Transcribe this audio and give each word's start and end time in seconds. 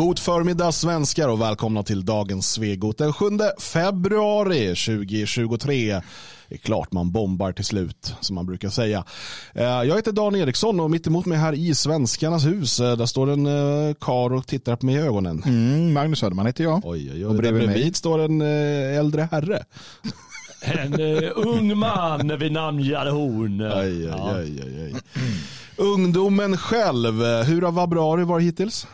God 0.00 0.18
förmiddag 0.18 0.72
svenskar 0.72 1.28
och 1.28 1.40
välkomna 1.40 1.82
till 1.82 2.04
dagens 2.04 2.52
Svegot 2.52 2.98
den 2.98 3.12
7 3.12 3.24
februari 3.58 4.66
2023. 4.66 6.00
Det 6.48 6.54
är 6.54 6.58
klart 6.58 6.92
man 6.92 7.10
bombar 7.10 7.52
till 7.52 7.64
slut 7.64 8.14
som 8.20 8.34
man 8.34 8.46
brukar 8.46 8.68
säga. 8.68 9.04
Eh, 9.54 9.64
jag 9.64 9.96
heter 9.96 10.12
Dan 10.12 10.36
Eriksson 10.36 10.80
och 10.80 10.90
mitt 10.90 11.06
emot 11.06 11.26
mig 11.26 11.38
här 11.38 11.52
i 11.52 11.74
Svenskarnas 11.74 12.46
hus 12.46 12.80
eh, 12.80 12.96
där 12.96 13.06
står 13.06 13.30
en 13.30 13.46
eh, 13.46 13.94
kar 13.94 14.32
och 14.32 14.46
tittar 14.46 14.76
på 14.76 14.86
mig 14.86 14.94
i 14.94 14.98
ögonen. 14.98 15.42
Mm, 15.46 15.92
Magnus 15.92 16.18
Söderman 16.18 16.46
heter 16.46 16.64
jag. 16.64 16.80
Oj, 16.84 17.10
oj, 17.12 17.16
oj. 17.16 17.26
Och 17.26 17.34
bredvid 17.34 17.62
bredvid 17.62 17.84
mig? 17.84 17.94
står 17.94 18.18
en 18.18 18.40
äldre 18.98 19.28
herre. 19.32 19.64
En 20.62 21.00
uh, 21.00 21.30
ung 21.36 21.78
man 21.78 22.38
vid 22.38 22.52
namn 22.52 22.80
Jarre 22.80 23.10
Horn. 23.10 23.60
Aj, 23.60 23.72
aj, 23.72 24.04
Ja. 24.04 24.30
aj, 24.36 24.60
aj, 24.62 24.82
aj. 24.84 25.02
Ungdomen 25.76 26.56
själv, 26.56 27.14
hur 27.44 27.62
har 27.62 27.72
februari 27.72 28.24
varit 28.24 28.46
hittills? 28.46 28.86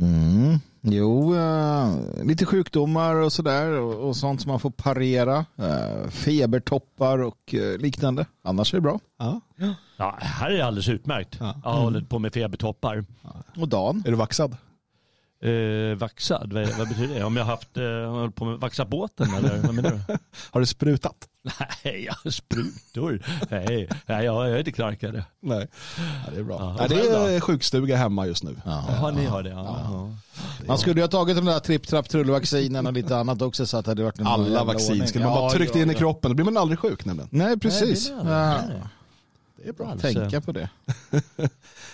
Mm. 0.00 0.58
Jo, 0.82 1.34
eh, 1.36 1.94
lite 2.24 2.46
sjukdomar 2.46 3.14
och 3.14 3.32
sådär 3.32 3.70
och, 3.70 4.08
och 4.08 4.16
sånt 4.16 4.40
som 4.40 4.50
man 4.50 4.60
får 4.60 4.70
parera. 4.70 5.44
Eh, 5.56 6.08
febertoppar 6.10 7.18
och 7.22 7.54
eh, 7.54 7.78
liknande. 7.78 8.26
Annars 8.44 8.74
är 8.74 8.78
det 8.78 8.82
bra. 8.82 9.00
Ja. 9.18 9.40
Ja, 9.96 10.18
här 10.20 10.50
är 10.50 10.56
det 10.56 10.66
alldeles 10.66 10.88
utmärkt. 10.88 11.36
Ja. 11.40 11.54
Jag 11.64 11.70
har 11.70 11.80
hållit 11.80 12.08
på 12.08 12.18
med 12.18 12.32
febertoppar. 12.34 13.04
Och 13.56 13.68
Dan? 13.68 14.02
Är 14.06 14.10
du 14.10 14.16
vaxad? 14.16 14.56
Eh, 15.42 15.96
vaxad, 15.98 16.52
vad, 16.52 16.68
vad 16.78 16.88
betyder 16.88 17.14
det? 17.14 17.24
Om 17.24 17.36
jag 17.36 17.44
har 17.44 17.50
haft, 17.50 17.76
eh, 17.76 18.10
hållit 18.10 18.34
på 18.34 18.44
med 18.44 18.58
vaxa 18.58 18.84
båten 18.84 19.34
eller 19.34 19.58
vad 19.58 19.74
menar 19.74 19.90
du? 19.90 20.00
Har 20.50 20.60
du 20.60 20.66
sprutat? 20.66 21.14
Nej, 21.84 22.04
jag 22.04 22.14
har 22.24 22.30
sprutor. 22.30 23.22
Nej, 23.50 23.88
nej, 24.06 24.24
jag 24.24 24.50
är 24.50 24.58
inte 24.58 24.72
knarkare. 24.72 25.24
Nej, 25.42 25.68
ja, 26.26 26.32
det 26.34 26.40
är 26.40 26.44
bra. 26.44 26.56
Ja, 26.78 26.86
Nej, 26.88 26.98
det 26.98 27.34
är 27.36 27.40
sjukstuga 27.40 27.96
hemma 27.96 28.26
just 28.26 28.42
nu. 28.44 28.56
Jaha, 28.64 29.10
ni 29.10 29.26
har 29.26 29.42
det. 29.42 29.50
Ja. 29.50 29.80
Ja. 29.90 30.16
Man 30.66 30.78
skulle 30.78 30.94
ju 30.94 31.02
ha 31.02 31.08
tagit 31.08 31.36
de 31.36 31.44
där 31.44 31.58
tripp, 31.58 31.86
trapp, 31.88 32.08
trullvaccinen 32.08 32.86
och 32.86 32.92
lite 32.92 33.16
annat 33.16 33.42
också 33.42 33.66
så 33.66 33.76
att 33.76 33.84
det 33.84 33.90
hade 33.90 34.02
varit 34.02 34.18
en 34.18 34.26
Alla 34.26 34.64
vaccin 34.64 34.90
ordning. 34.92 35.08
skulle 35.08 35.24
man 35.24 35.34
bara 35.34 35.44
Ja, 35.44 35.50
tryckt 35.58 35.74
ja, 35.76 35.82
in 35.82 35.90
i 35.90 35.92
ja. 35.92 35.98
kroppen, 35.98 36.30
då 36.30 36.34
blir 36.34 36.44
man 36.44 36.56
aldrig 36.56 36.78
sjuk 36.78 37.04
nämligen. 37.04 37.28
Nej, 37.32 37.58
precis. 37.58 38.10
Nej, 38.24 38.58
det 38.68 38.82
det. 39.60 39.64
Ja, 39.64 39.68
är 39.68 39.72
bra. 39.72 39.90
Alls. 39.90 40.02
tänka 40.02 40.40
på 40.40 40.52
det. 40.52 40.68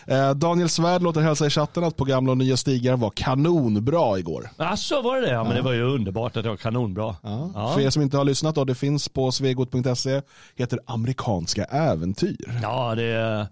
Eh, 0.09 0.31
Daniel 0.35 0.69
Svärd 0.69 1.03
låter 1.03 1.21
hälsa 1.21 1.47
i 1.47 1.51
chatten 1.51 1.85
att 1.85 1.97
på 1.97 2.05
gamla 2.05 2.33
och 2.33 2.39
nya 2.39 2.57
stigar 2.57 2.97
var 2.97 3.11
kanonbra 3.11 4.19
igår. 4.19 4.51
Alltså 4.57 5.03
var 5.03 5.17
det 5.17 5.27
det? 5.27 5.33
Ja, 5.33 5.45
men 5.45 5.55
det 5.57 5.63
var 5.63 5.73
ju 5.73 5.83
underbart 5.83 6.37
att 6.37 6.43
det 6.43 6.49
var 6.49 6.57
kanonbra. 6.57 7.17
Ja. 7.23 7.73
För 7.75 7.81
er 7.81 7.91
som 7.91 8.03
inte 8.03 8.17
har 8.17 8.25
lyssnat 8.25 8.55
då, 8.55 8.65
det 8.65 8.75
finns 8.75 9.09
på 9.09 9.33
svegot.se, 9.33 10.23
heter 10.55 10.81
amerikanska 10.87 11.65
äventyr. 11.65 12.59
Ja, 12.63 12.95
det 12.95 13.03
är 13.05 13.47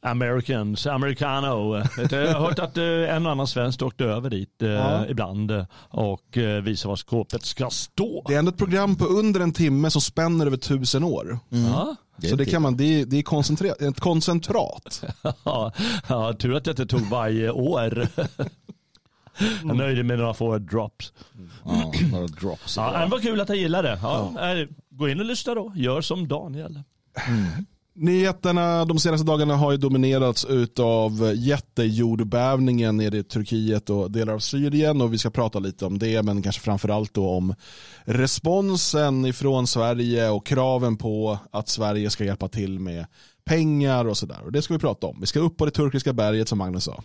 Americans, 0.00 0.86
Americano. 0.86 1.76
Jag 2.10 2.32
har 2.34 2.40
hört 2.40 2.58
att 2.58 2.76
eh, 2.76 2.84
en 2.84 3.26
och 3.26 3.32
annan 3.32 3.46
svensk 3.46 3.82
åkte 3.82 4.04
över 4.04 4.30
dit 4.30 4.62
eh, 4.62 4.68
Ja. 4.68 5.06
ibland 5.06 5.66
och 5.90 6.38
visar 6.62 6.88
var 6.88 6.96
skåpet 6.96 7.44
ska 7.44 7.70
stå. 7.70 8.24
Det 8.28 8.34
är 8.34 8.38
ändå 8.38 8.50
ett 8.50 8.58
program 8.58 8.96
på 8.96 9.04
under 9.04 9.40
en 9.40 9.52
timme 9.52 9.90
som 9.90 10.00
spänner 10.00 10.46
över 10.46 10.56
tusen 10.56 11.04
år. 11.04 11.38
Ja. 11.48 11.96
Så 12.22 12.36
det 12.36 12.44
kan 12.46 12.62
man, 12.62 12.76
det 12.76 13.00
är, 13.00 13.06
det 13.06 13.18
är 13.18 13.22
koncentrerat, 13.22 13.82
ett 13.82 14.00
koncentrat. 14.00 15.04
Ja, 15.44 15.72
ja, 16.08 16.32
tur 16.32 16.54
att 16.54 16.66
jag 16.66 16.72
inte 16.72 16.86
tog 16.86 17.00
varje 17.00 17.50
år. 17.50 18.08
Jag 19.64 19.76
nöjde 19.76 19.94
mig 19.94 20.04
med 20.04 20.18
några 20.18 20.34
få 20.34 20.58
drops. 20.58 21.12
Ja, 21.64 21.92
några 22.12 22.26
drops. 22.26 22.76
Ja, 22.76 22.98
det 22.98 23.06
var 23.06 23.18
kul 23.18 23.40
att 23.40 23.48
jag 23.48 23.58
gillade. 23.58 23.98
Ja, 24.02 24.52
eh, 24.52 24.68
Gå 24.90 25.08
in 25.08 25.20
och 25.20 25.26
lyssna 25.26 25.54
då. 25.54 25.72
Gör 25.76 26.00
som 26.00 26.28
Daniel. 26.28 26.82
Nyheterna 27.96 28.84
de 28.84 28.98
senaste 28.98 29.26
dagarna 29.26 29.56
har 29.56 29.72
ju 29.72 29.76
dominerats 29.76 30.46
av 30.78 31.32
jättejordbävningen 31.34 32.96
nere 32.96 33.16
i 33.16 33.22
Turkiet 33.24 33.90
och 33.90 34.10
delar 34.10 34.32
av 34.32 34.38
Syrien 34.38 35.00
och 35.00 35.12
vi 35.12 35.18
ska 35.18 35.30
prata 35.30 35.58
lite 35.58 35.86
om 35.86 35.98
det 35.98 36.22
men 36.22 36.42
kanske 36.42 36.60
framförallt 36.60 37.14
då 37.14 37.30
om 37.30 37.54
responsen 38.04 39.26
ifrån 39.26 39.66
Sverige 39.66 40.28
och 40.28 40.46
kraven 40.46 40.96
på 40.96 41.38
att 41.50 41.68
Sverige 41.68 42.10
ska 42.10 42.24
hjälpa 42.24 42.48
till 42.48 42.80
med 42.80 43.06
pengar 43.44 44.04
och 44.04 44.16
sådär. 44.16 44.40
Och 44.44 44.52
det 44.52 44.62
ska 44.62 44.74
vi 44.74 44.80
prata 44.80 45.06
om. 45.06 45.20
Vi 45.20 45.26
ska 45.26 45.40
upp 45.40 45.56
på 45.56 45.64
det 45.64 45.70
turkiska 45.70 46.12
berget 46.12 46.48
som 46.48 46.58
Magnus 46.58 46.84
sa. 46.84 47.02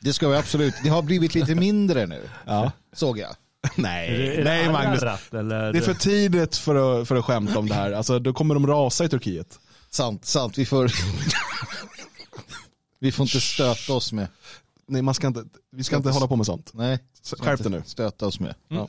Det 0.00 0.12
ska 0.12 0.28
vi 0.28 0.36
absolut. 0.36 0.74
Det 0.82 0.88
har 0.88 1.02
blivit 1.02 1.34
lite 1.34 1.54
mindre 1.54 2.06
nu. 2.06 2.20
Ja. 2.46 2.72
Såg 2.92 3.18
jag. 3.18 3.30
Nej, 3.76 4.08
Är 4.08 4.18
det, 4.18 4.34
är 4.34 4.44
nej 4.44 4.72
Magnus. 4.72 5.02
Eller? 5.32 5.72
Det 5.72 5.78
är 5.78 5.82
för 5.82 5.94
tidigt 5.94 6.56
för 6.56 7.00
att, 7.00 7.08
för 7.08 7.16
att 7.16 7.24
skämta 7.24 7.58
om 7.58 7.68
det 7.68 7.74
här. 7.74 7.92
Alltså, 7.92 8.18
då 8.18 8.32
kommer 8.32 8.54
de 8.54 8.66
rasa 8.66 9.04
i 9.04 9.08
Turkiet. 9.08 9.58
Sant, 9.90 10.24
sant. 10.24 10.58
Vi 10.58 10.66
får... 10.66 10.84
vi 12.98 13.12
får 13.12 13.24
inte 13.24 13.40
stöta 13.40 13.92
oss 13.92 14.12
med. 14.12 14.28
Nej, 14.86 15.02
man 15.02 15.14
ska 15.14 15.26
inte, 15.26 15.44
vi 15.72 15.84
ska 15.84 15.96
inte 15.96 16.10
hålla 16.10 16.26
på 16.26 16.36
med 16.36 16.46
sånt. 16.46 16.70
Nej. 16.74 16.98
Skärp 17.38 17.62
dig 17.62 17.70
nu. 17.70 17.82
Stöta 17.86 18.26
oss 18.26 18.40
med. 18.40 18.54
Ja. 18.68 18.88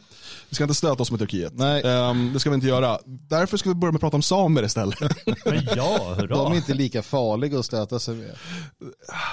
Vi 0.49 0.55
ska 0.55 0.63
inte 0.63 0.73
stöta 0.73 1.03
oss 1.03 1.11
med 1.11 1.19
Turkiet. 1.19 1.53
Nej. 1.55 1.81
Ehm, 1.85 2.33
det 2.33 2.39
ska 2.39 2.49
vi 2.49 2.55
inte 2.55 2.67
göra. 2.67 2.99
Därför 3.05 3.57
ska 3.57 3.69
vi 3.69 3.75
börja 3.75 3.91
med 3.91 3.97
att 3.97 4.01
prata 4.01 4.15
om 4.15 4.21
samer 4.21 4.63
istället. 4.63 4.99
Men 5.45 5.67
ja, 5.75 6.13
hurra. 6.17 6.35
De 6.35 6.51
är 6.51 6.55
inte 6.55 6.73
lika 6.73 7.01
farliga 7.01 7.59
att 7.59 7.65
stöta 7.65 7.99
sig 7.99 8.15
med. 8.15 8.35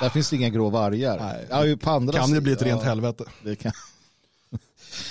Där 0.00 0.08
finns 0.08 0.30
det 0.30 0.36
inga 0.36 0.48
grå 0.48 0.70
vargar. 0.70 1.18
Nej. 1.18 1.46
Ja, 1.50 1.64
ju 1.64 1.76
på 1.76 1.90
andra 1.90 2.18
kan 2.18 2.34
ju 2.34 2.40
bli 2.40 2.52
ett 2.52 2.62
rent 2.62 2.82
helvete. 2.82 3.24
Det 3.42 3.56
kan, 3.56 3.72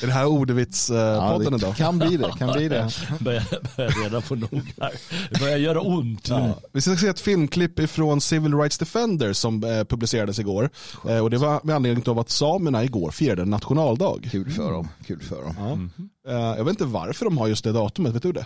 Är 0.02 0.08
det 0.08 0.14
här 0.14 0.26
ordvitspodden 0.26 1.52
ja, 1.52 1.58
idag? 1.58 1.76
kan 1.76 2.00
bli 2.00 2.18
det. 2.18 2.32
Kan 2.38 2.52
bli 2.52 2.68
det. 2.68 2.90
börjar, 3.20 3.44
börjar 3.76 4.04
redan 4.04 4.22
få 4.22 4.36
nog 4.36 4.74
här. 4.82 4.94
Det 5.32 5.40
börjar 5.40 5.58
göra 5.58 5.82
ont. 5.82 6.30
Ja. 6.30 6.60
Vi 6.74 6.82
ska 6.82 6.96
se 6.96 7.08
ett 7.08 7.20
filmklipp 7.20 7.80
ifrån 7.80 8.22
Civil 8.22 8.54
Rights 8.54 8.78
Defender 8.78 9.34
som 9.34 9.64
eh, 9.64 9.84
publicerades 9.84 10.40
igår. 10.40 10.70
Eh, 11.10 11.20
och 11.20 11.30
det 11.30 11.38
var 11.38 11.62
med 11.64 11.76
anledning 11.76 12.08
av 12.08 12.20
att 12.20 12.30
samerna 12.30 12.84
igår 12.84 13.12
firade 13.12 13.46
nationaldag. 13.46 14.30
Kul 14.32 14.52
för 14.52 14.72
dem. 14.72 14.88
Kul 15.08 15.22
för 15.22 15.44
dem. 15.44 15.92
Ja. 16.26 16.32
Eh, 16.32 16.58
jag 16.58 16.64
vet 16.64 16.72
inte 16.72 16.86
varför 16.86 17.26
de 17.26 17.38
har 17.38 17.48
just 17.48 17.64
det 17.64 17.72
datumet, 17.72 18.16
vet 18.16 18.24
du 18.24 18.32
det? 18.32 18.46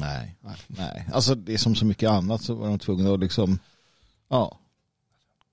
Nej. 0.00 0.36
Nej. 0.66 1.08
Alltså 1.12 1.34
det 1.34 1.54
är 1.54 1.58
som 1.58 1.74
så 1.74 1.86
mycket 1.86 2.10
annat 2.10 2.42
så 2.42 2.54
var 2.54 2.68
de 2.68 2.78
tvungna 2.78 3.14
att 3.14 3.20
liksom, 3.20 3.58
ja. 4.30 4.58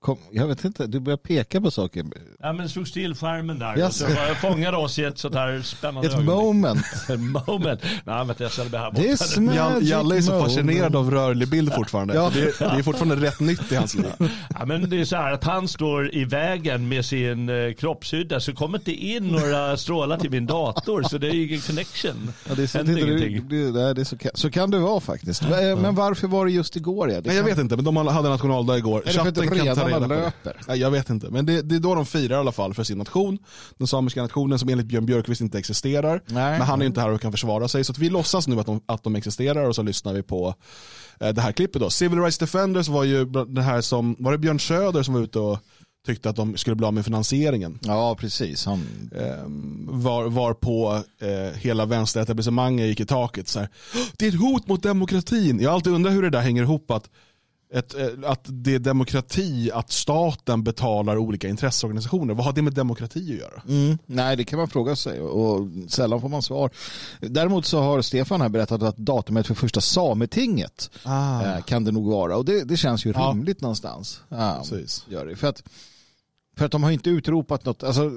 Kom, 0.04 0.18
jag 0.30 0.46
vet 0.46 0.64
inte, 0.64 0.86
du 0.86 1.00
börjar 1.00 1.16
peka 1.16 1.60
på 1.60 1.70
saker. 1.70 2.04
Ja, 2.40 2.52
men 2.52 2.68
slog 2.68 2.88
still 2.88 3.14
skärmen 3.14 3.58
där 3.58 3.78
Yes. 3.78 4.02
och 4.02 4.08
så 4.10 4.34
fångade 4.40 4.76
oss 4.76 4.98
i 4.98 5.04
ett 5.04 5.18
sånt 5.18 5.34
här 5.34 5.62
spännande 5.64 6.08
Ett 6.08 6.14
ögonblick. 6.14 6.36
moment. 6.36 6.84
moment. 7.46 7.80
Nej, 8.04 8.26
vänta 8.26 8.42
jag 8.42 8.52
ställer 8.52 8.70
mig 8.70 8.80
här 8.80 8.90
borta. 8.90 9.02
Jall- 9.54 9.82
Jalle 9.82 10.16
är 10.16 10.20
så 10.20 10.32
moment. 10.32 10.48
fascinerad 10.52 10.96
av 10.96 11.10
rörlig 11.10 11.48
bild 11.48 11.74
fortfarande. 11.74 12.14
Ja. 12.14 12.30
Det, 12.34 12.58
det 12.58 12.64
är 12.64 12.82
fortfarande 12.82 13.16
rätt 13.16 13.40
nytt 13.40 13.72
i 13.72 13.76
hans 13.76 13.94
liv. 13.94 14.04
Ja, 14.58 14.66
men 14.66 14.90
det 14.90 15.00
är 15.00 15.04
så 15.04 15.16
här 15.16 15.32
att 15.32 15.44
han 15.44 15.68
står 15.68 16.14
i 16.14 16.24
vägen 16.24 16.88
med 16.88 17.04
sin 17.04 17.48
eh, 17.48 17.72
kroppshydda 17.74 18.40
så 18.40 18.52
kommer 18.54 18.78
inte 18.78 18.92
in 18.92 19.28
några 19.28 19.76
strålar 19.76 20.16
till 20.18 20.30
min 20.30 20.46
dator 20.46 21.02
så 21.02 21.18
det 21.18 21.28
är 21.28 21.32
ju 21.32 21.48
ingen 21.48 21.60
connection. 21.60 22.32
Ja, 22.48 22.54
det 22.54 22.62
är 22.62 22.66
så, 22.66 22.78
Händer 22.78 22.94
det, 22.94 23.00
ingenting. 23.00 23.48
det, 23.48 23.80
nej, 23.80 23.94
det 23.94 24.00
är 24.00 24.04
så, 24.04 24.16
kan- 24.18 24.30
så 24.34 24.50
kan 24.50 24.70
det 24.70 24.78
vara 24.78 25.00
faktiskt. 25.00 25.42
Men, 25.48 25.78
men 25.78 25.94
varför 25.94 26.28
var 26.28 26.46
det 26.46 26.52
just 26.52 26.76
igår? 26.76 27.10
Ja? 27.10 27.20
Det 27.20 27.26
Nej, 27.26 27.36
jag 27.36 27.44
kan- 27.46 27.54
vet 27.56 27.62
inte, 27.62 27.76
men 27.76 27.84
de 27.84 27.96
hade 27.96 28.28
nationaldag 28.28 28.78
igår. 28.78 29.02
Chatten 29.06 29.48
kan 29.48 29.76
ta 29.76 29.93
reda 29.94 30.08
på 30.08 30.14
det. 30.14 30.20
löper? 30.20 30.60
Nej, 30.68 30.78
jag 30.78 30.90
vet 30.90 31.10
inte, 31.10 31.30
men 31.30 31.46
det, 31.46 31.62
det 31.62 31.74
är 31.74 31.80
då 31.80 31.94
de 31.94 32.06
firar 32.06 32.36
i 32.36 32.38
alla 32.38 32.52
fall 32.52 32.74
för 32.74 32.84
sin 32.84 32.98
nation. 32.98 33.38
Den 33.78 33.86
samiska 33.86 34.22
nationen 34.22 34.58
som 34.58 34.68
enligt 34.68 34.86
Björn 34.86 35.06
Björkqvist 35.06 35.40
inte 35.40 35.58
existerar. 35.58 36.22
Nej. 36.26 36.58
Men 36.58 36.66
han 36.66 36.82
är 36.82 36.86
inte 36.86 37.00
här 37.00 37.10
och 37.10 37.20
kan 37.20 37.32
försvara 37.32 37.68
sig. 37.68 37.84
Så 37.84 37.92
vi 37.98 38.10
låtsas 38.10 38.48
nu 38.48 38.60
att 38.60 38.66
de, 38.66 38.80
att 38.86 39.02
de 39.02 39.16
existerar 39.16 39.64
och 39.64 39.74
så 39.74 39.82
lyssnar 39.82 40.12
vi 40.12 40.22
på 40.22 40.54
eh, 41.20 41.28
det 41.28 41.40
här 41.40 41.52
klippet. 41.52 41.82
Då. 41.82 41.90
Civil 41.90 42.18
Rights 42.18 42.38
Defenders 42.38 42.88
var 42.88 43.04
ju 43.04 43.24
det 43.24 43.62
här 43.62 43.80
som, 43.80 44.16
var 44.18 44.32
det 44.32 44.38
Björn 44.38 44.60
Söder 44.60 45.02
som 45.02 45.14
var 45.14 45.20
ute 45.20 45.38
och 45.38 45.58
tyckte 46.06 46.30
att 46.30 46.36
de 46.36 46.56
skulle 46.56 46.76
bli 46.76 46.86
av 46.86 46.94
med 46.94 47.04
finansieringen. 47.04 47.78
Ja, 47.82 48.16
precis. 48.20 48.66
Han, 48.66 48.86
Eh, 49.14 49.44
var, 49.86 50.24
var 50.28 50.54
på 50.54 51.02
eh, 51.20 51.58
hela 51.58 51.86
vänsteretablissemanget 51.86 52.86
gick 52.86 53.00
i 53.00 53.06
taket. 53.06 53.48
Så 53.48 53.58
här, 53.58 53.68
det 54.16 54.26
är 54.26 54.28
ett 54.28 54.40
hot 54.40 54.66
mot 54.68 54.82
demokratin. 54.82 55.60
Jag 55.60 55.70
har 55.70 55.74
alltid 55.74 55.92
undrat 55.92 56.14
hur 56.14 56.22
det 56.22 56.30
där 56.30 56.40
hänger 56.40 56.62
ihop. 56.62 56.90
Att, 56.90 57.10
ett, 57.72 57.94
eh, 57.94 58.06
att 58.26 58.40
det 58.44 58.74
är 58.74 58.78
demokrati 58.78 59.70
att 59.74 59.92
staten 59.92 60.62
betalar 60.64 61.16
olika 61.16 61.48
intresseorganisationer. 61.48 62.34
Vad 62.34 62.44
har 62.44 62.52
det 62.52 62.62
med 62.62 62.72
demokrati 62.72 63.18
att 63.32 63.38
göra? 63.40 63.62
mm, 63.68 63.98
nej, 64.06 64.36
det 64.36 64.44
kan 64.44 64.58
man 64.58 64.68
fråga 64.68 64.96
sig 64.96 65.20
och 65.20 65.68
sällan 65.88 66.20
får 66.20 66.28
man 66.28 66.42
svar. 66.42 66.70
Däremot 67.20 67.66
så 67.66 67.80
har 67.80 68.02
Stefan 68.02 68.40
här 68.40 68.48
berättat 68.48 68.82
att 68.82 68.96
datumet 68.96 69.46
för 69.46 69.54
första 69.54 69.80
sametinget 69.80 70.90
Ah. 71.02 71.42
eh, 71.42 71.62
kan 71.62 71.84
det 71.84 71.92
nog 71.92 72.06
vara 72.10 72.36
och 72.36 72.44
det, 72.44 72.64
det 72.64 72.76
känns 72.76 73.06
ju 73.06 73.12
Ja. 73.16 73.20
rimligt 73.30 73.60
någonstans. 73.60 74.20
Ja, 74.28 74.56
Precis. 74.70 75.04
gör 75.08 75.26
det. 75.26 75.36
För 75.36 75.46
att 75.48 75.62
För 76.56 76.64
att 76.64 76.72
de 76.72 76.82
har 76.82 76.90
inte 76.90 77.10
utropat 77.10 77.64
något, 77.64 77.82
alltså, 77.82 78.10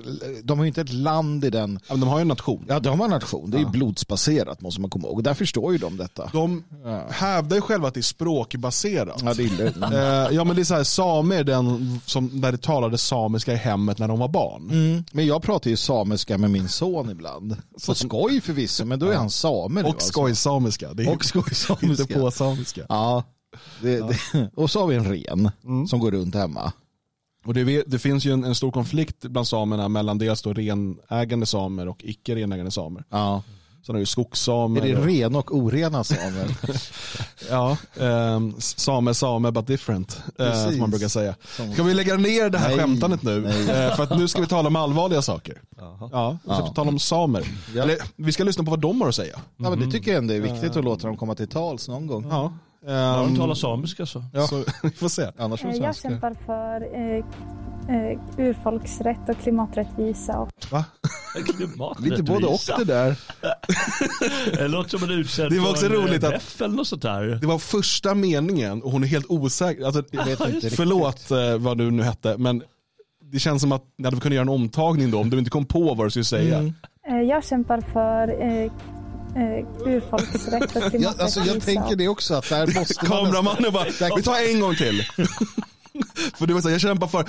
de 0.43 0.59
har 0.59 0.65
inte 0.65 0.81
ett 0.81 0.93
land 0.93 1.45
i 1.45 1.49
den, 1.49 1.79
Ja, 1.89 1.95
de 1.95 2.03
har 2.09 2.17
ju 2.17 2.21
en 2.21 2.27
nation. 2.27 2.65
ja 2.67 2.79
de 2.79 2.99
har 2.99 3.05
en 3.05 3.11
nation, 3.11 3.51
det 3.51 3.57
är 3.57 3.61
Ja. 3.61 3.69
blodsbaserat 3.69 4.61
måste 4.61 4.81
man 4.81 4.89
komma 4.89 5.07
ihåg. 5.07 5.23
Där 5.23 5.33
förstår 5.33 5.71
ju 5.71 5.77
de 5.77 5.97
detta. 5.97 6.29
De 6.33 6.63
Ja. 6.83 7.03
hävdar 7.09 7.55
ju 7.55 7.61
själva 7.61 7.87
att 7.87 7.93
det 7.93 7.99
är 7.99 8.01
språkbaserat. 8.01 9.21
Ja, 9.25 9.33
det 9.33 9.43
är, 9.43 10.27
Eh, 10.27 10.35
ja 10.35 10.43
men 10.43 10.55
det 10.55 10.61
är 10.61 10.63
så 10.63 10.73
här, 10.75 10.83
är 11.33 11.43
den 11.43 11.99
som, 12.05 12.41
där 12.41 12.51
det 12.51 12.57
talade 12.57 12.97
samiska 12.97 13.53
i 13.53 13.55
hemmet 13.55 13.99
när 13.99 14.07
de 14.07 14.19
var 14.19 14.27
barn. 14.27 14.69
Mm. 14.71 15.03
Men 15.11 15.25
jag 15.25 15.41
pratar 15.43 15.69
ju 15.69 15.77
samiska 15.77 16.37
med 16.37 16.51
min 16.51 16.67
son 16.69 17.09
ibland. 17.09 17.57
På 17.87 17.95
skoj 17.95 18.41
förvisso, 18.41 18.85
men 18.85 18.99
då 18.99 19.05
är 19.09 19.15
han 19.15 19.29
same. 19.29 19.83
Och 19.83 20.01
skojsamiska. 20.01 20.93
Det 20.93 21.03
är 21.03 21.15
Och 21.15 21.25
skojsamiska. 21.25 22.03
inte 22.03 22.13
på 22.13 22.31
samiska. 22.31 22.81
Ja. 22.89 23.23
Det, 23.81 23.99
det, 23.99 24.49
och 24.55 24.71
så 24.71 24.79
har 24.79 24.87
vi 24.87 24.95
en 24.95 25.05
ren 25.11 25.51
som 25.89 25.99
går 25.99 26.11
runt 26.11 26.35
hemma. 26.35 26.71
Och 27.45 27.53
det, 27.53 27.83
det 27.87 27.99
finns 27.99 28.25
ju 28.25 28.33
en, 28.33 28.43
en, 28.43 28.55
stor 28.55 28.71
konflikt 28.71 29.21
bland 29.21 29.47
samerna 29.47 29.87
mellan 29.87 30.17
dels 30.17 30.41
då 30.41 30.53
renägande 30.53 31.45
samer 31.45 31.87
och 31.87 32.03
icke 32.03 32.35
renägande 32.35 32.71
samer. 32.71 33.03
Ja. 33.09 33.43
Sen 33.87 33.95
har 33.95 33.99
du 33.99 34.05
skogssamer. 34.05 34.85
Är 34.85 34.95
det 34.95 35.01
rena 35.01 35.39
och 35.39 35.55
orena 35.55 36.03
samer? 36.03 36.57
ja, 37.49 37.77
um, 37.95 38.55
same, 38.59 39.13
same 39.13 39.51
but 39.51 39.67
different. 39.67 40.21
Uh, 40.41 40.53
som 40.53 40.79
man 40.79 40.89
brukar 40.89 41.07
säga. 41.07 41.35
Ska 41.73 41.83
vi 41.83 41.93
lägga 41.93 42.15
ner 42.15 42.49
det 42.49 42.57
här 42.57 42.67
Nej. 42.67 42.77
skämtandet 42.77 43.23
nu? 43.23 43.37
Uh, 43.37 43.65
för 43.95 44.03
att 44.03 44.17
nu 44.17 44.27
ska 44.27 44.41
vi 44.41 44.47
tala 44.47 44.67
om 44.67 44.75
allvarliga 44.75 45.21
saker. 45.21 45.61
Jaha. 45.77 46.09
Ja, 46.11 46.37
vi 46.43 46.53
ska 46.53 46.63
ja. 46.63 46.73
tala 46.73 46.89
om 46.89 46.99
samer. 46.99 47.47
Ja. 47.75 47.83
Eller, 47.83 47.97
vi 48.15 48.31
ska 48.31 48.43
lyssna 48.43 48.63
på 48.63 48.71
vad 48.71 48.79
de 48.79 49.01
har 49.01 49.09
att 49.09 49.15
säga. 49.15 49.39
Ja, 49.57 49.69
men 49.69 49.79
det 49.79 49.91
tycker 49.91 50.11
jag 50.11 50.17
ändå 50.17 50.33
är 50.33 50.41
viktigt 50.41 50.75
att 50.75 50.83
låta 50.83 51.07
dem 51.07 51.17
komma 51.17 51.35
till 51.35 51.47
tals 51.47 51.87
någon 51.87 52.07
gång. 52.07 52.27
Ja. 52.29 52.53
Um, 52.87 52.93
ja, 52.93 53.21
de 53.21 53.35
talar 53.35 53.55
samiska 53.55 54.05
så. 54.05 54.23
Ja. 54.33 54.47
så 54.47 54.63
vi 54.83 54.89
får 54.89 55.09
se. 55.09 55.31
Annars 55.37 55.63
eh, 55.63 55.71
jag 55.71 55.95
kämpar 55.95 56.33
för 56.45 56.95
eh, 56.95 57.25
eh, 57.95 58.19
urfolksrätt 58.37 59.29
och 59.29 59.37
klimaträttvisa. 59.43 60.39
Och... 60.39 60.49
Va? 60.71 60.85
klimaträttvisa? 61.57 62.15
Lite 62.15 62.23
både 62.23 62.47
och 62.47 62.59
det 62.77 62.83
där. 62.83 63.19
det 64.57 64.67
låter 64.67 64.89
som 64.89 65.03
en 65.03 65.19
utsänd 65.19 65.51
Det 65.51 65.59
var 65.59 65.69
också 65.69 65.87
roligt 65.87 66.23
att 66.23 66.57
det 67.41 67.47
var 67.47 67.59
första 67.59 68.15
meningen 68.15 68.81
och 68.81 68.91
hon 68.91 69.03
är 69.03 69.07
helt 69.07 69.29
osäker. 69.29 69.85
Alltså, 69.85 70.03
jag 70.11 70.25
vet 70.25 70.39
inte 70.39 70.69
förlåt 70.69 71.31
eh, 71.31 71.57
vad 71.57 71.77
du 71.77 71.91
nu 71.91 72.03
hette, 72.03 72.37
men 72.37 72.63
det 73.31 73.39
känns 73.39 73.61
som 73.61 73.71
att 73.71 73.83
ni 73.97 74.05
hade 74.05 74.19
kunnat 74.19 74.35
göra 74.35 74.41
en 74.41 74.49
omtagning 74.49 75.11
då 75.11 75.19
om 75.19 75.29
du 75.29 75.39
inte 75.39 75.51
kom 75.51 75.65
på 75.65 75.93
vad 75.93 76.05
du 76.05 76.11
skulle 76.11 76.25
säga. 76.25 76.57
Mm. 76.57 76.73
Eh, 77.09 77.21
jag 77.21 77.45
kämpar 77.45 77.81
för 77.81 78.41
eh, 78.41 78.71
eh, 79.37 79.87
urfolksrätt 79.87 80.63
och 80.63 80.69
klimaträttvisa. 80.69 81.13
Ja, 81.17 81.23
alltså 81.23 81.39
jag 81.39 81.61
tänker 81.61 81.95
det 81.95 82.07
också 82.07 82.33
att 82.33 82.49
där 82.49 82.79
måste 82.79 82.93
Kameramannen 83.05 83.73
bara, 83.73 83.85
vi 84.15 84.23
tar 84.23 84.53
en 84.53 84.59
gång 84.59 84.75
till. 84.75 85.03
För 86.35 86.47
det 86.47 86.53
var 86.53 86.61
så 86.61 86.67
här, 86.67 86.73
jag 86.73 86.81
kämpar 86.81 87.07
för... 87.07 87.25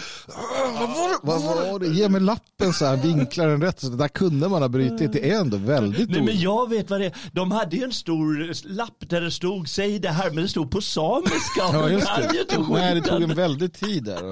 Vad 1.23 1.43
var 1.43 1.79
det? 1.79 1.87
Ge 1.87 2.09
mig 2.09 2.21
lappen 2.21 2.73
så 2.73 2.87
här, 2.87 2.97
vinklar 2.97 3.49
den 3.49 3.63
rätt. 3.63 3.81
Så 3.81 3.89
det 3.89 3.97
där 3.97 4.09
kunde 4.09 4.49
man 4.49 4.63
ha 4.63 4.69
brutit. 4.69 5.13
Det 5.13 5.31
är 5.31 5.41
ändå 5.41 5.57
väldigt 5.57 6.11
Nej, 6.11 6.23
men 6.23 6.41
jag 6.41 6.71
vet 6.71 6.91
vad 6.91 7.01
det 7.01 7.07
är. 7.07 7.17
De 7.33 7.53
hade 7.53 7.77
ju 7.77 7.85
en 7.85 7.93
stor 7.93 8.53
lapp 8.69 8.97
där 8.99 9.21
det 9.21 9.31
stod 9.31 9.69
säg 9.69 9.99
det 9.99 10.09
här, 10.09 10.31
men 10.31 10.43
det 10.43 10.49
stod 10.49 10.71
på 10.71 10.81
samiska. 10.81 11.61
Ja, 11.73 11.91
just 11.91 12.07
det. 12.07 12.31
Nej, 12.69 12.95
det 12.95 13.01
tog 13.01 13.23
en 13.23 13.35
väldig 13.35 13.73
tid 13.73 14.05
där. 14.05 14.23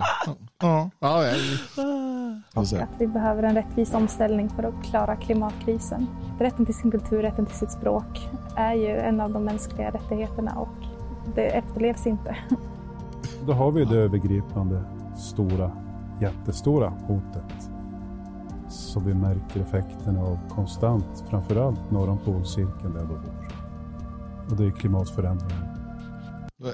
Ja. 0.60 0.90
Ja, 1.00 1.26
ja. 1.26 1.34
Och 2.56 2.62
att 2.62 2.88
vi 2.98 3.06
behöver 3.06 3.42
en 3.42 3.54
rättvis 3.54 3.94
omställning 3.94 4.48
för 4.48 4.62
att 4.62 4.84
klara 4.84 5.16
klimatkrisen. 5.16 6.06
Rätten 6.38 6.66
till 6.66 6.74
sin 6.74 6.90
kultur, 6.90 7.22
rätten 7.22 7.46
till 7.46 7.56
sitt 7.56 7.70
språk 7.70 8.28
är 8.56 8.74
ju 8.74 8.96
en 8.96 9.20
av 9.20 9.32
de 9.32 9.44
mänskliga 9.44 9.90
rättigheterna 9.90 10.54
och 10.54 10.86
det 11.34 11.46
efterlevs 11.46 12.06
inte. 12.06 12.36
Då 13.46 13.52
har 13.52 13.70
vi 13.70 13.84
det 13.84 13.96
övergripande, 13.96 14.82
stora, 15.16 15.70
jättestora 16.20 16.92
hotet. 17.06 17.70
Så 18.68 19.00
vi 19.00 19.14
märker 19.14 19.60
effekterna 19.60 20.22
av 20.22 20.38
konstant, 20.48 21.24
framförallt 21.30 21.90
norr 21.90 22.08
om 22.08 22.18
polcirkeln 22.18 22.94
där 22.94 23.00
vi 23.00 23.06
bor. 23.06 23.20
Och 24.50 24.56
det 24.56 24.66
är 24.66 24.70
klimatförändringar. 24.70 25.65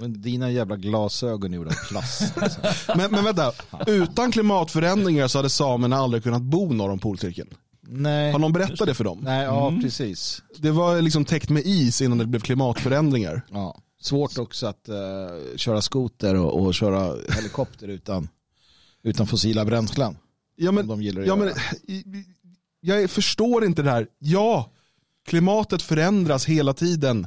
Men 0.01 0.23
dina 0.23 0.51
jävla 0.51 0.77
glasögon 0.77 1.53
är 1.53 1.57
gjorda 1.57 1.71
av 1.71 1.89
plast. 1.89 2.33
Alltså. 2.43 2.61
men, 2.97 3.11
men 3.11 3.25
vänta, 3.25 3.53
utan 3.87 4.33
klimatförändringar 4.33 5.29
så 5.29 5.39
hade 5.39 5.51
samerna 5.51 5.97
aldrig 5.97 6.23
kunnat 6.23 6.43
bo 6.43 6.73
norr 6.73 6.91
om 6.91 6.99
polcirkeln. 6.99 7.49
Nej. 7.89 8.33
Har 8.33 8.39
någon 8.39 8.53
berättat 8.53 8.87
det 8.87 8.95
för 8.95 9.05
dem? 9.05 9.19
Nej, 9.23 9.45
ja 9.45 9.69
mm. 9.69 9.83
precis. 9.83 10.43
Det 10.59 10.71
var 10.71 11.03
liksom 11.03 11.25
täckt 11.25 11.51
med 11.51 11.63
is 11.67 12.03
innan 12.03 12.19
det 12.19 12.27
blev 12.27 12.41
klimatförändringar. 12.41 13.43
Ja. 13.51 13.79
Svårt 14.01 14.39
också 14.39 14.67
att 14.67 14.89
uh, 14.89 15.57
köra 15.57 15.83
skoter 15.83 16.35
och, 16.35 16.63
och, 16.63 16.75
köra 16.75 17.17
helikopter 17.37 17.89
utan, 17.89 18.29
utan 19.03 19.27
fossila 19.27 19.65
bränslen. 19.65 20.17
Ja, 20.57 20.73
men, 20.73 20.87
de 20.87 21.03
ja, 21.03 21.37
men, 21.37 21.53
jag 22.81 23.11
förstår 23.11 23.65
inte 23.65 23.83
det 23.83 23.91
här. 23.91 24.07
Ja, 24.19 24.71
klimatet 25.27 25.83
förändras 25.83 26.47
hela 26.47 26.75
tiden. 26.75 27.27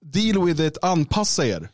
Deal 0.00 0.44
with 0.44 0.60
it, 0.60 0.78
anpassa 0.82 1.46
er. 1.46 1.70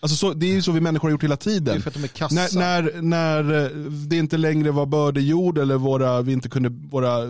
Alltså 0.00 0.16
så, 0.16 0.34
det 0.34 0.46
är 0.46 0.52
ju 0.52 0.62
så 0.62 0.72
vi 0.72 0.80
människor 0.80 1.08
har 1.08 1.10
gjort 1.10 1.24
hela 1.24 1.36
tiden. 1.36 1.82
De. 1.84 2.34
När, 2.34 2.58
när, 2.58 3.02
när 3.02 3.64
eh, 3.64 3.70
det 4.08 4.16
inte 4.16 4.36
längre 4.36 4.70
var 4.70 4.86
bördejord 4.86 5.58
eller 5.58 5.76
våra, 5.76 6.22
vi 6.22 6.32
inte 6.32 6.48
kunde, 6.48 6.68
våra 6.68 7.24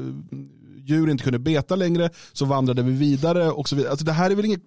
djur 0.85 1.11
inte 1.11 1.25
kunde 1.25 1.39
beta 1.39 1.77
längre 1.77 2.11
så 2.33 2.45
vandrade 2.45 2.83
vi 2.83 2.93
vidare 2.93 3.51
och 3.51 3.69
så 3.69 3.77
vidare. 3.77 3.91
Alltså 3.91 4.07
det 4.07 4.13
här 4.13 4.31
är 4.31 4.35
väl 4.35 4.45
inget 4.45 4.63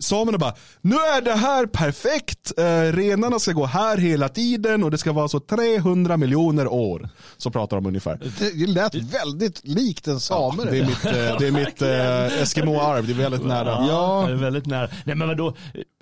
samerna 0.00 0.38
bara, 0.38 0.54
nu 0.80 0.94
är 0.94 1.22
det 1.22 1.32
här 1.32 1.66
perfekt, 1.66 2.52
eh, 2.58 2.64
renarna 2.96 3.38
ska 3.38 3.52
gå 3.52 3.66
här 3.66 3.96
hela 3.96 4.28
tiden 4.28 4.84
och 4.84 4.90
det 4.90 4.98
ska 4.98 5.12
vara 5.12 5.28
så 5.28 5.40
300 5.40 6.16
miljoner 6.16 6.68
år. 6.68 7.08
Så 7.36 7.50
pratar 7.50 7.76
de 7.76 7.86
ungefär. 7.86 8.20
Det 8.38 8.66
lät 8.66 8.94
väldigt 8.94 9.60
likt 9.64 10.06
en 10.06 10.20
same. 10.20 10.62
Ja, 10.64 10.70
det 10.70 10.78
är 10.78 10.86
mitt, 10.86 11.04
eh, 11.04 11.38
det 11.38 11.46
är 11.46 11.50
mitt 11.50 11.82
eh, 11.82 12.42
Eskimo-arv, 12.42 13.06
det 13.06 13.12
är 13.12 13.16
väldigt 13.16 13.46
nära. 13.46 13.68
Ja, 13.68 13.86
ja. 13.88 14.26
Det 14.26 14.32
är 14.32 14.36
väldigt 14.36 14.66
nära. 14.66 14.88
Nej, 15.04 15.16
men 15.16 15.28
vadå, 15.28 15.54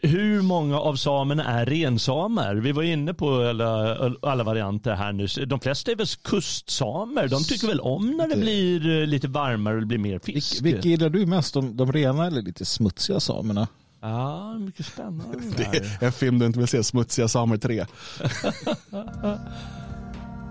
hur 0.03 0.43
många 0.43 0.81
av 0.81 0.97
samerna 0.97 1.45
är 1.45 1.67
rensamer? 1.67 2.55
Vi 2.55 2.73
var 2.73 2.83
inne 2.83 3.15
på 3.15 3.43
alla, 3.43 3.97
alla 4.23 4.45
varianter 4.45 4.95
här 4.95 5.12
nyss. 5.12 5.38
De 5.47 5.61
flesta 5.61 5.91
är 5.91 5.97
väl 5.97 6.07
kustsamer? 6.07 7.29
De 7.29 7.45
tycker 7.45 7.67
väl 7.67 7.81
om 7.81 8.11
när 8.11 8.29
det 8.29 8.37
blir 8.37 9.00
eh, 9.00 9.07
lite 9.07 9.29
varmare 9.29 9.75
och 9.75 9.81
det 9.81 9.87
blir 9.87 9.99
mer 9.99 10.19
fisk? 10.19 10.62
Vilka 10.62 10.88
gillar 10.88 11.09
du 11.09 11.26
mest? 11.26 11.55
De, 11.55 11.76
de 11.76 11.93
rena 11.93 12.26
eller 12.26 12.43
lite 12.43 12.65
smutsiga 12.65 13.21
samerna? 13.21 13.69
Ja, 14.06 14.58
mycket 14.58 14.86
spännande. 14.86 15.38
Det 15.56 15.64
är 15.64 16.06
en 16.06 16.12
film 16.12 16.38
du 16.38 16.46
inte 16.46 16.58
vill 16.58 16.68
se, 16.68 16.84
Smutsiga 16.84 17.28
samer 17.28 17.56
3. 17.56 17.86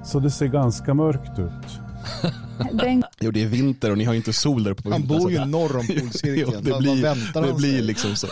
Så 0.06 0.20
det 0.20 0.32
ser 0.32 0.48
ganska 0.48 0.94
mörkt 0.94 1.40
ut. 1.40 1.80
Den... 2.72 3.04
Jo, 3.20 3.32
det 3.32 3.44
är 3.44 3.48
vinter 3.48 3.92
och 3.92 3.98
ni 3.98 4.04
har 4.04 4.14
inte 4.14 4.34
sol 4.34 4.64
där 4.64 4.74
på 4.74 4.92
Han 4.92 5.08
bor 5.08 5.32
ju 5.32 5.46
norr 5.46 5.78
om 5.78 5.88
polcirkeln. 6.00 6.64
det 6.64 6.78
blir, 6.80 7.42
det 7.48 7.54
blir 7.54 7.82
liksom 7.82 8.16
så. 8.16 8.28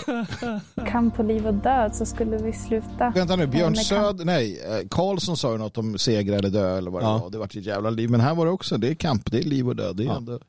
Kamp 0.87 1.15
på 1.15 1.23
liv 1.23 1.47
och 1.47 1.53
död 1.53 1.95
så 1.95 2.05
skulle 2.05 2.37
vi 2.37 2.53
sluta. 2.53 3.11
Vänta 3.15 3.35
nu, 3.35 3.47
Björn 3.47 3.75
Söd, 3.75 4.25
nej, 4.25 4.59
eh, 4.59 4.87
Karlsson 4.89 5.37
sa 5.37 5.51
ju 5.51 5.57
något 5.57 5.77
om 5.77 5.97
segra 5.97 6.35
eller 6.35 6.49
dö 6.49 6.77
eller 6.77 6.91
vad 6.91 7.01
det 7.01 7.07
ja. 7.07 7.17
var. 7.17 7.29
Det 7.29 7.37
var 7.37 7.45
ett 7.45 7.55
jävla 7.55 7.89
liv. 7.89 8.09
Men 8.09 8.19
här 8.19 8.35
var 8.35 8.45
det 8.45 8.51
också, 8.51 8.77
det 8.77 8.89
är 8.89 8.95
kamp, 8.95 9.31
det 9.31 9.37
är 9.37 9.43
liv 9.43 9.69
och 9.69 9.75
död. 9.75 9.95
Det 9.95 10.03
är 10.03 10.07
ja. 10.07 10.17
ändå... 10.17 10.39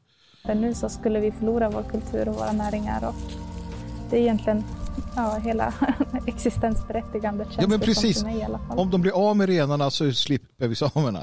Men 0.46 0.60
nu 0.60 0.74
så 0.74 0.88
skulle 0.88 1.20
vi 1.20 1.32
förlora 1.32 1.70
vår 1.70 1.82
kultur 1.82 2.28
och 2.28 2.34
våra 2.34 2.52
näringar 2.52 3.08
och 3.08 3.14
det 4.11 4.16
är 4.16 4.20
egentligen 4.20 4.64
ja, 5.16 5.38
hela 5.44 5.75
existensberättigandet 6.26 7.46
känns 7.46 7.61
ja, 7.61 7.68
men 7.68 7.80
precis. 7.80 8.18
för 8.18 8.26
mig 8.26 8.38
i 8.38 8.42
alla 8.42 8.58
fall. 8.58 8.78
Om 8.78 8.90
de 8.90 9.00
blir 9.00 9.28
av 9.28 9.37
med 9.37 9.49
renarna 9.49 9.90
så 9.90 10.12
slipper 10.12 10.68
vi 10.68 10.75
samerna. 10.75 11.20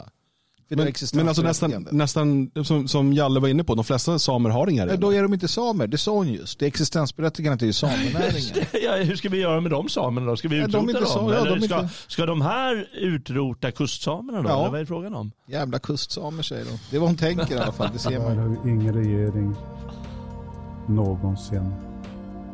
Men, 0.76 0.94
men 1.14 1.28
alltså 1.28 1.42
nästan, 1.42 1.88
nästan 1.92 2.52
som, 2.64 2.88
som 2.88 3.14
Jalle 3.14 3.40
var 3.40 3.48
inne 3.48 3.64
på, 3.64 3.76
de 3.76 3.86
flesta 3.86 4.20
samer 4.20 4.50
har 4.50 4.70
inga 4.70 4.86
renar. 4.86 4.98
Då 4.98 5.14
är 5.14 5.22
de 5.22 5.34
inte 5.34 5.48
samer, 5.48 5.88
det 5.88 5.98
sa 5.98 6.12
hon 6.12 6.34
just. 6.34 6.60
Det 6.60 6.66
existensberättigandet 6.66 7.62
är 7.62 7.66
ju 7.66 7.74
samenäringen. 7.74 8.66
ja, 8.84 8.96
hur 8.96 9.16
ska 9.16 9.30
vi 9.30 9.38
göra 9.38 9.62
med 9.62 9.72
de 9.72 9.90
samerna 9.90 10.28
då? 10.28 10.38
Ska 10.38 10.48
vi 10.48 10.58
utrota 10.58 10.86
de 10.86 10.94
dem? 10.94 11.06
Så, 11.06 11.34
ja, 11.34 11.56
de 11.56 11.62
ska, 11.62 11.80
inte... 11.80 11.94
ska 12.08 12.26
de 12.26 12.42
här 12.42 12.90
utrota 12.94 13.72
kustsamerna 13.72 14.42
då? 14.42 14.50
Ja. 14.50 14.60
Eller 14.60 14.72
vad 14.72 14.82
är 14.82 14.86
frågan 14.86 15.16
om? 15.16 15.32
Jävla 15.48 15.80
kustsamer 15.80 16.44
säger 16.44 16.66
de. 16.66 16.72
Det 16.90 16.96
är 16.96 17.00
vad 17.00 17.10
hon 17.10 17.18
tänker 17.18 17.56
i 17.56 17.60
alla 17.60 17.72
fall, 17.72 17.90
det 17.94 18.00
ser 18.00 18.20
man. 18.20 18.28
Här 18.28 18.36
har 18.36 18.50
ju 18.66 18.72
ingen 18.72 18.94
regering 18.94 19.56
någonsin 20.88 21.91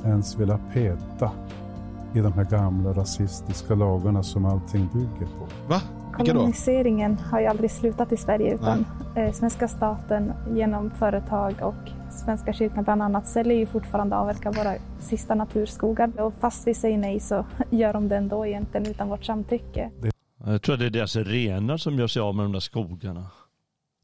ens 0.06 0.40
vilja 0.40 0.60
peta 0.74 1.32
i 2.14 2.20
de 2.20 2.34
här 2.34 2.44
gamla 2.44 2.94
rasistiska 2.94 3.76
lagarna 3.76 4.24
som 4.24 4.46
allting 4.46 4.90
bygger 4.94 5.32
på. 5.40 5.48
Va? 5.70 5.82
Koloniseringen 6.18 7.18
har 7.18 7.40
ju 7.40 7.46
aldrig 7.46 7.72
slutat 7.72 8.12
i 8.12 8.18
Sverige 8.18 8.56
utan 8.56 8.86
eh, 9.16 9.32
svenska 9.34 9.68
staten 9.68 10.34
genom 10.56 10.92
företag 10.92 11.56
och 11.62 11.92
Svenska 12.12 12.54
kyrkan 12.54 12.84
bland 12.84 13.02
annat 13.02 13.28
säljer 13.28 13.58
ju 13.58 13.66
fortfarande 13.66 14.16
avverka 14.16 14.52
våra 14.52 14.74
sista 15.00 15.36
naturskogar. 15.36 16.22
Och 16.22 16.34
fast 16.40 16.68
vi 16.68 16.74
säger 16.74 16.98
nej 16.98 17.20
så 17.20 17.46
gör 17.70 17.94
de 17.94 18.08
det 18.08 18.18
ändå 18.18 18.46
egentligen 18.46 18.88
utan 18.88 19.10
vårt 19.10 19.26
samtycke. 19.26 19.92
Jag 20.46 20.62
tror 20.62 20.74
att 20.74 20.80
det 20.80 20.86
är 20.86 20.90
deras 20.90 21.16
renar 21.16 21.78
som 21.78 21.96
gör 21.96 22.08
sig 22.08 22.22
av 22.22 22.36
med 22.36 22.46
de 22.46 22.52
där 22.52 22.60
skogarna. 22.60 23.26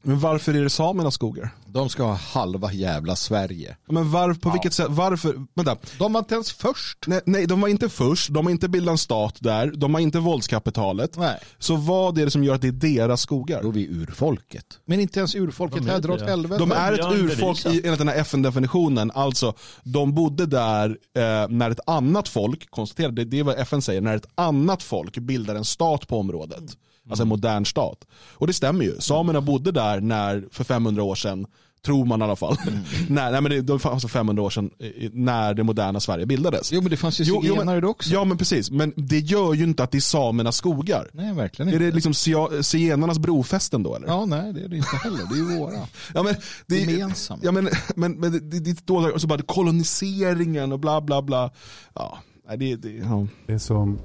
Men 0.06 0.18
varför 0.18 0.54
är 0.54 0.62
det 0.62 0.70
samernas 0.70 1.14
skogar? 1.14 1.50
De 1.66 1.88
ska 1.88 2.02
ha 2.02 2.14
halva 2.14 2.72
jävla 2.72 3.16
Sverige. 3.16 3.76
Men 3.88 4.10
var, 4.10 4.34
på 4.34 4.48
ja. 4.48 4.52
vilket 4.52 4.72
sätt, 4.72 4.86
varför, 4.90 5.34
vänta. 5.54 5.76
De 5.98 6.12
var 6.12 6.18
inte 6.18 6.34
ens 6.34 6.52
först. 6.52 6.98
Nej, 7.06 7.20
nej, 7.24 7.46
de 7.46 7.60
var 7.60 7.68
inte 7.68 7.88
först, 7.88 8.30
de 8.30 8.46
har 8.46 8.50
inte 8.50 8.68
bildat 8.68 8.92
en 8.92 8.98
stat 8.98 9.36
där, 9.40 9.72
de 9.76 9.94
har 9.94 10.00
inte 10.00 10.18
våldskapitalet. 10.18 11.16
Nej. 11.16 11.38
Så 11.58 11.76
vad 11.76 12.18
är 12.18 12.24
det 12.24 12.30
som 12.30 12.44
gör 12.44 12.54
att 12.54 12.62
det 12.62 12.68
är 12.68 12.72
deras 12.72 13.20
skogar? 13.20 13.62
Då 13.62 13.68
är 13.68 13.72
vi 13.72 13.86
urfolket. 13.88 14.66
Men 14.84 15.00
inte 15.00 15.18
ens 15.18 15.34
urfolket 15.34 15.84
här, 15.84 16.00
dra 16.00 16.12
åt 16.12 16.22
helvete. 16.22 16.58
De 16.58 16.72
är 16.72 16.92
ett 16.92 17.20
urfolk 17.20 17.66
i, 17.66 17.80
enligt 17.84 17.98
den 17.98 18.08
här 18.08 18.16
FN-definitionen, 18.16 19.10
alltså 19.14 19.54
de 19.82 20.14
bodde 20.14 20.46
där 20.46 20.88
eh, 21.16 21.48
när 21.48 21.70
ett 21.70 21.80
annat 21.86 22.28
folk, 22.28 22.70
konstaterade, 22.70 23.24
det 23.24 23.38
är 23.38 23.44
vad 23.44 23.58
FN 23.58 23.82
säger, 23.82 24.00
när 24.00 24.16
ett 24.16 24.28
annat 24.34 24.82
folk 24.82 25.18
bildar 25.18 25.54
en 25.54 25.64
stat 25.64 26.08
på 26.08 26.18
området. 26.18 26.58
Mm. 26.58 26.70
Alltså 27.08 27.22
en 27.22 27.28
modern 27.28 27.64
stat. 27.64 28.04
Och 28.32 28.46
det 28.46 28.52
stämmer 28.52 28.84
ju. 28.84 29.00
Samerna 29.00 29.40
bodde 29.40 29.72
där 29.72 30.00
när, 30.00 30.44
för 30.50 30.64
500 30.64 31.02
år 31.02 31.14
sedan, 31.14 31.46
Tror 31.84 32.04
man 32.04 32.20
i 32.20 32.24
alla 32.24 32.36
fall. 32.36 32.56
nej, 33.08 33.32
nej, 33.32 33.40
men 33.40 33.44
det, 33.44 33.60
det 33.60 33.78
fanns 33.78 34.06
500 34.06 34.42
år 34.42 34.50
sedan 34.50 34.70
när 35.12 35.54
det 35.54 35.62
moderna 35.62 36.00
Sverige 36.00 36.26
bildades. 36.26 36.72
Jo 36.72 36.80
men 36.80 36.90
det 36.90 36.96
fanns 36.96 37.20
ju 37.20 37.24
zigenare 37.24 37.80
då 37.80 37.88
också. 37.88 38.12
Ja 38.12 38.24
men 38.24 38.38
precis, 38.38 38.70
men 38.70 38.92
det 38.96 39.18
gör 39.18 39.54
ju 39.54 39.64
inte 39.64 39.82
att 39.82 39.90
det 39.90 39.98
är 39.98 40.00
samernas 40.00 40.56
skogar. 40.56 41.10
Nej 41.12 41.34
verkligen 41.34 41.68
Är 41.68 41.72
inte. 41.72 41.84
det 41.84 41.92
liksom 41.92 42.14
zigenarnas 42.62 43.18
brofästen 43.18 43.82
då 43.82 43.96
eller? 43.96 44.06
Ja 44.06 44.24
nej 44.24 44.52
det 44.52 44.60
är 44.64 44.68
det 44.68 44.76
inte 44.76 44.96
heller. 44.96 45.18
Det 45.30 45.34
är 45.34 45.50
ju 45.52 45.58
våra. 45.58 45.72
Ja, 46.14 46.22
men 46.22 46.34
det, 46.66 46.76
Gemensamma. 46.76 47.40
Ja, 47.44 47.52
men, 47.52 47.68
men, 47.96 48.12
men 48.12 48.32
det, 48.32 48.40
det, 48.40 48.60
det 48.60 48.70
är 48.70 48.76
då, 48.84 49.10
och 49.12 49.20
så 49.20 49.26
bara 49.26 49.42
koloniseringen 49.42 50.72
och 50.72 50.80
bla 50.80 51.00
bla 51.00 51.22
bla. 51.22 51.50
Ja, 51.94 52.18
nej, 52.48 52.58
det, 52.58 52.76
det, 52.76 52.92
ja. 52.92 53.26
Det 53.46 53.58
som 53.58 53.98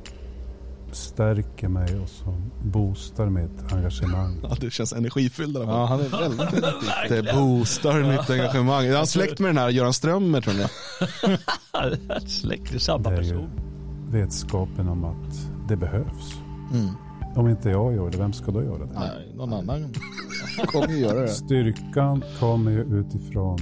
stärker 0.95 1.67
mig 1.67 1.99
och 1.99 2.09
som 2.09 2.51
boostar 2.63 3.29
mitt 3.29 3.73
engagemang. 3.73 4.39
ja, 4.43 4.55
det 4.61 4.69
känns 4.71 4.93
energifylld 4.93 5.55
i 5.55 5.59
alla 5.59 5.65
fall. 5.65 5.75
Ja 5.79 5.85
han 5.85 5.99
är 5.99 6.09
väldigt 6.29 6.63
Det 7.25 7.33
boostar 7.33 8.03
mitt 8.11 8.29
engagemang. 8.29 8.85
Är 8.85 8.95
han 8.97 9.07
släkt 9.07 9.39
med 9.39 9.49
den 9.49 9.57
här 9.57 9.69
Göran 9.69 9.93
Strömmer 9.93 10.41
tror 10.41 10.53
ni? 10.53 10.65
Släkt 12.29 12.81
samma 12.81 13.09
Det 13.09 13.15
är 13.15 13.21
ju 13.21 13.29
person. 13.31 13.49
vetskapen 14.11 14.89
om 14.89 15.03
att 15.05 15.49
det 15.69 15.75
behövs. 15.77 16.33
mm. 16.73 16.89
Om 17.35 17.47
inte 17.49 17.69
jag 17.69 17.93
gör 17.93 18.09
det, 18.11 18.17
vem 18.17 18.33
ska 18.33 18.51
då 18.51 18.63
göra 18.63 18.77
det? 18.85 18.93
Nej, 18.93 19.33
någon 19.35 19.53
annan 19.53 19.93
kommer 20.65 20.87
ju 20.87 20.97
göra 20.99 21.19
det. 21.21 21.27
Styrkan 21.27 22.23
kommer 22.39 22.71
ju 22.71 22.81
utifrån 22.99 23.57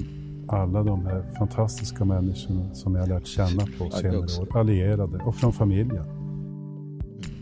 alla 0.49 0.83
de 0.83 1.05
här 1.05 1.33
fantastiska 1.37 2.05
människorna 2.05 2.75
som 2.75 2.95
jag 2.95 3.01
har 3.01 3.07
lärt 3.07 3.27
känna 3.27 3.65
på 3.77 3.83
det 3.83 3.91
senare 3.91 4.17
år. 4.41 4.57
Allierade 4.59 5.17
och 5.17 5.35
från 5.35 5.53
familjen. 5.53 6.05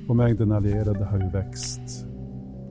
Och 0.07 0.15
mängden 0.15 0.51
allierade 0.51 1.05
har 1.05 1.19
ju 1.19 1.29
växt 1.29 2.05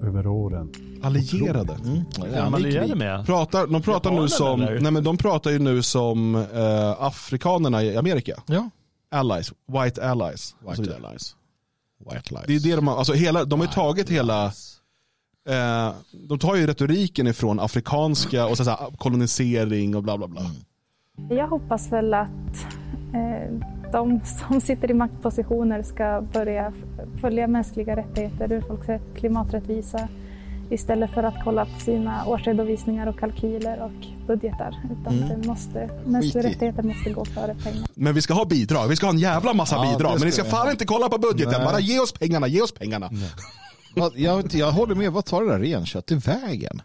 över 0.03 0.27
åren. 0.27 0.73
Allierade. 1.03 1.73
Mm. 1.73 2.05
Ja, 2.17 2.43
han 2.43 2.53
är 2.53 2.57
allierade 2.57 2.95
med? 2.95 3.27
Pratar, 3.27 3.67
de 3.67 3.83
pratar 3.83 4.11
nu 4.11 4.29
som, 4.29 4.61
nej 4.61 4.93
men 4.93 5.05
de 5.05 5.17
pratar 5.17 5.51
ju 5.51 5.59
nu 5.59 5.83
som 5.83 6.35
eh, 6.35 7.03
afrikanerna 7.03 7.83
i 7.83 7.97
Amerika. 7.97 8.43
Ja. 8.47 8.71
Allies, 9.11 9.53
white 9.67 10.11
allies. 10.11 10.57
White 10.61 10.97
allies. 10.97 11.37
White 12.11 12.35
lies. 12.35 12.45
Det 12.47 12.55
är 12.55 12.71
det 12.71 12.77
de 12.77 12.89
har, 12.89 12.99
alltså 12.99 13.13
hela, 13.13 13.45
de 13.45 13.61
har 13.61 13.67
ju 13.67 13.73
tagit 13.73 14.11
hela, 14.11 14.45
eh, 15.49 15.93
de 16.29 16.39
tar 16.39 16.57
ju 16.57 16.67
retoriken 16.67 17.27
ifrån 17.27 17.61
afrikanska 17.61 18.47
och 18.47 18.57
så 18.57 18.65
här, 18.65 18.97
kolonisering 18.99 19.97
och 19.97 20.03
bla 20.03 20.19
bla 20.19 20.29
bla. 20.29 20.43
Jag 21.31 21.49
hoppas 21.49 21.93
väl 21.93 22.15
att 22.15 22.67
de 23.93 24.21
som 24.49 24.61
sitter 24.61 24.91
i 24.91 24.95
maktpositioner 24.95 25.83
ska 25.83 26.23
börja 26.33 26.73
följa 27.21 27.47
mänskliga 27.47 27.97
rättigheter, 27.97 28.53
urfolksrätt, 28.53 29.03
klimaträttvisa 29.17 30.09
istället 30.71 31.11
för 31.11 31.23
att 31.23 31.35
kolla 31.45 31.65
på 31.65 31.81
sina 31.81 32.27
årsredovisningar 32.27 33.07
och 33.07 33.19
kalkyler 33.19 33.83
och 33.83 34.27
budgetar. 34.27 34.77
Utan 35.01 35.15
Mm. 35.19 35.29
det 35.41 35.49
måste, 35.49 35.89
mänskliga 36.07 36.45
rättigheter 36.45 36.83
måste 36.83 37.11
gå 37.11 37.25
före 37.25 37.55
pengar. 37.55 37.87
Men 37.95 38.15
vi 38.15 38.23
ska 38.23 38.35
ha 38.35 38.45
bidrag, 38.45 38.89
vi 38.89 38.97
ska 38.97 39.07
ha 39.07 39.13
en 39.13 39.19
jävla 39.19 39.53
massa 39.55 39.77
Ja, 39.77 39.93
bidrag. 39.93 40.13
Men 40.19 40.27
ni 40.27 40.33
ska 40.33 40.45
fan 40.45 40.71
inte 40.71 40.85
kolla 40.87 41.09
på 41.09 41.19
budgeten, 41.19 41.55
Nej. 41.57 41.65
bara 41.67 41.81
ge 41.81 41.99
oss 42.01 42.13
pengarna, 42.13 42.47
ge 42.47 42.61
oss 42.63 42.73
pengarna. 42.73 43.11
Jag, 44.17 44.45
jag 44.55 44.71
håller 44.73 44.95
med, 44.95 45.13
vad 45.13 45.25
tar 45.25 45.43
det 45.43 45.49
där 45.53 45.59
renköttet 45.59 46.29
vägen? 46.29 46.81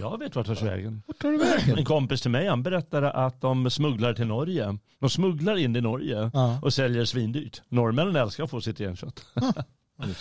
Jag 0.00 0.18
vet 0.18 0.36
vart 0.36 0.46
det 0.46 0.56
tar 0.56 0.66
vägen. 0.66 1.02
Vart 1.06 1.18
tar 1.18 1.32
det 1.32 1.38
vägen? 1.38 1.78
En 1.78 1.84
kompis 1.84 2.20
till 2.22 2.30
mig 2.30 2.48
han 2.48 2.62
berättade 2.62 3.10
att 3.10 3.40
de 3.40 3.70
smugglar 3.70 4.14
till 4.14 4.26
Norge. 4.26 4.78
De 5.00 5.10
smugglar 5.10 5.56
in 5.56 5.76
i 5.76 5.80
Norge 5.80 6.30
Ja. 6.34 6.58
och 6.62 6.72
säljer 6.74 7.04
svindyrt. 7.04 7.62
Norrmännen 7.68 8.16
älskar 8.16 8.44
att 8.44 8.50
få 8.50 8.60
sitt 8.60 8.80
renkött. 8.80 9.24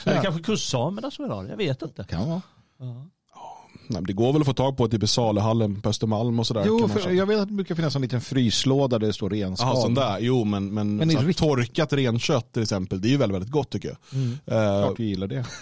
Eller 0.06 0.22
kanske 0.22 0.42
kustsamerna 0.44 1.12
som 1.12 1.26
vill 1.26 1.32
ha 1.32 1.42
det, 1.44 1.50
jag 1.50 1.58
vet 1.58 1.82
inte. 1.82 2.04
Kan 2.04 2.30
vara. 2.30 2.42
Nej, 3.88 4.02
men 4.02 4.04
det 4.04 4.14
går 4.14 4.34
väl 4.34 4.42
att 4.42 4.46
få 4.48 4.54
tag 4.54 4.78
på 4.78 4.88
typ 4.88 5.04
i 5.04 5.08
Saluhallen 5.08 5.82
på 5.82 5.90
Östermalm 5.90 6.40
och 6.40 6.48
sådär. 6.48 6.64
Jo, 6.68 6.88
för 6.88 7.10
jag 7.12 7.26
vet 7.26 7.40
att 7.40 7.48
det 7.48 7.54
brukar 7.54 7.76
finnas 7.76 7.96
en 7.96 8.02
liten 8.02 8.22
fryslåda 8.22 9.00
där 9.00 9.08
det 9.08 9.14
står 9.14 9.30
renskav. 9.30 9.68
Jaha, 9.68 9.82
sån 9.82 9.94
där. 9.94 10.18
Jo, 10.20 10.44
men, 10.44 10.74
men, 10.74 10.96
Men 10.96 11.12
så 11.12 11.20
rikt- 11.22 11.40
torkat 11.40 11.94
renkött 11.94 12.54
till 12.54 12.62
exempel, 12.62 13.02
det 13.02 13.08
är 13.08 13.10
ju 13.10 13.18
väldigt, 13.18 13.36
väldigt 13.36 13.52
gott 13.52 13.70
tycker 13.70 13.90
jag. 13.90 13.98
Mm. 14.22 14.32
Eh, 14.32 14.84
Klart 14.86 14.98
du 14.98 15.04
gillar 15.06 15.28
det. 15.28 15.46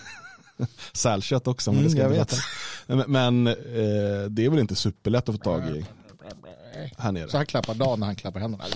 sälkött 0.94 1.48
också. 1.48 1.72
Men, 1.72 1.78
Mm, 1.80 1.84
det 1.88 1.92
ska 1.92 2.02
jag 2.02 2.12
jag 2.12 2.18
vet. 2.18 2.34
vet. 2.34 2.40
men 2.88 3.44
men 3.44 3.48
eh, 3.48 3.54
det 4.30 4.46
är 4.46 4.50
väl 4.50 4.60
inte 4.60 4.76
superlätt 4.76 5.30
att 5.30 5.36
få 5.36 5.42
tag 5.44 5.70
i 5.70 5.86
här 6.98 7.12
nere. 7.12 7.30
Så 7.30 7.38
han 7.38 7.46
klappar 7.46 7.74
Dan 7.74 8.00
när 8.00 8.06
han 8.08 8.16
klappar 8.16 8.40
händerna. 8.40 8.64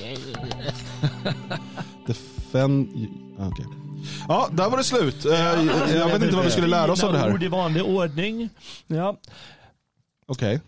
Defen... 2.07 2.89
ah, 3.39 3.47
okej. 3.47 3.65
Ja, 4.27 4.49
där 4.51 4.69
var 4.69 4.77
det 4.77 4.83
slut. 4.83 5.25
Eh, 5.25 5.31
jag 5.97 6.05
vet 6.07 6.23
inte 6.23 6.35
vad 6.35 6.45
vi 6.45 6.51
skulle 6.51 6.67
lära 6.67 6.91
oss 6.91 7.03
av 7.03 7.13
det 7.13 7.19
här. 7.19 7.33
ord 7.33 7.43
i 7.43 7.47
vanlig 7.47 7.83
ordning. 7.83 8.49
Ja. 8.87 9.17
Okej. 10.25 10.61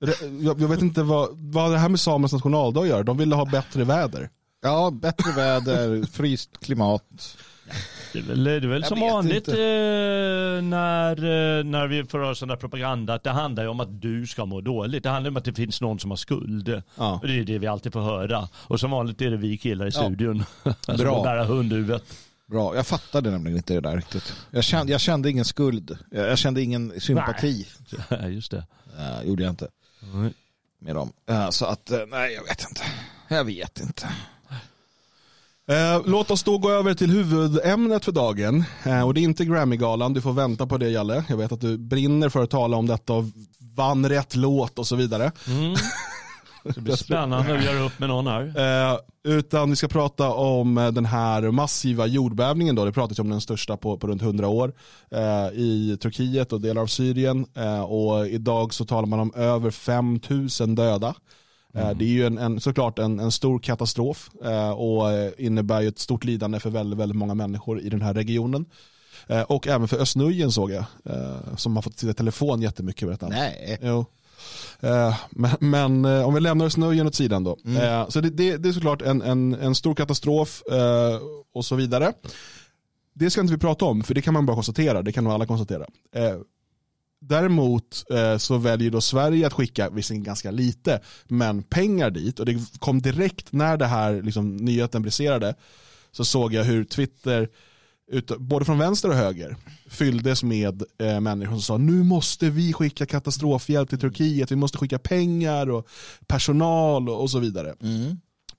Det- 0.00 0.20
Jag, 0.40 0.60
jag 0.60 0.68
vet 0.68 0.80
inte 0.82 1.02
vad, 1.02 1.28
vad 1.32 1.64
har 1.64 1.70
det 1.72 1.78
här 1.78 1.88
med 1.88 2.00
samernas 2.00 2.32
nationaldag 2.32 2.86
gör. 2.86 3.02
De 3.04 3.16
ville 3.16 3.34
ha 3.34 3.44
bättre 3.44 3.84
väder. 3.84 4.30
Ja, 4.62 4.90
bättre 4.90 5.32
väder, 5.32 6.06
fryst 6.12 6.50
klimat. 6.60 7.36
Det 8.12 8.18
är 8.18 8.22
väl, 8.22 8.44
det 8.44 8.52
är 8.52 8.60
väl 8.60 8.84
som 8.84 9.00
vanligt 9.00 9.48
eh, 9.48 9.54
när, 10.62 11.16
eh, 11.58 11.64
när 11.64 11.86
vi 11.86 12.04
får 12.04 12.18
höra 12.18 12.34
sån 12.34 12.48
där 12.48 12.56
propaganda 12.56 13.14
att 13.14 13.22
det 13.22 13.30
handlar 13.30 13.62
ju 13.62 13.68
om 13.68 13.80
att 13.80 14.02
du 14.02 14.26
ska 14.26 14.46
må 14.46 14.60
dåligt. 14.60 15.02
Det 15.02 15.08
handlar 15.10 15.30
om 15.30 15.36
att 15.36 15.44
det 15.44 15.52
finns 15.54 15.80
någon 15.80 15.98
som 16.00 16.10
har 16.10 16.16
skuld. 16.16 16.82
Ja. 16.96 17.18
Och 17.22 17.26
det 17.28 17.38
är 17.40 17.44
det 17.44 17.58
vi 17.58 17.66
alltid 17.66 17.92
får 17.92 18.00
höra. 18.00 18.48
Och 18.54 18.80
som 18.80 18.90
vanligt 18.90 19.20
är 19.22 19.30
det 19.30 19.36
vi 19.36 19.58
killar 19.58 19.86
i 19.86 19.90
Ja. 19.94 20.04
studion. 20.04 20.44
Alltså 20.64 21.04
Bra. 21.04 21.22
bära 21.22 21.44
hundhuvudet. 21.44 22.04
Bra, 22.46 22.76
jag 22.76 22.86
fattade 22.86 23.30
nämligen 23.30 23.56
inte 23.56 23.74
det 23.74 23.80
där 23.80 23.96
riktigt. 23.96 24.34
Jag 24.50 24.64
kände, 24.64 24.92
jag 24.92 25.00
kände 25.00 25.30
ingen 25.30 25.44
skuld. 25.44 25.98
Jag 26.10 26.28
jag 26.30 26.38
kände 26.38 26.62
ingen 26.62 27.00
sympati. 27.00 27.66
Ja, 28.08 28.26
Just 28.28 28.50
det. 28.50 28.64
Uh, 28.98 29.28
gjorde 29.28 29.42
jag 29.42 29.50
inte 29.52 29.68
med 30.80 30.94
dem. 30.94 31.12
Eh, 31.28 31.50
så 31.50 31.66
att, 31.66 31.90
eh, 31.90 31.98
nej 32.10 32.32
jag 32.34 32.42
vet 32.44 32.66
inte. 32.68 32.82
Jag 33.28 33.44
vet 33.44 33.80
inte. 33.80 34.08
Eh, 35.68 36.02
låt 36.04 36.30
oss 36.30 36.42
då 36.42 36.58
gå 36.58 36.70
över 36.70 36.94
till 36.94 37.10
huvudämnet 37.10 38.04
för 38.04 38.12
dagen. 38.12 38.64
Eh, 38.84 39.06
och 39.06 39.14
det 39.14 39.20
är 39.20 39.22
inte 39.22 39.44
Grammy-galan, 39.44 40.14
du 40.14 40.20
får 40.20 40.32
vänta 40.32 40.66
på 40.66 40.78
det 40.78 40.90
Jalle. 40.90 41.24
Jag 41.28 41.36
vet 41.36 41.52
att 41.52 41.60
du 41.60 41.78
brinner 41.78 42.28
för 42.28 42.42
att 42.42 42.50
tala 42.50 42.76
om 42.76 42.86
detta 42.86 43.12
och 43.12 43.24
vann 43.74 44.08
rätt 44.08 44.36
låt 44.36 44.78
och 44.78 44.86
så 44.86 44.96
vidare. 44.96 45.32
Mm. 45.48 45.74
Det 46.74 46.80
blir 46.80 46.96
spännande 46.96 47.58
att 47.58 47.64
göra 47.64 47.84
upp 47.84 47.98
med 47.98 48.08
någon 48.08 48.26
här. 48.26 48.42
Eh, 48.92 48.98
utan 49.24 49.70
vi 49.70 49.76
ska 49.76 49.88
prata 49.88 50.30
om 50.30 50.74
den 50.74 51.06
här 51.06 51.50
massiva 51.50 52.06
jordbävningen. 52.06 52.74
Då. 52.74 52.84
Det 52.84 52.92
pratas 52.92 53.18
om 53.18 53.30
den 53.30 53.40
största 53.40 53.76
på, 53.76 53.98
på 53.98 54.06
runt 54.06 54.22
100 54.22 54.48
år 54.48 54.72
eh, 55.10 55.46
i 55.52 55.98
Turkiet 56.00 56.52
och 56.52 56.60
delar 56.60 56.82
av 56.82 56.86
Syrien. 56.86 57.46
Eh, 57.54 57.82
och 57.82 58.26
idag 58.26 58.74
så 58.74 58.84
talar 58.84 59.06
man 59.06 59.20
om 59.20 59.32
över 59.34 59.70
5000 59.70 60.74
döda. 60.74 61.14
Eh, 61.76 61.90
Det 61.90 62.04
är 62.04 62.08
ju 62.08 62.26
en, 62.26 62.38
en, 62.38 62.60
såklart 62.60 62.98
en, 62.98 63.20
en 63.20 63.32
stor 63.32 63.58
katastrof 63.58 64.30
eh, 64.44 64.70
och 64.70 65.10
eh, 65.12 65.32
innebär 65.38 65.80
ju 65.80 65.88
ett 65.88 65.98
stort 65.98 66.24
lidande 66.24 66.60
för 66.60 66.70
väldigt, 66.70 66.98
väldigt 66.98 67.16
många 67.16 67.34
människor 67.34 67.80
i 67.80 67.88
den 67.88 68.02
här 68.02 68.14
regionen. 68.14 68.66
Och 69.46 69.66
även 69.66 69.88
för 69.88 69.96
Östnujen 69.96 70.52
såg 70.52 70.70
jag, 70.70 70.84
som 71.56 71.76
har 71.76 71.82
fått 71.82 71.98
sitta 71.98 72.10
i 72.10 72.14
telefon 72.14 72.62
jättemycket. 72.62 73.08
Vet. 73.08 73.20
Nej. 73.20 73.78
Jo. 73.82 74.04
Men 75.30 75.50
men 75.58 76.04
om 76.04 76.34
vi 76.34 76.40
lämnar 76.40 76.68
snöjen 76.68 77.06
åt 77.06 77.14
sidan 77.14 77.44
då. 77.44 77.58
Eh, 77.82 78.08
så 78.08 78.20
det, 78.20 78.30
det, 78.30 78.56
det 78.56 78.68
är 78.68 78.72
såklart 78.72 79.02
en, 79.02 79.22
en, 79.22 79.54
en 79.54 79.74
stor 79.74 79.94
katastrof 79.94 80.62
och 81.54 81.64
så 81.64 81.74
vidare. 81.74 82.12
Det 83.14 83.30
ska 83.30 83.40
inte 83.40 83.52
vi 83.52 83.58
prata 83.58 83.84
om, 83.84 84.02
för 84.02 84.14
det 84.14 84.22
kan 84.22 84.34
man 84.34 84.46
bara 84.46 84.56
konstatera. 84.56 85.02
Det 85.02 85.12
kan 85.12 85.24
nog 85.24 85.32
alla 85.32 85.46
konstatera. 85.46 85.86
Däremot 87.20 88.04
eh, 88.10 88.36
så 88.38 88.58
väljer 88.58 88.90
då 88.90 89.00
Sverige 89.00 89.46
att 89.46 89.52
skicka, 89.52 89.90
visserligen 89.90 90.24
ganska 90.24 90.50
lite, 90.50 91.00
men 91.28 91.62
pengar 91.62 92.10
dit. 92.10 92.40
Och 92.40 92.46
det 92.46 92.78
kom 92.78 93.02
direkt 93.02 93.52
när 93.52 93.76
det 93.76 93.86
här 93.86 94.22
liksom, 94.22 94.56
nyheten 94.56 95.02
briserade, 95.02 95.54
så 96.12 96.24
såg 96.24 96.54
jag 96.54 96.64
hur 96.64 96.84
Twitter 96.84 97.48
ut, 98.12 98.38
både 98.38 98.64
från 98.64 98.78
vänster 98.78 99.08
och 99.08 99.14
höger 99.14 99.56
fylldes 99.88 100.42
med 100.42 100.82
eh, 100.98 101.20
människor 101.20 101.52
som 101.52 101.62
sa 101.62 101.76
nu 101.76 102.02
måste 102.02 102.50
vi 102.50 102.72
skicka 102.72 103.06
katastrofhjälp 103.06 103.88
till 103.88 104.00
Turkiet, 104.00 104.52
vi 104.52 104.56
måste 104.56 104.78
skicka 104.78 104.98
pengar 104.98 105.70
och 105.70 105.88
personal 106.26 107.08
och, 107.08 107.22
och 107.22 107.30
så 107.30 107.38
vidare. 107.38 107.74
Mm. 107.80 108.16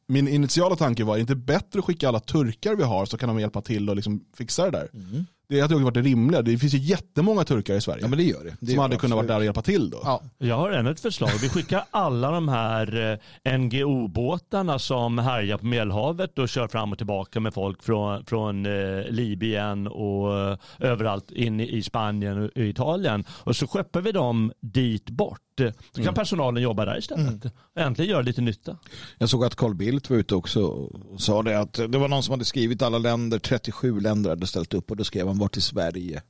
Min 0.08 0.28
initiala 0.28 0.76
tanke 0.76 1.04
var, 1.04 1.14
är 1.14 1.18
det 1.18 1.22
inte 1.22 1.36
bättre 1.36 1.80
att 1.80 1.86
skicka 1.86 2.08
alla 2.08 2.20
turkar 2.20 2.76
vi 2.76 2.84
har 2.84 3.06
så 3.06 3.18
kan 3.18 3.30
de 3.30 3.40
hjälpa 3.40 3.62
till 3.62 3.90
och 3.90 3.96
liksom 3.96 4.26
fixa 4.38 4.66
det 4.66 4.72
där? 4.72 4.90
Mm. 4.94 5.26
Det 5.50 5.62
hade 5.62 5.76
varit 5.76 5.94
det 5.94 6.02
rimliga. 6.02 6.42
Det 6.42 6.58
finns 6.58 6.74
ju 6.74 6.78
jättemånga 6.78 7.44
turkar 7.44 7.76
i 7.76 7.82
Sverige 7.82 8.02
Ja 8.02 8.08
men 8.08 8.18
det 8.18 8.24
gör 8.24 8.44
det. 8.44 8.56
det 8.60 8.66
som 8.66 8.76
gör 8.76 8.82
hade 8.82 8.96
det 8.96 9.00
kunnat 9.00 9.16
vara 9.16 9.28
där 9.28 9.38
och 9.38 9.46
hjälpa 9.46 9.62
till 9.62 9.90
då. 9.90 10.00
Ja. 10.04 10.22
Jag 10.38 10.56
har 10.56 10.72
ännu 10.72 10.92
ett 10.92 11.00
förslag. 11.00 11.32
Vi 11.42 11.50
skickar 11.50 11.84
alla 11.92 12.32
de 12.32 12.48
här 12.48 13.20
eh, 13.46 13.58
NGO-båtarna 13.58 14.80
som 14.80 15.18
härjar 15.18 15.58
på 15.58 15.66
Medelhavet 15.66 16.40
och 16.40 16.50
kör 16.50 16.68
fram 16.68 16.92
och 16.92 16.98
tillbaka 16.98 17.40
med 17.40 17.54
folk 17.54 17.84
från, 17.84 18.26
från 18.26 18.66
eh, 18.66 19.04
Libyen 19.10 19.88
och 19.88 20.40
eh, 20.40 20.58
överallt 20.80 21.32
in 21.32 21.60
i 21.60 21.84
Spanien 21.84 22.44
och 22.44 22.58
Italien. 22.58 23.26
Och 23.30 23.56
så 23.56 23.68
skeppar 23.68 24.02
vi 24.02 24.12
dem 24.12 24.52
dit 24.62 25.10
bort. 25.10 25.47
Så 25.96 26.04
kan 26.04 26.14
personalen 26.14 26.64
jobba 26.64 26.86
där 26.86 26.98
istället. 27.00 27.54
Äntligen 27.76 28.12
göra 28.12 28.22
lite 28.22 28.42
nytta. 28.42 28.78
Jag 29.18 29.30
såg 29.30 29.46
att 29.46 29.56
Carl 29.56 29.76
Bildt 29.76 30.10
var 30.10 30.18
ute 30.18 30.36
också 30.36 30.62
och 30.62 31.22
sa 31.22 31.44
det 31.44 31.60
att 31.60 31.74
det 31.74 31.98
var 31.98 32.08
någon 32.08 32.24
som 32.24 32.32
hade 32.32 32.46
skrivit 32.46 32.82
alla 32.82 32.98
länder, 32.98 33.40
37 33.40 34.00
länder 34.00 34.30
hade 34.30 34.48
ställt 34.48 34.74
upp 34.74 34.92
och 34.92 34.98
då 34.98 35.04
skrev 35.04 35.28
han 35.28 35.38
vart 35.38 35.58
i 35.58 35.62
Sverige. 35.62 36.22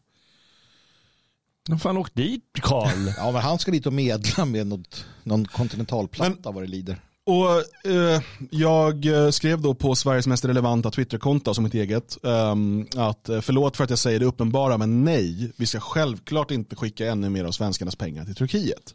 Vad 1.70 1.82
fan 1.82 1.98
åkt 1.98 2.16
dit 2.16 2.44
Karl? 2.62 3.08
Ja, 3.18 3.32
men 3.32 3.42
han 3.42 3.60
ska 3.60 3.72
dit 3.72 3.86
och 3.86 3.94
medla 3.94 4.46
med 4.46 4.68
något, 4.68 5.06
någon 5.24 5.46
kontinentalplatta 5.46 6.52
vad 6.52 6.63
det 6.63 6.68
lider. 6.68 7.02
Och 7.26 7.52
eh, 7.92 8.22
Jag 8.52 9.06
eh, 9.06 9.30
skrev 9.30 9.62
då 9.62 9.74
på 9.74 9.96
Sveriges 9.96 10.28
mest 10.28 10.46
relevanta 10.46 10.92
Twitterkonto 10.92 11.54
som 11.54 11.63
mitt 11.63 11.74
eget 11.74 12.18
ehm, 12.26 12.88
att 12.96 13.30
eh, 13.30 13.42
förlåt 13.42 13.78
för 13.78 13.84
att 13.84 13.90
jag 13.90 14.00
säger 14.00 14.20
det 14.20 14.26
uppenbara 14.26 14.78
men 14.78 15.04
nej, 15.04 15.52
vi 15.58 15.66
ska 15.66 15.80
självklart 15.80 16.52
inte 16.52 16.76
skicka 16.76 17.12
ännu 17.12 17.30
mer 17.30 17.46
av 17.46 17.52
svenskarnas 17.52 17.96
pengar 17.96 18.26
till 18.26 18.36
Turkiet. 18.36 18.94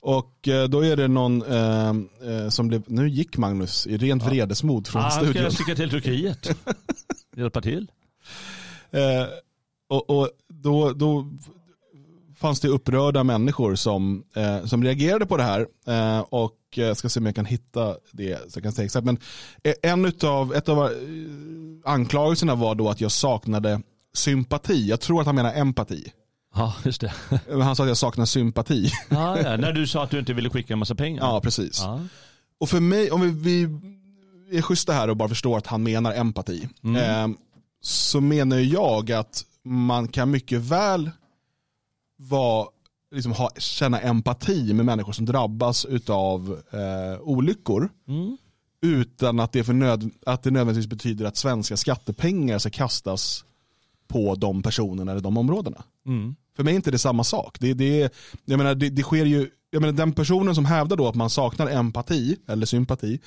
Och 0.00 0.48
eh, 0.48 0.68
då 0.68 0.84
är 0.84 0.96
det 0.96 1.08
någon 1.08 1.42
eh, 1.42 1.88
eh, 1.88 2.48
som 2.48 2.68
blev, 2.68 2.82
nu 2.86 3.08
gick 3.08 3.36
Magnus 3.36 3.86
i 3.86 3.96
rent 3.96 4.22
vredesmod 4.22 4.86
från 4.86 5.02
Ah, 5.02 5.10
ska 5.10 5.20
studion. 5.24 5.42
jag 5.42 5.52
sticka 5.52 5.74
till 5.74 5.90
Turkiet? 5.90 6.50
Hjälpa 7.36 7.60
till? 7.60 7.90
Eh, 8.90 9.26
och, 9.88 10.10
och 10.10 10.28
då, 10.48 10.92
då 10.92 11.28
fanns 12.36 12.60
det 12.60 12.68
upprörda 12.68 13.24
människor 13.24 13.74
som, 13.74 14.24
eh, 14.36 14.64
som 14.64 14.84
reagerade 14.84 15.26
på 15.26 15.36
det 15.36 15.42
här. 15.42 15.66
Eh, 15.86 16.20
och 16.20 16.54
jag 16.74 16.96
ska 16.96 17.08
se 17.08 17.20
om 17.20 17.26
jag 17.26 17.34
kan 17.34 17.44
hitta 17.46 17.96
det. 18.12 18.52
Så 18.52 18.56
jag 18.58 18.62
kan 18.62 18.72
säga 18.72 18.84
exakt. 18.84 19.04
Men 19.04 19.18
eh, 19.62 19.74
en 19.82 20.04
utav, 20.04 20.54
ett 20.54 20.68
av 20.68 20.84
eh, 20.84 20.90
anklagelserna 21.84 22.54
var 22.54 22.74
då 22.74 22.88
att 22.90 23.00
jag 23.00 23.12
saknade 23.12 23.80
sympati. 24.14 24.88
Jag 24.88 25.00
tror 25.00 25.20
att 25.20 25.26
han 25.26 25.34
menar 25.34 25.54
empati. 25.54 26.12
Ja, 26.58 26.74
just 26.84 27.00
det. 27.00 27.12
Han 27.62 27.76
sa 27.76 27.82
att 27.82 27.88
jag 27.88 27.96
saknar 27.96 28.24
sympati. 28.24 28.90
Ah, 29.10 29.38
ja. 29.38 29.56
När 29.56 29.72
du 29.72 29.86
sa 29.86 30.04
att 30.04 30.10
du 30.10 30.18
inte 30.18 30.32
ville 30.32 30.50
skicka 30.50 30.72
en 30.72 30.78
massa 30.78 30.94
pengar. 30.94 31.22
ja, 31.22 31.40
precis. 31.40 31.80
Ja. 31.82 32.00
Och 32.60 32.68
för 32.68 32.80
mig, 32.80 33.10
om 33.10 33.20
vi, 33.20 33.66
vi 34.50 34.58
är 34.58 34.62
schyssta 34.62 34.92
här 34.92 35.10
och 35.10 35.16
bara 35.16 35.28
förstår 35.28 35.58
att 35.58 35.66
han 35.66 35.82
menar 35.82 36.14
empati. 36.14 36.68
Eh, 36.84 37.28
så 37.80 38.20
menar 38.20 38.56
jag 38.56 39.12
att 39.12 39.44
man 39.64 40.08
kan 40.08 40.30
mycket 40.30 40.60
väl 40.60 41.10
vara, 42.16 42.66
liksom 43.14 43.32
ha, 43.32 43.50
känna 43.58 44.00
empati 44.00 44.74
med 44.74 44.86
människor 44.86 45.12
som 45.12 45.26
drabbas 45.26 45.86
av 46.08 46.62
eh, 46.70 47.20
olyckor. 47.20 47.88
Mm. 48.08 48.36
Utan 48.82 49.40
att 49.40 49.52
det, 49.52 49.64
för 49.64 49.72
nöd, 49.72 50.10
att 50.26 50.42
det 50.42 50.50
nödvändigtvis 50.50 50.90
betyder 50.90 51.24
att 51.24 51.36
svenska 51.36 51.76
skattepengar 51.76 52.58
ska 52.58 52.70
kastas 52.70 53.44
på 54.08 54.34
de 54.34 54.62
personerna 54.62 55.12
eller 55.12 55.22
de 55.22 55.36
områdena. 55.36 55.82
Mm. 56.06 56.36
För 56.58 56.64
mig 56.64 56.72
är 56.72 56.76
inte 56.76 56.90
det 56.90 56.98
samma 56.98 57.24
sak. 57.24 57.56
Det, 57.60 57.74
det, 57.74 58.14
jag 58.44 58.58
menar, 58.58 58.74
det, 58.74 58.90
det 58.90 59.02
sker 59.02 59.24
ju, 59.24 59.48
jag 59.70 59.80
menar, 59.80 59.92
den 59.92 60.12
personen 60.12 60.54
som 60.54 60.64
hävdar 60.64 60.96
då 60.96 61.08
att 61.08 61.14
man 61.14 61.30
saknar 61.30 61.68
empati 61.68 62.36
eller 62.48 62.66
sympati 62.66 63.20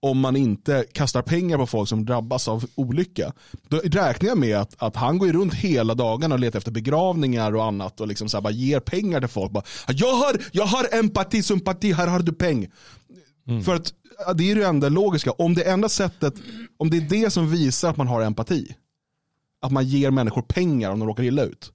om 0.00 0.18
man 0.18 0.36
inte 0.36 0.84
kastar 0.92 1.22
pengar 1.22 1.58
på 1.58 1.66
folk 1.66 1.88
som 1.88 2.04
drabbas 2.04 2.48
av 2.48 2.64
olycka. 2.74 3.32
Då 3.68 3.76
räknar 3.76 4.28
jag 4.28 4.38
med 4.38 4.56
att, 4.56 4.82
att 4.82 4.96
han 4.96 5.18
går 5.18 5.28
ju 5.28 5.34
runt 5.34 5.54
hela 5.54 5.94
dagen 5.94 6.32
och 6.32 6.38
letar 6.38 6.58
efter 6.58 6.72
begravningar 6.72 7.56
och 7.56 7.64
annat 7.64 8.00
och 8.00 8.08
liksom 8.08 8.28
så 8.28 8.40
bara 8.40 8.52
ger 8.52 8.80
pengar 8.80 9.20
till 9.20 9.28
folk. 9.28 9.52
Bara, 9.52 9.64
jag, 9.88 10.14
har, 10.14 10.36
jag 10.52 10.64
har 10.64 10.88
empati, 10.92 11.42
sympati, 11.42 11.92
här 11.92 12.06
har 12.06 12.20
du 12.20 12.32
peng. 12.32 12.70
För 13.64 13.74
att 13.74 13.92
det 14.36 14.50
är 14.50 14.54
det 14.54 14.66
enda 14.66 14.88
logiska. 14.88 15.30
Om 15.32 15.54
det 15.54 15.62
enda 15.62 15.88
sättet, 15.88 16.34
om 16.76 16.90
det 16.90 16.96
är 16.96 17.00
det 17.00 17.30
som 17.30 17.50
visar 17.50 17.90
att 17.90 17.96
man 17.96 18.08
har 18.08 18.22
empati, 18.22 18.74
att 19.62 19.72
man 19.72 19.84
ger 19.84 20.10
människor 20.10 20.42
pengar 20.42 20.90
om 20.90 20.98
de 20.98 21.08
råkar 21.08 21.22
illa 21.22 21.42
ut 21.42 21.72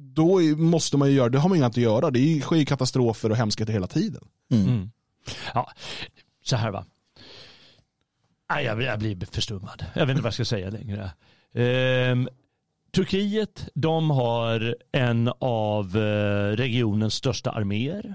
då 0.00 0.40
måste 0.56 0.96
man 0.96 1.08
ju 1.08 1.14
göra, 1.14 1.28
det 1.28 1.38
har 1.38 1.48
man 1.48 1.58
inget 1.58 1.68
att 1.68 1.76
göra. 1.76 2.10
Det 2.10 2.18
är- 2.20 2.40
sker 2.40 2.56
ju 2.56 2.64
katastrofer 2.64 3.30
och 3.30 3.36
hemskheter 3.36 3.72
hela 3.72 3.86
tiden. 3.86 4.24
Mm. 4.50 4.90
Ja, 5.54 5.70
så 6.44 6.56
här 6.56 6.70
va. 6.70 6.84
Nej, 8.50 8.64
jag, 8.64 8.82
jag 8.82 8.98
blir 8.98 9.26
förstummad. 9.30 9.84
Jag 9.94 10.06
vet 10.06 10.10
inte 10.10 10.22
vad 10.22 10.26
jag 10.26 10.34
ska 10.34 10.44
säga 10.44 10.70
längre. 10.70 11.10
Ehm, 11.54 12.28
Turkiet, 12.92 13.68
de 13.74 14.10
har 14.10 14.76
en 14.92 15.32
av 15.38 15.96
eh, 15.96 16.56
regionens 16.56 17.14
största 17.14 17.50
arméer. 17.50 18.14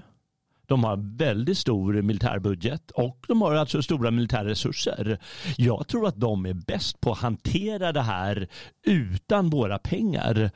De 0.66 0.84
har 0.84 1.16
väldigt 1.16 1.58
stor 1.58 2.02
militärbudget 2.02 2.90
och 2.90 3.24
de 3.28 3.42
har 3.42 3.54
alltså 3.54 3.82
stora 3.82 4.10
militära 4.10 4.44
resurser. 4.48 5.18
Jag 5.56 5.88
tror 5.88 6.08
att 6.08 6.16
de 6.20 6.46
är 6.46 6.54
bäst 6.54 7.00
på 7.00 7.12
att 7.12 7.18
hantera 7.18 7.92
det 7.92 8.02
här 8.02 8.48
utan 8.86 9.50
våra 9.50 9.78
pengar. 9.78 10.50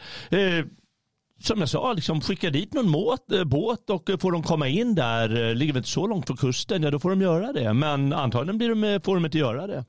Som 1.42 1.60
jag 1.60 1.68
sa, 1.68 1.92
liksom 1.92 2.20
skicka 2.20 2.50
dit 2.50 2.74
någon 2.74 2.92
båt, 2.92 3.32
eh, 3.32 3.44
båt 3.44 3.90
och 3.90 4.10
eh, 4.10 4.18
får 4.18 4.32
de 4.32 4.42
komma 4.42 4.68
in 4.68 4.94
där, 4.94 5.48
eh, 5.48 5.54
ligger 5.54 5.72
väl 5.72 5.80
inte 5.80 5.88
så 5.88 6.06
långt 6.06 6.26
från 6.26 6.36
kusten, 6.36 6.82
ja 6.82 6.90
då 6.90 6.98
får 6.98 7.10
de 7.10 7.20
göra 7.22 7.52
det. 7.52 7.74
Men 7.74 8.12
antagligen 8.12 8.58
blir 8.58 8.68
de, 8.68 9.00
får 9.04 9.14
de 9.14 9.24
inte 9.24 9.38
göra 9.38 9.66
det. 9.66 9.84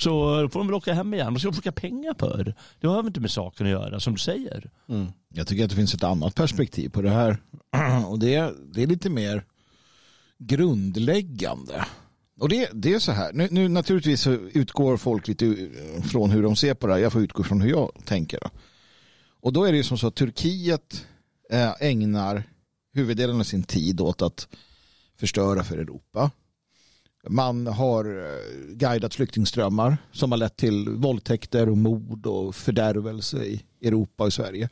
Så 0.00 0.42
då 0.42 0.48
får 0.48 0.60
de 0.60 0.66
väl 0.66 0.74
åka 0.74 0.94
hem 0.94 1.14
igen. 1.14 1.32
Vad 1.32 1.40
ska 1.40 1.50
de 1.50 1.56
skicka 1.56 1.72
pengar 1.72 2.14
för? 2.18 2.54
Det 2.80 2.86
har 2.86 2.96
väl 2.96 3.06
inte 3.06 3.20
med 3.20 3.30
saken 3.30 3.66
att 3.66 3.70
göra, 3.70 4.00
som 4.00 4.12
du 4.12 4.18
säger. 4.18 4.70
Mm. 4.88 5.06
Jag 5.34 5.46
tycker 5.46 5.64
att 5.64 5.70
det 5.70 5.76
finns 5.76 5.94
ett 5.94 6.04
annat 6.04 6.34
perspektiv 6.34 6.88
på 6.88 7.02
det 7.02 7.10
här. 7.10 7.38
Och 8.08 8.18
det, 8.18 8.52
det 8.74 8.82
är 8.82 8.86
lite 8.86 9.10
mer 9.10 9.44
grundläggande. 10.38 11.84
Och 12.40 12.48
det, 12.48 12.70
det 12.72 12.94
är 12.94 12.98
så 12.98 13.12
här, 13.12 13.32
nu, 13.32 13.48
nu 13.50 13.68
naturligtvis 13.68 14.26
utgår 14.52 14.96
folk 14.96 15.28
lite 15.28 15.68
från 16.10 16.30
hur 16.30 16.42
de 16.42 16.56
ser 16.56 16.74
på 16.74 16.86
det 16.86 16.92
här. 16.92 17.00
Jag 17.00 17.12
får 17.12 17.22
utgå 17.22 17.42
från 17.42 17.60
hur 17.60 17.70
jag 17.70 17.92
tänker. 18.04 18.40
Och 19.46 19.52
då 19.52 19.64
är 19.64 19.72
det 19.72 19.78
ju 19.78 19.84
som 19.84 19.98
så 19.98 20.06
att 20.06 20.14
Turkiet 20.14 21.06
eh, 21.50 21.72
ägnar 21.80 22.42
huvuddelen 22.94 23.40
av 23.40 23.44
sin 23.44 23.62
tid 23.62 24.00
åt 24.00 24.22
att 24.22 24.48
förstöra 25.18 25.64
för 25.64 25.78
Europa. 25.78 26.30
Man 27.28 27.66
har 27.66 28.04
eh, 28.04 28.74
guidat 28.74 29.14
flyktingströmmar 29.14 29.96
som 30.12 30.32
har 30.32 30.38
lett 30.38 30.56
till 30.56 30.88
våldtäkter 30.88 31.68
och 31.68 31.76
mord 31.76 32.26
och 32.26 32.54
fördärvelse 32.54 33.44
i 33.44 33.62
Europa 33.82 34.24
och 34.24 34.32
Sverige. 34.32 34.68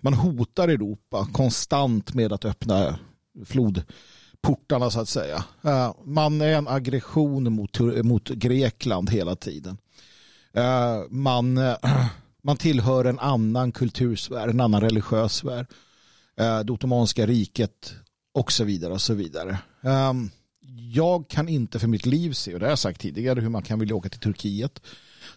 Man 0.00 0.14
hotar 0.14 0.68
Europa 0.68 1.28
konstant 1.32 2.14
med 2.14 2.32
att 2.32 2.44
öppna 2.44 2.98
flodportarna 3.44 4.90
så 4.90 5.00
att 5.00 5.08
säga. 5.08 5.44
Eh, 5.64 5.94
man 6.04 6.40
är 6.40 6.52
en 6.52 6.68
aggression 6.68 7.52
mot, 7.52 7.78
mot 8.02 8.28
Grekland 8.28 9.10
hela 9.10 9.36
tiden. 9.36 9.78
Man, 11.08 11.58
man 12.48 12.56
tillhör 12.56 13.04
en 13.04 13.18
annan 13.18 13.72
kultursfär, 13.72 14.48
en 14.48 14.60
annan 14.60 14.80
religiös 14.80 15.34
sfär. 15.34 15.66
Eh, 16.40 16.60
Det 16.60 16.72
ottomanska 16.72 17.26
riket 17.26 17.94
och 18.34 18.52
så 18.52 18.64
vidare 18.64 18.92
och 18.92 19.00
så 19.00 19.14
vidare. 19.14 19.58
Um, 19.82 20.30
jag 20.92 21.28
kan 21.28 21.48
inte 21.48 21.78
för 21.78 21.88
mitt 21.88 22.06
liv 22.06 22.32
se, 22.32 22.54
och 22.54 22.60
det 22.60 22.66
har 22.66 22.70
jag 22.70 22.78
sagt 22.78 23.00
tidigare, 23.00 23.40
hur 23.40 23.48
man 23.48 23.62
kan 23.62 23.78
vilja 23.78 23.94
åka 23.94 24.08
till 24.08 24.20
Turkiet 24.20 24.80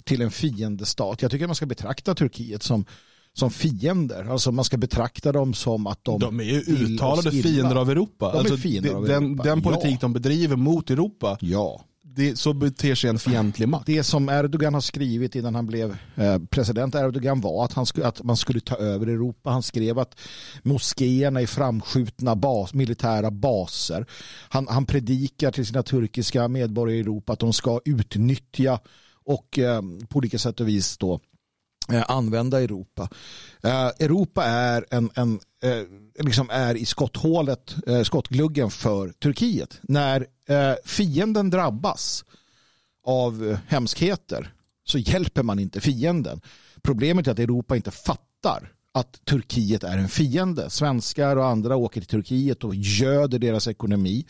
till 0.04 0.21
en 0.21 0.32
fiendestat. 0.32 1.21
Jag 1.21 1.32
tycker 1.32 1.45
att 1.45 1.50
man 1.50 1.56
ska 1.56 1.65
betrakta 1.65 2.15
Turkiet 2.15 2.63
som, 2.63 2.86
som 3.34 3.52
fiender. 3.52 4.32
Alltså 4.32 4.52
man 4.52 4.65
ska 4.65 4.78
betrakta 4.78 5.32
dem 5.32 5.54
som 5.54 5.88
att 5.88 6.04
de, 6.04 6.19
De 6.19 6.39
är 6.39 6.43
ju 6.43 6.60
uttalade 6.60 7.32
fiender 7.32 7.76
av 7.76 7.89
Europa. 7.89 8.32
De 8.32 8.36
är 8.36 8.39
Alltså, 8.39 8.58
fiender 8.58 8.93
av 8.93 9.06
den, 9.08 9.24
Europa. 9.26 9.43
den 9.43 9.62
politik 9.62 9.93
Ja. 9.93 9.97
de 10.02 10.13
bedriver 10.13 10.56
mot 10.56 10.89
Europa, 10.89 11.38
Ja 11.41 11.86
det, 12.15 12.39
så 12.39 12.54
beter 12.54 12.95
sig 12.95 13.10
en 13.10 13.19
fientlig 13.19 13.69
makt. 13.69 13.86
Det 13.86 14.04
som 14.04 14.30
Erdogan 14.30 14.74
har 14.74 14.82
skrivit 14.82 15.36
innan 15.36 15.56
han 15.56 15.65
blev 15.65 15.97
eh, 16.15 16.38
president 16.50 16.95
Erdogan 16.95 17.41
var 17.41 17.65
att, 17.65 17.74
han 17.74 17.86
skulle, 17.86 18.08
att 18.08 18.24
man 18.24 18.38
skulle 18.38 18.60
ta 18.60 18.76
över 18.76 19.08
Europa. 19.08 19.50
Han 19.50 19.63
skrev 19.63 20.00
att 20.00 20.19
moskéerna 20.63 21.41
är 21.41 21.45
framskjutna 21.45 22.36
bas, 22.36 22.74
militära 22.74 23.32
baser. 23.32 24.06
Han, 24.50 24.67
han 24.67 24.86
predikar 24.86 25.52
till 25.52 25.65
sina 25.65 25.84
turkiska 25.84 26.47
medborgare 26.47 26.97
i 26.97 27.02
Europa 27.02 27.34
att 27.34 27.39
de 27.39 27.54
ska 27.54 27.80
utnyttja 27.86 28.80
och 29.26 29.60
eh, 29.60 29.82
på 30.10 30.17
olika 30.17 30.38
sätt 30.38 30.60
och 30.60 30.67
vis 30.67 30.97
då 30.97 31.19
eh, 31.91 32.04
använda 32.08 32.62
Europa. 32.62 33.10
Eh, 33.63 33.88
Europa 34.00 34.43
är, 34.43 34.86
en, 34.89 35.10
en, 35.15 35.39
eh, 35.63 35.84
liksom 36.19 36.50
är 36.50 36.76
i 36.76 36.86
skotthålet, 36.86 37.76
eh, 37.88 38.04
skottgluggen 38.04 38.71
för 38.71 39.10
Turkiet. 39.10 39.80
När 39.82 40.26
Eh, 40.52 40.76
fienden 40.86 41.50
drabbas 41.50 42.26
av 43.04 43.58
hemskheter 43.68 44.54
så 44.84 44.98
hjälper 44.98 45.44
man 45.44 45.60
inte 45.60 45.82
fienden. 45.82 46.42
Problemet 46.82 47.28
är 47.28 47.32
att 47.32 47.40
Europa 47.40 47.76
inte 47.76 47.92
fattar 47.92 48.74
att 48.92 49.26
Turkiet 49.26 49.84
är 49.84 49.98
en 49.98 50.10
fiende. 50.10 50.70
Svenskar 50.70 51.36
och 51.36 51.46
andra 51.46 51.76
åker 51.76 52.02
till 52.02 52.10
Turkiet 52.10 52.64
och 52.64 52.76
göder 52.76 53.40
deras 53.40 53.68
ekonomi. 53.68 54.26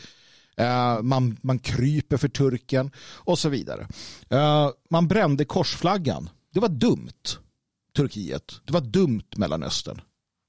Eh, 0.58 1.02
man, 1.02 1.38
man 1.42 1.60
kryper 1.60 2.18
för 2.18 2.28
turken 2.28 2.92
och 3.00 3.40
så 3.40 3.50
vidare. 3.50 3.88
Eh, 4.30 4.70
man 4.90 5.08
brände 5.08 5.46
korsflaggan. 5.46 6.30
Det 6.54 6.60
var 6.60 6.70
dumt, 6.70 7.38
Turkiet. 7.96 8.62
Det 8.66 8.74
var 8.74 8.82
dumt, 8.82 9.28
Mellanöstern. 9.36 10.02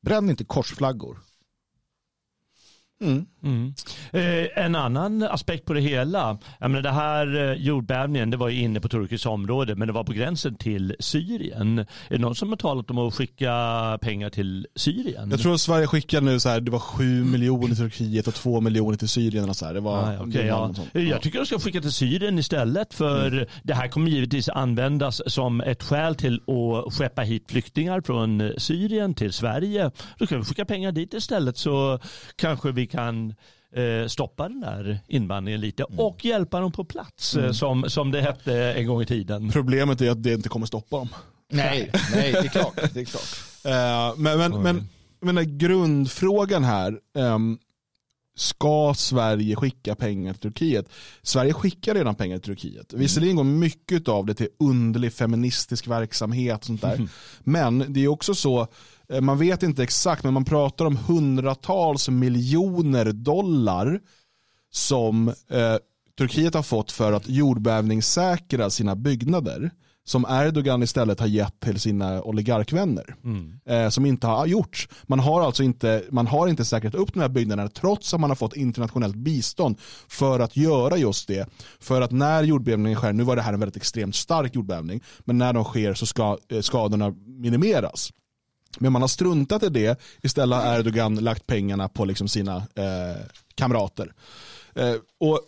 Bränn 0.03 0.31
inte 0.31 0.45
korsflaggor. 0.45 1.19
Mm. 3.01 3.27
Mm. 3.43 3.75
Eh, 4.13 4.65
en 4.65 4.75
annan 4.75 5.23
aspekt 5.23 5.65
på 5.65 5.73
det 5.73 5.81
hela, 5.81 6.39
jag 6.59 6.71
menar 6.71 6.83
det 6.83 6.91
här 6.91 7.51
eh, 7.51 7.53
jordbävningen 7.53 8.31
det 8.31 8.37
var 8.37 8.49
ju 8.49 8.61
inne 8.61 8.81
på 8.81 8.89
Turkiets 8.89 9.27
område 9.27 9.75
men 9.77 9.87
det 9.89 9.93
var 9.93 10.05
på 10.05 10.13
gränsen 10.13 10.55
till 10.55 10.97
Syrien. 11.01 11.79
Är 11.79 11.87
det 12.09 12.19
någon 12.19 12.35
som 12.35 12.49
har 12.49 12.57
talat 12.57 12.91
om 12.91 12.99
att 12.99 13.15
skicka 13.15 13.53
pengar 14.01 14.31
till 14.31 14.67
Syrien? 14.77 15.31
Jag 15.31 15.41
tror 15.41 15.55
att 15.55 15.61
Sverige 15.61 15.87
skickar 15.87 16.21
nu 16.21 16.41
så 16.41 16.49
här, 16.49 16.61
det 16.61 16.71
var 16.71 16.79
7 16.79 17.25
miljoner 17.25 17.67
till 17.67 17.77
Turkiet 17.77 18.27
och 18.27 18.35
2 18.35 18.61
miljoner 18.61 18.97
till 18.97 19.09
Syrien. 19.09 19.49
Och 19.49 19.57
så 19.57 19.67
här. 19.67 19.75
Det 19.75 19.81
var, 19.81 19.93
Ah, 19.93 20.23
okay, 20.23 20.47
ja. 20.47 20.75
Jag 20.93 21.23
tycker 21.23 21.39
de 21.39 21.47
ska 21.47 21.59
skicka 21.59 21.81
till 21.81 21.93
Syrien 21.93 22.39
istället 22.39 22.95
för 22.95 23.47
det 23.63 23.75
här 23.75 23.89
kommer 23.89 24.11
givetvis 24.11 24.49
användas 24.49 25.23
som 25.27 25.61
ett 25.61 25.83
skäl 25.83 26.15
till 26.15 26.35
att 26.35 26.95
skeppa 26.95 27.23
hit 27.23 27.45
flyktingar 27.49 28.01
från 28.01 28.53
Syrien 28.59 29.15
till 29.15 29.33
Sverige. 29.33 29.91
Då 30.19 30.27
kan 30.27 30.39
vi 30.39 30.45
skicka 30.45 30.65
pengar 30.65 30.93
dit 30.93 31.15
istället 31.15 31.57
så 31.59 31.99
kanske 32.37 32.73
vi 32.73 32.87
kan 32.87 33.32
eh, 33.77 34.07
stoppa 34.07 34.49
den 34.49 34.61
där 34.61 34.99
invandringen 35.09 35.61
lite 35.61 35.85
och 35.85 36.25
hjälpa 36.25 36.61
dem 36.61 36.73
på 36.73 36.85
plats 36.85 37.37
eh, 37.37 37.53
som, 37.53 37.91
som 37.91 38.11
det 38.11 38.21
hette 38.21 38.73
en 38.73 38.87
gång 38.87 39.03
i 39.03 39.07
tiden. 39.07 39.51
Problemet 39.51 40.01
är 40.01 40.11
att 40.11 40.23
det 40.23 40.33
inte 40.35 40.49
kommer 40.49 40.67
stoppa 40.67 40.97
dem. 40.97 41.09
Nej, 41.49 41.91
nej, 42.15 42.33
det 42.33 42.39
är 42.39 42.49
klart. 42.49 42.95
Det 42.95 43.01
är 43.01 43.05
klart. 43.05 43.23
Eh, 43.65 44.13
men 44.17 44.39
men, 44.39 44.63
men 44.63 44.89
menar, 45.21 45.43
grundfrågan 45.43 46.65
här, 46.65 46.99
ehm, 47.19 47.59
ska 48.35 48.95
Sverige 48.97 49.57
skicka 49.57 49.95
pengar 49.95 50.33
till 50.33 50.43
Turkiet? 50.43 50.89
Sverige 51.23 51.53
skickar 51.53 51.95
redan 51.95 52.15
pengar 52.15 52.39
till 52.39 52.55
Turkiet. 52.55 52.93
Visserligen 52.93 53.37
går 53.37 53.45
mycket 53.45 54.09
av 54.09 54.27
det 54.27 54.35
till 54.35 54.49
underlig 54.59 55.13
feministisk 55.13 55.89
verksamhet 55.89 56.59
och 56.59 56.65
sånt 56.65 56.83
där. 56.83 57.09
Men 57.41 57.85
det 57.89 58.05
är 58.05 58.09
också 58.09 58.35
så, 58.35 58.67
man 59.21 59.39
vet 59.39 59.63
inte 59.63 59.83
exakt, 59.83 60.25
men 60.25 60.35
man 60.35 60.45
pratar 60.45 60.85
om 60.85 60.97
hundratals 60.97 62.09
miljoner 62.09 63.13
dollar 63.13 64.01
som 64.71 65.29
eh, 65.29 65.77
Turkiet 66.19 66.55
har 66.55 66.63
fått 66.63 66.93
för 66.93 67.13
att 67.13 67.29
jordbävningssäkra 67.29 68.71
sina 68.71 68.97
byggnader 68.97 69.71
som 70.05 70.27
Erdogan 70.29 70.83
istället 70.83 71.21
har 71.21 71.27
gett 71.27 71.61
till 71.61 71.81
sina 71.81 72.23
oligarkvänner. 72.23 73.15
Eh, 73.67 73.89
som 73.89 74.07
inte 74.07 74.27
har 74.27 74.47
gjorts. 74.47 74.89
Man 75.03 75.19
har 75.19 75.43
alltså 75.43 75.63
inte, 75.63 76.03
man 76.11 76.27
har 76.27 76.49
inte 76.49 76.65
säkrat 76.65 76.95
upp 76.95 77.15
de 77.15 77.21
här 77.21 77.29
byggnaderna 77.29 77.69
trots 77.69 78.15
att 78.15 78.21
man 78.21 78.31
har 78.31 78.35
fått 78.35 78.57
internationellt 78.57 79.17
bistånd 79.17 79.81
för 80.09 80.41
att 80.41 80.57
göra 80.57 80.97
just 80.97 81.29
det. 81.29 81.49
För 81.81 82.01
att 82.01 82.11
när 82.11 82.43
jordbävningen 82.43 82.99
sker, 82.99 83.13
nu 83.13 83.23
var 83.23 83.37
det 83.37 83.43
här 83.43 83.53
en 83.53 83.61
väldigt 83.61 83.77
extremt 83.77 84.15
stark 84.15 84.55
jordbävning, 84.55 85.03
men 85.25 85.39
när 85.39 85.53
de 85.53 85.65
sker 85.65 85.95
så 85.95 86.07
ska 86.07 86.39
eh, 86.49 86.61
skadorna 86.61 87.15
minimeras. 87.27 88.13
Men 88.79 88.93
man 88.93 89.03
har 89.03 89.09
struntat 89.09 89.63
i 89.63 89.69
det, 89.69 90.01
istället 90.23 90.59
har 90.59 90.79
Erdogan 90.79 91.15
lagt 91.15 91.47
pengarna 91.47 91.89
på 91.89 92.05
liksom 92.05 92.29
sina 92.29 92.57
eh, 92.57 93.23
kamrater. 93.55 94.13
Eh, 94.75 94.95
och 95.21 95.41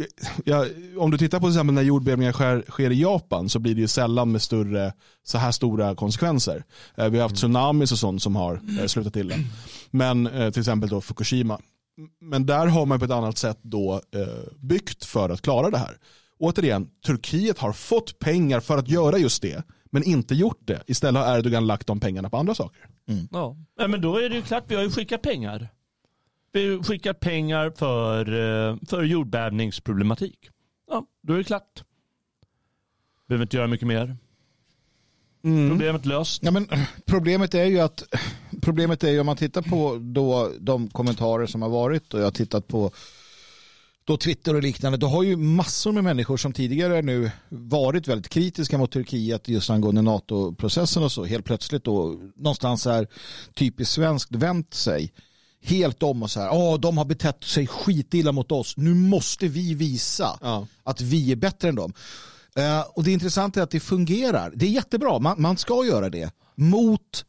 eh, 0.00 0.06
ja, 0.44 0.66
om 0.96 1.10
du 1.10 1.18
tittar 1.18 1.40
på 1.40 1.46
till 1.46 1.54
exempel 1.54 1.74
när 1.74 1.82
jordbävningar 1.82 2.32
sker, 2.32 2.64
sker 2.68 2.90
i 2.90 3.00
Japan 3.00 3.48
så 3.48 3.58
blir 3.58 3.74
det 3.74 3.80
ju 3.80 3.88
sällan 3.88 4.32
med 4.32 4.42
större, 4.42 4.92
så 5.22 5.38
här 5.38 5.52
stora 5.52 5.94
konsekvenser. 5.94 6.64
Eh, 6.94 7.08
vi 7.08 7.18
har 7.18 7.22
haft 7.22 7.36
tsunamis 7.36 7.92
och 7.92 7.98
sånt 7.98 8.22
som 8.22 8.36
har 8.36 8.60
eh, 8.80 8.86
slutat 8.86 9.16
illa. 9.16 9.34
Men 9.90 10.26
eh, 10.26 10.50
till 10.50 10.60
exempel 10.60 10.88
då 10.88 11.00
Fukushima. 11.00 11.60
Men 12.20 12.46
där 12.46 12.66
har 12.66 12.86
man 12.86 12.98
på 12.98 13.04
ett 13.04 13.10
annat 13.10 13.38
sätt 13.38 13.58
då 13.62 14.00
byggt 14.58 15.04
för 15.04 15.30
att 15.30 15.42
klara 15.42 15.70
det 15.70 15.78
här. 15.78 15.98
Återigen, 16.38 16.88
Turkiet 17.06 17.58
har 17.58 17.72
fått 17.72 18.18
pengar 18.18 18.60
för 18.60 18.78
att 18.78 18.88
göra 18.88 19.18
just 19.18 19.42
det, 19.42 19.62
men 19.90 20.02
inte 20.02 20.34
gjort 20.34 20.60
det. 20.64 20.82
Istället 20.86 21.24
har 21.24 21.38
Erdogan 21.38 21.66
lagt 21.66 21.86
de 21.86 22.00
pengarna 22.00 22.30
på 22.30 22.36
andra 22.36 22.54
saker. 22.54 22.86
Ja. 23.30 23.56
ja, 23.76 23.88
men 23.88 24.00
då 24.00 24.16
är 24.16 24.28
det 24.28 24.36
ju 24.36 24.42
klart, 24.42 24.64
vi 24.68 24.74
har 24.74 24.82
ju 24.82 24.90
skickat 24.90 25.22
pengar. 25.22 25.68
Vi 26.52 26.76
har 26.76 26.82
skickat 26.82 27.20
pengar 27.20 27.70
för, 27.70 28.26
eh, 28.32 28.76
för 28.88 29.02
jordbävningsproblematik. 29.02 30.50
Ja, 30.90 31.06
då 31.22 31.32
är 31.32 31.38
det 31.38 31.44
klart. 31.44 31.84
Behöver 33.26 33.44
inte 33.44 33.56
göra 33.56 33.66
mycket 33.66 33.88
mer. 33.88 34.16
Problemet 35.42 36.06
löst. 36.06 36.42
Ja, 36.42 36.50
men 36.50 36.68
problemet 37.04 37.54
är 37.54 37.64
ju 37.64 37.80
att 37.80 38.02
problemet 38.62 39.04
är 39.04 39.10
ju 39.10 39.20
om 39.20 39.26
man 39.26 39.36
tittar 39.36 39.62
på 39.62 39.98
då 40.00 40.52
de 40.60 40.88
kommentarer 40.88 41.46
som 41.46 41.62
har 41.62 41.68
varit 41.68 42.14
och 42.14 42.20
jag 42.20 42.24
har 42.24 42.30
tittat 42.30 42.68
på 42.68 42.90
då 44.10 44.16
Twitter 44.16 44.54
och 44.54 44.62
liknande, 44.62 44.98
då 44.98 45.06
har 45.06 45.22
ju 45.22 45.36
massor 45.36 45.92
med 45.92 46.04
människor 46.04 46.36
som 46.36 46.52
tidigare 46.52 47.02
nu 47.02 47.30
varit 47.48 48.08
väldigt 48.08 48.28
kritiska 48.28 48.78
mot 48.78 48.92
Turkiet 48.92 49.48
just 49.48 49.70
angående 49.70 50.02
NATO-processen 50.02 51.02
och 51.02 51.12
så 51.12 51.24
helt 51.24 51.44
plötsligt 51.44 51.84
då 51.84 52.16
någonstans 52.36 52.86
är 52.86 53.06
typiskt 53.54 53.94
svenskt 53.94 54.34
vänt 54.34 54.74
sig 54.74 55.12
helt 55.62 56.02
om 56.02 56.22
och 56.22 56.30
så 56.30 56.40
här, 56.40 56.50
åh 56.52 56.80
de 56.80 56.98
har 56.98 57.04
betett 57.04 57.44
sig 57.44 57.66
skitilla 57.66 58.32
mot 58.32 58.52
oss, 58.52 58.76
nu 58.76 58.94
måste 58.94 59.48
vi 59.48 59.74
visa 59.74 60.38
Ja. 60.40 60.66
att 60.82 61.00
vi 61.00 61.32
är 61.32 61.36
bättre 61.36 61.68
än 61.68 61.74
dem. 61.74 61.92
Eh, 62.56 62.80
och 62.80 63.04
det 63.04 63.12
intressanta 63.12 63.60
är 63.60 63.64
att 63.64 63.70
det 63.70 63.80
fungerar. 63.80 64.52
Det 64.54 64.66
är 64.66 64.70
jättebra, 64.70 65.18
man, 65.18 65.42
man 65.42 65.56
ska 65.56 65.84
göra 65.84 66.10
det 66.10 66.30
mot 66.54 67.24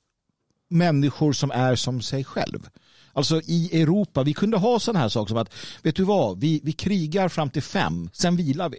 människor 0.70 1.34
som 1.34 1.52
är 1.52 1.76
som 1.76 2.02
sig 2.02 2.24
själv. 2.24 2.70
Alltså 3.14 3.42
i 3.46 3.82
Europa, 3.82 4.24
vi 4.24 4.34
kunde 4.34 4.58
ha 4.58 4.80
sådana 4.80 5.00
här 5.00 5.10
saker 5.10 5.30
som 5.30 5.38
att, 5.38 5.54
vet 5.82 5.96
du 5.96 6.04
vad, 6.04 6.40
vi, 6.40 6.62
vi 6.64 6.72
krigar 6.72 7.30
fram 7.30 7.50
till 7.50 7.64
fem, 7.64 8.10
sen 8.14 8.36
vilar 8.36 8.70
vi. 8.70 8.78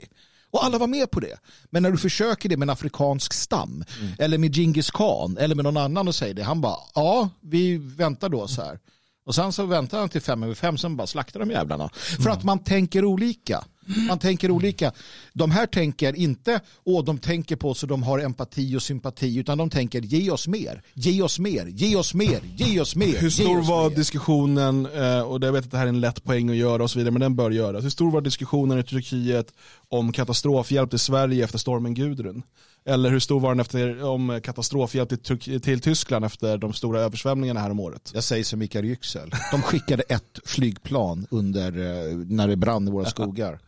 Och 0.51 0.65
alla 0.65 0.79
var 0.79 0.87
med 0.87 1.11
på 1.11 1.21
det. 1.21 1.39
Men 1.71 1.83
när 1.83 1.91
du 1.91 1.99
försöker 1.99 2.49
det 2.49 2.57
med 2.57 2.67
en 2.67 2.71
afrikansk 2.71 3.33
stam, 3.33 3.85
eller 4.19 4.39
med 4.39 4.55
Genghis 4.55 4.91
khan, 4.91 5.37
eller 5.41 5.55
med 5.55 5.65
någon 5.65 5.77
annan 5.77 6.09
och 6.09 6.15
säger 6.15 6.35
det, 6.35 6.43
han 6.43 6.61
bara, 6.61 6.77
ja, 6.95 7.29
vi 7.41 7.77
väntar 7.77 8.29
då 8.29 8.49
så 8.49 8.63
här. 8.63 8.79
Och 9.25 9.35
sen 9.35 9.53
så 9.53 9.67
väntar 9.67 9.99
han 9.99 10.09
till 10.09 10.21
fem 10.21 10.43
över 10.43 10.55
fem, 10.55 10.79
sen 10.79 10.97
bara 10.97 11.07
slaktar 11.07 11.41
de 11.41 11.51
jävlarna. 11.51 11.91
För 11.95 12.31
att 12.31 12.45
man 12.45 12.59
tänker 12.59 13.05
olika. 13.05 13.65
Man 14.09 14.19
tänker 14.19 14.51
olika. 14.51 14.93
De 15.33 15.51
här 15.51 15.67
tänker 15.67 16.17
inte, 16.17 16.61
åh 16.85 17.05
de 17.05 17.19
tänker 17.19 17.57
på 17.57 17.75
så 17.75 17.87
de 17.87 18.03
har 18.03 18.19
empati 18.19 18.77
och 18.77 18.83
sympati, 18.83 19.39
utan 19.39 19.59
de 19.59 19.71
tänker 19.71 20.01
ge 20.01 20.31
oss 20.31 20.49
mer, 20.49 20.83
ge 20.95 21.23
oss 21.23 21.39
mer, 21.39 21.67
ge 21.67 21.97
oss 21.97 22.15
mer, 22.15 22.41
ge 22.57 22.81
oss 22.81 22.97
mer. 22.97 23.19
Hur 23.19 23.31
stor 23.31 23.63
var 23.63 23.89
mer. 23.89 23.97
diskussionen, 23.97 24.87
eh, 24.87 25.21
och 25.21 25.45
jag 25.45 25.53
vet 25.53 25.65
att 25.65 25.71
det 25.71 25.79
här 25.79 25.85
är 25.85 25.89
en 25.89 26.01
lätt 26.01 26.25
poäng 26.25 26.51
att 26.51 26.57
göra 26.57 26.83
och 26.83 26.91
så 26.91 26.99
vidare, 26.99 27.13
men 27.13 27.21
den 27.21 27.37
bör 27.37 27.51
göras. 27.51 27.85
Hur 27.85 27.91
stor 27.91 28.11
var 28.11 28.21
diskussionen 28.21 28.79
i 28.79 28.83
Turkiet 28.83 29.53
om 29.93 30.13
katastrofhjälp 30.13 30.91
till 30.91 30.99
Sverige 30.99 31.45
efter 31.45 31.59
stormen 31.59 31.95
Gudrun? 31.95 32.43
Eller 32.85 33.11
hur 33.11 33.21
stor 33.21 33.41
var 33.41 33.51
den 33.51 33.61
efter, 33.61 34.05
om 34.05 34.41
katastrofhjälp 34.43 35.25
till, 35.25 35.61
till 35.61 35.81
Tyskland 35.81 36.25
efter 36.25 36.59
de 36.59 36.73
stora 36.73 37.01
översvämningarna 37.01 37.61
här 37.61 37.71
om 37.71 37.81
året? 37.81 38.11
Jag 38.15 38.25
säger 38.25 38.45
som 38.45 38.59
Mikael 38.59 38.85
Yüksel. 38.85 39.31
De 39.51 39.63
skickade 39.63 40.03
ett 40.03 40.39
flygplan 40.45 41.27
under, 41.31 41.67
eh, 41.67 42.17
när 42.17 42.49
det 42.49 42.57
brann 42.57 42.89
i 42.89 42.91
våra 42.91 43.05
skogar. 43.05 43.59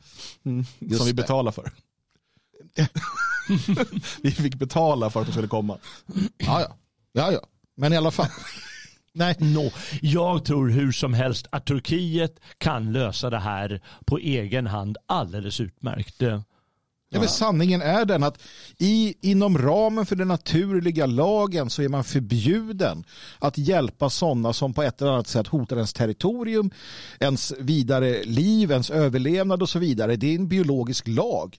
Just 0.78 0.98
som 0.98 1.06
vi 1.06 1.14
betalar 1.14 1.52
för. 1.52 1.72
vi 4.22 4.30
fick 4.30 4.54
betala 4.54 5.10
för 5.10 5.20
att 5.20 5.26
de 5.26 5.32
skulle 5.32 5.48
komma. 5.48 5.78
Ja, 6.36 6.60
ja. 6.60 6.76
ja, 7.12 7.32
ja. 7.32 7.40
Men 7.76 7.92
i 7.92 7.96
alla 7.96 8.10
fall. 8.10 8.28
Nej, 9.14 9.36
Nå, 9.38 9.70
jag 10.02 10.44
tror 10.44 10.68
hur 10.68 10.92
som 10.92 11.14
helst 11.14 11.46
att 11.50 11.66
Turkiet 11.66 12.40
kan 12.58 12.92
lösa 12.92 13.30
det 13.30 13.38
här 13.38 13.80
på 14.04 14.18
egen 14.18 14.66
hand 14.66 14.96
alldeles 15.06 15.60
utmärkt. 15.60 16.22
Eh, 16.22 16.40
Ja, 17.14 17.20
men 17.20 17.28
sanningen 17.28 17.82
är 17.82 18.04
den 18.04 18.22
att 18.22 18.42
i, 18.78 19.14
inom 19.30 19.58
ramen 19.58 20.06
för 20.06 20.16
den 20.16 20.28
naturliga 20.28 21.06
lagen 21.06 21.70
så 21.70 21.82
är 21.82 21.88
man 21.88 22.04
förbjuden 22.04 23.04
att 23.38 23.58
hjälpa 23.58 24.10
sådana 24.10 24.52
som 24.52 24.74
på 24.74 24.82
ett 24.82 25.02
eller 25.02 25.12
annat 25.12 25.28
sätt 25.28 25.46
hotar 25.46 25.76
ens 25.76 25.92
territorium, 25.92 26.70
ens 27.20 27.52
vidare 27.58 28.24
liv, 28.24 28.70
ens 28.70 28.90
överlevnad 28.90 29.62
och 29.62 29.68
så 29.68 29.78
vidare. 29.78 30.16
Det 30.16 30.26
är 30.26 30.34
en 30.34 30.48
biologisk 30.48 31.08
lag. 31.08 31.58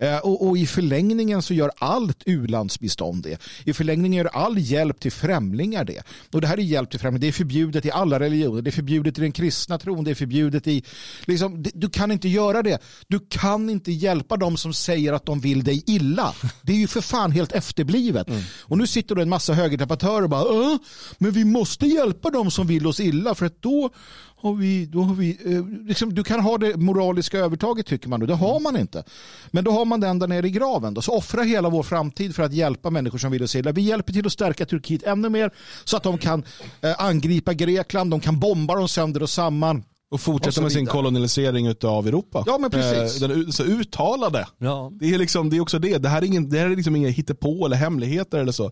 Eh, 0.00 0.18
Och, 0.18 0.48
och 0.48 0.58
i 0.58 0.66
förlängningen 0.66 1.42
så 1.42 1.54
gör 1.54 1.70
allt 1.78 2.22
u-landsbistånd 2.26 3.22
det. 3.22 3.38
I 3.64 3.72
förlängningen 3.72 4.18
gör 4.24 4.30
all 4.32 4.58
hjälp 4.58 5.00
till 5.00 5.12
främlingar 5.12 5.84
det. 5.84 6.02
Och 6.32 6.40
det 6.40 6.46
här 6.46 6.58
är 6.58 6.62
hjälp 6.62 6.90
till 6.90 7.00
främlingar. 7.00 7.20
Det 7.20 7.28
är 7.28 7.32
förbjudet 7.32 7.84
i 7.84 7.90
alla 7.90 8.20
religioner. 8.20 8.62
Det 8.62 8.70
är 8.70 8.72
förbjudet 8.72 9.18
i 9.18 9.20
den 9.20 9.32
kristna 9.32 9.78
tron. 9.78 10.04
Det 10.04 10.10
är 10.10 10.14
förbjudet 10.14 10.66
i... 10.66 10.82
Liksom, 11.24 11.62
du 11.74 11.90
kan 11.90 12.10
inte 12.10 12.28
göra 12.28 12.62
det. 12.62 12.78
Du 13.08 13.20
kan 13.28 13.70
inte 13.70 13.92
hjälpa 13.92 14.36
dem 14.36 14.56
som 14.56 14.74
säger 14.74 15.12
att 15.12 15.26
de 15.26 15.40
vill 15.40 15.64
dig 15.64 15.82
illa. 15.86 16.34
Det 16.62 16.72
är 16.72 16.76
ju 16.76 16.86
för 16.86 17.00
fan 17.00 17.32
helt 17.32 17.52
efterblivet. 17.52 18.26
Och 18.60 18.78
nu 18.78 18.86
sitter 18.86 19.14
det 19.14 19.22
en 19.22 19.28
massa 19.28 19.52
högerdebattörer 19.52 20.22
och 20.22 20.30
bara 20.30 20.44
"Åh, 20.44 20.76
men 21.18 21.30
vi 21.30 21.44
måste 21.44 21.86
hjälpa 21.86 22.30
dem 22.30 22.50
som 22.50 22.66
vill 22.66 22.86
oss 22.86 23.00
illa 23.00 23.34
för 23.34 23.46
att 23.46 23.62
då 23.62 23.90
har 24.38 24.54
vi, 24.54 24.86
då 24.86 25.02
har 25.02 25.14
vi 25.14 25.38
eh, 25.44 25.86
liksom, 25.88 26.14
du 26.14 26.24
kan 26.24 26.40
ha 26.40 26.58
det 26.58 26.76
moraliska 26.76 27.38
övertaget 27.38 27.86
tycker 27.86 28.08
man. 28.08 28.20
då. 28.20 28.26
Det 28.26 28.34
har 28.34 28.60
man 28.60 28.76
inte. 28.76 29.04
Men 29.50 29.64
då 29.64 29.70
har 29.70 29.84
man 29.84 30.00
den 30.00 30.18
där 30.18 30.26
nere 30.26 30.46
i 30.46 30.50
graven. 30.50 30.94
Då. 30.94 31.02
Så 31.02 31.16
offra 31.16 31.42
hela 31.42 31.68
vår 31.68 31.82
framtid 31.82 32.34
för 32.34 32.42
att 32.42 32.52
hjälpa 32.52 32.90
människor 32.90 33.18
som 33.18 33.30
vill 33.30 33.42
oss 33.42 33.56
illa. 33.56 33.72
Vi 33.72 33.82
hjälper 33.82 34.12
till 34.12 34.26
att 34.26 34.32
stärka 34.32 34.66
Turkiet 34.66 35.02
ännu 35.02 35.28
mer 35.28 35.50
så 35.84 35.96
att 35.96 36.02
de 36.02 36.18
kan 36.18 36.44
eh, 36.80 36.94
angripa 36.98 37.54
Grekland. 37.54 38.10
De 38.10 38.20
kan 38.20 38.40
bomba 38.40 38.74
dem 38.74 38.88
sönder 38.88 39.22
och 39.22 39.30
samman. 39.30 39.84
Och 40.10 40.20
fortsätta 40.20 40.48
Och 40.48 40.54
så 40.54 40.62
med 40.62 40.72
sin 40.72 40.80
vidare. 40.80 40.92
kolonialisering 40.92 41.74
av 41.84 42.08
Europa. 42.08 42.44
Ja, 42.46 42.58
men 42.58 42.70
precis. 42.70 43.22
Eh, 43.22 43.28
Den 43.28 43.52
så 43.52 43.64
uttalade. 43.64 44.46
Ja. 44.58 44.92
Det 45.00 45.14
är, 45.14 45.18
liksom, 45.18 45.50
det 45.50 45.56
är 45.56 45.60
också 45.60 45.78
det. 45.78 45.98
Det 45.98 46.08
här 46.08 46.22
är, 46.22 46.26
ingen, 46.26 46.48
det 46.48 46.58
här 46.58 46.66
är 46.70 46.76
liksom 46.76 46.96
inga 46.96 47.08
hittepå 47.08 47.66
eller 47.66 47.76
hemligheter 47.76 48.38
eller 48.38 48.52
så. 48.52 48.64
Eh, 48.64 48.70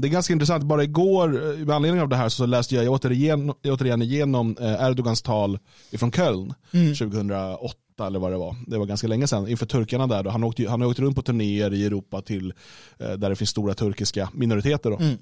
Det 0.00 0.08
är 0.08 0.10
ganska 0.10 0.32
intressant. 0.32 0.64
Bara 0.64 0.84
igår, 0.84 1.50
eh, 1.52 1.58
med 1.66 1.76
anledning 1.76 2.02
av 2.02 2.08
det 2.08 2.16
här, 2.16 2.28
så 2.28 2.46
läste 2.46 2.74
jag 2.74 2.88
återigen, 2.92 3.52
återigen 3.64 4.02
igenom 4.02 4.56
eh, 4.60 4.66
Erdogans 4.84 5.22
tal 5.22 5.58
från 5.92 6.12
Köln 6.12 6.54
2008 6.98 7.76
eller 8.06 8.18
vad 8.18 8.32
det 8.32 8.38
var. 8.38 8.56
Det 8.66 8.78
var 8.78 8.86
ganska 8.86 9.06
länge 9.08 9.26
sedan. 9.26 9.48
Inför 9.48 9.66
turkarna 9.66 10.06
där. 10.06 10.22
Då. 10.22 10.30
Han, 10.30 10.44
åkte, 10.44 10.68
han 10.70 10.80
har 10.80 10.88
åkt 10.88 10.98
runt 10.98 11.16
på 11.16 11.22
turnéer 11.22 11.74
i 11.74 11.86
Europa 11.86 12.22
till 12.22 12.52
eh, 12.98 13.10
där 13.12 13.30
det 13.30 13.36
finns 13.36 13.50
stora 13.50 13.74
turkiska 13.74 14.28
minoriteter. 14.34 14.90
Då. 14.90 14.96
Mm. 14.96 15.18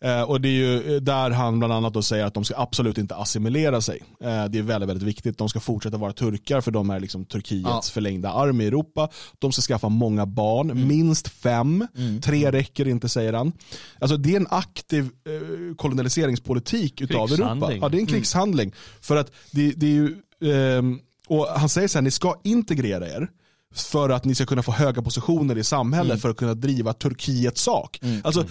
Eh, 0.00 0.22
och 0.22 0.40
det 0.40 0.48
är 0.48 0.52
ju 0.52 0.94
eh, 0.96 1.00
där 1.02 1.30
han 1.30 1.58
bland 1.58 1.72
annat 1.72 1.94
då 1.94 2.02
säger 2.02 2.24
att 2.24 2.34
de 2.34 2.44
ska 2.44 2.54
absolut 2.56 2.98
inte 2.98 3.14
assimilera 3.16 3.80
sig. 3.80 4.02
Eh, 4.20 4.44
det 4.44 4.58
är 4.58 4.62
väldigt, 4.62 4.90
väldigt 4.90 5.08
viktigt. 5.08 5.38
De 5.38 5.48
ska 5.48 5.60
fortsätta 5.60 5.96
vara 5.96 6.12
turkar 6.12 6.60
för 6.60 6.70
de 6.70 6.90
är 6.90 7.00
liksom 7.00 7.24
Turkiets 7.24 7.68
Ja. 7.68 7.82
förlängda 7.92 8.32
arm 8.32 8.60
i 8.60 8.66
Europa. 8.66 9.08
De 9.38 9.52
ska 9.52 9.62
skaffa 9.62 9.88
många 9.88 10.26
barn, 10.26 10.88
minst 10.88 11.28
fem. 11.28 11.86
Tre 12.22 12.50
räcker 12.52 12.88
inte 12.88 13.08
säger 13.08 13.32
han. 13.32 13.52
Alltså 14.00 14.16
det 14.16 14.32
är 14.32 14.36
en 14.36 14.46
aktiv 14.50 15.04
eh, 15.04 15.74
kolonialiseringspolitik 15.76 17.00
utav 17.00 17.32
Europa. 17.32 17.72
Ja, 17.80 17.88
det 17.88 17.96
är 17.96 18.00
en 18.00 18.06
krigshandling. 18.06 18.72
För 19.00 19.16
att 19.16 19.32
det, 19.50 19.72
det 19.76 19.86
är 19.86 19.90
ju, 19.90 20.16
ehm, 20.52 20.98
och 21.28 21.46
han 21.46 21.68
säger 21.68 21.88
så 21.88 21.98
här, 21.98 22.02
ni 22.02 22.10
ska 22.10 22.40
integrera 22.44 23.08
er 23.08 23.28
för 23.74 24.10
att 24.10 24.24
ni 24.24 24.34
ska 24.34 24.46
kunna 24.46 24.62
få 24.62 24.72
höga 24.72 25.02
positioner 25.02 25.58
i 25.58 25.64
samhället 25.64 26.22
för 26.22 26.30
att 26.30 26.36
kunna 26.36 26.54
driva 26.54 26.92
Turkiets 26.92 27.62
sak. 27.62 28.00
Alltså, 28.24 28.44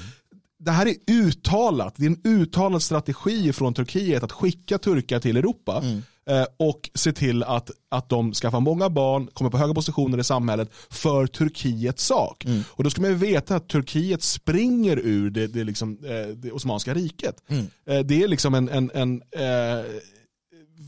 det 0.60 0.72
här 0.72 0.86
är 0.86 0.96
uttalat, 1.08 1.94
det 1.98 2.06
är 2.06 2.10
en 2.10 2.22
uttalad 2.24 2.82
strategi 2.82 3.54
från 3.54 3.74
Turkiet 3.74 4.24
att 4.24 4.32
skicka 4.32 4.78
turkar 4.78 5.20
till 5.20 5.38
Europa 5.38 5.84
eh, 6.30 6.46
och 6.58 6.90
se 6.94 7.14
till 7.14 7.44
att, 7.44 7.72
att 7.90 8.10
de 8.10 8.34
skaffar 8.34 8.60
många 8.60 8.90
barn, 8.90 9.28
kommer 9.34 9.52
på 9.52 9.58
höga 9.58 9.74
positioner 9.74 10.18
i 10.18 10.24
samhället 10.24 10.70
för 10.90 11.28
Turkiets 11.28 12.06
sak. 12.06 12.46
Och 12.70 12.84
då 12.84 12.90
ska 12.90 13.02
man 13.02 13.10
ju 13.10 13.18
veta 13.18 13.56
att 13.56 13.70
Turkiet 13.70 14.24
springer 14.24 14.98
ur 14.98 15.30
det, 15.30 15.48
det, 15.48 15.64
liksom, 15.64 15.98
eh, 16.04 16.28
det 16.36 16.52
Osmanska 16.52 16.94
riket. 16.94 17.44
Eh, 17.86 18.00
det 18.00 18.24
är 18.24 18.28
liksom 18.28 18.54
en, 18.54 18.70
en, 18.70 18.92
en, 18.94 19.22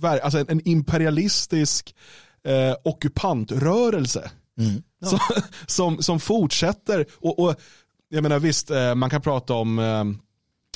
alltså 0.02 0.46
en, 0.48 0.68
imperialistisk 0.68 1.96
eh, 2.44 2.76
ockupantrörelse 2.84 4.32
som, 5.06 5.20
som, 5.68 6.04
som 6.04 6.20
fortsätter. 6.20 7.06
Och, 7.12 7.40
och 7.40 7.56
jag 8.10 8.24
menar 8.24 8.40
visst, 8.40 8.72
eh, 8.72 8.96
man 8.96 9.10
kan 9.10 9.22
prata 9.22 9.54
om 9.54 9.80
eh, 9.80 10.04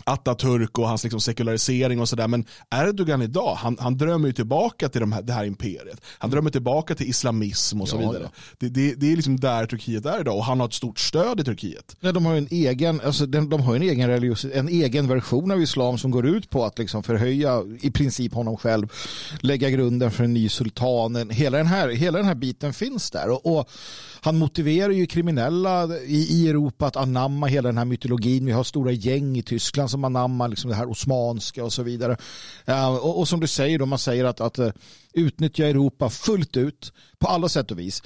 Atatürk 0.05 0.79
och 0.79 0.87
hans 0.87 1.03
liksom 1.03 1.19
sekularisering 1.19 2.01
och 2.01 2.09
sådär. 2.09 2.27
Men 2.27 2.45
Erdogan 2.75 3.21
idag, 3.21 3.55
han, 3.55 3.77
han 3.79 3.97
drömmer 3.97 4.27
ju 4.27 4.33
tillbaka 4.33 4.89
till 4.89 5.01
de 5.01 5.11
här, 5.11 5.21
det 5.21 5.33
här 5.33 5.45
imperiet. 5.45 6.01
Han 6.17 6.29
drömmer 6.29 6.49
tillbaka 6.49 6.95
till 6.95 7.09
islamism 7.09 7.81
och 7.81 7.89
så 7.89 7.95
Ja, 7.95 8.11
vidare. 8.11 8.29
Det, 8.57 8.69
det, 8.69 8.95
det 8.95 9.11
är 9.11 9.15
liksom 9.15 9.39
där 9.39 9.65
Turkiet 9.65 10.05
är 10.05 10.19
idag 10.21 10.37
och 10.37 10.45
han 10.45 10.59
har 10.59 10.67
ett 10.67 10.73
stort 10.73 10.99
stöd 10.99 11.39
i 11.39 11.43
Turkiet. 11.43 11.95
Ja, 11.99 12.11
de 12.11 12.25
har 12.25 12.33
ju 12.33 12.37
en 12.37 12.47
egen, 12.51 13.01
alltså, 13.01 13.25
de, 13.25 13.49
de 13.49 13.61
har 13.61 13.75
en 13.75 13.81
egen 13.81 14.09
religios, 14.09 14.45
en 14.53 14.69
egen 14.69 15.07
version 15.07 15.51
av 15.51 15.61
islam 15.61 15.97
som 15.97 16.11
går 16.11 16.27
ut 16.27 16.49
på 16.49 16.65
att 16.65 16.79
liksom 16.79 17.03
förhöja 17.03 17.63
i 17.81 17.91
princip 17.91 18.33
honom 18.33 18.57
själv, 18.57 18.87
lägga 19.39 19.69
grunden 19.69 20.11
för 20.11 20.23
en 20.23 20.33
ny 20.33 20.49
sultan. 20.49 21.29
Hela 21.29 21.57
den 21.57 21.67
här, 21.67 21.89
hela 21.89 22.17
den 22.17 22.27
här 22.27 22.35
biten 22.35 22.73
finns 22.73 23.11
där. 23.11 23.29
Och, 23.29 23.57
och 23.57 23.69
han 24.21 24.37
motiverar 24.37 24.91
ju 24.91 25.05
kriminella 25.05 25.97
i, 25.97 26.27
i 26.29 26.49
Europa 26.49 26.85
att 26.85 26.95
anamma 26.95 27.47
hela 27.47 27.69
den 27.69 27.77
här 27.77 27.85
mytologin. 27.85 28.45
Vi 28.45 28.51
har 28.51 28.63
stora 28.63 28.91
gäng 28.91 29.37
i 29.37 29.43
Tyskland 29.43 29.89
som 29.93 30.03
anammar 30.03 30.47
liksom 30.47 30.69
det 30.69 30.75
här 30.75 30.89
osmanska 30.89 31.63
och 31.63 31.73
så 31.73 31.83
vidare. 31.83 32.17
Eh, 32.65 32.95
och, 32.95 33.19
och 33.19 33.27
som 33.27 33.39
du 33.39 33.47
säger, 33.47 33.79
då, 33.79 33.85
man 33.85 33.99
säger 33.99 34.25
att, 34.25 34.41
att 34.41 34.59
eh, 34.59 34.69
utnyttja 35.13 35.67
Europa 35.67 36.09
fullt 36.09 36.57
ut 36.57 36.93
på 37.19 37.27
alla 37.27 37.49
sätt 37.49 37.71
och 37.71 37.79
vis 37.79 38.03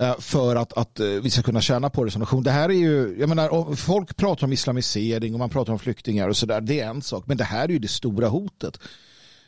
eh, 0.00 0.18
för 0.18 0.56
att, 0.56 0.72
att 0.72 1.00
vi 1.00 1.30
ska 1.30 1.42
kunna 1.42 1.60
tjäna 1.60 1.90
på 1.90 2.04
det 2.04 2.10
som 2.10 2.20
nation. 2.20 2.42
Det 2.42 2.50
här 2.50 2.68
är 2.68 2.74
ju, 2.74 3.16
jag 3.20 3.28
menar, 3.28 3.74
folk 3.74 4.16
pratar 4.16 4.46
om 4.46 4.52
islamisering 4.52 5.32
och 5.34 5.38
man 5.38 5.50
pratar 5.50 5.72
om 5.72 5.78
flyktingar 5.78 6.28
och 6.28 6.36
sådär, 6.36 6.60
det 6.60 6.80
är 6.80 6.88
en 6.88 7.02
sak, 7.02 7.24
men 7.26 7.36
det 7.36 7.44
här 7.44 7.64
är 7.64 7.68
ju 7.68 7.78
det 7.78 7.88
stora 7.88 8.28
hotet. 8.28 8.78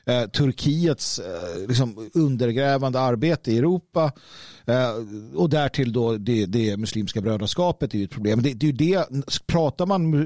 Eh, 0.06 0.26
Turkiets 0.26 1.18
eh, 1.18 1.68
liksom 1.68 2.10
undergrävande 2.14 3.00
arbete 3.00 3.52
i 3.52 3.58
Europa 3.58 4.12
eh, 4.66 4.90
och 5.34 5.50
därtill 5.50 5.92
då 5.92 6.16
det, 6.16 6.46
det 6.46 6.76
muslimska 6.76 7.20
brödraskapet 7.20 7.94
är 7.94 7.98
ju 7.98 8.04
ett 8.04 8.10
problem. 8.10 8.42
Det, 8.42 8.54
det 8.54 8.68
är 8.68 8.72
det, 8.72 9.06
pratar 9.46 9.86
man 9.86 10.24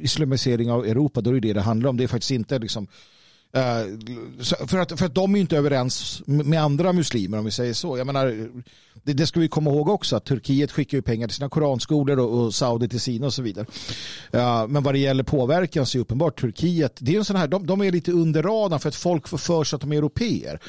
islamisering 0.00 0.70
av 0.70 0.86
Europa 0.86 1.20
då 1.20 1.30
är 1.30 1.34
det 1.34 1.40
det 1.40 1.52
det 1.52 1.60
handlar 1.60 1.90
om. 1.90 1.96
Det 1.96 2.04
är 2.04 2.08
faktiskt 2.08 2.30
inte 2.30 2.58
liksom 2.58 2.86
Eh, 2.86 3.19
Eh, 3.52 4.66
för, 4.66 4.78
att, 4.78 4.98
för 4.98 5.06
att 5.06 5.14
de 5.14 5.34
är 5.34 5.40
inte 5.40 5.56
överens 5.56 6.22
med 6.26 6.62
andra 6.62 6.92
muslimer 6.92 7.38
om 7.38 7.44
vi 7.44 7.50
säger 7.50 7.74
så. 7.74 7.98
Jag 7.98 8.06
menar, 8.06 8.48
det, 9.02 9.12
det 9.12 9.26
ska 9.26 9.40
vi 9.40 9.48
komma 9.48 9.70
ihåg 9.70 9.88
också 9.88 10.16
att 10.16 10.24
Turkiet 10.24 10.72
skickar 10.72 10.98
ju 10.98 11.02
pengar 11.02 11.28
till 11.28 11.36
sina 11.36 11.48
koranskolor 11.48 12.18
och, 12.18 12.44
och 12.44 12.54
Saudi 12.54 12.88
till 12.88 13.00
sina 13.00 13.26
och 13.26 13.34
så 13.34 13.42
vidare. 13.42 13.66
Eh, 14.32 14.66
men 14.68 14.82
vad 14.82 14.94
det 14.94 14.98
gäller 14.98 15.24
påverkan 15.24 15.86
så 15.86 15.98
är 15.98 16.02
uppenbart 16.02 16.40
Turkiet, 16.40 16.96
det 16.98 17.14
är 17.14 17.18
en 17.18 17.24
sån 17.24 17.36
här, 17.36 17.48
de, 17.48 17.66
de 17.66 17.80
är 17.80 17.92
lite 17.92 18.12
under 18.12 18.42
radarn 18.42 18.80
för 18.80 18.88
att 18.88 18.94
folk 18.94 19.28
får 19.28 19.38
för 19.38 19.64
sig 19.64 19.76
att 19.76 19.80
de 19.80 19.92
är 19.92 19.96
europeer. 19.96 20.60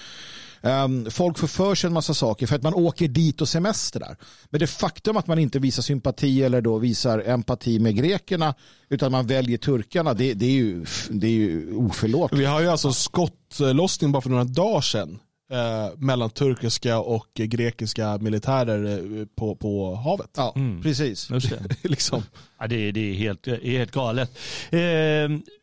Um, 0.64 1.12
folk 1.12 1.38
får 1.38 1.48
för 1.48 1.76
sig 1.76 1.88
en 1.88 1.94
massa 1.94 2.14
saker 2.14 2.48
för 2.48 2.56
att 2.56 2.64
man 2.64 2.74
åker 2.74 3.08
dit 3.08 3.42
och 3.42 3.50
semestrar. 3.50 4.18
Men 4.50 4.60
det 4.60 4.68
faktum 4.68 5.18
att 5.18 5.28
man 5.28 5.40
inte 5.40 5.60
visar 5.60 5.84
sympati 5.84 6.44
eller 6.44 6.62
då 6.62 6.78
visar 6.78 7.20
empati 7.20 7.80
med 7.80 7.96
grekerna 7.96 8.56
utan 8.90 9.12
man 9.12 9.28
väljer 9.28 9.58
turkarna, 9.58 10.14
det, 10.14 10.34
det, 10.34 10.46
är, 10.46 10.52
ju, 10.52 10.86
det 11.10 11.28
är 11.28 11.32
ju 11.32 11.76
oförlåtligt. 11.76 12.42
Vi 12.42 12.46
har 12.46 12.62
ju 12.62 12.68
alltså 12.68 12.94
skottlossning 12.94 14.12
bara 14.12 14.22
för 14.22 14.30
några 14.30 14.44
dagar 14.44 14.82
sedan 14.82 15.20
eh, 15.52 15.90
mellan 15.98 16.30
turkiska 16.30 17.00
och 17.00 17.28
grekiska 17.34 18.18
militärer 18.18 18.98
eh, 19.20 19.26
på, 19.36 19.56
på 19.56 19.96
havet. 19.96 20.30
Ja, 20.38 20.56
precis. 20.84 21.30
Just 21.30 21.50
det. 21.50 21.64
liksom. 21.90 22.24
Ja, 22.60 22.68
det, 22.68 22.76
är- 22.76 22.92
det 22.92 23.00
är, 23.12 23.14
helt, 23.14 23.48
är 23.48 23.72
helt 23.78 23.92
galet. 23.92 24.30
Eh, 24.70 24.80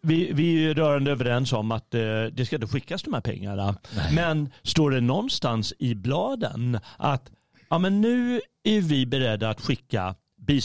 vi, 0.02 0.30
vi 0.32 0.64
är 0.70 0.74
rörande 0.74 1.10
överens 1.10 1.52
om 1.52 1.72
att 1.72 1.94
eh, 1.94 2.00
det 2.32 2.46
ska 2.46 2.56
inte 2.56 2.68
skickas 2.68 3.02
de 3.02 3.14
här 3.14 3.20
pengarna. 3.20 3.76
Men 4.12 4.50
står 4.62 4.90
det 4.90 5.00
någonstans 5.00 5.72
i 5.78 5.94
bladen 5.94 6.78
att 6.96 7.30
ja, 7.70 7.78
men 7.78 8.00
nu 8.00 8.40
är 8.64 8.80
vi 8.80 9.06
beredda 9.06 9.50
att 9.50 9.60
skicka 9.60 10.14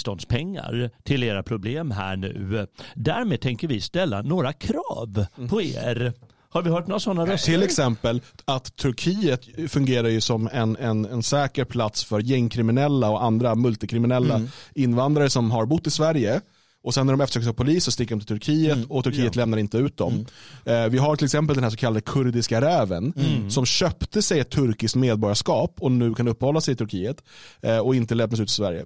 biståndspengar 0.03 0.89
till 1.03 1.23
era 1.23 1.43
problem 1.43 1.91
här 1.91 2.15
nu. 2.15 2.67
Därmed 2.95 3.41
tänker 3.41 3.67
vi 3.67 3.81
ställa 3.81 4.21
några 4.21 4.53
krav 4.53 5.25
på 5.49 5.61
er. 5.61 6.13
Har 6.53 6.61
vi 6.61 6.69
hört 6.69 6.87
några 6.87 6.99
sådana 6.99 7.25
röster? 7.25 7.51
Till 7.51 7.63
exempel 7.63 8.21
att 8.45 8.75
Turkiet 8.75 9.71
fungerar 9.71 10.07
ju 10.07 10.21
som 10.21 10.49
en, 10.51 10.77
en, 10.77 11.05
en 11.05 11.23
säker 11.23 11.65
plats 11.65 12.03
för 12.03 12.19
gängkriminella 12.19 13.09
och 13.09 13.23
andra 13.23 13.55
multikriminella 13.55 14.41
invandrare 14.75 15.29
som 15.29 15.51
har 15.51 15.65
bott 15.65 15.87
i 15.87 15.91
Sverige. 15.91 16.41
Och 16.83 16.93
sen 16.93 17.05
när 17.05 17.13
de 17.13 17.21
eftersöks 17.21 17.47
av 17.47 17.53
polis 17.53 17.83
så 17.83 17.91
sticker 17.91 18.15
de 18.15 18.19
till 18.19 18.27
Turkiet 18.27 18.77
och 18.89 19.03
Turkiet 19.03 19.35
lämnar 19.35 19.57
inte 19.57 19.77
ut 19.77 19.97
dem. 19.97 20.25
Eh, 20.65 20.87
vi 20.87 20.97
har 20.97 21.15
till 21.15 21.25
exempel 21.25 21.55
den 21.55 21.63
här 21.63 21.71
så 21.71 21.77
kallade 21.77 22.01
kurdiska 22.01 22.61
räven 22.61 23.13
som 23.49 23.65
köpte 23.65 24.21
sig 24.21 24.39
ett 24.39 24.49
turkiskt 24.49 24.95
medborgarskap 24.95 25.75
och 25.79 25.91
nu 25.91 26.13
kan 26.13 26.27
uppehålla 26.27 26.61
sig 26.61 26.73
i 26.73 26.77
Turkiet 26.77 27.23
eh, 27.61 27.77
och 27.77 27.95
inte 27.95 28.15
lämnas 28.15 28.39
ut 28.39 28.49
i 28.49 28.53
Sverige. 28.53 28.85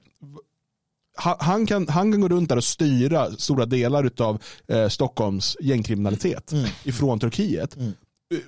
Han, 1.18 1.66
kan, 1.66 1.88
han 1.88 2.12
kan 2.12 2.22
gå 2.22 2.28
runt 2.28 2.50
där 2.50 2.58
och 2.58 2.64
styra 2.64 3.32
stora 3.32 3.66
delar 3.66 4.10
av 4.20 4.42
eh, 4.68 4.88
Stockholms 4.90 5.58
gängkriminalitet 5.62 6.52
ifrån 6.84 7.20
Turkiet. 7.20 7.78
Eh, 7.78 7.84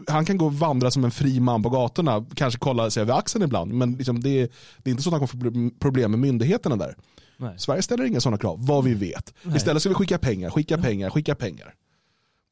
Han 0.07 0.25
kan 0.25 0.37
gå 0.37 0.45
och 0.45 0.53
vandra 0.53 0.91
som 0.91 1.03
en 1.05 1.11
fri 1.11 1.39
man 1.39 1.63
på 1.63 1.69
gatorna, 1.69 2.25
kanske 2.35 2.59
kolla 2.59 2.89
sig 2.89 3.01
över 3.01 3.13
axeln 3.19 3.43
ibland, 3.43 3.73
men 3.73 3.93
liksom 3.93 4.21
det, 4.23 4.29
är- 4.41 4.49
det 4.83 4.89
är 4.89 4.91
inte 4.91 5.03
så 5.03 5.09
att 5.09 5.19
han 5.21 5.27
kommer 5.27 5.69
få 5.69 5.75
problem 5.79 6.11
med 6.11 6.19
myndigheterna 6.19 6.75
där. 6.75 6.95
Nej. 7.37 7.53
Sverige 7.57 7.81
ställer 7.81 8.03
inga 8.05 8.19
sådana 8.21 8.37
krav, 8.37 8.65
vad 8.65 8.83
vi 8.83 8.93
vet. 8.93 9.33
Istället 9.55 9.81
ska 9.81 9.89
vi 9.89 9.95
skicka 9.95 10.17
pengar, 10.17 10.49
skicka 10.49 10.77
pengar, 10.77 11.09
skicka 11.09 11.35
pengar. 11.35 11.73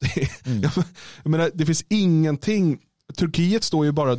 Det, 0.00 0.20
jag, 0.62 0.72
jag 1.22 1.30
menar, 1.30 1.50
det 1.54 1.66
finns 1.66 1.84
ingenting, 1.88 2.78
Turkiet 3.16 3.64
står 3.64 3.84
ju 3.86 3.92
bara, 3.92 4.16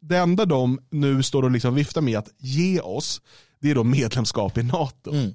det 0.00 0.16
enda 0.16 0.44
de 0.44 0.80
nu 0.90 1.22
står 1.22 1.42
och 1.42 1.50
liksom 1.50 1.74
viftar 1.74 2.00
med 2.00 2.18
att 2.18 2.28
ge 2.38 2.80
oss, 2.80 3.20
det 3.62 3.70
är 3.70 3.74
då 3.74 3.84
medlemskap 3.84 4.58
i 4.58 4.62
NATO. 4.62 5.12
Mm. 5.12 5.34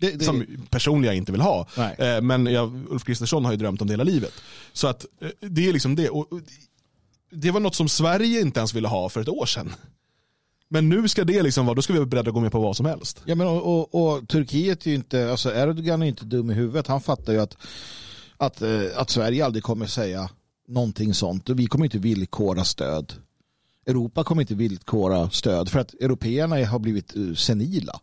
Det, 0.00 0.10
det, 0.10 0.24
Som 0.24 0.46
personligen 0.70 1.14
jag 1.14 1.16
inte 1.16 1.32
vill 1.32 1.40
ha. 1.40 1.68
Nej. 1.76 1.94
Eh, 1.98 2.20
Men 2.20 2.46
jag, 2.46 2.86
Ulf 2.90 3.04
Kristersson 3.04 3.44
har 3.44 3.52
ju 3.52 3.58
drömt 3.58 3.80
om 3.80 3.86
det 3.86 3.92
hela 3.92 4.04
livet. 4.04 4.32
Så 4.72 4.86
att 4.86 5.06
eh, 5.20 5.28
det 5.40 5.68
är 5.68 5.72
liksom 5.72 5.96
det. 5.96 6.08
Och 6.10 6.32
och 6.32 6.40
det 7.30 7.50
var 7.50 7.60
något 7.60 7.74
som 7.74 7.88
Sverige 7.88 8.40
inte 8.40 8.60
ens 8.60 8.74
ville 8.74 8.88
ha 8.88 9.08
för 9.08 9.20
ett 9.20 9.28
år 9.28 9.46
sedan. 9.46 9.72
Men 10.68 10.88
nu 10.88 11.08
ska 11.08 11.24
det 11.24 11.42
liksom 11.42 11.66
vara, 11.66 11.74
då 11.74 11.82
ska 11.82 11.92
vi 11.92 11.98
vara 11.98 12.08
beredda 12.08 12.28
att 12.28 12.34
gå 12.34 12.40
med 12.40 12.52
på 12.52 12.60
vad 12.60 12.76
som 12.76 12.86
helst. 12.86 13.22
Ja, 13.24 13.34
men 13.34 13.46
och, 13.46 13.94
och, 13.94 13.94
och 13.94 14.28
Turkiet 14.28 14.86
är 14.86 14.90
ju 14.90 14.96
inte, 14.96 15.30
alltså 15.30 15.54
Erdogan 15.54 16.02
är 16.02 16.06
inte 16.06 16.24
dum 16.24 16.50
i 16.50 16.54
huvudet. 16.54 16.86
Han 16.86 17.00
fattar 17.00 17.32
ju 17.32 17.40
att, 17.40 17.56
att, 18.36 18.62
eh, 18.62 18.82
att 18.96 19.10
Sverige 19.10 19.44
aldrig 19.44 19.62
kommer 19.62 19.86
säga 19.86 20.30
någonting 20.68 21.14
sånt. 21.14 21.48
Och 21.48 21.58
vi 21.58 21.66
kommer 21.66 21.84
inte 21.84 21.98
villkora 21.98 22.64
stöd. 22.64 23.12
Europa 23.88 24.24
kommer 24.24 24.42
inte 24.42 24.54
villkora 24.54 25.30
stöd 25.30 25.68
för 25.68 25.78
att 25.78 25.94
européerna 25.94 26.66
har 26.66 26.78
blivit 26.78 27.16
eh, 27.16 27.34
senila. 27.34 28.00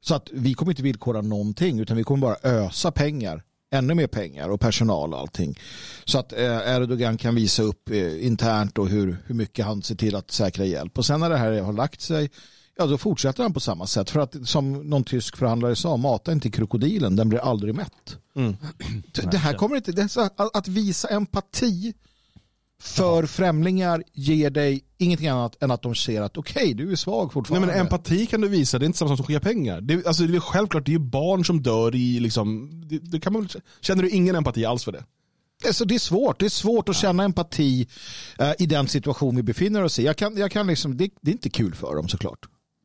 Så 0.00 0.14
att 0.14 0.28
vi 0.32 0.54
kommer 0.54 0.72
inte 0.72 0.82
villkora 0.82 1.20
någonting 1.20 1.80
utan 1.80 1.96
vi 1.96 2.04
kommer 2.04 2.20
bara 2.20 2.36
ösa 2.42 2.90
pengar 2.90 3.42
ännu 3.72 3.94
mer 3.94 4.06
pengar 4.06 4.48
och 4.48 4.60
personal 4.60 5.14
och 5.14 5.20
allting. 5.20 5.58
Så 6.04 6.18
att 6.18 6.32
eh, 6.32 6.76
Erdogan 6.76 7.16
kan 7.16 7.34
visa 7.34 7.62
upp 7.62 7.90
eh, 7.90 8.26
internt 8.26 8.78
och 8.78 8.88
hur, 8.88 9.16
hur 9.26 9.34
mycket 9.34 9.64
han 9.64 9.82
ser 9.82 9.94
till 9.94 10.16
att 10.16 10.30
säkra 10.30 10.64
hjälp. 10.64 10.98
Och 10.98 11.06
sen 11.06 11.20
när 11.20 11.30
det 11.30 11.36
här 11.36 11.60
har 11.60 11.72
lagt 11.72 12.00
sig 12.00 12.30
ja 12.76 12.86
då 12.86 12.98
fortsätter 12.98 13.42
han 13.42 13.52
på 13.52 13.60
samma 13.60 13.86
sätt. 13.86 14.10
För 14.10 14.20
att 14.20 14.48
som 14.48 14.72
någon 14.72 15.04
tysk 15.04 15.36
förhandlare 15.36 15.76
sa, 15.76 15.96
mata 15.96 16.32
inte 16.32 16.50
krokodilen, 16.50 17.16
den 17.16 17.28
blir 17.28 17.38
aldrig 17.38 17.74
mätt. 17.74 18.16
Mm. 18.36 18.56
Det 19.30 19.38
här 19.38 19.54
kommer 19.54 19.76
inte, 19.76 19.92
det 19.92 20.16
här, 20.16 20.30
att 20.52 20.68
visa 20.68 21.08
empati 21.08 21.94
för 22.82 23.26
främlingar 23.26 24.02
ger 24.12 24.50
dig 24.50 24.84
ingenting 24.98 25.28
annat 25.28 25.62
än 25.62 25.70
att 25.70 25.82
de 25.82 25.94
ser 25.94 26.22
att 26.22 26.36
okej, 26.36 26.62
okay, 26.62 26.74
du 26.74 26.92
är 26.92 26.96
svag 26.96 27.32
fortfarande. 27.32 27.66
Nej, 27.66 27.76
men 27.76 27.86
empati 27.86 28.26
kan 28.26 28.40
du 28.40 28.48
visa, 28.48 28.78
det 28.78 28.84
är 28.84 28.86
inte 28.86 28.98
samma 28.98 29.16
som 29.16 29.22
att 29.22 29.26
skicka 29.26 29.40
pengar. 29.40 29.80
Det, 29.80 30.06
alltså, 30.06 30.22
det 30.22 30.36
är 30.36 30.40
självklart, 30.40 30.86
det 30.86 30.90
är 30.90 30.92
ju 30.92 30.98
barn 30.98 31.44
som 31.44 31.62
dör 31.62 31.94
i 31.94 32.20
liksom, 32.20 32.70
det, 32.86 32.98
det 32.98 33.20
kan 33.20 33.32
man, 33.32 33.48
känner 33.80 34.02
du 34.02 34.10
ingen 34.10 34.36
empati 34.36 34.64
alls 34.64 34.84
för 34.84 34.92
det? 34.92 35.04
Alltså 35.66 35.84
det 35.84 35.94
är 35.94 35.98
svårt. 35.98 36.40
Det 36.40 36.44
är 36.44 36.50
svårt 36.50 36.88
att 36.88 36.96
känna 36.96 37.24
empati 37.24 37.88
uh, 38.40 38.52
i 38.58 38.66
den 38.66 38.88
situation 38.88 39.36
vi 39.36 39.42
befinner 39.42 39.82
oss 39.82 39.98
i. 39.98 40.04
Jag 40.04 40.16
kan, 40.16 40.36
jag 40.36 40.50
kan 40.50 40.66
liksom, 40.66 40.96
det, 40.96 41.10
det 41.20 41.30
är 41.30 41.32
inte 41.32 41.50
kul 41.50 41.74
för 41.74 41.96
dem 41.96 42.08
såklart. 42.08 42.38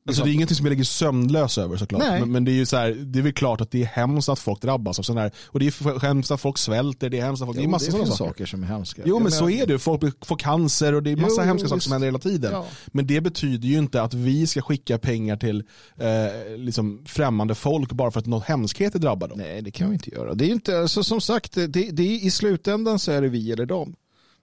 Alltså 0.08 0.24
det 0.24 0.30
är 0.30 0.34
ingenting 0.34 0.56
som 0.56 0.66
jag 0.66 0.70
ligger 0.70 0.84
sömnlös 0.84 1.58
över 1.58 1.78
såklart. 1.78 2.02
Men, 2.02 2.32
men, 2.32 2.46
det 2.46 2.52
är 2.52 2.54
ju 2.54 2.66
så 2.66 2.78
här, 2.78 2.90
det 2.92 3.20
är 3.20 3.24
väl 3.24 3.34
klart 3.34 3.62
att 3.62 3.72
det 3.72 3.82
är 3.82 3.86
hemskt 3.86 4.30
att 4.30 4.40
folk 4.40 4.62
drabbas 4.62 5.00
av 5.00 5.04
sådana 5.04 5.22
här. 5.22 5.32
Och 5.46 5.60
det 5.60 5.68
är 5.68 6.00
hemskt 6.00 6.32
att 6.32 6.42
folk 6.42 6.58
svälter, 6.58 7.10
det 7.10 7.20
är 7.20 7.26
hemskt 7.26 7.42
att 7.42 7.48
folk, 7.48 7.58
jo, 7.58 7.62
det 7.62 7.68
är 7.68 7.70
massa 7.70 7.92
sådana 7.92 8.06
saker. 8.06 8.26
saker 8.26 8.46
som 8.46 8.64
är 8.64 8.68
hemska. 8.68 9.02
Jo 9.06 9.20
men 9.20 9.32
så 9.32 9.50
är 9.50 9.66
det, 9.66 9.80
folk 9.80 10.26
får 10.26 10.36
cancer 10.36 10.94
och 10.94 11.04
det 11.04 11.12
är 11.12 11.16
massa 11.16 11.42
jo, 11.42 11.48
hemska 11.48 11.66
jo, 11.66 11.70
saker 11.70 11.82
som 11.82 11.92
händer 11.92 12.08
hela 12.08 12.20
tiden. 12.20 12.52
Ja. 12.52 12.66
Men 12.88 13.08
det 13.08 13.22
betyder 13.22 13.68
ju 13.68 13.78
inte 13.78 14.02
att 14.02 14.14
vi 14.14 14.48
ska 14.48 14.62
skicka 14.62 14.98
pengar 14.98 15.38
till 15.38 15.64
eh, 15.98 16.58
liksom 16.58 17.04
främmande 17.06 17.56
folk 17.56 17.92
bara 17.92 18.12
för 18.12 18.20
att 18.20 18.26
något 18.26 18.44
hemskheter 18.44 19.00
drabbar 19.00 19.28
dem. 19.28 19.38
Nej 19.38 19.62
det 19.62 19.72
kan 19.72 19.90
vi 19.90 19.94
inte 19.94 20.12
göra. 20.12 20.34
Det 20.34 20.46
är 20.46 20.50
inte, 20.50 20.80
alltså, 20.80 21.04
som 21.04 21.22
sagt, 21.22 21.54
det, 21.54 21.68
det, 21.68 22.04
i 22.04 22.32
slutändan 22.32 23.00
så 23.00 23.12
är 23.12 23.22
det 23.22 23.30
vi 23.30 23.52
eller 23.52 23.66
dem. 23.66 23.96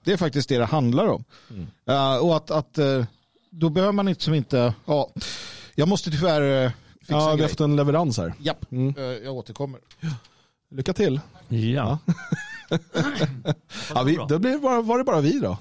Det 0.04 0.12
är 0.12 0.16
faktiskt 0.16 0.48
det 0.48 0.58
det 0.58 0.64
handlar 0.64 1.06
om. 1.06 1.24
Mm. 1.50 1.66
Uh, 1.90 2.16
och 2.16 2.36
att, 2.36 2.50
att 2.50 2.78
uh, 2.78 3.04
då 3.60 3.70
behöver 3.70 3.92
man 3.92 4.08
inte 4.08 4.24
som 4.24 4.34
inte, 4.34 4.74
ja 4.86 5.10
jag 5.74 5.88
måste 5.88 6.10
tyvärr 6.10 6.64
eh, 6.64 6.70
fixa 6.98 7.14
Ja, 7.14 7.34
vi 7.34 7.42
har 7.42 7.48
fått 7.48 7.60
en 7.60 7.76
leverans 7.76 8.18
här. 8.18 8.34
Japp, 8.40 8.72
mm. 8.72 8.94
Eh, 8.98 9.04
jag 9.04 9.34
återkommer. 9.34 9.80
Lycka 10.70 10.92
till. 10.92 11.20
Ja. 11.48 11.98
ja 13.94 14.02
vi, 14.06 14.18
då 14.28 14.38
blir 14.38 14.50
det 14.50 14.58
bara, 14.58 14.82
var 14.82 14.98
det 14.98 15.04
bara 15.04 15.20
vi 15.20 15.40
då. 15.40 15.58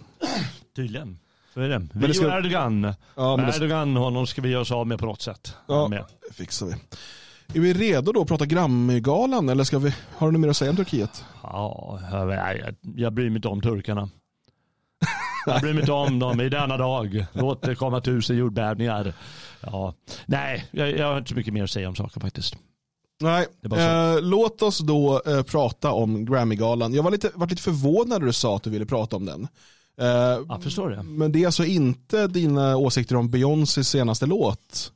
Tydligen. 0.76 1.20
Så 1.54 1.60
är 1.60 1.70
det. 1.70 1.88
Vi 1.94 2.14
ska... 2.14 2.28
och 2.28 2.34
Erdogan. 2.34 2.94
Ja, 3.16 3.38
men 3.38 3.50
Erdogan, 3.50 3.96
honom 3.96 4.28
ska 4.28 4.42
vi 4.42 4.50
göra 4.50 4.62
oss 4.62 4.72
av 4.72 4.88
med 4.88 5.00
på 5.00 5.06
något 5.06 5.22
sätt. 5.22 5.56
Ja, 5.68 5.92
det 6.28 6.34
fixar 6.34 6.66
vi. 6.66 6.74
Är 7.56 7.60
vi 7.60 7.74
redo 7.74 8.12
då 8.12 8.22
att 8.22 8.28
prata 8.28 8.46
Grammygalan 8.46 9.50
eller 9.50 9.64
ska 9.64 9.80
vi, 9.80 9.94
har 10.18 10.28
du 10.28 10.32
något 10.32 10.42
mer 10.42 10.50
att 10.50 10.58
säga 10.58 10.72
om 10.72 10.78
Turkiet? 10.78 11.26
Ja, 11.44 12.00
jag, 12.12 12.32
jag, 12.32 12.76
jag 12.96 13.14
bryr 13.14 13.30
mig 13.30 13.36
inte 13.36 13.48
om 13.48 13.62
turkarna. 13.62 14.10
Jag 15.46 15.62
bryr 15.62 15.74
mig 15.74 15.82
inte 15.82 15.92
om 15.92 16.20
dem 16.20 16.42
i 16.42 16.50
denna 16.50 16.78
dag. 16.78 17.26
Låt 17.34 17.62
det 17.62 17.76
komma 17.76 18.02
tusen 18.02 18.38
jordbävningar. 18.38 19.14
Ja. 19.62 19.94
Nej, 20.26 20.68
jag, 20.72 20.98
jag 20.98 21.08
har 21.08 21.18
inte 21.18 21.30
så 21.30 21.36
mycket 21.36 21.54
mer 21.54 21.64
att 21.64 21.72
säga 21.72 21.90
om 21.90 21.96
saken 21.96 22.22
faktiskt. 22.22 22.56
Nej, 23.22 23.48
eh, 23.78 24.22
låt 24.22 24.62
oss 24.62 24.80
då 24.80 25.22
eh, 25.26 25.44
prata 25.44 25.92
om 25.92 26.26
Grammygalan. 26.26 26.94
Jag 26.94 27.04
var 27.04 27.12
lite, 27.12 27.32
var 27.34 27.48
lite 27.48 27.62
förvånad 27.62 28.22
när 28.22 28.28
du 28.28 28.34
sa 28.34 28.56
att 28.56 28.64
du 28.64 28.70
ville 28.70 28.86
prata 28.86 29.16
om 29.16 29.26
den. 29.26 29.48
Eh, 30.02 30.08
jag 30.50 30.64
förstår 30.64 30.90
det. 30.90 31.04
Men 31.04 31.32
det 31.32 31.42
är 31.42 31.46
alltså 31.46 31.66
inte 31.66 32.28
dina 32.28 32.78
åsikter 32.78 33.16
om 33.16 33.30
Beyoncés 33.30 33.90
senaste 33.90 34.26
låt? 34.26 34.92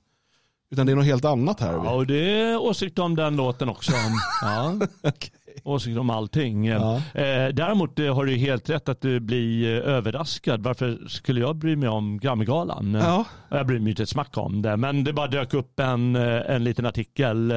Utan 0.72 0.86
det 0.86 0.92
är 0.92 0.96
något 0.96 1.06
helt 1.06 1.26
annat 1.26 1.60
här? 1.60 1.74
Ja, 1.74 1.94
och 1.94 2.08
det 2.08 2.42
är 2.42 2.58
åsikter 2.58 3.04
om 3.04 3.16
den 3.16 3.36
låten 3.36 3.70
också. 3.70 3.92
Ja. 4.42 4.74
okay 5.04 5.30
åsikter 5.64 6.00
om 6.00 6.10
allting. 6.10 6.66
Ja. 6.66 6.96
Eh, 6.96 7.48
däremot 7.54 8.00
eh, 8.00 8.16
har 8.16 8.26
du 8.26 8.36
helt 8.36 8.70
rätt 8.70 8.90
att 8.90 9.02
du 9.02 9.20
blir 9.20 9.76
eh, 9.76 9.94
överraskad. 9.94 10.64
Varför 10.64 11.08
skulle 11.08 11.40
jag 11.40 11.56
bry 11.56 11.76
mig 11.76 11.90
om 11.90 12.20
Grammygalan? 12.20 12.94
Ja. 12.94 13.26
Jag 13.50 13.68
bryr 13.68 13.80
mig 13.80 13.90
inte 13.90 14.04
ett 14.04 14.10
smack 14.10 14.38
om 14.38 14.62
det. 14.62 14.78
Men 14.78 15.04
det 15.04 15.14
bara 15.14 15.28
dök 15.28 15.54
upp 15.54 15.80
en, 15.80 16.16
en 16.16 16.64
liten 16.64 16.86
artikel 16.86 17.54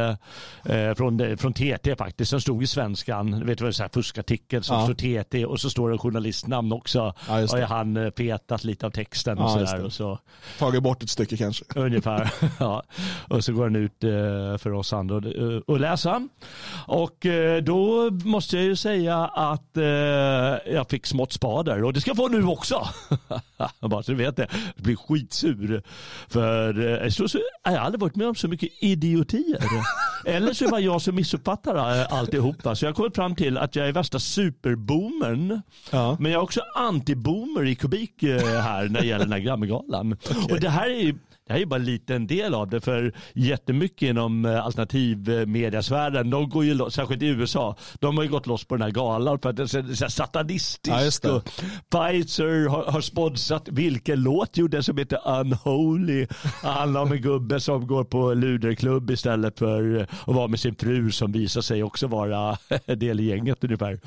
från, 0.97 1.37
från 1.39 1.53
TT 1.53 1.97
faktiskt. 1.97 2.31
Som 2.31 2.41
stod 2.41 2.63
i 2.63 2.67
Svenskan. 2.67 3.47
Vet 3.47 3.59
du 3.59 3.65
vad 3.65 3.75
det 3.75 3.85
är? 3.85 3.89
Fuskartikel 3.89 4.63
som 4.63 4.77
ja. 4.77 4.85
står 4.85 4.95
TT 5.25 5.45
och 5.45 5.61
så 5.61 5.71
står 5.71 5.91
det 5.91 5.99
journalistnamn 5.99 6.73
också. 6.73 7.15
Ja, 7.29 7.43
och 7.43 7.59
han 7.59 8.13
petat 8.17 8.65
lite 8.65 8.87
av 8.87 8.91
texten 8.91 9.39
och 9.39 9.45
ja, 9.45 9.67
sådär. 9.67 9.85
Och 9.85 9.93
så. 9.93 10.19
Tagit 10.59 10.83
bort 10.83 11.03
ett 11.03 11.11
stycke 11.11 11.37
kanske. 11.37 11.65
Ungefär. 11.75 12.31
ja. 12.59 12.83
Och 13.29 13.45
så 13.45 13.53
går 13.53 13.71
den 13.71 13.77
ut 13.77 14.01
för 14.61 14.73
oss 14.73 14.93
andra 14.93 15.17
att 15.69 15.81
läsa. 15.81 16.29
Och 16.87 17.27
då 17.63 17.90
måste 18.25 18.57
jag 18.57 18.65
ju 18.65 18.77
säga 18.77 19.17
att 19.25 19.77
eh, 19.77 19.85
jag 20.75 20.87
fick 20.91 21.07
smått 21.07 21.33
spader 21.33 21.85
och 21.85 21.93
det 21.93 22.01
ska 22.01 22.11
jag 22.11 22.17
få 22.17 22.29
nu 22.29 22.45
också. 22.45 22.89
Bara 23.81 24.03
så 24.03 24.15
vet 24.15 24.37
det. 24.37 24.49
Jag 24.77 24.85
blir 24.85 24.97
skitsur. 24.97 25.83
För 26.29 27.03
eh, 27.03 27.09
så, 27.09 27.29
så, 27.29 27.39
jag 27.65 27.71
har 27.71 27.79
aldrig 27.79 28.01
varit 28.01 28.17
med 28.17 28.29
om 28.29 28.35
så 28.35 28.49
mycket 28.49 28.71
idiotier. 28.81 29.59
Eller 30.25 30.53
så 30.53 30.69
bara 30.69 30.81
jag 30.81 31.03
som 31.03 31.15
missuppfattar 31.15 32.01
eh, 32.01 32.13
alltihopa. 32.13 32.75
Så 32.77 32.85
jag 32.85 32.95
kommit 32.95 33.15
fram 33.15 33.35
till 33.35 33.59
att 33.59 33.77
jag 33.77 33.89
är 33.89 33.93
värsta 33.93 34.19
superboomern. 34.19 35.63
Ja. 35.91 36.17
Men 36.21 36.33
jag 36.33 36.39
är 36.39 36.43
också 36.43 36.61
antiboomer 36.77 37.67
i 37.67 37.75
kubik 37.75 38.23
eh, 38.23 38.61
här 38.61 38.89
när 38.89 39.01
det 39.01 39.07
gäller 39.07 39.25
den 39.25 39.33
här 39.33 39.41
Grammygalan. 39.41 40.13
Okay. 40.13 40.55
Och 40.55 40.61
det 40.61 40.71
här 40.71 40.91
är 40.91 41.15
det 41.51 41.55
här 41.55 41.61
är 41.61 41.67
bara 41.67 41.81
en 41.81 41.85
liten 41.85 42.27
del 42.27 42.55
av 42.55 42.69
det 42.69 42.81
för 42.81 43.13
jättemycket 43.35 44.09
inom 44.09 44.45
eh, 44.45 44.65
alternativmediasfären, 44.65 46.31
de 46.31 46.49
går 46.49 46.65
ju 46.65 46.91
särskilt 46.91 47.23
i 47.23 47.27
USA, 47.27 47.77
de 48.01 48.17
har 48.17 48.25
ju 48.25 48.31
gått 48.31 48.47
loss 48.47 48.65
på 48.65 48.75
den 48.77 48.83
här 48.83 48.91
galan 48.91 49.39
för 49.39 49.51
att 49.51 49.57
det 49.57 49.63
är 49.63 49.95
så 49.95 50.11
satanistisk. 50.11 51.25
Ja, 51.25 51.41
Pfizer 51.91 52.69
har, 52.69 52.85
har 52.85 53.01
sponsrat 53.01 53.69
vilken 53.69 54.23
låt 54.23 54.57
gjorde 54.57 54.83
som 54.83 54.99
heter 54.99 55.19
Unholy. 55.41 56.27
Handlar 56.63 57.03
om 57.03 57.13
en 57.13 57.23
gubbe 57.23 57.61
som 57.61 57.87
går 57.87 58.05
på 58.05 58.35
luderklubb 58.35 59.11
istället 59.11 59.59
för 59.59 60.07
att 60.27 60.35
vara 60.35 60.49
med 60.49 60.61
sin 60.61 60.75
fru 60.75 61.11
som 61.11 61.33
visar 61.33 61.61
sig 61.61 61.83
också 61.83 62.07
vara 62.07 62.57
del 62.87 63.21
i 63.21 63.25
gänget 63.25 63.65
ungefär. 63.65 64.01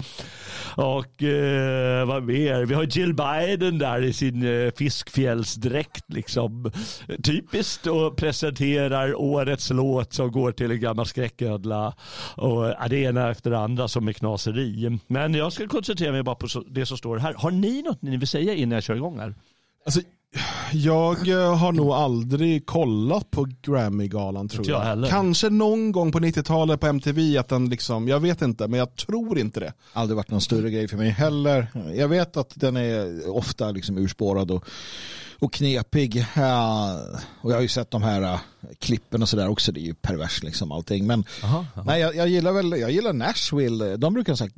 Och 0.75 1.23
eh, 1.23 2.05
vad 2.07 2.23
mer? 2.23 2.65
Vi 2.65 2.73
har 2.73 2.83
Jill 2.83 3.13
Biden 3.13 3.77
där 3.77 4.01
i 4.01 4.13
sin 4.13 4.43
eh, 4.43 4.71
fiskfjällsdräkt 4.77 6.03
liksom 6.07 6.71
typiskt 7.33 7.87
och 7.87 8.17
presenterar 8.17 9.15
årets 9.15 9.69
låt 9.69 10.13
som 10.13 10.31
går 10.31 10.51
till 10.51 10.71
en 10.71 10.79
gammal 10.79 11.05
skräcködla. 11.05 11.95
Och, 12.35 12.65
ja, 12.65 12.87
det 12.89 12.97
ena 12.97 13.31
efter 13.31 13.51
det 13.51 13.59
andra 13.59 13.87
som 13.87 14.07
är 14.07 14.13
knaseri. 14.13 14.99
Men 15.07 15.33
jag 15.33 15.53
ska 15.53 15.67
koncentrera 15.67 16.11
mig 16.11 16.23
bara 16.23 16.35
på 16.35 16.47
det 16.67 16.85
som 16.85 16.97
står 16.97 17.17
här. 17.17 17.33
Har 17.33 17.51
ni 17.51 17.81
något 17.81 18.01
ni 18.01 18.17
vill 18.17 18.27
säga 18.27 18.53
innan 18.53 18.75
jag 18.75 18.83
kör 18.83 18.95
igång 18.95 19.19
här? 19.19 19.35
Alltså, 19.85 20.01
jag 20.73 21.27
eh, 21.27 21.57
har 21.57 21.71
nog 21.71 21.91
aldrig 21.91 22.65
kollat 22.65 23.31
på 23.31 23.47
Grammy-galan 23.61 24.49
tror 24.49 24.69
jag. 24.69 24.97
jag 24.97 25.09
Kanske 25.09 25.49
någon 25.49 25.91
gång 25.91 26.11
på 26.11 26.19
90-talet 26.19 26.79
på 26.79 26.87
MTV 26.87 27.37
att 27.37 27.49
den 27.49 27.69
liksom, 27.69 28.07
jag 28.07 28.19
vet 28.19 28.41
inte, 28.41 28.67
men 28.67 28.79
jag 28.79 28.95
tror 28.95 29.39
inte 29.39 29.59
det. 29.59 29.73
Aldrig 29.93 30.15
varit 30.15 30.31
någon 30.31 30.41
större 30.41 30.71
grej 30.71 30.87
för 30.87 30.97
mig 30.97 31.09
heller. 31.09 31.67
Jag 31.95 32.07
vet 32.07 32.37
att 32.37 32.51
den 32.55 32.77
är 32.77 33.29
ofta 33.29 33.71
liksom 33.71 33.97
urspårad 33.97 34.51
och 34.51 34.65
och 35.39 35.53
knepig. 35.53 36.25
och 37.41 37.51
jag 37.51 37.55
har 37.55 37.61
ju 37.61 37.67
sett 37.67 37.91
de 37.91 38.03
här 38.03 38.21
uh, 38.21 38.39
klippen 38.79 39.21
och 39.21 39.29
sådär 39.29 39.47
också. 39.47 39.71
Det 39.71 39.79
är 39.79 39.85
ju 39.85 39.93
pervers 39.93 40.43
liksom 40.43 40.71
allting. 40.71 41.07
Men 41.07 41.23
aha, 41.43 41.65
aha. 41.75 41.83
nej, 41.85 42.01
jag, 42.01 42.15
jag, 42.15 42.27
gillar 42.27 42.51
väl, 42.51 42.79
jag 42.79 42.91
gillar 42.91 43.13
Nashville. 43.13 43.97
De 43.97 44.13
brukar 44.13 44.35
säga 44.35 44.49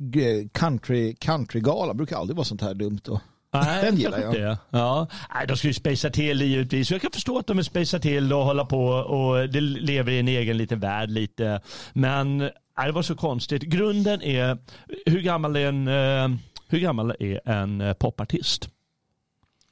country, 0.52 1.14
countrygala. 1.14 1.94
brukar 1.94 2.16
aldrig 2.16 2.36
vara 2.36 2.44
sånt 2.44 2.62
här 2.62 2.74
dumt. 2.74 3.00
Och, 3.08 3.20
Nej, 3.64 3.84
den 3.84 3.96
gillar 3.96 4.18
jag. 4.18 4.34
Det. 4.34 4.58
Ja. 4.70 5.06
Nej, 5.34 5.46
de 5.46 5.56
ska 5.56 5.68
ju 5.68 5.74
spacea 5.74 6.10
till 6.10 6.42
givetvis. 6.42 6.90
Jag 6.90 7.02
kan 7.02 7.10
förstå 7.10 7.38
att 7.38 7.46
de 7.46 7.58
är 7.58 7.62
spacea 7.62 8.00
till 8.00 8.32
och 8.32 8.44
hålla 8.44 8.64
på 8.64 8.86
och 8.86 9.48
det 9.48 9.60
lever 9.60 10.12
i 10.12 10.18
en 10.18 10.28
egen 10.28 10.56
liten 10.56 10.80
värld 10.80 11.10
lite. 11.10 11.60
Men 11.92 12.38
nej, 12.38 12.86
det 12.86 12.92
var 12.92 13.02
så 13.02 13.14
konstigt. 13.14 13.62
Grunden 13.62 14.22
är, 14.22 14.58
hur 15.06 15.20
gammal 15.20 15.56
är 15.56 15.68
en, 15.68 15.88
uh, 15.88 16.36
hur 16.68 16.78
gammal 16.78 17.14
är 17.20 17.48
en 17.48 17.80
uh, 17.80 17.92
popartist? 17.92 18.68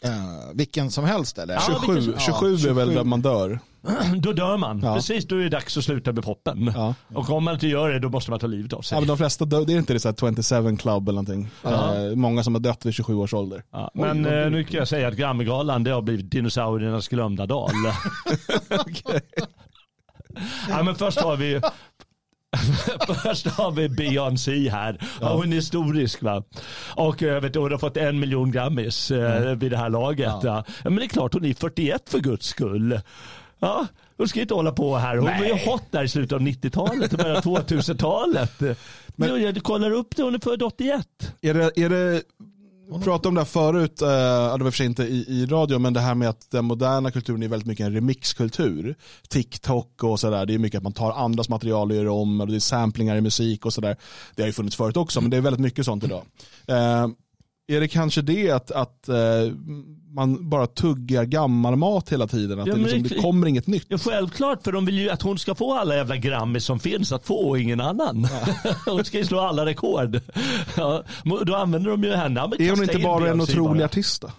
Uh, 0.07 0.11
vilken 0.55 0.91
som 0.91 1.05
helst 1.05 1.39
eller? 1.39 1.55
Ja, 1.55 1.61
27, 1.67 2.03
som, 2.03 2.19
27 2.19 2.53
ja, 2.53 2.59
27 2.59 2.69
är 2.69 2.73
väl 2.73 2.95
där 2.95 3.05
man 3.05 3.23
dör. 3.23 3.61
Då 4.17 4.33
dör 4.33 4.57
man. 4.57 4.81
Ja. 4.81 4.95
Precis, 4.95 5.29
då 5.29 5.37
är 5.37 5.43
det 5.43 5.49
dags 5.49 5.77
att 5.77 5.85
sluta 5.85 6.13
med 6.13 6.25
poppen. 6.25 6.73
Ja. 6.75 6.95
Och 7.15 7.31
om 7.31 7.45
man 7.45 7.55
inte 7.55 7.67
gör 7.67 7.91
det, 7.91 7.99
då 7.99 8.09
måste 8.09 8.31
man 8.31 8.41
ta 8.41 8.47
livet 8.47 8.73
av 8.73 8.83
sig. 8.83 8.97
Ja, 8.97 9.01
men 9.01 9.09
de 9.09 9.17
flesta 9.17 9.45
dör, 9.45 9.65
det 9.65 9.73
är 9.73 9.79
inte 9.79 9.93
det 9.93 10.01
så 10.01 10.13
27 10.13 10.77
Club 10.77 11.09
eller 11.09 11.23
någonting. 11.23 11.51
Ja. 11.63 11.95
Uh, 11.97 12.17
många 12.17 12.43
som 12.43 12.55
har 12.55 12.61
dött 12.61 12.87
vid 12.87 12.95
27 12.95 13.15
års 13.15 13.35
ålder. 13.35 13.63
Ja. 13.73 13.91
Men 13.95 14.27
Oj, 14.27 14.33
uh, 14.33 14.51
nu 14.51 14.65
kan 14.65 14.79
jag 14.79 14.89
säga 14.89 15.09
att 15.09 15.15
Grammygalan, 15.15 15.85
det 15.85 15.91
har 15.91 16.03
blivit 16.03 16.31
dinosauriernas 16.31 17.09
glömda 17.09 17.47
dal. 17.47 17.71
okay. 18.71 19.21
ja, 20.69 20.83
men 20.83 20.95
först 20.95 21.21
har 21.21 21.37
vi 21.37 21.61
Först 23.23 23.47
har 23.47 23.71
vi 23.71 23.89
Beyoncé 23.89 24.69
här. 24.71 24.99
Ja. 25.21 25.35
Hon 25.35 25.53
är 25.53 25.57
historisk 25.57 26.23
va. 26.23 26.43
Och 26.91 27.23
jag 27.23 27.41
vet, 27.41 27.55
hon 27.55 27.71
har 27.71 27.79
fått 27.79 27.97
en 27.97 28.21
miljon 28.21 28.53
Grammys 28.53 29.11
mm. 29.11 29.59
vid 29.59 29.71
det 29.71 29.77
här 29.77 29.91
laget. 29.91 30.35
Ja. 30.43 30.65
Men 30.83 30.97
det 30.97 31.05
är 31.05 31.09
klart 31.09 31.35
hon 31.35 31.45
är 31.45 31.55
41 31.55 32.03
för 32.09 32.19
guds 32.19 32.47
skull. 32.47 33.01
Ja, 33.59 33.87
hon 34.17 34.29
ska 34.29 34.41
inte 34.41 34.55
hålla 34.55 34.73
på 34.73 34.97
här. 34.97 35.17
Hon 35.17 35.25
Nej. 35.25 35.41
var 35.41 35.47
ju 35.47 35.65
hot 35.65 35.83
där 35.91 36.05
i 36.05 36.09
slutet 36.09 36.33
av 36.33 36.41
90-talet 36.41 37.13
och 37.13 37.19
början 37.19 37.37
av 37.37 37.43
2000-talet. 37.45 38.61
Men- 39.17 39.43
jag 39.43 39.63
kollar 39.63 39.91
upp 39.91 40.17
det, 40.17 40.23
hon 40.23 40.35
är 40.35 40.39
född 40.39 40.63
81. 40.63 41.07
Är 41.41 41.55
det, 41.55 41.79
är 41.81 41.89
det 41.89 42.23
vi 42.93 43.05
pratade 43.05 43.29
om 43.29 43.35
det 43.35 43.41
här 43.41 43.47
förut, 43.47 44.03
eh, 44.03 44.09
det 44.09 44.13
var 44.49 44.59
i 44.59 44.63
och 44.63 44.65
för 44.65 44.71
sig 44.71 44.87
inte 44.87 45.03
i, 45.03 45.25
i 45.29 45.47
radio, 45.47 45.79
men 45.79 45.93
det 45.93 46.01
här 46.01 46.15
med 46.15 46.29
att 46.29 46.51
den 46.51 46.65
moderna 46.65 47.11
kulturen 47.11 47.43
är 47.43 47.49
väldigt 47.49 47.67
mycket 47.67 47.87
en 47.87 47.93
remixkultur. 47.93 48.95
TikTok 49.29 50.03
och 50.03 50.21
sådär, 50.21 50.47
det 50.47 50.55
är 50.55 50.59
mycket 50.59 50.79
att 50.79 50.83
man 50.83 50.93
tar 50.93 51.13
andras 51.13 51.49
material 51.49 51.91
och 51.91 51.97
gör 51.97 52.09
om, 52.09 52.41
och 52.41 52.47
det 52.47 52.55
är 52.55 52.61
samplingar 52.61 53.17
i 53.17 53.21
musik 53.21 53.67
och 53.67 53.73
sådär. 53.73 53.97
Det 54.35 54.43
har 54.43 54.47
ju 54.47 54.53
funnits 54.53 54.77
förut 54.77 54.97
också, 54.97 55.21
men 55.21 55.31
det 55.31 55.37
är 55.37 55.41
väldigt 55.41 55.61
mycket 55.61 55.85
sånt 55.85 56.05
idag. 56.05 56.23
Eh, 56.67 57.07
är 57.67 57.81
det 57.81 57.89
kanske 57.89 58.23
det 58.23 58.51
att, 58.51 58.71
att 58.71 59.09
eh, 59.09 59.17
man 60.15 60.49
bara 60.51 60.67
tuggar 60.67 61.25
gammal 61.25 61.77
mat 61.77 62.13
hela 62.13 62.27
tiden? 62.27 62.61
Att 62.61 62.67
Ja, 62.67 62.75
det, 62.75 62.81
liksom, 62.81 63.03
det- 63.03 63.23
kommer 63.23 63.47
inget 63.47 63.67
nytt? 63.67 63.87
Ja, 63.89 63.99
självklart, 63.99 64.63
för 64.65 64.73
de 64.73 64.87
vill 64.87 64.99
ju 64.99 65.11
att 65.11 65.23
hon 65.23 65.39
ska 65.39 65.55
få 65.55 65.75
alla 65.75 65.97
jävla 65.97 66.17
Grammis 66.17 66.65
som 66.65 66.79
finns 66.81 67.13
att 67.13 67.27
få 67.27 67.49
och 67.49 67.59
ingen 67.59 67.81
annan. 67.81 68.29
hon 68.87 69.05
ska 69.05 69.19
ju 69.19 69.25
slå 69.25 69.41
alla 69.41 69.67
rekord. 69.67 70.21
Ja, 70.77 71.03
då 71.47 71.55
använder 71.55 71.91
de 71.91 72.03
ju 72.05 72.13
henne. 72.15 72.41
Ja, 72.41 72.47
men 72.47 72.63
Är 72.67 72.71
hon 72.71 72.83
inte 72.83 72.97
in 72.97 73.03
bara 73.03 73.29
en 73.31 73.41
otrolig 73.41 73.77
bara. 73.77 73.85
artist 73.85 74.23
då? 74.23 74.31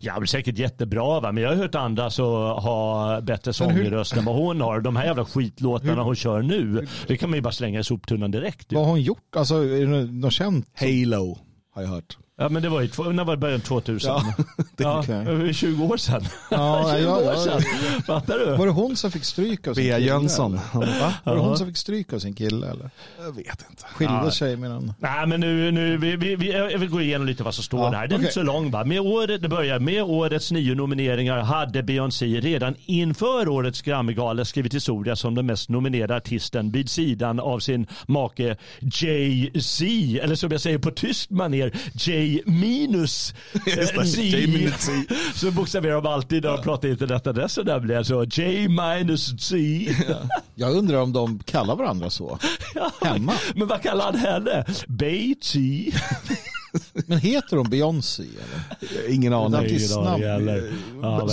Ja, 0.00 0.14
men 0.18 0.26
säkert 0.26 0.58
jättebra 0.58 1.20
va, 1.20 1.32
men 1.32 1.42
jag 1.42 1.50
har 1.50 1.56
hört 1.56 1.74
andra 1.74 2.10
så 2.10 2.24
ha 2.58 3.20
bättre 3.20 3.52
sångröst 3.52 4.16
än 4.16 4.24
vad 4.24 4.34
hon 4.36 4.60
har. 4.60 4.80
De 4.80 4.96
här 4.96 5.04
jävla 5.04 5.24
skitlåtarna 5.24 6.02
hon 6.02 6.16
kör 6.16 6.42
nu, 6.42 6.86
det 7.06 7.16
kan 7.16 7.30
man 7.30 7.36
ju 7.36 7.42
bara 7.42 7.52
slänga 7.52 7.80
i 7.80 7.84
soptunnan 7.84 8.30
direkt. 8.30 8.72
Vad 8.72 8.82
har 8.84 8.90
hon 8.90 9.02
gjort? 9.02 9.36
Alltså, 9.36 9.54
är 9.54 9.86
det 9.86 10.04
något 10.12 10.32
känt? 10.32 10.66
Halo 10.74 11.38
har 11.74 11.82
jag 11.82 11.88
hört. 11.88 12.18
Ja, 12.40 12.48
men 12.48 12.62
det 12.62 12.68
var 12.68 12.80
ju, 12.80 13.12
när 13.12 13.24
var 13.24 13.36
det 13.36 13.40
början 13.40 13.60
2000? 13.60 14.10
Ja, 14.10 14.34
Ja, 14.76 15.04
det 15.06 15.32
var 15.34 15.44
ju 15.44 15.52
20 15.54 15.84
år 15.84 15.96
sedan. 15.96 16.24
Ja, 16.50 16.92
20 16.96 17.04
ja, 17.04 17.16
år 17.16 17.22
ja. 17.24 17.36
sedan. 17.36 17.62
Fattar 18.06 18.38
du? 18.38 18.56
Var 18.56 18.66
det 18.66 18.72
hon 18.72 18.96
som 18.96 19.10
fick 19.10 19.24
stryk 19.24 19.66
av 19.66 19.74
sin 19.74 19.84
Bea 19.84 19.96
kille? 19.98 20.06
Jönsson. 20.08 20.60
eller? 20.74 20.86
Va? 21.00 21.14
Var 21.24 21.34
det 21.34 21.40
Ja. 21.40 21.46
hon 21.46 21.56
som 21.58 21.66
fick 21.66 21.76
stryk 21.76 22.12
av 22.12 22.18
sin 22.18 22.34
kille? 22.34 22.70
Eller? 22.70 22.90
Jag 23.20 23.36
vet 23.36 23.64
inte. 23.70 23.84
Skilde 23.94 24.14
Ja. 24.24 24.30
sig 24.30 24.56
med 24.56 24.70
en... 24.70 24.92
Nej 24.98 25.26
men 25.26 25.40
nu, 25.40 25.70
nu 25.70 25.96
vi, 25.96 26.16
vi, 26.16 26.36
vi, 26.36 26.52
jag 26.52 26.78
vill 26.78 26.88
gå 26.90 27.00
igenom 27.00 27.26
lite 27.26 27.42
vad 27.42 27.54
som 27.54 27.64
står 27.64 27.80
Ja, 27.84 27.90
där. 27.90 27.92
Den 27.92 28.02
är 28.02 28.06
okej. 28.16 28.18
inte 28.20 28.32
så 28.34 28.42
lång 28.42 28.70
va. 28.70 28.84
Med 28.84 29.00
året, 29.00 29.42
det 29.42 29.48
börjar 29.48 29.78
med 29.78 30.02
årets 30.02 30.52
nio 30.52 30.74
nomineringar 30.74 31.38
hade 31.42 31.82
Beyoncé 31.82 32.26
redan 32.40 32.74
inför 32.86 33.48
årets 33.48 33.82
Grammygala 33.82 34.44
skrivit 34.44 34.74
historia 34.74 35.16
som 35.16 35.34
den 35.34 35.46
mest 35.46 35.68
nominerade 35.68 36.16
artisten 36.16 36.70
vid 36.70 36.90
sidan 36.90 37.40
av 37.40 37.58
sin 37.58 37.86
make 38.06 38.56
Jay-Z. 38.80 39.84
Eller 40.22 40.34
som 40.34 40.50
jag 40.52 40.60
säger 40.60 40.78
på 40.78 40.90
tyst 40.90 41.30
maner, 41.30 41.72
J 42.28 42.42
minus 42.46 43.34
det, 43.64 43.96
eh. 43.96 44.50
J. 44.50 44.70
Så 45.34 45.50
bokstaverar 45.50 45.94
de 45.94 46.06
alltid 46.06 46.44
när 46.44 46.50
de 46.52 46.62
pratar 46.62 46.88
internetadresser 46.88 47.64
nämligen. 47.64 48.04
Så 48.04 48.24
J 48.24 48.68
minus 48.68 49.40
Z. 49.40 49.56
Jag 50.54 50.76
undrar 50.76 50.98
om 51.02 51.12
de 51.12 51.38
kallar 51.38 51.76
varandra 51.76 52.10
så. 52.10 52.38
Hemma. 53.02 53.32
Men 53.54 53.68
vad 53.68 53.82
kallar 53.82 54.04
han 54.04 54.16
henne? 54.16 54.64
Beatty. 54.88 55.92
Men 57.06 57.18
heter 57.18 57.56
de 57.56 57.70
Beyoncé? 57.70 58.22
Eller? 58.22 59.14
Ingen 59.14 59.32
aning. 59.32 59.60
Artistnamn. 59.60 60.22
Ja, 60.22 60.38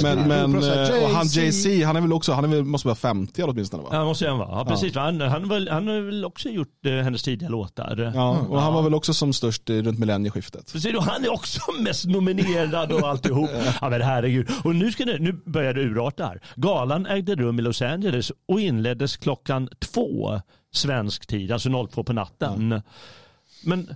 Men, 0.03 0.27
men 0.27 0.63
eh, 0.63 1.03
och 1.03 1.09
han 1.09 1.27
Jay-Z. 1.27 1.85
Han 1.85 1.95
är 1.95 2.01
väl 2.01 2.13
också, 2.13 2.33
han 2.33 2.43
är 2.43 2.47
väl, 2.47 2.63
måste 2.63 2.87
vara 2.87 2.95
50 2.95 3.43
åtminstone 3.43 3.83
va? 3.83 3.89
Ja, 3.91 4.05
måste 4.05 4.27
han 4.29 4.37
vara. 4.37 4.49
Ja, 4.49 4.65
precis. 4.65 4.95
Han, 4.95 5.21
han, 5.21 5.31
har 5.43 5.49
väl, 5.49 5.69
han 5.69 5.87
har 5.87 5.99
väl 6.01 6.25
också 6.25 6.49
gjort 6.49 6.85
eh, 6.85 6.93
hennes 6.93 7.23
tidiga 7.23 7.49
låtar. 7.49 8.11
Ja, 8.15 8.37
och 8.49 8.61
han 8.61 8.73
var 8.73 8.81
väl 8.81 8.93
också 8.93 9.13
som 9.13 9.33
störst 9.33 9.69
i- 9.69 9.81
runt 9.81 9.99
millennieskiftet. 9.99 10.73
Precis, 10.73 10.95
och 10.95 11.03
han 11.03 11.23
är 11.23 11.33
också 11.33 11.59
mest 11.79 12.05
nominerad 12.05 12.91
och 12.91 13.09
alltihop. 13.09 13.49
Ja 13.81 13.89
men 13.89 14.01
herregud. 14.01 14.47
Och 14.63 14.75
nu, 14.75 14.91
ska 14.91 15.05
det, 15.05 15.19
nu 15.19 15.33
börjar 15.45 15.73
det 15.73 15.81
urarta 15.81 16.25
här. 16.25 16.41
Galan 16.55 17.05
ägde 17.05 17.35
rum 17.35 17.59
i 17.59 17.61
Los 17.61 17.81
Angeles 17.81 18.31
och 18.47 18.59
inleddes 18.61 19.17
klockan 19.17 19.69
två 19.79 20.41
svensk 20.73 21.27
tid, 21.27 21.51
alltså 21.51 21.87
02 21.87 22.03
på 22.03 22.13
natten. 22.13 22.81
Men 23.63 23.95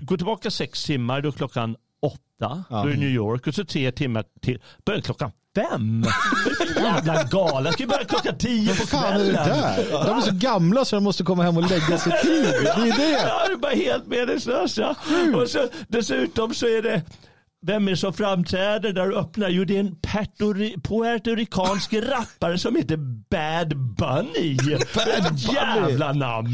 gå 0.00 0.16
tillbaka 0.16 0.50
sex 0.50 0.84
timmar, 0.84 1.20
då 1.20 1.28
är 1.28 1.32
klockan 1.32 1.76
åtta, 2.02 2.64
då 2.68 2.76
är 2.76 2.96
New 2.96 3.08
York 3.08 3.46
och 3.46 3.54
så 3.54 3.64
tre 3.64 3.92
timmar 3.92 4.24
till, 4.42 4.62
börjar 4.86 5.00
klockan 5.00 5.30
fem. 5.56 6.04
Jävla 6.76 7.22
galen, 7.24 7.72
ska 7.72 7.82
ju 7.82 7.88
börja 7.88 8.04
klockan 8.04 8.38
tio 8.38 8.74
på 8.74 8.86
fan 8.86 9.12
är 9.12 9.18
det 9.18 9.32
kvällen. 9.32 9.60
där? 9.90 10.04
De 10.06 10.16
är 10.18 10.20
så 10.20 10.34
gamla 10.34 10.84
så 10.84 10.96
de 10.96 11.04
måste 11.04 11.22
komma 11.24 11.42
hem 11.42 11.56
och 11.56 11.70
lägga 11.70 11.98
sig 11.98 12.12
tid. 12.22 12.44
Det 12.44 12.68
är 12.68 12.96
det. 12.98 13.10
Ja, 13.10 13.46
det 13.46 13.52
är 13.52 13.56
bara 13.56 13.72
helt 13.74 14.06
meningslöst. 14.06 14.78
Ja. 14.78 14.94
Och 15.34 15.48
så, 15.48 15.68
dessutom 15.88 16.54
så 16.54 16.66
är 16.66 16.82
det 16.82 17.02
vem 17.66 17.86
är 17.86 17.90
det 17.90 17.96
som 17.96 18.12
framträder 18.12 18.92
där 18.92 19.10
och 19.10 19.20
öppnar? 19.20 19.48
Jo, 19.48 19.64
det 19.64 19.76
är 19.76 19.80
en 19.80 19.96
puertori- 19.96 20.80
puertoricansk 20.82 21.92
rappare 21.94 22.58
som 22.58 22.76
heter 22.76 22.96
Bad 23.30 23.76
Bunny. 23.76 24.56
Ett 25.18 25.52
jävla 25.52 26.12
namn. 26.12 26.50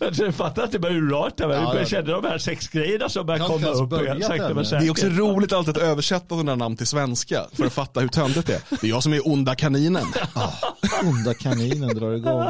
Jag 0.00 0.34
fattar 0.34 0.62
att 0.62 0.72
det 0.72 0.78
börjar 0.78 0.96
urarta. 0.96 1.52
Ja, 1.54 1.78
Jag 1.78 1.88
känna 1.88 2.12
de 2.12 2.24
här 2.24 2.38
sexgrejerna 2.38 3.08
som 3.08 3.26
börjar 3.26 3.46
komma 3.46 3.68
upp. 3.68 3.88
börjat 3.88 4.24
sakta 4.24 4.54
men 4.54 4.64
Det 4.64 4.76
är 4.86 4.90
också 4.90 5.06
roligt 5.06 5.52
alltid 5.52 5.76
att 5.76 5.82
översätta 5.82 6.28
sådana 6.28 6.50
här 6.52 6.56
namn 6.56 6.76
till 6.76 6.86
svenska 6.86 7.44
för 7.52 7.66
att 7.66 7.72
fatta 7.72 8.00
hur 8.00 8.08
töntigt 8.08 8.46
det 8.46 8.54
är. 8.54 8.60
Det 8.80 8.86
är 8.86 8.90
jag 8.90 9.02
som 9.02 9.12
är 9.12 9.28
onda 9.28 9.54
kaninen. 9.54 10.04
Onda 11.04 11.34
kaninen 11.34 11.88
drar 11.96 12.12
igång. 12.12 12.46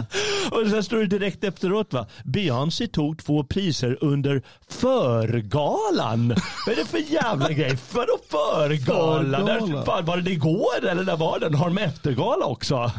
Och 0.50 0.70
sen 0.70 0.84
står 0.84 0.96
det 0.96 1.06
direkt 1.06 1.44
efteråt 1.44 1.92
va. 1.92 2.06
Beyoncé 2.24 2.86
tog 2.86 3.24
två 3.24 3.44
priser 3.44 3.98
under 4.00 4.42
förgalan. 4.68 6.28
Vad 6.66 6.72
är 6.72 6.76
det 6.76 6.86
för 6.88 6.98
jävla 6.98 7.50
grej? 7.52 7.78
Vadå 7.92 8.18
förgalan? 8.30 8.78
Förgala. 8.86 9.38
Där, 9.76 9.84
fan, 9.84 10.04
var 10.04 10.16
det 10.16 10.30
igår 10.30 10.86
eller 10.90 11.02
när 11.04 11.16
var 11.16 11.38
den? 11.38 11.54
Har 11.54 11.66
de 11.66 11.78
eftergala 11.78 12.46
också? 12.46 12.90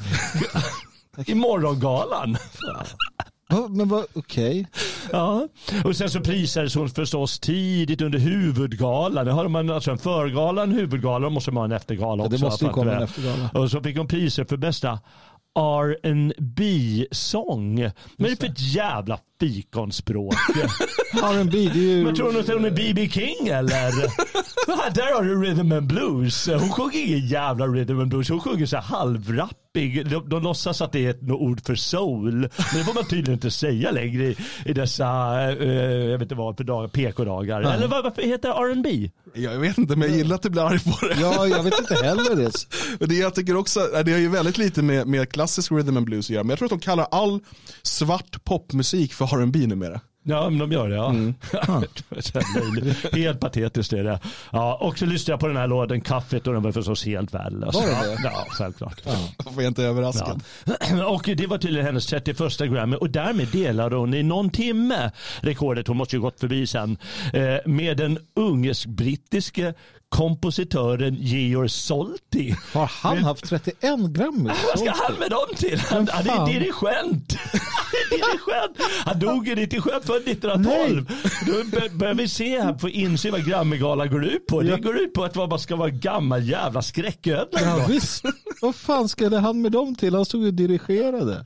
I 1.25 1.35
morgongalan. 1.35 2.37
Men 3.69 3.87
vad, 3.87 4.05
okej. 4.13 4.67
Ja. 5.11 5.47
Och 5.83 5.95
sen 5.95 6.09
så 6.09 6.19
prisades 6.19 6.75
hon 6.75 6.89
förstås 6.89 7.39
tidigt 7.39 8.01
under 8.01 8.19
huvudgalan. 8.19 9.25
Det 9.25 9.31
har 9.31 9.47
man 9.47 9.69
alltså 9.69 9.91
en 9.91 9.97
förgala, 9.97 10.63
en 10.63 10.71
huvudgala 10.71 11.27
och 11.27 11.33
måste 11.33 11.51
man 11.51 11.61
ha 11.61 11.65
en 11.65 11.71
eftergala 11.71 12.23
Ja, 12.23 12.27
också. 12.27 12.37
det 12.37 12.43
måste 12.45 12.65
ju 12.65 12.71
komma 12.71 12.91
en 12.95 13.03
eftergala. 13.03 13.49
Och 13.53 13.71
så 13.71 13.81
fick 13.81 13.97
hon 13.97 14.07
priser 14.07 14.45
för 14.45 14.57
bästa 14.57 14.99
R&B 15.59 17.05
sång 17.11 17.75
Men 17.75 17.91
det 18.17 18.31
är 18.31 18.35
för 18.35 18.45
ett 18.47 18.59
jävla 18.75 19.19
fikonspråk. 19.39 20.33
R&B 21.23 21.51
det 21.51 21.69
är 21.69 21.73
ju... 21.73 22.03
Men 22.03 22.15
tror 22.15 22.31
du 22.31 22.39
att 22.39 22.47
hon 22.47 22.65
är 22.65 22.71
B.B. 22.71 23.09
King 23.09 23.47
eller? 23.47 23.91
Där 24.95 25.13
har 25.13 25.23
du 25.23 25.41
rhythm 25.41 25.71
and 25.71 25.87
blues. 25.87 26.47
Hon 26.47 26.69
sjunger 26.69 27.05
ingen 27.05 27.27
jävla 27.27 27.67
rhythm 27.67 27.99
and 27.99 28.09
blues. 28.09 28.29
Hon 28.29 28.39
sjunger 28.39 28.65
så 28.65 28.77
halvrappig. 28.77 30.09
De, 30.09 30.29
de 30.29 30.43
låtsas 30.43 30.81
att 30.81 30.91
det 30.91 31.05
är 31.05 31.09
ett 31.09 31.21
ord 31.29 31.65
för 31.65 31.75
soul. 31.75 32.33
Men 32.33 32.49
det 32.73 32.83
får 32.83 32.93
man 32.93 33.05
tydligen 33.05 33.33
inte 33.33 33.51
säga 33.51 33.91
längre 33.91 34.23
i, 34.23 34.37
i 34.65 34.73
dessa, 34.73 35.05
eh, 35.51 35.69
jag 35.71 36.17
vet 36.17 36.21
inte 36.21 36.35
vad 36.35 36.57
för 36.57 36.63
dagar, 36.63 36.87
PK-dagar. 36.87 37.61
Eller 37.61 37.87
vad, 37.87 38.03
varför 38.03 38.21
heter 38.21 38.49
det 38.49 38.55
R&B? 38.55 39.11
Jag 39.33 39.59
vet 39.59 39.77
inte, 39.77 39.95
men 39.95 40.09
jag 40.09 40.17
gillar 40.17 40.35
att 40.35 40.41
du 40.41 40.49
blir 40.49 40.61
arg 40.61 40.79
på 40.79 41.05
det. 41.07 41.21
Ja, 41.21 41.47
jag 41.47 41.63
vet 41.63 41.79
inte 41.79 41.95
heller 41.95 42.35
det. 42.35 42.51
Och 42.99 43.07
det 43.07 43.15
jag 43.15 43.35
tycker 43.35 43.55
också, 43.55 43.79
det 44.05 44.11
har 44.11 44.19
ju 44.19 44.29
väldigt 44.29 44.57
lite 44.57 44.81
med, 44.81 45.07
med 45.07 45.29
klassisk 45.29 45.71
rhythm 45.71 45.97
and 45.97 46.05
blues 46.05 46.25
att 46.25 46.29
göra, 46.29 46.43
men 46.43 46.49
jag 46.49 46.59
tror 46.59 46.65
att 46.65 46.79
de 46.79 46.79
kallar 46.79 47.07
all 47.11 47.39
svart 47.83 48.43
popmusik 48.43 49.13
för 49.13 49.24
R&B 49.33 49.67
numera. 49.67 49.99
Ja, 50.27 50.49
men 50.49 50.59
de 50.59 50.71
gör 50.71 50.89
det. 50.89 50.95
Ja. 50.95 51.13
Löjligt. 52.61 53.15
helt 53.15 53.39
patetiskt 53.39 53.93
är 53.93 54.03
det. 54.03 54.19
Ja, 54.51 54.75
och 54.81 54.97
så 54.97 55.05
lyssnade 55.05 55.33
jag 55.33 55.39
på 55.39 55.47
den 55.47 55.57
här 55.57 55.67
låten 55.67 56.01
Kaffet 56.01 56.47
och 56.47 56.53
den 56.53 56.63
var 56.63 56.71
förstås 56.71 57.05
helt 57.05 57.33
värdelös. 57.33 57.75
Var 57.75 57.81
det? 57.81 58.17
Ja, 58.23 58.45
självklart. 58.49 59.01
Jag 59.05 59.53
får 59.53 59.63
jag 59.63 59.69
inte 59.69 59.83
överraskad. 59.83 60.43
Ja. 60.65 61.05
Och 61.13 61.29
det 61.37 61.47
var 61.47 61.57
tydligen 61.57 61.85
hennes 61.85 62.05
31 62.05 62.57
Grammy 62.59 62.95
och 62.95 63.09
därmed 63.09 63.47
delade 63.47 63.95
hon 63.95 64.13
i 64.13 64.23
någon 64.23 64.49
timme 64.49 65.11
rekordet, 65.39 65.87
hon 65.87 65.97
måste 65.97 66.15
ju 66.15 66.21
gått 66.21 66.39
förbi 66.39 66.67
sen, 66.67 66.97
eh, 67.33 67.55
med 67.65 67.97
den 67.97 68.19
ungersk-brittiske 68.35 69.73
kompositören 70.15 71.15
Georg 71.19 71.69
Solti. 71.69 72.55
Har 72.73 72.91
han 73.01 73.17
haft 73.17 73.49
31 73.49 73.99
gram? 73.99 74.43
Vad 74.67 74.79
ska 74.79 74.91
han 75.07 75.13
med 75.19 75.29
dem 75.29 75.45
till? 75.55 75.79
Han, 75.79 76.07
han 76.11 76.29
är 76.29 76.53
dirigent. 76.53 77.37
Dirigent. 78.09 78.77
Han 79.05 79.19
dog 79.19 79.47
ju 79.47 79.55
97, 79.55 79.89
född 80.03 80.21
1912. 80.27 81.05
Då 81.47 81.51
bör- 81.53 81.97
börjar 81.97 82.13
vi 82.13 82.27
se 82.27 82.61
här, 82.61 82.77
få 82.77 82.89
inse 82.89 83.31
vad 83.31 83.45
Grammygalan 83.47 84.09
går 84.11 84.25
ut 84.25 84.47
på. 84.47 84.61
Det 84.61 84.77
går 84.77 84.97
ut 84.97 85.13
på 85.13 85.23
att 85.23 85.35
man 85.35 85.59
ska 85.59 85.75
vara 85.75 85.89
gammal 85.89 86.43
jävla 86.49 86.81
skräcködla. 86.81 87.59
Ja, 87.61 87.85
visst. 87.89 88.23
Vad 88.61 88.75
fan 88.75 89.09
skulle 89.09 89.37
han 89.37 89.61
med 89.61 89.71
dem 89.71 89.95
till? 89.95 90.15
Han 90.15 90.25
stod 90.25 90.41
ju 90.41 90.47
och 90.47 90.53
dirigerade. 90.53 91.45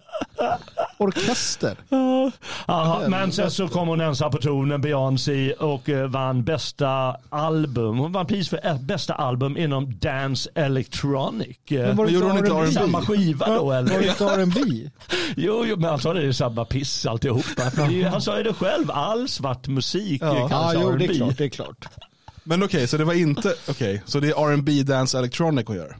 Orkester. 0.98 1.78
Ja, 1.90 2.32
Aha, 2.66 3.02
men 3.08 3.32
sen 3.32 3.52
så 3.52 3.68
kom 3.68 3.88
hon 3.88 4.02
ensam 4.02 4.32
på 4.32 4.38
tronen, 4.38 4.82
Beyoncé, 4.82 5.54
och 5.54 5.90
eh, 5.90 6.08
vann 6.08 6.44
bästa 6.44 7.16
album. 7.30 7.98
Hon 7.98 8.12
vann 8.12 8.26
pris 8.28 8.50
för 8.50 8.59
eh, 8.64 8.82
bästa 8.82 9.14
album 9.14 9.58
inom 9.58 10.00
Dance 10.00 10.50
Electronic. 10.56 11.58
Eh, 11.72 11.78
Men 11.80 11.96
var 11.96 12.06
det 12.06 12.12
gjorde 12.12 12.26
hon 12.28 12.38
inte 12.38 12.50
R&B? 12.52 12.62
R&B? 12.62 12.72
Samma 12.74 13.02
skiva 13.02 13.46
då 13.56 13.66
Var 13.66 13.82
det 13.84 13.94
eller? 13.96 14.10
inte 14.10 14.26
R&B? 14.26 14.90
Jo, 15.38 15.66
jo, 15.66 15.76
men 15.76 15.90
han 15.90 16.00
sa 16.00 16.14
det 16.14 16.26
är 16.28 16.32
samma 16.32 16.66
piss 16.66 17.06
alltihopa. 17.06 17.72
För 17.72 17.88
det 17.88 18.02
är- 18.04 18.10
Han 18.10 18.22
sa 18.22 18.38
ju 18.38 18.44
det 18.44 18.54
själv, 18.54 18.92
all 18.92 19.28
svart 19.30 19.68
musik 19.68 20.22
Ja, 20.22 20.48
kallas 20.48 20.74
ja 20.74 20.80
jo, 20.84 20.92
det 20.92 21.06
är 21.06 21.10
R&B. 21.10 21.14
klart. 21.18 21.38
Det 21.38 21.44
är 21.44 21.50
klart. 21.50 21.86
Men 22.44 22.64
okej, 22.64 22.88
så 22.88 22.98
det 22.98 23.04
var 23.06 23.14
inte, 23.14 23.54
okej, 23.70 24.02
så 24.06 24.20
det 24.20 24.28
är 24.30 24.52
R&B 24.54 24.84
dance 24.84 25.18
electronic 25.20 25.70
att 25.70 25.76
göra. 25.76 25.96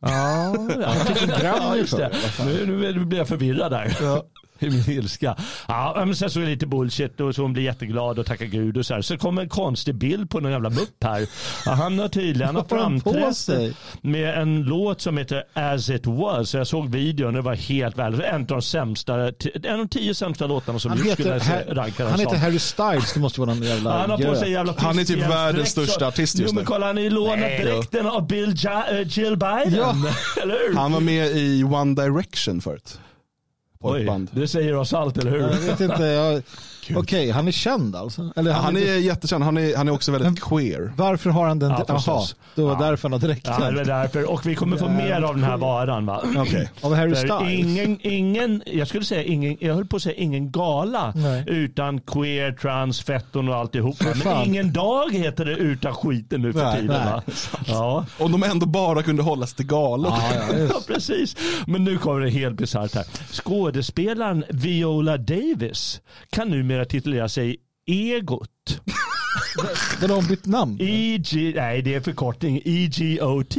Ja, 0.00 0.54
Ja, 0.80 0.86
han 0.88 1.06
fick 1.06 1.22
en 1.22 1.28
Grammy 1.28 1.78
ja, 1.80 1.86
för 1.86 1.98
det. 1.98 2.12
Nu, 2.66 2.92
nu, 2.92 3.04
blir 3.04 3.18
jag 3.18 3.28
förvirrad 3.28 3.72
där. 3.72 3.96
I 4.64 4.70
min 4.86 4.90
ilska. 4.98 5.36
Ja, 5.68 5.94
men 6.06 6.16
sen 6.16 6.30
så 6.30 6.40
är 6.40 6.44
det 6.44 6.50
lite 6.50 6.66
bullshit 6.66 7.20
och 7.20 7.34
så 7.34 7.42
hon 7.42 7.52
blir 7.52 7.62
jätteglad 7.62 8.18
och 8.18 8.26
tackar 8.26 8.46
gud 8.46 8.76
och 8.76 8.86
så 8.86 8.94
här. 8.94 9.02
Så 9.02 9.18
kommer 9.18 9.42
en 9.42 9.48
konstig 9.48 9.94
bild 9.94 10.30
på 10.30 10.40
någon 10.40 10.52
jävla 10.52 10.70
mupp 10.70 11.04
här. 11.04 11.26
Ja, 11.66 11.72
han 11.72 11.98
har 11.98 12.08
tydligen 12.08 12.56
han 12.56 12.68
framträtt 12.68 13.74
med 14.00 14.38
en 14.42 14.62
låt 14.62 15.00
som 15.00 15.18
heter 15.18 15.42
As 15.54 15.90
it 15.90 16.06
was. 16.06 16.50
Så 16.50 16.56
jag 16.56 16.66
såg 16.66 16.90
videon 16.90 17.26
och 17.26 17.32
det 17.32 17.40
var 17.40 17.54
helt 17.54 17.98
väl. 17.98 18.20
En 18.20 18.40
av 18.40 18.46
de 18.46 18.62
sämsta, 18.62 19.14
en 19.14 19.72
av 19.72 19.78
de 19.78 19.88
tio 19.88 20.14
sämsta 20.14 20.46
låtarna 20.46 20.78
som 20.78 20.90
Han 20.90 20.98
gjorts 20.98 21.12
skulle 21.12 21.34
heter, 21.34 21.64
jag 21.66 21.66
Har- 21.66 21.74
ranka 21.74 22.08
han 22.08 22.20
heter. 22.20 22.36
Harry 22.36 22.58
Styles, 22.58 23.12
det 23.14 23.20
måste 23.20 23.40
vara 23.40 23.54
någon 23.54 23.62
jävla 23.62 23.98
Han 24.00 24.10
har 24.10 24.18
på 24.18 24.34
sig 24.36 24.50
jävla 24.52 24.74
Han 24.78 24.98
är 24.98 25.04
typ 25.04 25.18
världens 25.30 25.68
största 25.68 26.06
artist 26.06 26.38
just 26.38 26.50
Jo 26.52 26.54
men 26.54 26.62
nu. 26.64 26.66
kolla 26.66 26.86
han 26.86 26.98
är 26.98 27.10
lånat 27.10 27.38
dräkten 27.38 28.06
av 28.06 28.26
Bill 28.26 28.54
ja, 28.56 28.84
äh, 28.90 29.08
Jill 29.08 29.36
Biden. 29.36 29.74
Ja. 29.74 29.94
Eller 30.42 30.68
hur? 30.68 30.76
Han 30.76 30.92
var 30.92 31.00
med 31.00 31.26
i 31.36 31.64
One 31.64 32.02
Direction 32.02 32.60
förut. 32.60 32.98
Pojkband. 33.92 34.30
det 34.32 34.48
säger 34.48 34.76
oss 34.76 34.92
allt, 34.92 35.18
eller 35.18 35.30
hur? 35.30 35.40
Jag 35.40 35.60
vet 35.60 35.80
inte. 35.80 36.02
Jag... 36.02 36.42
Okej, 36.96 37.30
han 37.30 37.48
är 37.48 37.52
känd 37.52 37.96
alltså? 37.96 38.32
Eller 38.36 38.52
han, 38.52 38.64
Han 38.64 38.76
är 38.76 38.98
jättekänd, 38.98 39.44
han 39.44 39.56
är, 39.56 39.76
han 39.76 39.88
är 39.88 39.92
också 39.92 40.12
väldigt 40.12 40.40
queer. 40.44 40.92
Varför 40.96 41.30
har 41.30 41.46
han 41.48 41.58
den? 41.58 41.70
Ja, 41.70 41.84
Jaha, 41.88 41.96
förstås. 41.98 42.36
det 42.54 42.62
var 42.62 42.72
Ja. 42.72 42.78
därför 42.90 43.08
han 43.08 43.12
har 43.20 43.28
dräkten. 43.28 43.54
Ja, 43.60 43.70
det 43.70 43.80
är 43.80 43.84
därför. 43.84 44.30
Och 44.32 44.46
vi 44.46 44.54
kommer 44.54 44.76
få 44.76 44.88
mer 44.88 45.22
av 45.22 45.34
den 45.34 45.44
här 45.44 45.56
varan 45.56 46.06
va? 46.06 46.22
Okej. 46.36 46.70
Av 46.80 46.94
Harry 46.94 47.14
För 47.14 47.16
Styles? 47.38 47.66
ingen, 47.66 47.98
ingen, 48.02 48.62
jag 48.66 48.88
skulle 48.88 49.04
säga 49.04 49.22
ingen, 49.22 49.56
jag 49.60 49.74
höll 49.74 49.86
på 49.86 49.96
att 49.96 50.02
säga 50.02 50.14
ingen 50.16 50.50
gala 50.50 51.12
Nej. 51.16 51.44
utan 51.46 52.00
queer, 52.00 52.52
trans, 52.52 53.02
fetton 53.02 53.48
och 53.48 53.54
alltihop. 53.54 53.96
Men 54.24 54.44
ingen 54.46 54.72
dag 54.72 55.12
heter 55.14 55.44
det 55.44 55.52
utan 55.56 55.94
skiten 55.94 56.42
nu 56.42 56.52
för 56.52 56.64
Nej, 56.64 56.80
tiden. 56.80 57.00
nej. 57.04 57.20
Ja. 57.66 58.06
Om 58.18 58.32
de 58.32 58.42
ändå 58.42 58.66
bara 58.66 59.02
kunde 59.02 59.22
hålla 59.22 59.46
sig 59.46 59.56
till 59.56 59.66
galor. 59.66 60.12
Ja, 60.16 60.32
ja, 60.50 60.58
ja, 60.58 60.80
precis. 60.86 61.36
Men 61.66 61.84
nu 61.84 61.98
kommer 61.98 62.20
det 62.20 62.30
helt 62.30 62.56
bisarrt 62.56 62.94
här. 62.94 63.04
Skådespelaren 63.32 64.44
Viola 64.50 65.16
Davis 65.16 66.00
kan 66.30 66.48
numera 66.48 66.73
titulera 66.84 67.28
sig 67.28 67.56
Egot. 67.86 68.80
Men 70.00 70.08
de 70.08 70.14
har 70.14 70.28
bytt 70.28 70.46
namn? 70.46 70.76
EG, 70.80 71.54
nej 71.54 71.82
det 71.82 71.94
är 71.94 72.00
förkortning, 72.00 72.62
EGOT. 72.64 73.56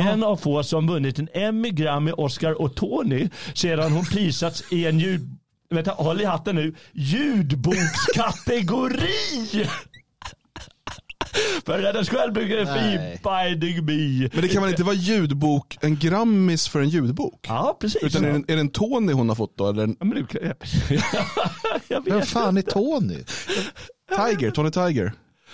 En 0.00 0.22
av 0.22 0.36
få 0.36 0.62
som 0.62 0.86
vunnit 0.86 1.18
en 1.18 1.28
Emmy, 1.34 1.70
Grammy, 1.70 2.12
Oscar 2.12 2.62
och 2.62 2.74
Tony 2.74 3.28
sedan 3.54 3.92
hon 3.92 4.04
prisats 4.04 4.72
i 4.72 4.86
en 4.86 4.98
ljud... 4.98 5.38
Vänta, 5.70 5.90
håll 5.90 6.20
i 6.20 6.24
hatten 6.24 6.54
nu. 6.54 6.74
Ljudbokskategori! 6.92 9.66
För 11.66 11.82
hennes 11.82 12.08
självbiografi 12.08 12.96
Nej. 12.96 13.20
Biding 13.58 13.84
Me. 13.84 14.28
Men 14.32 14.42
det 14.42 14.48
kan 14.48 14.62
väl 14.62 14.70
inte 14.70 14.84
vara 14.84 14.94
ljudbok, 14.94 15.78
en 15.80 15.96
Grammis 15.96 16.68
för 16.68 16.80
en 16.80 16.88
ljudbok? 16.88 17.46
Ja, 17.48 17.76
precis. 17.80 18.02
Utan 18.02 18.24
är 18.24 18.32
det, 18.32 18.52
är 18.52 18.56
det 18.56 18.60
en 18.60 18.68
Tony 18.68 19.12
hon 19.12 19.28
har 19.28 19.36
fått 19.36 19.56
då? 19.58 19.68
Eller 19.68 19.82
en 19.82 19.96
Ja, 19.98 20.04
men 20.04 20.26
det, 20.30 20.38
jag, 20.88 21.00
jag 21.88 22.04
Vem 22.04 22.22
fan 22.22 22.56
är 22.56 22.62
Tony? 22.62 23.18
Tiger, 24.16 24.50
Tony 24.50 24.70
Tiger? 24.70 25.12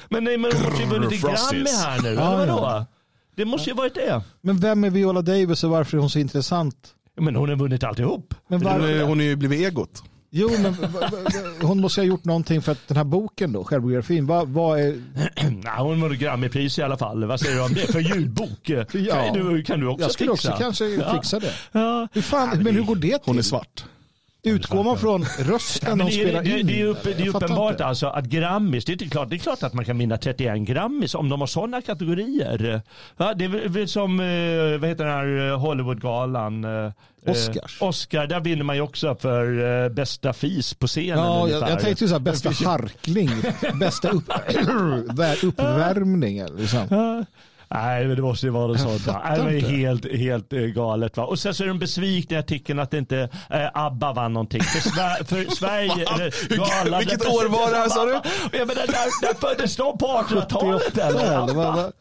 Men 0.08 0.24
nej, 0.24 0.38
men 0.38 0.52
hon 0.52 0.62
måste 0.62 0.82
ju 0.82 0.88
vunnit 0.88 1.12
en. 1.12 1.30
Grammy 1.30 1.70
här 1.70 2.02
nu. 2.02 2.08
Ja, 2.08 2.32
eller 2.42 2.46
ja. 2.46 2.60
vadå? 2.60 2.86
Det 3.36 3.44
måste 3.44 3.70
ju 3.70 3.76
varit 3.76 3.94
det. 3.94 4.22
Men 4.40 4.58
vem 4.58 4.84
är 4.84 4.90
Viola 4.90 5.22
Davis 5.22 5.64
och 5.64 5.70
varför 5.70 5.96
är 5.96 6.00
hon 6.00 6.10
så 6.10 6.18
intressant? 6.18 6.94
Men 7.20 7.36
hon 7.36 7.48
har 7.48 7.56
vunnit 7.56 7.84
alltihop. 7.84 8.34
Men 8.48 8.62
Hon, 8.62 8.72
varför? 8.72 8.88
är, 8.88 9.02
hon 9.02 9.20
är 9.20 9.24
ju 9.24 9.36
blivit 9.36 9.60
egot. 9.60 10.02
Jo, 10.30 10.50
men 10.62 10.74
hon 11.60 11.80
måste 11.80 12.00
ha 12.00 12.06
gjort 12.06 12.24
någonting 12.24 12.62
för 12.62 12.72
att 12.72 12.88
den 12.88 12.96
här 12.96 13.04
boken 13.04 13.52
då, 13.52 13.64
självbiografin, 13.64 14.26
vad, 14.26 14.48
vad 14.48 14.80
är... 14.80 14.84
Nej, 15.64 15.72
hon 15.78 16.00
vann 16.00 16.18
Grammypris 16.18 16.78
i 16.78 16.82
alla 16.82 16.96
fall. 16.98 17.24
Vad 17.24 17.40
säger 17.40 17.56
du 17.56 17.62
om 17.62 17.74
det? 17.74 17.92
För 17.92 18.00
ljudbok? 18.00 18.70
Ja. 18.92 19.24
Kan, 19.24 19.34
du, 19.34 19.62
kan 19.62 19.80
du 19.80 19.86
också 19.86 20.04
Jag 20.04 20.10
skulle 20.12 20.30
fixa? 20.30 20.50
också 20.50 20.62
kanske 20.62 21.12
fixa 21.14 21.40
det. 21.40 21.52
Ja. 21.72 22.08
Hur 22.12 22.22
fan, 22.22 22.62
men 22.62 22.74
hur 22.74 22.82
går 22.82 22.96
det 22.96 23.08
till? 23.08 23.18
Hon 23.24 23.38
är 23.38 23.42
svart. 23.42 23.84
Utgår 24.42 24.84
man 24.84 24.98
från 24.98 25.22
Ja, 25.22 25.44
rösten 25.44 25.88
men 25.98 25.98
de 25.98 26.04
det, 26.16 26.20
spelar 26.22 26.40
är, 26.40 26.44
det, 26.44 26.60
in? 26.60 26.66
det 26.66 26.80
är, 26.80 26.84
upp, 26.84 27.02
det 27.02 27.10
är 27.22 27.28
uppenbart 27.28 27.70
inte. 27.72 27.84
alltså 27.84 28.06
att 28.06 28.24
Grammis, 28.24 28.84
det 28.84 28.92
är, 29.02 29.08
klart, 29.10 29.30
det 29.30 29.36
är 29.36 29.38
klart 29.38 29.62
att 29.62 29.72
man 29.74 29.84
kan 29.84 29.98
vinna 29.98 30.16
31 30.16 30.58
Grammis 30.60 31.14
om 31.14 31.28
de 31.28 31.40
har 31.40 31.46
sådana 31.46 31.82
kategorier. 31.82 32.82
Ja, 33.16 33.34
det 33.34 33.44
är 33.44 33.68
väl- 33.68 33.88
som, 33.88 34.20
eh, 34.20 34.80
vad 34.80 34.88
heter 34.90 35.04
den 35.04 35.14
här 35.14 35.48
eh, 35.50 35.58
Hollywoodgalan? 35.58 36.64
eh, 36.64 36.92
Oscars. 37.26 37.78
Oscar, 37.82 38.26
där 38.26 38.40
vinner 38.40 38.64
man 38.64 38.76
ju 38.76 38.82
också 38.82 39.14
för 39.14 39.88
bästa 39.88 40.32
fis 40.32 40.74
på 40.74 40.86
scenen. 40.86 41.24
Ja, 41.24 41.48
jag, 41.48 41.70
jag 41.70 41.80
tänkte 41.80 42.04
ju 42.04 42.08
så 42.08 42.14
här, 42.14 42.20
bästa 42.20 42.50
harkling, 42.50 43.30
bästa 43.80 44.08
upp, 44.08 44.28
vär- 45.12 45.44
uppvärmning. 45.46 46.44
Liksom. 46.56 47.24
Nej, 47.70 48.06
men 48.06 48.16
det 48.16 48.22
måste 48.22 48.46
ju 48.46 48.50
vara 48.52 48.66
något 48.66 48.80
sånt. 48.80 49.06
Nej, 49.06 49.38
det 49.38 49.42
är 49.42 49.50
inte. 49.56 49.68
helt, 49.70 50.12
helt 50.12 50.52
eh, 50.52 50.58
galet. 50.60 51.16
Va? 51.16 51.24
Och 51.24 51.38
sen 51.38 51.54
så 51.54 51.64
är 51.64 51.68
de 51.68 51.78
besvikna 51.78 52.36
i 52.36 52.40
artikeln 52.40 52.78
att 52.78 52.94
inte 52.94 53.28
eh, 53.50 53.66
ABBA 53.74 54.12
vann 54.12 54.32
någonting. 54.32 54.62
För, 54.62 54.80
Sver- 54.90 55.24
för 55.24 55.50
Sverige, 55.56 56.30
galan, 56.56 56.98
Vilket 56.98 57.26
år 57.26 57.48
var 57.48 57.70
det 57.70 57.76
här, 57.76 57.88
sa 57.88 58.04
du? 58.04 58.20
Jag 58.58 58.68
menar, 58.68 58.86
där, 58.86 59.26
där 59.26 59.34
föddes 59.40 59.76
de 59.76 59.98
på 59.98 60.06
1800-talet 60.28 61.94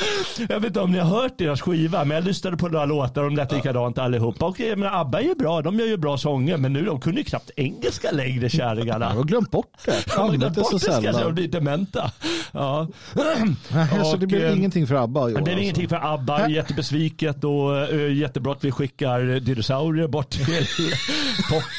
78, 0.00 0.44
eller? 0.44 0.44
eller 0.44 0.44
vad- 0.44 0.44
ABBA. 0.44 0.46
vad- 0.48 0.50
Jag 0.50 0.60
vet 0.60 0.66
inte 0.66 0.80
om 0.80 0.92
ni 0.92 0.98
har 0.98 1.22
hört 1.22 1.38
deras 1.38 1.60
skiva, 1.60 2.04
men 2.04 2.14
jag 2.14 2.24
lyssnade 2.24 2.56
på 2.56 2.68
några 2.68 2.84
låtar. 2.84 3.22
De 3.22 3.36
lät 3.36 3.52
likadant 3.52 3.98
allihopa. 3.98 4.46
Och 4.46 4.60
jag 4.60 4.78
menar, 4.78 5.00
ABBA 5.00 5.20
är 5.20 5.24
ju 5.24 5.34
bra, 5.34 5.62
de 5.62 5.78
gör 5.78 5.86
ju 5.86 5.96
bra 5.96 6.18
sånger. 6.18 6.56
Men 6.56 6.72
nu, 6.72 6.84
de 6.84 7.00
kunde 7.00 7.20
ju 7.20 7.24
knappt 7.24 7.50
engelska 7.56 8.10
längre, 8.10 8.50
kärringarna. 8.50 9.04
Jag 9.06 9.14
har 9.16 9.24
glömt 9.24 9.50
bort 9.50 9.72
det. 9.84 10.04
De 10.14 10.20
har 10.20 10.32
glömt 10.32 10.56
bort 10.56 10.70
det, 10.72 10.78
ska 10.80 10.92
jag 10.92 11.00
säga, 11.00 11.12
de 11.12 11.18
sällan. 11.18 11.34
blir 11.34 11.48
dementa. 11.48 12.10
Ja. 12.52 12.88
Nej, 13.14 13.56
Så 14.04 14.16
det 14.16 14.22
Och, 14.22 14.28
blir 14.28 14.44
eh, 14.44 14.56
ingenting 14.56 14.86
för 14.86 14.94
ABBA 14.94 15.26
Det 15.26 15.32
blir 15.32 15.40
alltså. 15.42 15.58
ingenting 15.62 15.88
för 15.88 16.14
ABBA, 16.14 16.48
jättebesviket 16.48 17.44
och 17.44 17.70
uh, 17.94 18.12
jättebra 18.12 18.52
att 18.52 18.64
vi 18.64 18.70
skickar 18.72 19.40
dinosaurier 19.40 20.08
bort 20.08 20.30
till 20.30 20.44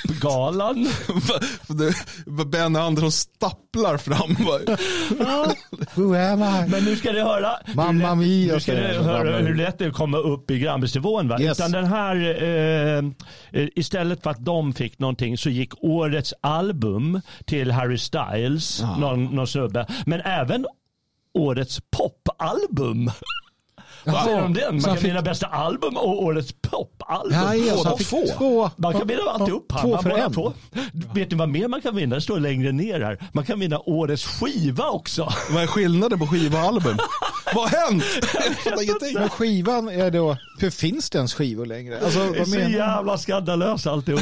popgalan. 0.07 0.87
Ben 2.45 2.75
Andersson 2.75 3.11
stapplar 3.71 3.97
fram. 3.97 4.35
Who 5.95 6.15
am 6.15 6.41
I? 6.41 6.69
Men 6.69 6.83
nu 6.85 6.95
ska 6.95 7.11
ni 7.11 7.19
höra, 7.19 7.51
Mamma 7.75 7.91
hur 7.91 7.99
lätt, 7.99 8.17
mia, 8.17 8.53
nu 8.53 8.59
ska 8.59 8.73
jag. 8.73 9.03
höra 9.03 9.37
hur 9.37 9.55
lätt 9.55 9.79
det 9.79 9.85
är 9.85 9.89
att 9.89 9.95
komma 9.95 10.17
upp 10.17 10.51
i 10.51 10.59
Grammisnivån. 10.59 11.27
Va? 11.27 11.41
Yes. 11.41 11.59
Utan 11.59 11.71
den 11.71 11.85
här, 11.85 12.15
eh, 12.43 12.97
eh, 13.61 13.67
istället 13.75 14.23
för 14.23 14.29
att 14.29 14.45
de 14.45 14.73
fick 14.73 14.99
någonting 14.99 15.37
så 15.37 15.49
gick 15.49 15.83
årets 15.83 16.33
album 16.41 17.21
till 17.45 17.71
Harry 17.71 17.97
Styles, 17.97 18.83
någon, 18.99 19.25
någon 19.25 19.47
snubbe. 19.47 19.85
Men 20.05 20.21
även 20.21 20.65
årets 21.33 21.79
popalbum. 21.97 23.11
Vad 24.03 24.23
säger 24.23 24.37
du 24.37 24.43
om 24.43 24.53
den? 24.53 24.63
Så 24.63 24.71
Man 24.71 24.73
han 24.73 24.81
kan 24.83 24.97
fick- 24.97 25.09
vinna 25.09 25.21
bästa 25.21 25.47
album 25.47 25.97
och 25.97 26.23
årets 26.23 26.53
popalbum. 26.61 27.33
Ja, 27.41 27.55
ja, 27.55 27.77
så 27.77 27.83
Båda 27.83 27.97
två. 27.97 28.23
två. 28.37 28.69
Man 28.75 28.93
kan 28.93 29.07
vinna 29.07 29.21
alltihop. 29.33 29.73
Två 29.81 29.87
Man 29.89 30.03
för 30.03 30.09
en. 30.09 30.33
två. 30.33 30.53
Vet 31.13 31.31
ni 31.31 31.37
vad 31.37 31.49
mer 31.49 31.67
man 31.67 31.81
kan 31.81 31.95
vinna? 31.95 32.15
Det 32.15 32.21
står 32.21 32.39
längre 32.39 32.71
ner 32.71 33.01
här. 33.01 33.17
Man 33.31 33.45
kan 33.45 33.59
vinna 33.59 33.79
årets 33.79 34.25
skiva 34.25 34.89
också. 34.89 35.29
Vad 35.51 35.63
är 35.63 35.67
skillnaden 35.67 36.19
på 36.19 36.27
skiva 36.27 36.59
och 36.61 36.65
album? 36.67 36.97
Vad 37.55 37.69
har 37.69 37.85
hänt? 37.89 38.03
Men 39.13 39.29
skivan 39.29 39.89
är 39.89 40.11
då, 40.11 40.37
hur 40.59 40.69
finns 40.69 41.09
det 41.09 41.17
ens 41.17 41.33
skivor 41.33 41.65
längre? 41.65 41.99
Alltså, 42.03 42.19
Det 42.19 42.25
är 42.25 42.37
vad 42.39 42.47
så 42.47 42.55
menar 42.55 42.69
jävla 42.69 43.17
skandalöst 43.17 43.87
alltihop. 43.87 44.21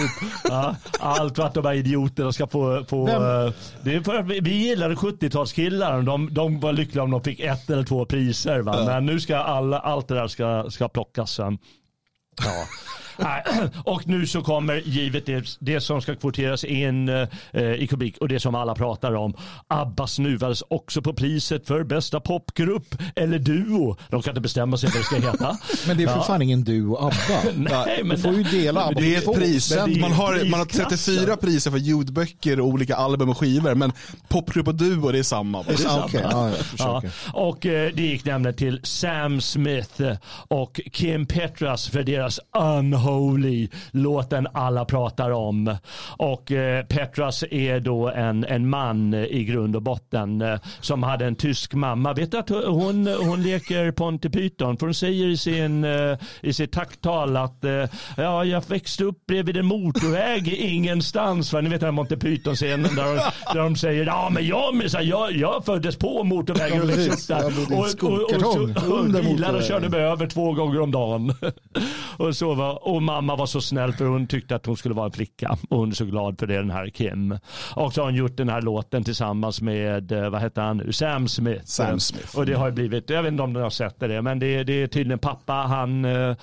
Ja, 0.49 0.75
allt 0.99 1.35
för 1.35 1.43
att 1.43 1.53
de 1.53 1.65
här 1.65 1.73
idioterna 1.73 2.31
ska 2.31 2.47
få... 2.47 2.85
få 2.89 3.05
Vem? 3.05 3.45
eh, 3.45 3.53
det 3.83 3.93
är 3.95 4.01
för 4.01 4.15
att 4.15 4.25
vi, 4.27 4.39
vi 4.39 4.53
gillade 4.67 4.95
70-talskillar. 4.95 6.01
De, 6.01 6.33
de 6.33 6.59
var 6.59 6.73
lyckliga 6.73 7.03
om 7.03 7.11
de 7.11 7.23
fick 7.23 7.39
ett 7.39 7.69
eller 7.69 7.83
två 7.83 8.05
priser. 8.05 8.59
Va? 8.59 8.83
Men 8.85 9.05
nu 9.05 9.19
ska 9.19 9.37
alla, 9.37 9.68
allt 9.77 10.07
det 10.07 10.15
där 10.15 10.27
ska, 10.27 10.69
ska 10.69 10.87
plockas. 10.89 11.31
sen. 11.31 11.57
Ja. 12.45 12.65
Och 13.83 14.07
nu 14.07 14.27
så 14.27 14.41
kommer 14.41 14.75
givet 14.85 15.25
det, 15.25 15.57
det 15.59 15.81
som 15.81 16.01
ska 16.01 16.15
kvoteras 16.15 16.63
in 16.63 17.09
eh, 17.09 17.27
i 17.73 17.87
kubik 17.89 18.17
och 18.17 18.27
det 18.27 18.39
som 18.39 18.55
alla 18.55 18.75
pratar 18.75 19.15
om. 19.15 19.33
ABBA 19.67 20.07
snuvades 20.07 20.63
också 20.67 21.01
på 21.01 21.13
priset 21.13 21.67
för 21.67 21.83
bästa 21.83 22.19
popgrupp 22.19 22.95
eller 23.15 23.39
duo. 23.39 23.97
De 24.09 24.21
kan 24.21 24.31
inte 24.31 24.41
bestämma 24.41 24.77
sig 24.77 24.89
vad 24.93 24.99
det 24.99 25.03
ska 25.05 25.15
heta. 25.31 25.57
Men 25.87 25.97
det 25.97 26.03
är 26.03 26.07
för 26.07 26.15
Ja. 26.15 26.23
fan 26.23 26.41
ingen 26.41 26.63
du 26.63 26.87
och 26.87 27.03
ABBA. 27.03 27.41
Nej, 27.55 28.01
men 28.03 28.15
Du 28.17 28.23
får 28.23 28.33
ju 28.33 28.43
dela 28.43 28.83
ABBA 28.85 28.99
Det 29.01 29.13
är 29.13 29.17
ett 29.17 29.23
två. 29.25 29.33
pris. 29.33 29.75
men 29.75 29.89
det 29.93 29.95
är 29.97 30.01
Man 30.01 30.11
har, 30.11 30.49
man 30.49 30.59
har 30.59 30.65
34 30.65 31.37
priser 31.37 31.71
för 31.71 31.77
ljudböcker 31.77 32.59
och 32.59 32.67
olika 32.67 32.95
album 32.95 33.29
och 33.29 33.37
skivor. 33.37 33.75
Men 33.75 33.91
popgrupp 34.27 34.67
och 34.67 34.75
duo 34.75 35.11
det 35.11 35.19
är 35.19 35.23
samma. 35.23 35.65
Ja, 35.83 36.03
okej. 36.05 36.21
Ja, 36.31 36.47
jag 36.49 36.57
Ja, 36.57 36.63
försöker. 36.63 37.11
och 37.33 37.65
eh, 37.65 37.91
det 37.95 38.01
gick 38.01 38.25
nämligen 38.25 38.55
till 38.57 38.79
Sam 38.83 39.41
Smith 39.41 40.01
och 40.47 40.79
Kim 40.91 41.25
Petras 41.25 41.89
för 41.89 42.03
deras 42.03 42.39
Unholy, 42.57 43.08
låten 43.91 44.47
alla 44.53 44.85
pratar 44.85 45.31
om. 45.31 45.75
Och 46.17 46.51
eh, 46.51 46.85
Petras 46.85 47.43
är 47.51 47.79
då 47.79 48.09
en, 48.09 48.45
en 48.45 48.69
man 48.69 49.13
i 49.13 49.43
grund 49.43 49.75
och 49.75 49.81
botten 49.81 50.41
eh, 50.41 50.59
som 50.79 51.03
hade 51.03 51.25
en 51.25 51.35
tysk 51.35 51.73
mamma. 51.73 52.13
Vet 52.13 52.31
du 52.31 52.37
att 52.37 52.49
hon, 52.49 53.07
hon 53.07 53.43
leker 53.43 53.91
Ponty 53.91 54.29
Python? 54.29 54.77
För 54.77 54.85
hon 54.85 54.93
säger 54.93 55.27
i, 55.27 55.37
sin, 55.37 55.83
eh, 55.83 56.17
i 56.41 56.53
sitt 56.53 56.71
tacktal 56.71 57.37
att 57.37 57.63
eh, 57.63 57.85
ja, 58.17 58.43
jag 58.45 58.63
växte 58.69 59.03
upp 59.03 59.25
bredvid 59.27 59.57
en 59.57 59.65
motorväg 59.65 60.47
ingenstans. 60.53 61.53
Va? 61.53 61.61
Ni 61.61 61.69
vet 61.69 61.79
den 61.79 61.87
här 61.87 61.91
Monty 61.91 62.15
Python-scenen 62.15 62.95
där, 62.95 63.15
de- 63.15 63.21
där 63.53 63.63
de 63.63 63.75
säger 63.75 64.05
ja 64.05 64.29
men 64.33 64.45
jag, 64.47 64.75
jag, 65.03 65.31
jag 65.31 65.65
föddes 65.65 65.95
på 65.95 66.23
motorvägen 66.23 66.81
och 66.81 66.89
växte 66.89 67.33
upp 67.33 67.39
där. 67.39 67.47
En 67.49 67.73
Och, 67.73 67.79
och, 67.79 67.79
och, 67.79 67.89
skokartong 67.89 68.75
och, 68.75 68.87
och 68.91 68.99
under 68.99 69.21
bilarna 69.21 69.33
motorvägen. 69.33 69.67
körde 69.67 69.89
mig 69.89 69.99
över 70.01 70.27
två 70.27 70.53
gånger 70.53 70.81
om 70.81 70.91
dagen. 70.91 71.33
och, 72.17 72.35
så 72.35 72.53
var, 72.53 72.87
och 72.87 72.98
mamma 73.03 73.35
var 73.35 73.45
så 73.45 73.61
snäll 73.61 73.93
för 73.93 74.05
hon 74.05 74.27
tyckte 74.27 74.55
att 74.55 74.65
hon 74.65 74.77
skulle 74.77 74.95
vara 74.95 75.05
en 75.05 75.11
flicka. 75.11 75.57
Och 75.69 75.77
hon 75.77 75.89
är 75.89 75.95
så 75.95 76.05
glad 76.05 76.39
för 76.39 76.47
det, 76.47 76.57
den 76.57 76.69
här 76.71 76.89
Kim. 76.89 77.37
Och 77.75 77.93
så 77.93 78.01
har 78.01 78.05
hon 78.05 78.15
gjort 78.15 78.37
den 78.37 78.49
här 78.49 78.61
låten 78.61 79.03
tillsammans 79.03 79.61
med, 79.61 80.11
eh, 80.11 80.29
vad 80.29 80.41
heter 80.41 80.61
han 80.61 80.77
nu, 80.77 80.93
Sam 80.93 81.27
Smith. 81.27 81.65
Sam 81.65 81.99
Smith. 81.99 82.37
Och 82.37 82.45
det 82.45 82.53
har 82.53 82.65
ju 82.67 82.71
blivit, 82.73 83.09
jag 83.09 83.23
vet 83.23 83.31
inte 83.31 83.43
om 83.43 83.53
ni 83.53 83.59
har 83.59 83.69
sett 83.69 83.99
det, 83.99 84.21
men 84.21 84.39
det, 84.39 84.63
det 84.63 84.73
är 84.83 84.87
tydligen 84.87 85.19
pappa, 85.19 85.53
han, 85.53 86.05
eh, 86.05 86.35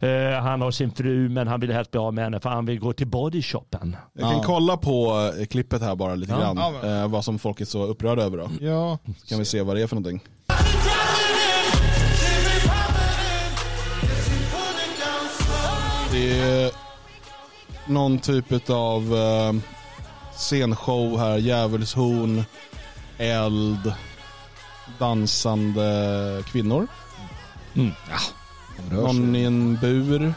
eh, 0.00 0.40
han 0.42 0.60
har 0.60 0.70
sin 0.70 0.90
fru 0.90 1.28
men 1.28 1.48
han 1.48 1.60
vill 1.60 1.72
helst 1.72 1.90
bli 1.90 2.00
av 2.00 2.14
med 2.14 2.24
henne 2.24 2.40
för 2.40 2.50
han 2.50 2.66
vill 2.66 2.80
gå 2.80 2.92
till 2.92 3.06
bodyshoppen. 3.06 3.96
Jag 4.12 4.30
kan 4.32 4.40
kolla 4.42 4.76
på 4.76 5.30
eh, 5.40 5.46
klippet 5.46 5.82
här 5.82 5.96
bara 5.96 6.14
lite 6.14 6.32
Ja. 6.32 6.38
grann. 6.38 6.56
Ja, 6.56 6.72
men- 6.82 7.02
eh, 7.02 7.08
vad 7.08 7.24
som 7.24 7.38
folk 7.38 7.60
är 7.60 7.64
så 7.64 7.84
upprörda 7.86 8.22
över 8.22 8.38
då. 8.38 8.50
Ja, 8.60 8.98
Så 9.18 9.26
kan 9.28 9.38
vi 9.38 9.44
se 9.44 9.62
vad 9.62 9.76
det 9.76 9.82
är 9.82 9.86
för 9.86 9.96
någonting. 9.96 10.20
Det 16.30 16.38
är 16.38 16.70
någon 17.86 18.18
typ 18.18 18.70
av 18.70 19.16
eh, 19.16 19.52
scenshow 20.32 21.18
här. 21.18 21.38
Djävulshorn, 21.38 22.44
eld, 23.18 23.92
dansande 24.98 26.42
kvinnor. 26.46 26.86
de 28.76 28.96
rör 28.96 29.08
sig. 29.08 29.14
Någon 29.20 29.36
i 29.36 29.42
en 29.44 29.76
bur. 29.76 30.34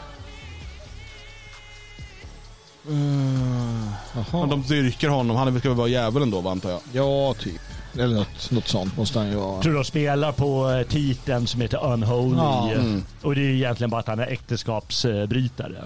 Uh, 2.90 3.92
Jaha. 4.14 4.46
de 4.46 4.62
dyrkar 4.62 5.08
honom. 5.08 5.36
Han 5.36 5.58
ska 5.60 5.68
väl 5.68 5.78
vara 5.78 5.88
djävulen 5.88 6.30
då, 6.30 6.48
antar 6.48 6.70
jag. 6.70 6.80
Ja, 6.92 7.34
typ. 7.34 7.60
Eller 7.98 8.14
något, 8.14 8.50
något 8.50 8.68
sånt 8.68 8.96
måste 8.96 9.18
han 9.18 9.28
ju 9.28 9.36
vara. 9.36 9.62
Tror 9.62 9.74
de 9.74 9.84
spelar 9.84 10.32
på 10.32 10.70
eh, 10.70 10.86
titeln 10.86 11.46
som 11.46 11.60
heter 11.60 11.92
Unholy. 11.92 12.36
Ja. 12.36 12.72
Mm. 12.72 13.02
Och 13.22 13.34
det 13.34 13.40
är 13.40 13.50
egentligen 13.50 13.90
bara 13.90 14.00
att 14.00 14.08
han 14.08 14.20
är 14.20 14.26
äktenskapsbrytare. 14.26 15.84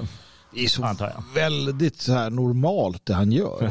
Det 0.50 0.64
är 0.64 0.68
så 0.68 0.96
väldigt 1.34 2.00
så 2.00 2.12
här 2.12 2.30
normalt 2.30 3.06
det 3.06 3.14
han 3.14 3.32
gör. 3.32 3.70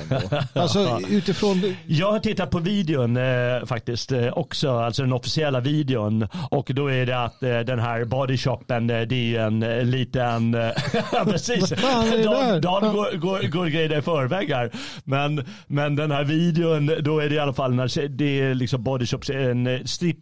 Alltså 0.53 0.99
utifrån... 1.09 1.75
Jag 1.86 2.11
har 2.11 2.19
tittat 2.19 2.51
på 2.51 2.59
videon 2.59 3.17
eh, 3.17 3.65
faktiskt 3.65 4.11
eh, 4.11 4.28
också, 4.28 4.71
alltså 4.71 5.01
den 5.01 5.13
officiella 5.13 5.59
videon. 5.59 6.28
Och 6.51 6.71
då 6.73 6.88
är 6.88 7.05
det 7.05 7.23
att 7.23 7.43
eh, 7.43 7.59
den 7.59 7.80
här 7.80 8.05
bodyshoppen, 8.05 8.89
eh, 8.89 9.01
det 9.01 9.15
är 9.15 9.23
ju 9.23 9.38
en 9.38 9.63
eh, 9.63 9.84
liten... 9.84 10.51
Precis? 11.25 11.69
Dan, 11.69 12.61
Dan 12.61 12.93
går, 12.93 13.17
går, 13.17 13.47
går 13.47 13.65
grejerna 13.65 13.97
i 13.97 14.01
förväg 14.01 14.49
här. 14.49 14.71
Men, 15.03 15.45
men 15.67 15.95
den 15.95 16.11
här 16.11 16.23
videon, 16.23 16.91
då 17.01 17.19
är 17.19 17.30
det 17.30 17.36
i 17.36 17.39
alla 17.39 17.53
fall 17.53 17.73
när 17.73 18.07
det 18.07 18.41
är 18.41 18.53
liksom 18.53 18.84
bodyshops, 18.84 19.30
en 19.30 19.88
strip 19.88 20.17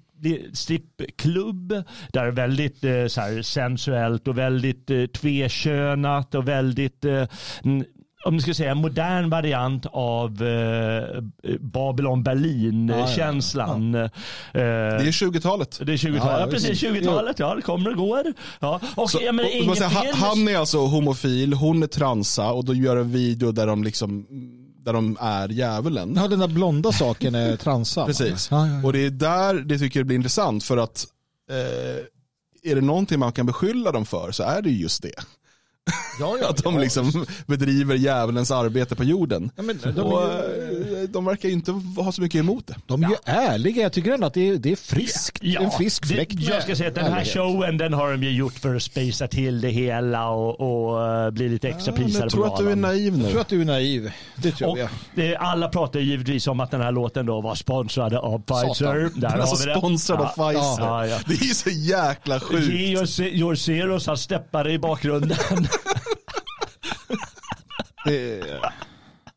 strippklubb 0.54 1.70
där 2.14 2.22
det 2.24 2.28
är 2.28 2.32
väldigt 2.32 2.84
eh, 2.84 3.06
så 3.08 3.22
här, 3.22 3.42
sensuellt 3.42 4.28
och 4.28 4.38
väldigt 4.38 4.90
eh, 4.90 5.06
tvekönat 5.06 6.36
och 6.36 6.48
väldigt 6.48 7.06
eh, 7.06 7.26
om 8.26 8.36
ni 8.36 8.42
ska 8.42 8.54
säga 8.54 8.72
en 8.72 8.78
modern 8.78 9.30
variant 9.30 9.86
av 9.92 10.44
eh, 10.44 11.22
Babylon 11.60 12.24
Berlin-känslan. 12.24 13.92
Det 13.92 14.10
är 14.54 15.00
20-talet. 15.00 15.80
Det 15.86 15.94
är 15.94 15.98
20-talet, 15.98 16.24
Ja, 16.24 16.40
ja, 16.40 16.48
precis 16.48 16.70
visst. 16.70 16.84
20-talet, 16.84 17.40
ja 17.40 17.56
det 17.56 17.62
kommer 17.62 17.90
och 17.90 17.98
går. 17.98 18.34
Ja. 18.60 18.82
Och, 18.96 19.10
Så, 19.10 19.20
ja, 19.22 19.32
men 19.32 19.70
och, 19.70 19.78
säger, 19.78 19.92
han, 19.92 20.06
han 20.14 20.48
är 20.48 20.58
alltså 20.58 20.78
homofil, 20.78 21.54
hon 21.54 21.84
är 21.84 21.88
transa 21.88 22.52
och 22.52 22.66
då 22.66 22.74
gör 22.74 22.98
en 22.98 23.12
video 23.12 23.52
där 23.52 23.68
de 23.68 23.84
liksom 23.84 24.26
där 24.86 24.94
de 24.94 25.18
är 25.22 25.50
djävulen. 25.50 26.16
Ja, 26.16 26.28
den 26.28 26.40
där 26.40 26.48
blonda 26.48 26.92
saken 26.92 27.36
är 27.36 27.56
transa. 27.66 28.06
Precis. 28.06 28.48
Ja, 28.52 28.68
ja, 28.68 28.74
ja. 28.74 28.86
Och 28.86 28.94
det 28.94 29.00
är 29.00 29.10
där 29.10 29.54
det 29.54 29.80
tycker 29.80 30.00
jag 30.00 30.08
blir 30.08 30.16
intressant 30.18 30.64
för 30.64 30.78
att 30.78 31.08
eh, 31.52 32.06
är 32.72 32.76
det 32.76 32.82
någonting 32.82 33.20
man 33.20 33.32
kan 33.32 33.46
beskylla 33.46 33.92
dem 33.92 34.06
för 34.06 34.32
så 34.32 34.44
är 34.44 34.62
det 34.62 34.70
ju 34.70 34.82
just 34.82 35.02
det. 35.02 35.14
Ja, 36.20 36.38
ja, 36.42 36.50
Att 36.50 36.64
de 36.64 36.74
ja, 36.74 36.80
liksom 36.82 37.26
bedriver 37.48 37.96
djävulens 37.96 38.52
arbete 38.52 38.96
på 38.96 39.04
jorden. 39.04 39.52
Ja, 39.56 39.64
men 39.64 39.80
de, 39.96 40.02
och 40.02 40.24
är 40.24 40.28
ju, 40.72 41.04
eh, 41.04 41.10
de 41.10 41.26
verkar 41.26 41.50
ju 41.50 41.54
inte 41.56 41.72
ha 41.98 42.12
så 42.12 42.22
mycket 42.22 42.40
emot 42.40 42.68
det. 42.68 42.76
de 42.86 43.04
är 43.04 43.10
ju 43.10 43.16
ärliga. 43.26 43.82
Jag 43.84 43.94
tycker 43.94 44.12
ändå 44.14 44.28
att 44.28 44.34
det 44.34 44.50
är, 44.50 44.56
det 44.58 44.72
är 44.72 44.76
friskt. 44.76 45.44
en 45.44 45.72
frisk 45.72 46.06
fläkt 46.06 46.34
Jag 46.40 46.64
ska 46.64 46.76
säga 46.76 46.90
att 46.90 46.96
den 46.96 47.04
här 47.06 47.12
ärlighet. 47.12 47.34
showen 47.34 47.78
den 47.78 47.94
har 47.94 48.12
de 48.12 48.24
ju 48.24 48.32
gjort 48.32 48.54
för 48.60 48.76
att 48.76 48.84
spacea 48.84 49.28
till 49.28 49.62
det 49.62 49.70
hela 49.70 50.30
och, 50.30 50.60
och 50.92 51.08
eh, 51.08 51.32
bli 51.32 51.50
lite 51.50 51.70
extra 51.70 51.94
Ja, 51.98 52.04
prisade 52.04 52.24
jag 52.26 52.32
tror 52.32 52.48
att 52.48 52.58
du 52.58 52.72
är 52.72 52.76
naiv 52.76 53.14
Jag 53.14 53.24
nu. 53.24 53.30
tror 53.30 53.42
att 53.42 53.48
du 53.48 53.62
är 53.62 53.66
naiv. 53.66 54.12
Det 54.36 54.52
tror 54.52 54.70
Och 54.70 54.80
jag. 54.80 54.90
det, 55.16 55.36
alla 55.36 55.70
pratar 55.70 56.00
ju 56.00 56.06
givetvis 56.06 56.48
om 56.48 56.60
att 56.60 56.72
den 56.72 56.82
här 56.82 56.92
låten 56.92 57.26
då 57.26 57.42
var 57.42 57.56
sponsrad 57.56 58.14
av 58.14 58.40
Pfizer. 58.42 59.10
Där 59.22 59.30
har 59.30 59.38
Alltså 59.40 59.66
vi 59.68 59.74
det. 59.74 59.78
sponsrad 59.80 60.20
av 60.22 60.30
Ja. 60.38 60.50
Pfizer. 60.50 60.84
Ja, 60.86 61.08
ja. 61.08 61.18
Det 61.28 61.34
är 61.34 61.44
ju 61.48 61.54
så 61.54 61.70
jäkla 61.70 62.40
sjukt. 62.40 62.68
Georg 62.74 63.36
George 63.38 63.58
Zeros 63.60 64.08
har 64.08 64.16
steppare 64.16 64.72
i 64.74 64.80
bakgrunden. 64.80 65.38
Det, 68.06 68.62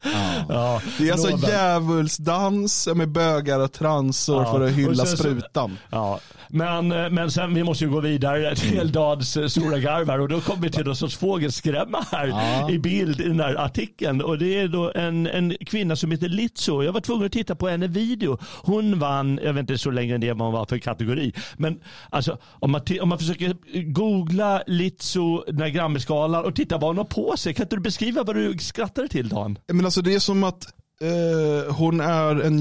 ja, 0.49 0.83
Det 0.99 1.09
är 1.09 1.13
alltså 1.13 1.49
djävulsdans 1.49 2.89
med 2.95 3.09
bögar 3.09 3.61
och 3.61 3.73
transor 3.73 4.43
Ja, 4.43 4.53
för 4.53 4.61
att 4.61 4.73
hylla 4.73 5.07
sen 5.07 5.17
sprutan. 5.19 5.79
Ja, 5.91 6.21
men, 6.49 6.89
men 6.89 7.31
sen 7.31 7.55
vi 7.55 7.65
måste 7.65 7.85
ju 7.85 7.91
gå 7.91 8.01
vidare 8.01 8.57
till 8.57 8.79
Eldads 8.79 9.37
eh, 9.37 9.47
stora 9.47 9.79
garvar 9.79 10.19
och 10.19 10.29
då 10.29 10.41
kommer 10.41 10.63
vi 10.63 10.71
till 10.71 10.85
någon 10.85 10.97
sorts 10.97 11.17
fågelskrämma 11.17 12.05
här 12.13 12.27
Ja. 12.29 12.71
i 12.71 12.79
bild 12.79 13.21
i 13.21 13.25
den 13.25 13.41
här 13.41 13.55
artikeln 13.55 14.21
och 14.21 14.39
det 14.39 14.61
är 14.61 14.69
då 14.69 14.93
en, 14.95 15.27
en 15.27 15.57
kvinna 15.67 15.97
som 15.97 16.11
heter 16.11 16.29
Litso. 16.29 16.83
Jag 16.83 16.93
var 16.93 17.01
tvungen 17.01 17.27
att 17.27 17.33
titta 17.33 17.55
på 17.55 17.69
henne 17.69 17.87
video. 17.87 18.39
Hon 18.63 18.99
vann, 18.99 19.41
jag 19.45 19.53
vet 19.53 19.61
inte 19.61 19.79
så 19.79 19.91
länge 19.91 20.19
det 20.19 20.33
var 20.33 20.67
för 20.67 20.79
kategori, 20.79 21.33
men 21.57 21.81
alltså 22.11 22.39
om 22.45 22.71
man, 22.71 22.81
om 23.03 23.09
man 23.09 23.19
försöker 23.19 23.57
googla 23.93 24.63
Litso, 24.67 25.45
den 25.47 25.61
här 25.61 25.69
Grammisgalan 25.69 26.45
och 26.45 26.55
titta 26.55 26.79
vad 26.79 26.91
hon 26.91 26.99
har 26.99 27.05
på 27.05 27.37
sig. 27.37 27.55
Kan 27.55 27.65
inte 27.65 27.77
du 27.77 27.83
beskriva 27.83 28.23
vad 28.23 28.37
du 28.37 28.59
skrattade 28.59 29.09
till 29.09 29.29
Dan? 29.29 29.59
Men 29.73 29.85
alltså 29.85 30.03
det 30.03 30.15
är 30.15 30.19
som 30.19 30.38
att 30.45 30.67
eh, 31.01 31.75
hon 31.75 32.01
är 32.01 32.41
en 32.41 32.59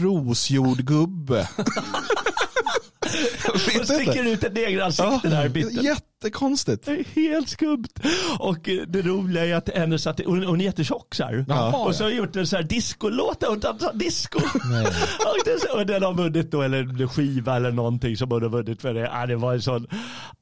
rosjordgubbe. 0.00 1.48
Hon 3.74 3.84
sticker 3.86 4.24
ut 4.24 4.44
ett 4.44 4.56
egen 4.58 4.82
ansikte 4.82 5.28
där 5.28 5.46
i 5.46 5.48
mitten. 5.48 5.84
Jättekonstigt. 6.24 6.84
Det 6.84 6.92
är 6.92 7.04
helt 7.14 7.48
skumt. 7.48 7.88
Och 8.38 8.68
det 8.88 9.02
roliga 9.02 9.46
är 9.46 9.54
att 9.54 9.68
hennes, 9.74 10.06
att 10.06 10.20
hon, 10.26 10.44
hon 10.44 10.60
är 10.60 10.64
jättetjock 10.64 11.14
så 11.14 11.24
här. 11.24 11.44
Jaha, 11.48 11.86
och 11.86 11.94
så 11.94 12.02
ja. 12.02 12.06
har 12.06 12.10
jag 12.10 12.18
gjort 12.18 12.36
en 12.36 12.46
så 12.46 12.56
här 12.56 12.62
discolåt 12.62 13.40
där 13.40 13.48
hon 13.48 13.60
dansar 13.60 13.92
disco. 13.94 14.38
och, 14.38 15.38
det, 15.44 15.60
så- 15.60 15.78
och 15.78 15.86
den 15.86 16.02
har 16.02 16.14
vunnit 16.14 16.50
då, 16.50 16.62
eller 16.62 17.06
skiva 17.06 17.56
eller 17.56 17.72
någonting 17.72 18.16
som 18.16 18.30
hon 18.30 18.42
har 18.42 18.50
vunnit 18.50 18.82
för 18.82 18.94
det. 18.94 19.00
Ja, 19.00 19.26
det 19.26 19.36
var 19.36 19.54
en 19.54 19.62
sån, 19.62 19.86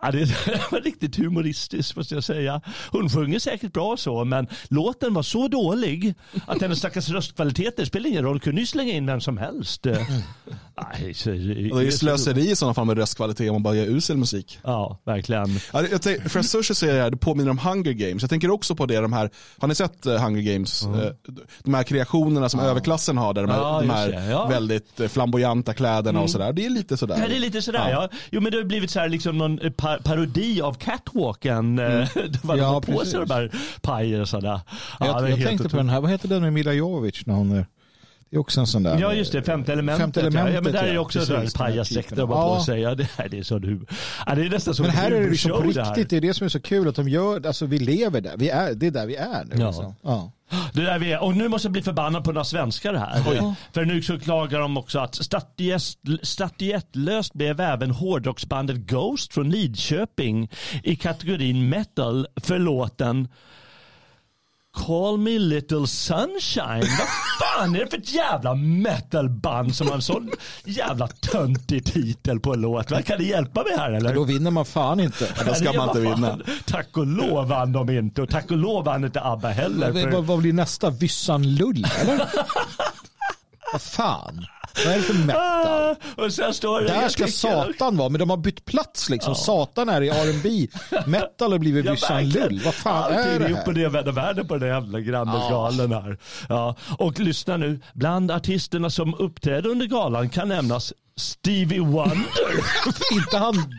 ja, 0.02 0.10
det 0.10 0.18
var 0.70 0.80
riktigt 0.80 1.16
humoristiskt 1.18 1.96
måste 1.96 2.14
jag 2.14 2.24
säga. 2.24 2.60
Hon 2.90 3.10
sjunger 3.10 3.38
säkert 3.38 3.72
bra 3.72 3.96
så, 3.96 4.24
men 4.24 4.46
låten 4.68 5.14
var 5.14 5.22
så 5.22 5.48
dålig 5.48 6.14
att 6.46 6.60
hennes 6.62 6.78
stackars 6.78 7.08
röstkvaliteter 7.08 7.84
spelar 7.84 8.10
ingen 8.10 8.24
roll. 8.24 8.40
Kunde 8.40 8.60
ju 8.60 8.66
slänga 8.66 8.92
in 8.92 9.06
vem 9.06 9.20
som 9.20 9.38
helst. 9.38 9.86
Mm. 9.86 10.02
Nej, 10.92 11.14
så, 11.14 11.30
det 11.30 11.36
är 11.36 11.80
ju 11.82 11.92
slöseri 11.92 12.50
i 12.50 12.56
sådana 12.56 12.74
fall 12.74 12.86
med 12.86 12.98
röstkvalitet 12.98 13.48
om 13.50 13.54
man 13.54 13.62
bara 13.62 13.74
gör 13.74 13.86
usel 13.86 14.16
musik. 14.16 14.58
Ja, 14.62 14.98
verkligen. 15.04 15.58
Ja, 15.72 15.82
Jag 15.90 16.02
tänker, 16.02 16.28
Fresh 16.28 16.48
Social 16.48 16.76
säger 16.76 16.94
det 16.94 17.00
här, 17.02 17.10
det 17.10 17.16
påminner 17.16 17.50
om 17.50 17.58
Hunger 17.58 17.92
Games. 17.92 18.22
Jag 18.22 18.30
tänker 18.30 18.50
också 18.50 18.74
på 18.74 18.86
det, 18.86 19.00
de 19.00 19.12
här, 19.12 19.30
har 19.58 19.68
ni 19.68 19.74
sett 19.74 20.06
eh, 20.06 20.22
Hunger 20.24 20.52
Games? 20.52 20.82
Eh, 20.86 21.12
De 21.64 21.74
här 21.74 21.82
kreationerna 21.82 22.48
som 22.48 22.60
överklassen 22.60 23.18
har, 23.18 23.34
där 23.34 23.42
de 23.42 23.50
här, 23.50 23.58
Ja, 23.58 23.80
de 23.80 23.90
här 23.90 24.30
ja. 24.30 24.46
väldigt 24.46 25.00
eh, 25.00 25.08
flamboyanta 25.08 25.74
kläderna 25.74 26.20
och 26.20 26.30
sådär. 26.30 26.52
Det 26.52 26.66
är 26.66 26.70
lite 26.70 26.96
sådär. 26.96 27.18
Ja, 27.20 27.28
det 27.28 27.36
är 27.36 27.40
lite 27.40 27.62
sådär 27.62 27.90
ja. 27.90 28.08
Jo 28.30 28.40
men 28.40 28.52
det 28.52 28.58
har 28.58 28.64
blivit 28.64 28.90
så 28.90 29.00
här 29.00 29.08
liksom 29.08 29.38
någon 29.38 29.58
eh, 29.58 29.70
pa 29.70 29.98
parodi 30.04 30.60
av 30.62 30.74
catwalken. 30.74 31.78
Mm. 31.78 32.06
Där 32.42 32.56
Ja, 32.56 32.80
på 32.80 33.04
sig 33.04 33.20
de 33.26 33.34
här 33.34 33.50
pajerna. 33.82 34.26
Ja, 34.32 34.60
jag 35.00 35.30
jag 35.30 35.42
tänkte 35.42 35.68
på 35.68 35.76
den 35.76 35.88
här, 35.88 36.00
vad 36.00 36.10
heter 36.10 36.28
den 36.28 36.42
med 36.42 36.52
Mila 36.52 36.72
Jovovich 36.72 37.26
när 37.26 37.34
hon 37.34 37.52
är 37.52 37.66
det 38.32 38.36
är 38.36 38.40
också 38.40 38.60
en 38.60 38.66
sån 38.66 38.82
där. 38.82 38.98
Ja 38.98 39.12
just 39.12 39.32
det, 39.32 39.42
femte 39.42 39.72
elementet. 39.72 40.02
Femte 40.02 40.20
ja. 40.20 40.26
elementet, 40.26 40.54
ja, 40.54 40.60
men 40.60 40.72
där 40.72 40.84
är 40.84 40.94
ja. 40.94 41.00
också 41.00 41.18
här 41.18 41.58
pajasdräkter 41.58 42.26
på 42.26 42.32
Ja. 42.32 42.62
sig. 42.66 42.80
Ja, 42.80 42.94
det, 42.94 43.08
här, 43.16 43.28
det 43.28 43.38
är 43.38 43.42
så 43.42 43.58
nu. 43.58 43.80
Ja, 44.26 44.34
det 44.34 44.42
är 44.42 44.50
nästan 44.50 44.74
som 44.74 44.86
Men 44.86 44.94
här 44.94 45.10
en 45.10 45.16
är 45.16 45.20
det 45.20 45.30
liksom 45.30 45.50
på 45.50 45.56
humorshow 45.56 45.84
det 45.84 45.90
riktigt, 45.90 46.10
det 46.10 46.16
är 46.16 46.20
det 46.20 46.34
som 46.34 46.44
är 46.44 46.48
så 46.48 46.60
kul 46.60 46.88
att 46.88 46.94
de 46.94 47.08
gör, 47.08 47.46
alltså 47.46 47.66
vi 47.66 47.78
lever 47.78 48.20
där, 48.20 48.36
vi 48.36 48.48
är, 48.48 48.74
det 48.74 48.86
är 48.86 48.90
där 48.90 49.06
vi 49.06 49.16
är 49.16 49.44
nu. 49.44 49.56
Ja. 49.60 49.66
Liksom. 49.66 49.94
Ja. 50.02 50.32
Det 50.72 50.82
där 50.82 50.98
vi 50.98 51.12
är. 51.12 51.22
Och 51.22 51.36
nu 51.36 51.48
måste 51.48 51.66
jag 51.66 51.72
bli 51.72 51.82
förbannad 51.82 52.24
på 52.24 52.32
några 52.32 52.44
svenskar 52.44 52.94
här. 52.94 53.54
För 53.72 53.84
nu 53.84 54.02
så 54.02 54.18
klagar 54.20 54.60
de 54.60 54.76
också 54.76 54.98
att 54.98 55.14
statyett, 55.14 55.82
statyettlöst 56.22 57.32
blev 57.32 57.60
även 57.60 57.90
hårdrocksbandet 57.90 58.76
Ghost 58.76 59.34
från 59.34 59.50
Lidköping 59.50 60.50
i 60.82 60.96
kategorin 60.96 61.68
metal 61.68 62.26
för 62.36 62.58
låten 62.58 63.28
Call 64.76 65.18
me 65.18 65.38
little 65.38 65.86
sunshine. 65.86 66.80
Vad 66.80 67.08
fan 67.40 67.76
är 67.76 67.80
det 67.80 67.90
för 67.90 67.98
ett 67.98 68.12
jävla 68.12 68.54
metalband 68.54 69.74
som 69.74 69.86
har 69.86 69.94
en 69.94 70.02
sån 70.02 70.30
jävla 70.64 71.08
töntig 71.08 71.84
titel 71.84 72.40
på 72.40 72.52
en 72.54 72.60
låt? 72.60 73.04
Kan 73.04 73.18
det 73.18 73.24
hjälpa 73.24 73.62
mig 73.62 73.76
här 73.76 73.92
eller? 73.92 74.14
Då 74.14 74.24
vinner 74.24 74.50
man 74.50 74.64
fan 74.64 75.00
inte. 75.00 75.28
Då 75.46 75.54
ska 75.54 75.72
man 75.72 75.88
inte 75.88 76.00
vinna. 76.00 76.16
fan. 76.28 76.42
Tack 76.66 76.96
och 76.96 77.06
lov 77.06 77.48
vann 77.48 77.72
de 77.72 77.90
inte 77.90 78.22
och 78.22 78.30
tack 78.30 78.50
och 78.50 78.56
lov 78.56 78.84
vann 78.84 79.04
inte 79.04 79.20
ABBA 79.20 79.48
heller. 79.48 79.92
För... 79.92 80.10
vad, 80.10 80.24
vad 80.24 80.38
blir 80.38 80.52
nästa? 80.52 80.90
Vyssan 80.90 81.54
Lull 81.54 81.86
eller? 82.00 82.28
Vad 83.72 83.82
fan? 83.82 84.46
Vad 84.84 84.92
är 84.94 84.96
det 84.96 85.02
för 85.02 85.14
metal? 85.14 85.42
Ah, 85.42 85.94
och 86.24 86.32
sen 86.32 86.54
står 86.54 86.80
det... 86.80 86.86
Där 86.86 87.08
ska 87.08 87.26
Satan 87.26 87.96
vara, 87.96 88.08
men 88.08 88.18
de 88.18 88.30
har 88.30 88.36
bytt 88.36 88.64
plats 88.64 89.10
liksom. 89.10 89.34
Satan 89.34 89.88
är 89.88 90.00
i 90.02 90.08
R&B. 90.08 90.66
Metal 91.06 91.52
har 91.52 91.58
blivit 91.58 91.84
Ja, 91.84 91.90
Bryssan. 91.92 92.28
Lull. 92.28 92.60
Vad 92.64 92.74
fan 92.74 93.02
Allting 93.04 93.18
är 93.32 93.38
det 93.38 93.44
upp 93.52 93.58
och 93.58 93.66
här? 93.66 93.72
ner 93.72 93.88
vända 93.88 94.12
världen 94.12 94.48
på 94.48 94.56
den 94.58 94.68
jävla 94.68 95.00
Grammisgalan 95.00 95.92
här. 95.92 96.18
Ja. 96.48 96.76
Och 96.98 97.20
lyssna 97.20 97.56
nu, 97.56 97.80
bland 97.94 98.30
artisterna 98.30 98.90
som 98.90 99.14
uppträdde 99.14 99.68
under 99.68 99.86
galan 99.86 100.28
kan 100.28 100.48
nämnas 100.48 100.92
Stevie 101.16 101.80
Wonder. 101.80 102.26
Inte 103.12 103.38
han 103.38 103.74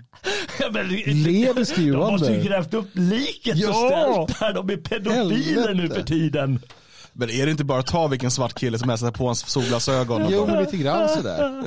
Ja, 0.59 0.69
men- 0.71 0.87
Lever 1.23 1.63
Stevie 1.63 1.91
De 1.91 2.11
måste 2.11 2.27
ju 2.27 2.33
Wonder? 2.33 2.49
grävt 2.49 2.73
upp 2.73 2.89
liket 2.93 3.57
Ja! 3.57 3.69
och 4.07 4.29
ställt 4.29 4.39
där. 4.39 4.53
De 4.53 4.69
är 4.69 4.77
pedofiler 4.77 5.55
nu 5.55 5.81
Helvete. 5.81 5.95
för 5.95 6.03
tiden. 6.03 6.59
Men 7.15 7.29
är 7.29 7.45
det 7.45 7.51
inte 7.51 7.63
bara 7.63 7.79
att 7.79 7.87
ta 7.87 8.07
vilken 8.07 8.31
svart 8.31 8.53
kille 8.53 8.79
som 8.79 8.89
helst, 8.89 9.03
sätta 9.03 9.17
på 9.17 9.25
hans 9.25 9.49
solglasögon? 9.49 10.27
Jo, 10.29 10.45
men 10.47 10.63
lite 10.63 10.77
grann 10.77 11.09
sådär. 11.09 11.63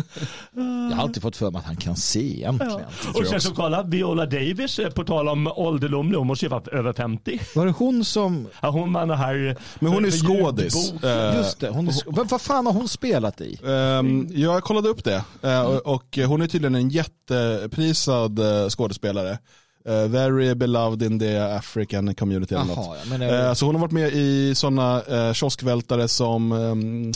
Jag 0.90 0.97
har 0.97 1.03
alltid 1.03 1.22
fått 1.22 1.36
för 1.36 1.51
mig 1.51 1.59
att 1.59 1.64
han 1.64 1.76
kan 1.76 1.97
se 1.97 2.36
egentligen. 2.36 2.80
Och 3.14 3.26
sen 3.26 3.40
så 3.40 3.55
kolla, 3.55 3.82
Viola 3.82 4.26
Davis, 4.26 4.78
eh, 4.78 4.90
på 4.90 5.05
tal 5.05 5.28
om 5.28 5.47
ålderdom, 5.47 6.14
hon 6.14 6.26
måste 6.26 6.44
ju 6.44 6.49
vara 6.51 6.62
över 6.72 6.92
50. 6.92 7.40
Var 7.55 7.66
det 7.66 7.72
hon 7.72 8.05
som... 8.05 8.47
Ja, 8.61 8.70
hon 8.70 8.92
var 8.92 9.07
den 9.07 9.18
här... 9.18 9.57
Men 9.78 9.92
hon 9.92 10.05
är 10.05 10.11
för 10.11 10.18
skådis. 10.18 10.92
Eh, 11.05 11.36
Just 11.36 11.61
det, 11.61 11.68
hon 11.68 11.88
är... 11.88 11.94
Vad, 12.07 12.28
vad 12.28 12.40
fan 12.40 12.66
har 12.66 12.72
hon 12.72 12.88
spelat 12.88 13.40
i? 13.40 13.61
Ehm, 13.66 14.28
jag 14.30 14.62
kollade 14.62 14.88
upp 14.88 15.05
det 15.05 15.24
eh, 15.42 15.62
och, 15.62 15.86
och 15.94 16.18
hon 16.26 16.42
är 16.42 16.47
tydligen 16.47 16.74
en 16.74 16.88
jätteprisad 16.88 18.38
eh, 18.38 18.68
skådespelare. 18.68 19.38
Eh, 19.87 20.09
very 20.09 20.55
beloved 20.55 21.03
in 21.03 21.18
the 21.18 21.39
African 21.39 22.14
community 22.14 22.55
eller 22.55 22.64
något. 22.64 22.99
Ja, 23.11 23.16
är 23.22 23.49
Eh, 23.49 23.55
så 23.55 23.66
hon 23.66 23.74
har 23.74 23.80
varit 23.80 23.93
med 23.93 24.12
i 24.12 24.55
sådana 24.55 25.03
eh, 25.03 25.32
kioskvältare 25.32 26.09
som 26.09 26.53
ehm, 26.53 27.12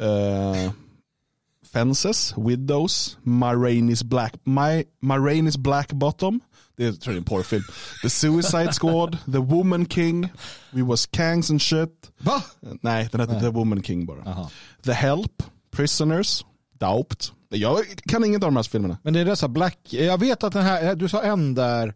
eh, 0.00 0.70
Fences, 1.72 2.34
Widows, 2.36 3.18
Ma 3.22 3.54
Rainey's 3.54 4.04
Black, 4.04 4.34
My, 4.44 4.84
Black 5.58 5.92
Bottom. 5.92 6.40
Det 6.76 6.86
är, 6.86 6.92
tror 6.92 7.12
jag 7.12 7.14
är 7.14 7.18
en 7.18 7.24
porrfilm. 7.24 7.62
The 8.02 8.10
Suicide 8.10 8.72
Squad, 8.72 9.18
The 9.32 9.38
Woman 9.38 9.86
King, 9.86 10.28
We 10.70 10.82
Was 10.82 11.06
Kangs 11.06 11.50
and 11.50 11.62
Shit. 11.62 12.10
Va? 12.18 12.42
Nej, 12.80 13.08
den 13.12 13.20
heter 13.20 13.40
The 13.40 13.48
Woman 13.48 13.82
King 13.82 14.06
bara. 14.06 14.22
Jaha. 14.24 14.50
The 14.84 14.92
Help, 14.92 15.42
Prisoners, 15.70 16.44
Doubt. 16.80 17.32
Jag 17.48 17.84
kan 18.06 18.24
inget 18.24 18.42
av 18.42 18.48
de 18.48 18.56
här 18.56 18.62
filmerna. 18.62 18.98
Men 19.02 19.14
det 19.14 19.20
är 19.20 19.24
dessa 19.24 19.48
Black... 19.48 19.78
Jag 19.90 20.18
vet 20.18 20.44
att 20.44 20.52
den 20.52 20.64
här... 20.64 20.94
Du 20.94 21.08
sa 21.08 21.22
en 21.22 21.54
där. 21.54 21.94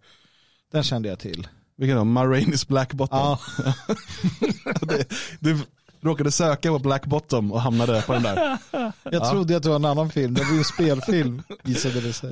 Den 0.72 0.82
kände 0.82 1.08
jag 1.08 1.18
till. 1.18 1.48
Vilken 1.76 1.96
då? 1.96 2.04
Ma 2.04 2.24
Rainey's 2.24 2.68
Black 2.68 2.92
Bottom. 2.92 3.18
Ja. 3.18 3.38
det, 4.80 5.04
du 5.40 5.58
råkade 6.00 6.30
söka 6.32 6.68
på 6.68 6.78
Black 6.78 7.06
Bottom 7.06 7.52
och 7.52 7.60
hamnade 7.60 8.02
på 8.06 8.12
den 8.12 8.22
där. 8.22 8.58
Jag 9.02 9.30
trodde 9.30 9.56
att 9.56 9.62
det 9.62 9.68
var 9.68 9.76
en 9.76 9.84
annan 9.84 10.10
film. 10.10 10.34
Det 10.34 10.44
var 10.44 10.52
ju 10.52 10.58
en 10.58 10.64
spelfilm 10.64 11.42
visade 11.62 12.00
det 12.00 12.12
sig. 12.12 12.30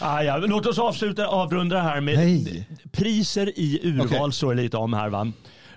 Ah, 0.00 0.22
ja, 0.22 0.36
låt 0.36 0.66
oss 0.66 0.78
avsluta, 0.78 1.26
avrunda 1.26 1.76
det 1.76 1.82
här 1.82 2.00
med 2.00 2.16
Nej. 2.16 2.68
priser 2.92 3.58
i 3.58 3.80
urval 3.82 4.06
Okej. 4.06 4.32
står 4.32 4.54
det 4.54 4.62
lite 4.62 4.76
om 4.76 4.92
här 4.92 5.08
va. 5.08 5.32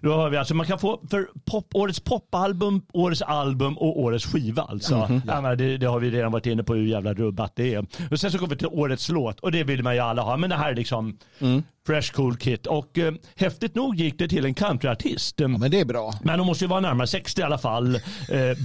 Då 0.06 0.14
har 0.14 0.30
vi 0.30 0.38
alltså, 0.38 0.54
man 0.54 0.66
kan 0.66 0.80
få 0.80 1.00
för 1.10 1.28
pop, 1.46 1.76
årets 1.76 2.00
popalbum, 2.00 2.82
årets 2.94 3.22
album 3.22 3.78
och 3.78 4.00
årets 4.00 4.26
skiva 4.26 4.64
alltså. 4.64 5.22
ja, 5.28 5.42
men 5.42 5.58
det, 5.58 5.78
det 5.78 5.86
har 5.86 6.00
vi 6.00 6.12
redan 6.12 6.32
varit 6.32 6.46
inne 6.46 6.64
på 6.64 6.74
hur 6.76 6.86
jävla 6.86 7.14
rubbat 7.14 7.56
det 7.56 7.74
är. 7.74 7.86
Och 8.12 8.20
sen 8.20 8.32
så 8.32 8.38
kommer 8.38 8.50
vi 8.50 8.58
till 8.58 8.68
årets 8.68 9.10
låt 9.10 9.40
och 9.40 9.52
det 9.52 9.64
vill 9.64 9.84
man 9.84 9.96
ju 9.96 10.00
alla 10.02 10.22
ha. 10.22 10.38
Men 10.38 10.50
det 10.50 10.56
här 10.56 10.72
är 10.72 10.76
liksom 10.76 11.18
Fresh 11.86 12.14
Cool 12.14 12.38
Kit. 12.38 12.68
Och 12.68 12.98
eh, 12.98 13.14
häftigt 13.36 13.76
nog 13.76 13.96
gick 13.96 14.20
det 14.20 14.28
till 14.28 14.46
en 14.46 14.54
countryartist. 14.54 15.40
Ja, 15.40 15.48
men 15.48 15.72
det 15.72 15.80
är 15.80 15.86
bra. 15.86 16.14
Men 16.24 16.38
de 16.38 16.48
måste 16.48 16.64
ju 16.64 16.70
vara 16.70 16.80
närmare 16.80 17.08
60 17.08 17.42
i 17.42 17.44
alla 17.44 17.58
fall. 17.58 17.96
Eh, 17.96 18.02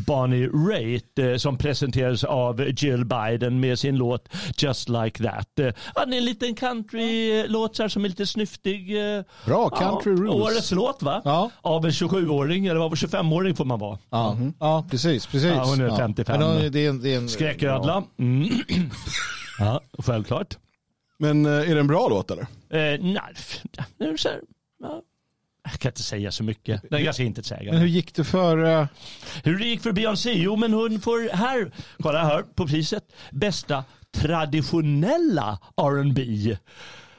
Bonnie 0.06 0.46
Raitt 0.48 1.18
eh, 1.18 1.36
som 1.36 1.58
presenterades 1.58 2.24
av 2.24 2.68
Jill 2.76 3.04
Biden 3.04 3.60
med 3.60 3.78
sin 3.78 3.96
låt 3.96 4.28
Just 4.58 4.88
Like 4.88 5.22
That. 5.24 5.58
Eh, 5.58 5.66
ja, 5.94 6.04
det 6.06 6.14
är 6.14 6.18
en 6.18 6.24
liten 6.24 6.54
countrylåt 6.54 7.76
så 7.76 7.82
här 7.82 7.88
som 7.88 8.04
är 8.04 8.08
lite 8.08 8.26
snyftig. 8.26 9.14
Eh, 9.16 9.22
Bra, 9.46 9.70
country 9.70 10.12
rules. 10.12 10.34
Årets 10.34 10.70
låt 10.72 11.02
va? 11.02 11.22
Ja. 11.24 11.50
Av 11.62 11.84
en 11.84 11.90
27-åring 11.90 12.66
eller 12.66 12.80
var 12.80 12.90
25-åring 12.90 13.56
får 13.56 13.64
man 13.64 13.78
vara. 13.78 13.98
Ja, 14.10 14.36
ja 14.60 14.86
precis. 14.90 15.26
precis. 15.26 15.52
Ja, 15.56 15.64
hon 15.64 15.80
är 15.80 15.96
55. 15.96 16.38
Men 16.40 16.48
hon- 16.48 16.72
det 16.72 16.84
är 16.86 16.88
en, 16.90 17.00
det 17.02 17.14
är 17.14 17.16
en, 17.18 17.28
Skräcködla. 17.28 18.02
Mm. 18.18 18.48
ja, 19.58 19.80
självklart. 19.98 20.56
Men 21.20 21.46
eh, 21.46 21.52
är 21.52 21.74
det 21.74 21.80
en 21.80 21.86
bra 21.86 22.08
låt 22.08 22.30
eller? 22.30 22.42
Eh, 22.42 23.00
nej, 23.00 24.16
så 24.16 24.28
här, 24.28 24.40
ja. 24.82 25.02
Jag 25.62 25.72
kan 25.72 25.88
inte 25.90 26.02
säga 26.02 26.32
så 26.32 26.44
mycket. 26.44 26.82
Den 26.90 27.00
är 27.00 27.04
ganska 27.04 27.22
intetsägande. 27.22 27.72
Men 27.72 27.80
hur 27.80 27.88
gick 27.88 28.14
det 28.14 28.24
för... 28.24 28.64
eh, 28.64 28.86
Hur 29.44 29.58
det 29.58 29.64
gick 29.64 29.82
för 29.82 29.92
Beyoncé? 29.92 30.32
Jo, 30.32 30.56
men 30.56 30.72
hon 30.72 31.00
får 31.00 31.36
här, 31.36 31.72
kolla 31.98 32.24
här 32.24 32.42
på 32.54 32.66
priset, 32.66 33.04
bästa 33.30 33.84
traditionella 34.12 35.58
R&B. 35.76 36.56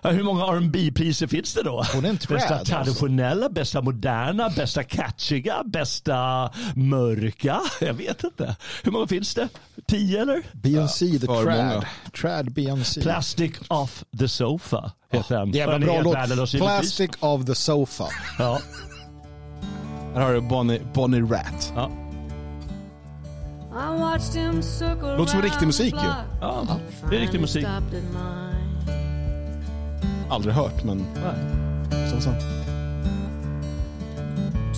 Ja, 0.04 0.10
Hur 0.10 0.24
många 0.24 0.44
R&B 0.46 0.92
priser 0.96 1.28
finns 1.28 1.54
det 1.54 1.64
då? 1.64 1.84
Hon 1.94 2.06
är 2.06 2.10
en 2.10 2.18
trad, 2.18 2.38
Bästa 2.40 2.56
alltså. 2.56 2.74
traditionella, 2.74 3.50
bästa 3.50 3.82
moderna, 3.82 4.50
bästa 4.50 4.84
catchiga, 4.84 5.64
bästa 5.66 6.50
mörka. 6.76 7.62
Jag 7.82 7.94
vet 7.94 8.24
inte. 8.24 8.56
Hur 8.84 8.92
många 8.92 9.08
finns 9.08 9.34
det? 9.36 9.50
Tio 9.88 10.22
eller? 10.22 10.42
Beyoncé 10.54 11.06
the 11.20 11.20
för 11.26 11.44
Trad. 11.44 11.58
många. 11.58 11.84
Trad 12.22 12.52
Beyoncé. 12.52 13.02
Plastic 13.02 13.52
off 13.68 14.04
the 14.20 14.28
sofa 14.28 14.92
heter 15.12 15.38
den. 15.40 15.52
Jävla 15.52 15.80
bra 15.80 16.02
låt. 16.02 16.52
Plastic 16.52 17.12
of 17.20 17.46
the 17.46 17.56
sofa. 17.56 18.08
Ja. 18.40 18.60
Här 20.16 20.22
har 20.22 20.34
du 20.34 20.42
Bonnie, 20.42 20.82
Bonnie 20.94 21.22
Rat. 21.22 21.74
Ja. 21.76 21.92
Låter 25.18 25.32
som 25.32 25.42
riktig 25.42 25.66
musik 25.66 25.94
ju. 25.94 26.10
ja, 26.42 26.68
det 27.10 27.16
är 27.16 27.20
riktig 27.20 27.42
musik. 27.42 27.66
Aldrig 30.32 30.56
hört 30.56 30.84
men 30.84 31.06
så, 32.12 32.22
så. 32.22 32.30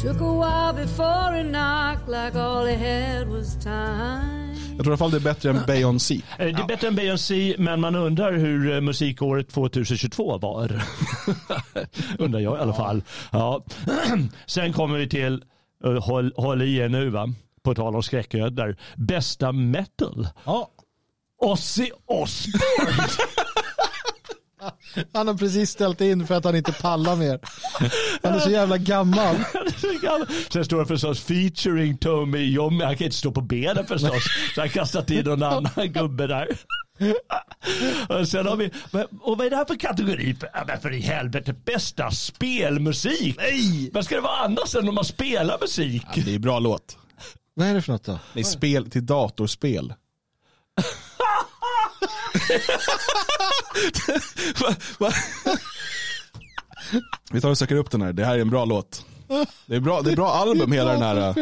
Took 0.02 0.22
a 0.22 0.34
while 0.34 0.74
before 0.86 1.42
it 1.42 1.48
knocked 1.48 2.08
like 2.10 2.36
all 2.40 2.66
he 2.66 2.76
had 3.18 3.28
was 3.28 3.56
time. 3.64 4.56
Jag 4.76 4.86
tror 4.86 4.86
i 4.86 4.90
alla 4.90 4.98
fall 4.98 5.12
det 5.12 5.18
är 5.18 5.22
bättre 5.22 5.50
än 5.50 5.60
Beyoncé. 5.68 6.16
Eh, 6.16 6.22
Det 6.38 6.44
är 6.46 6.68
bättre 6.68 6.88
än 6.88 6.96
Beyoncé, 6.96 7.56
men 7.60 7.82
man 7.82 7.96
undrar 7.96 8.34
hur 8.34 8.74
eh, 8.76 8.82
musikåret 8.82 9.50
2022 9.50 10.38
var. 10.38 10.84
undrar 12.20 12.40
jag 12.40 12.58
i 12.58 12.62
alla 12.62 12.74
fall. 12.74 13.04
Ja. 13.32 13.64
Sen 14.46 14.74
kommer 14.74 14.98
vi 14.98 15.10
till, 15.10 15.44
eh, 15.86 16.04
håll, 16.04 16.34
håll 16.38 16.62
i 16.62 16.76
er 16.78 16.90
nu 16.90 17.10
va, 17.10 17.30
på 17.64 17.76
tal 17.76 17.96
om 17.96 18.04
skräcködlor, 18.04 18.76
bästa 18.96 19.52
metal. 19.52 20.28
Ja. 20.46 20.70
Ozzy 21.42 21.90
Osbourne. 22.06 23.08
Han 25.14 25.28
har 25.28 25.34
precis 25.34 25.70
ställt 25.70 26.02
in 26.02 26.28
för 26.28 26.36
att 26.36 26.46
han 26.46 26.56
inte 26.56 26.72
pallar 26.72 27.16
mer. 27.16 27.40
Han 28.24 28.34
är 28.34 28.40
så 28.40 28.50
jävla 28.50 28.78
gammal. 28.78 29.36
Sen 30.50 30.66
står 30.66 30.80
det 30.80 30.86
förstås 30.86 31.20
featuring 31.20 31.98
Tommy 31.98 32.40
Iommi. 32.40 32.84
Han 32.84 32.98
kan 32.98 33.06
inte 33.06 33.18
stå 33.18 33.32
på 33.32 33.42
benen 33.42 33.86
förstås. 33.86 34.24
Så 34.56 34.62
han 34.62 34.70
kastat 34.70 35.12
in 35.12 35.26
någon 35.26 35.44
annan 35.44 35.94
gubbe 35.94 36.28
där. 36.28 36.48
Och 38.10 38.28
sen 38.28 38.48
har 38.48 38.56
vi, 38.56 38.72
och 39.22 39.38
vad 39.38 39.46
är 39.46 39.50
det 39.50 39.56
här 39.56 39.66
för 39.66 39.76
kategori? 39.76 40.36
Ja, 40.54 40.64
men 40.68 40.82
för 40.82 40.94
i 40.94 41.00
helvete, 41.00 41.54
bästa 41.66 42.12
spelmusik. 42.12 43.36
Nej! 43.38 43.90
Vad 43.94 44.06
ska 44.06 44.16
det 44.16 44.22
vara 44.22 44.38
annars 44.38 44.76
än 44.76 44.90
om 44.90 44.96
man 44.96 45.06
spelar 45.06 45.58
musik? 45.62 46.06
Det 46.26 46.36
är 46.36 46.40
bra 46.40 46.60
låt. 46.60 46.98
Vad 47.54 47.68
är 47.68 47.74
det 47.74 47.82
för 47.82 47.92
något 47.92 48.04
då? 48.04 48.20
Det 48.34 48.40
är 48.40 48.44
spel 48.44 48.90
till 48.90 49.06
datorspel. 49.06 49.94
Vi 57.32 57.42
tar 57.42 57.50
och 57.50 57.58
söker 57.58 57.76
upp 57.76 57.92
den 57.92 58.02
här. 58.02 58.14
Det 58.14 58.26
här 58.26 58.36
är 58.36 58.40
en 58.40 58.50
bra 58.50 58.66
låt. 58.66 59.06
Det 59.66 59.76
är 59.76 59.80
bra, 59.80 60.02
det 60.02 60.12
är 60.12 60.16
bra 60.16 60.30
album 60.30 60.72
hela 60.72 60.92
den 60.92 61.02
här. 61.02 61.16
äh. 61.30 61.36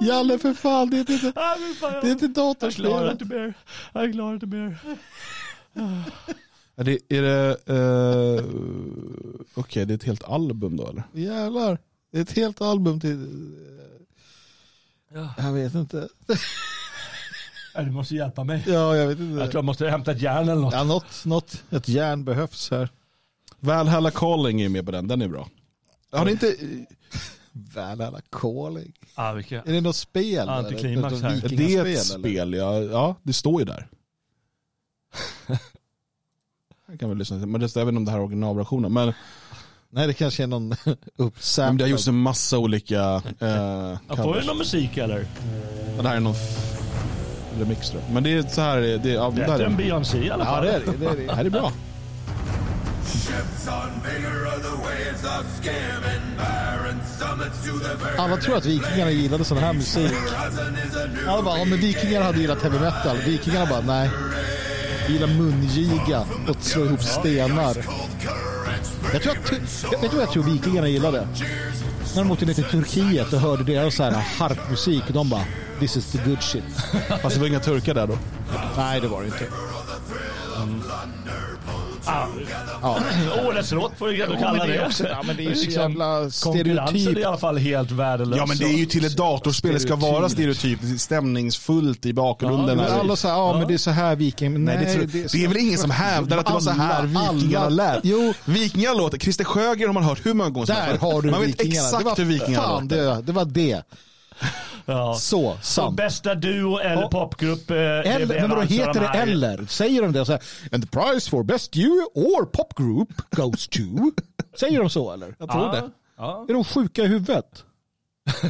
Jalle 0.00 0.38
för 0.38 0.54
fan, 0.54 0.90
det 0.90 0.96
är 0.96 1.00
inte, 1.00 1.32
Ah, 1.36 1.56
det 2.02 2.08
är 2.08 2.12
inte 2.12 2.24
jag 2.24 2.34
klarar 2.34 2.54
datorspel. 2.54 3.10
inte 3.10 3.24
mer. 3.24 3.54
Jag 3.92 4.12
klarar 4.12 4.34
inte 4.34 4.46
mer. 4.46 4.78
Är 6.76 6.84
det, 6.84 6.98
är 7.08 7.22
det 7.22 7.72
uh, 7.72 8.44
okej 9.54 9.86
det 9.86 9.92
är 9.92 9.96
ett 9.96 10.04
helt 10.04 10.24
album 10.24 10.76
då 10.76 10.88
eller? 10.88 11.02
Jävlar. 11.12 11.78
Det 12.12 12.18
är 12.18 12.22
ett 12.22 12.36
helt 12.36 12.60
album 12.60 13.00
till... 13.00 13.26
Jag 15.36 15.52
vet 15.52 15.74
inte. 15.74 16.08
Ja, 17.74 17.82
Du 17.82 17.90
måste 17.90 18.14
hjälpa 18.14 18.44
mig. 18.44 18.64
Ja, 18.66 18.96
jag 18.96 19.06
vet 19.08 19.18
inte. 19.18 19.40
Jag 19.40 19.50
tror 19.50 19.58
jag 19.58 19.64
måste 19.64 19.88
hämta 19.90 20.12
ett 20.12 20.20
järn 20.22 20.48
eller 20.48 20.62
något. 20.62 20.74
Ja, 20.74 20.84
något, 20.84 21.24
något. 21.24 21.62
Ett 21.70 21.88
järn 21.88 22.24
behövs 22.24 22.70
här. 22.70 22.88
Valhalla 23.60 24.10
Calling 24.10 24.60
är 24.60 24.68
med 24.68 24.84
på 24.86 24.90
den, 24.92 25.08
den 25.08 25.22
är 25.22 25.28
bra. 25.28 25.48
Har 26.12 26.24
ni 26.24 26.30
inte, 26.30 26.56
Valhalla 27.52 28.20
Calling. 28.30 28.92
Ah, 29.14 29.32
vilka... 29.32 29.62
Är 29.62 29.72
det 29.72 29.80
något 29.80 29.96
spel? 29.96 30.38
eller? 30.38 30.52
Antiklimax 30.52 31.12
Något 31.12 31.22
här. 31.22 31.42
det 31.48 31.74
är 31.76 31.86
ett 31.86 32.04
spel, 32.06 32.54
ja, 32.54 32.78
ja 32.82 33.14
det 33.22 33.32
står 33.32 33.60
ju 33.60 33.64
där. 33.64 33.88
Jag 36.86 37.00
kan 37.00 37.08
väl 37.08 37.18
lyssna 37.18 37.38
till, 37.38 37.46
men 37.48 37.60
det, 37.60 37.76
jag 37.76 37.84
vet 37.84 37.92
inte 37.92 37.96
om 37.98 38.04
det 38.04 38.10
här 38.10 38.18
är 38.18 38.24
originalversionen. 38.24 38.92
Men, 38.92 39.12
Nej, 39.90 40.06
det 40.06 40.14
kanske 40.14 40.42
är 40.42 40.46
någon 40.46 40.74
uppsamlad. 41.16 41.78
det 41.78 41.84
har 41.84 41.88
gjorts 41.88 42.08
en 42.08 42.14
massa 42.18 42.58
olika 42.58 43.22
eh, 43.40 43.96
Ja, 44.08 44.16
får 44.16 44.40
vi 44.40 44.46
någon 44.46 44.58
musik 44.58 44.96
eller? 44.96 45.26
Det 45.96 46.08
här 46.08 46.16
är 46.16 46.20
någon 46.20 46.34
remix 47.60 47.90
tror 47.90 48.02
jag. 48.06 48.14
Men 48.14 48.22
det 48.22 48.32
är 48.32 48.42
så 48.42 48.60
här, 48.60 48.76
det, 48.80 49.08
ja, 49.08 49.32
det 49.36 49.42
än 49.44 49.60
är, 49.60 49.68
Beyoncé 49.76 50.18
i 50.18 50.30
alla 50.30 50.44
Ja, 50.44 50.50
fall. 50.50 50.64
det 50.64 50.72
är 50.72 50.80
det. 50.80 50.92
det, 51.00 51.06
är 51.06 51.16
det. 51.16 51.26
det 51.26 51.34
här 51.34 51.44
är 51.44 51.50
bra. 51.50 51.72
Alla 58.18 58.36
tror 58.36 58.56
att 58.56 58.66
vikingarna 58.66 59.10
gillade 59.10 59.44
sån 59.44 59.58
här 59.58 59.72
musik. 59.72 60.12
Alla 61.28 61.42
bara, 61.42 61.58
ja 61.58 61.64
men 61.64 61.78
vikingarna 61.78 62.24
hade 62.24 62.38
gillat 62.38 62.62
heavy 62.62 62.78
metal. 62.78 63.16
Vikingarna 63.26 63.66
bara, 63.66 63.80
nej. 63.80 64.10
Vi 65.06 65.12
gillar 65.12 65.26
mungiga 65.26 66.20
och 66.48 66.56
slå 66.60 66.84
ihop 66.84 67.02
stenar. 67.02 67.76
Jag 69.12 69.22
tror 69.22 69.32
att, 69.32 69.52
vet 70.02 70.10
du 70.10 70.16
vad 70.16 70.22
jag 70.26 70.30
tror 70.32 70.42
vikingarna 70.42 70.88
gillade? 70.88 71.28
När 72.14 72.22
de 72.22 72.30
åkte 72.30 72.46
ner 72.46 72.54
till 72.54 72.64
Turkiet 72.64 73.32
och 73.32 73.40
hörde 73.40 73.64
deras 73.64 73.94
så 73.94 74.02
här 74.02 74.10
harpmusik 74.10 75.02
och 75.06 75.12
de 75.12 75.28
bara, 75.28 75.44
this 75.80 75.96
is 75.96 76.12
the 76.12 76.18
good 76.18 76.42
shit. 76.42 76.64
Fast 77.22 77.34
det 77.34 77.40
var 77.40 77.46
inga 77.46 77.60
turkar 77.60 77.94
där 77.94 78.06
då. 78.06 78.18
Nej, 78.76 79.00
det 79.00 79.08
var 79.08 79.20
det 79.20 79.26
inte. 79.26 79.46
Ah, 80.56 80.66
Ja. 82.06 82.98
årets 83.46 83.72
låt 83.72 83.92
får 83.98 84.08
vi 84.08 84.22
ändå 84.22 84.34
Ja, 84.34 84.40
kalla 84.40 84.66
det 84.66 84.74
är 84.74 84.78
det. 84.80 84.86
också- 84.86 85.08
ja, 85.08 85.22
men 85.26 85.36
det 85.36 85.42
är 85.44 85.48
ju 85.48 85.54
så 85.54 85.64
Liksom, 85.64 85.82
jävla 85.82 86.18
är 86.24 86.30
stereotyp. 86.30 87.18
i 87.18 87.24
alla 87.24 87.36
fall 87.38 87.58
helt 87.58 87.90
värdelös. 87.90 88.36
Ja 88.38 88.46
men 88.46 88.56
det 88.58 88.64
är 88.64 88.78
ju 88.78 88.86
till 88.86 89.04
ett 89.04 89.16
datorspel, 89.16 89.72
det 89.74 89.80
ska 89.80 89.96
vara 89.96 90.28
stereotypt, 90.28 91.00
stämningsfullt 91.00 92.06
i 92.06 92.12
bakgrunden. 92.12 92.78
Här. 92.78 92.98
alla 93.00 93.16
säger, 93.16 93.34
ja 93.34 93.58
men 93.58 93.68
det 93.68 93.74
är 93.74 93.78
så 93.78 93.90
här 93.90 94.16
viking. 94.16 94.52
Men 94.52 94.64
Nej, 94.64 94.78
det, 94.84 94.92
tror, 94.92 95.06
det, 95.32 95.44
är 95.44 95.48
väl 95.48 95.56
ingen 95.56 95.78
som 95.78 95.90
hävdar 95.90 96.38
att 96.38 96.46
det 96.46 96.52
var 96.52 96.60
så 96.60 96.70
här 96.70 97.02
vikingarna 97.02 97.68
lät. 97.68 98.00
Jo. 98.02 98.34
Vikingarna 98.44 98.94
låter, 98.98 99.18
Christer 99.18 99.44
Sjögren 99.44 99.88
har 99.88 99.94
man 99.94 100.02
hört 100.04 100.26
hur 100.26 100.34
många 100.34 100.50
gånger 100.50 100.66
som 100.66 100.74
Där 100.74 100.82
helst. 100.82 101.02
har 101.02 101.22
du 101.22 101.30
Man 101.30 101.40
vet 101.40 101.48
vikingarna. 101.48 101.86
exakt 101.88 101.98
det 102.04 102.04
var, 102.10 102.16
hur 102.16 102.24
vikingarna 102.24 102.64
fan, 102.66 102.82
låter. 102.82 102.96
det, 103.16 103.22
det 103.22 103.32
var 103.32 103.44
det. 103.44 103.82
Ja. 104.86 105.14
Så, 105.14 105.56
Så 105.62 105.62
sant. 105.62 105.96
bästa 105.96 106.34
duo 106.34 106.78
eller 106.78 107.02
Ja. 107.02 107.08
popgrupp. 107.08 107.70
eh, 107.70 107.76
Eller, 107.76 108.26
men 108.40 108.50
vadå, 108.50 108.62
heter 108.62 108.94
de 108.94 109.00
det 109.00 109.06
eller? 109.08 109.66
Säger 109.66 110.02
de 110.02 110.12
det 110.12 110.26
så 110.26 110.32
här, 110.32 110.42
and 110.72 110.82
the 110.90 110.98
prize 111.00 111.30
for 111.30 111.42
best 111.42 111.72
duo 111.72 112.10
or 112.14 112.44
pop 112.46 112.74
group 112.74 113.08
goes 113.30 113.68
to? 113.68 113.80
Säger 114.60 114.78
de 114.78 114.90
så 114.90 115.12
eller? 115.12 115.34
Jag 115.38 115.50
tror 115.50 115.64
Ja. 115.64 115.72
det. 115.72 115.90
Ja. 116.16 116.46
Är 116.48 116.52
de 116.52 116.64
sjuka 116.64 117.02
i 117.02 117.06
huvudet? 117.06 117.64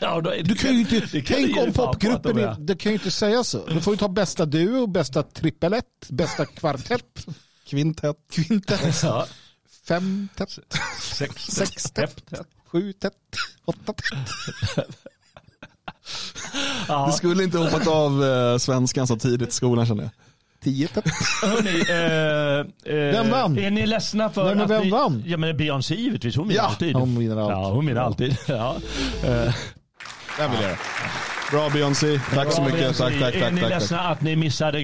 Ja, 0.00 0.20
då 0.20 0.30
är 0.30 0.36
det- 0.36 0.42
Du 0.42 0.54
kan 0.54 0.74
ju 0.74 0.80
inte, 0.80 1.00
det 1.12 1.20
kan 1.22 1.36
tänk 1.36 1.56
om 1.58 1.72
popgruppen, 1.72 2.36
de 2.36 2.56
det 2.66 2.76
kan 2.76 2.92
ju 2.92 2.98
inte 2.98 3.10
säga 3.10 3.44
så. 3.44 3.66
Du 3.66 3.80
får 3.80 3.92
ju 3.94 3.98
ta 3.98 4.08
bästa 4.08 4.46
duo, 4.46 4.86
bästa 4.86 5.22
trippelett, 5.22 5.84
bästa 6.08 6.46
kvartett, 6.46 7.26
Kvintett. 7.66 8.16
kvintett, 8.32 9.00
Ja. 9.02 9.26
femtett, 9.88 10.58
Sex. 11.00 11.42
sextett, 11.46 12.22
sjutätt, 12.66 13.12
åttatett. 13.64 14.04
Du 17.06 17.12
skulle 17.12 17.44
inte 17.44 17.58
hoppat 17.58 17.86
av 17.86 18.24
eh, 18.24 18.58
svenskan 18.58 19.06
så 19.06 19.16
tidigt 19.16 19.48
i 19.48 19.52
skolan 19.52 19.86
känner 19.86 20.02
jag. 20.02 20.10
Tiotätt. 20.64 21.04
Hörrni, 21.42 21.84
eh, 21.90 22.94
eh, 22.94 23.12
Vem 23.12 23.30
vann? 23.30 23.58
Är 23.58 23.70
ni 23.70 23.86
ledsna 23.86 24.30
för 24.30 24.44
Nej, 24.44 24.54
men 24.54 24.64
att 24.64 24.70
vem 24.70 24.82
ni, 24.82 24.90
vann? 24.90 25.22
Ja 25.26 25.36
men 25.36 25.56
Beyoncé 25.56 25.94
givetvis, 25.94 26.36
hon 26.36 26.48
vinner 26.48 26.60
Ja, 26.62 26.66
alltid. 26.68 26.94
hon 26.96 27.18
vinner 27.18 27.36
allt. 27.36 27.50
Ja, 27.50 27.70
hon 27.70 27.86
vinner 27.86 28.00
alltid. 28.00 28.36
Ja. 28.46 28.76
Eh, 29.24 29.54
Den 30.38 30.50
vill 30.50 30.60
jag. 30.62 30.76
Bra 31.50 31.70
Beyoncé, 31.70 32.20
tack 32.34 32.52
så 32.52 32.62
mycket. 32.62 32.78
Beyoncé. 32.80 33.04
Tack, 33.04 33.20
tack, 33.20 33.34
Är 33.34 33.40
tack. 33.40 33.52
ni 33.52 33.60
tack, 33.60 33.70
tack. 33.70 33.80
ledsna 33.80 34.00
att 34.00 34.20
ni 34.22 34.36
missade 34.36 34.82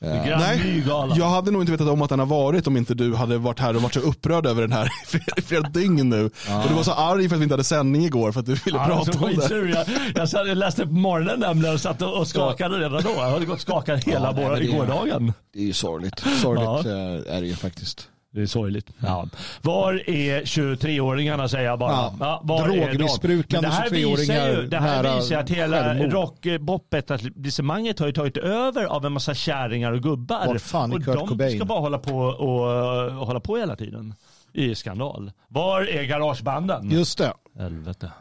Grammyskalan? 0.00 0.40
Nej, 0.40 0.58
Grammygalan. 0.58 1.18
jag 1.18 1.28
hade 1.28 1.50
nog 1.50 1.62
inte 1.62 1.72
vetat 1.72 1.88
om 1.88 2.02
att 2.02 2.08
den 2.10 2.18
har 2.18 2.26
varit 2.26 2.66
om 2.66 2.76
inte 2.76 2.94
du 2.94 3.14
hade 3.14 3.38
varit 3.38 3.58
här 3.60 3.76
och 3.76 3.82
varit 3.82 3.94
så 3.94 4.00
upprörd 4.00 4.46
över 4.46 4.62
den 4.62 4.72
här 4.72 4.90
i 5.36 5.42
flera, 5.42 5.62
dygn 5.68 6.08
nu. 6.08 6.24
Och 6.24 6.68
du 6.68 6.74
var 6.74 6.82
så 6.82 6.92
arg 6.92 7.28
för 7.28 7.36
att 7.36 7.40
vi 7.40 7.44
inte 7.44 7.52
hade 7.52 7.64
sändning 7.64 8.04
igår 8.04 8.32
för 8.32 8.40
att 8.40 8.46
du 8.46 8.54
ville 8.54 8.78
Ja, 8.78 8.86
prata 8.86 9.12
så 9.12 9.24
om 9.24 9.34
det. 9.36 9.70
Jag, 9.70 9.86
jag, 10.14 10.28
satt, 10.28 10.48
jag 10.48 10.56
läste 10.58 10.86
på 10.86 10.92
morgonen 10.92 11.40
nämligen 11.40 11.74
och 11.74 11.80
satt 11.80 12.02
och 12.02 12.28
skakade 12.28 12.76
redan 12.78 13.02
då. 13.02 13.10
Jag 13.16 13.30
hade 13.30 13.46
gått 13.46 13.60
skakad 13.60 14.04
hela 14.04 14.26
Ja, 14.26 14.32
nej, 14.32 14.44
ja, 14.44 14.54
det- 14.56 14.66
gårdagen. 14.66 15.32
Det 15.52 15.58
är 15.58 15.64
ju 15.64 15.72
sorgligt. 15.72 16.18
Sorgligt 16.42 16.86
eh, 16.86 17.34
är 17.36 17.40
det 17.40 17.46
ju 17.46 17.56
faktiskt. 17.56 18.08
Det 18.38 18.42
är 18.42 18.46
sorgligt. 18.46 18.90
Ja. 18.98 19.28
Var 19.62 20.10
är 20.10 20.42
23-åringarna 20.42 21.48
säger 21.48 21.64
jag 21.64 21.78
bara. 21.78 21.92
Ja. 21.92 22.14
Ja, 22.20 22.40
var 22.44 22.68
är 22.68 22.68
de? 22.68 22.84
Drogmissbrukande 22.84 23.68
Men 23.68 23.76
det 23.76 23.82
här 23.82 23.90
visar 23.90 24.34
23-åringar 24.34 24.48
ju, 24.48 24.66
Det 24.68 24.78
här 24.78 25.02
nära 25.02 25.16
visar 25.16 25.36
att 25.36 25.50
hela 25.50 25.94
rock-bop-etablissemanget 25.94 27.98
har 27.98 28.06
ju 28.06 28.12
tagit 28.12 28.36
över 28.36 28.84
av 28.84 29.06
en 29.06 29.12
massa 29.12 29.34
kärringar 29.34 29.92
och 29.92 30.02
gubbar. 30.02 30.46
Var 30.46 30.58
fan 30.58 30.92
är 30.92 30.96
och 30.96 31.04
Kurt 31.04 31.14
de 31.14 31.28
Cobain? 31.28 31.56
ska 31.56 31.64
bara 31.64 31.80
hålla 31.80 31.98
på 31.98 32.18
och 32.18 33.26
hålla 33.26 33.40
på 33.40 33.56
hela 33.56 33.76
tiden. 33.76 34.14
I 34.52 34.74
skandal. 34.74 35.32
Var 35.48 35.82
är 35.82 36.02
garagebanden? 36.02 36.90
Just 36.90 37.18
det. 37.18 37.32
Helvete. 37.58 38.12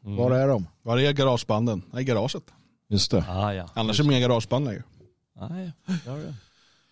Var 0.00 0.30
är 0.30 0.48
de? 0.48 0.66
Var 0.82 0.98
är 0.98 1.12
garagebanden? 1.12 1.82
Nej, 1.92 2.04
garaget. 2.04 2.42
Just 2.88 3.10
det. 3.10 3.24
Ah, 3.28 3.52
ja. 3.52 3.66
Annars 3.74 4.00
är 4.00 4.04
det 4.04 4.14
inga 4.14 4.28
garageband 4.28 4.64
längre. 4.64 4.82
Nej, 5.50 5.72
gör 6.06 6.16
det. 6.16 6.34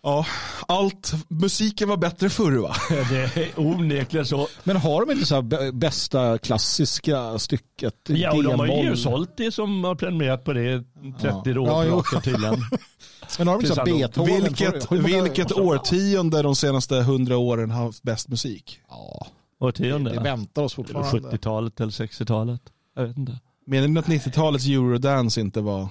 Ja, 0.03 0.25
allt, 0.67 1.13
musiken 1.27 1.89
var 1.89 1.97
bättre 1.97 2.29
förr 2.29 2.51
va? 2.51 2.75
Det 3.09 3.37
är 3.37 3.59
onekligen 3.59 4.25
så. 4.25 4.47
Men 4.63 4.75
har 4.75 5.05
de 5.05 5.11
inte 5.11 5.25
så 5.25 5.35
här 5.35 5.71
bästa 5.71 6.37
klassiska 6.37 7.39
stycket? 7.39 7.95
Ja, 8.07 8.35
och 8.35 8.43
de 8.43 8.59
har 8.59 8.67
ju 8.83 8.97
sålt 8.97 9.37
det 9.37 9.51
som 9.51 9.83
har 9.83 9.95
prenumererat 9.95 10.43
på 10.43 10.53
det 10.53 10.83
30 11.21 11.59
år 11.59 11.67
Ja, 11.67 11.85
jo. 11.85 12.21
tydligen. 12.21 12.55
Men 13.37 13.47
har 13.47 13.55
de 13.55 13.65
inte 13.65 13.75
så 13.75 13.83
Beethoven? 13.83 14.43
Vilket, 14.43 14.91
vilket 14.91 15.51
årtionde 15.51 16.41
de 16.41 16.55
senaste 16.55 16.95
hundra 16.95 17.37
åren 17.37 17.71
har 17.71 17.83
haft 17.85 18.03
bäst 18.03 18.27
musik? 18.29 18.79
Ja, 18.89 19.27
Årtionde? 19.59 20.11
det 20.11 20.19
väntar 20.19 20.61
oss 20.61 20.73
fortfarande. 20.73 21.29
70-talet 21.29 21.79
eller 21.79 21.91
60-talet? 21.91 22.61
Jag 22.95 23.07
vet 23.07 23.17
inte. 23.17 23.39
Menar 23.65 23.87
ni 23.87 23.99
att 23.99 24.07
90-talets 24.07 24.67
eurodance 24.67 25.41
inte 25.41 25.61
var... 25.61 25.89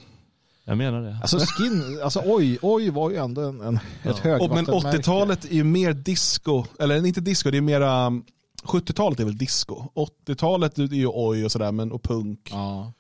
Jag 0.69 0.79
menar 0.79 1.03
det. 1.03 1.19
Alltså 1.21 1.39
skin, 1.39 2.01
alltså 2.03 2.23
oj, 2.25 2.59
oj 2.63 2.91
var 2.91 3.11
ju 3.11 3.17
ändå 3.17 3.41
en, 3.41 3.61
en, 3.61 3.77
ett 3.77 3.81
Och, 4.05 4.15
men 4.25 4.67
högvattenmärke. 4.67 4.99
80-talet 4.99 5.45
är 5.45 5.55
ju 5.55 5.65
mer 5.65 5.93
disco, 5.93 6.65
eller 6.79 7.07
inte 7.07 7.21
disco, 7.21 7.51
det 7.51 7.57
är 7.57 7.61
mera... 7.61 8.11
70-talet 8.63 9.21
är 9.21 9.25
väl 9.25 9.39
disco. 9.39 9.85
80-talet 10.27 10.79
är 10.79 10.83
ju 10.83 11.11
oj 11.15 11.45
och 11.45 11.53
sådär, 11.53 11.73
men 11.73 11.93
och 11.93 12.03
punk. 12.03 12.49
Ja. 12.53 12.93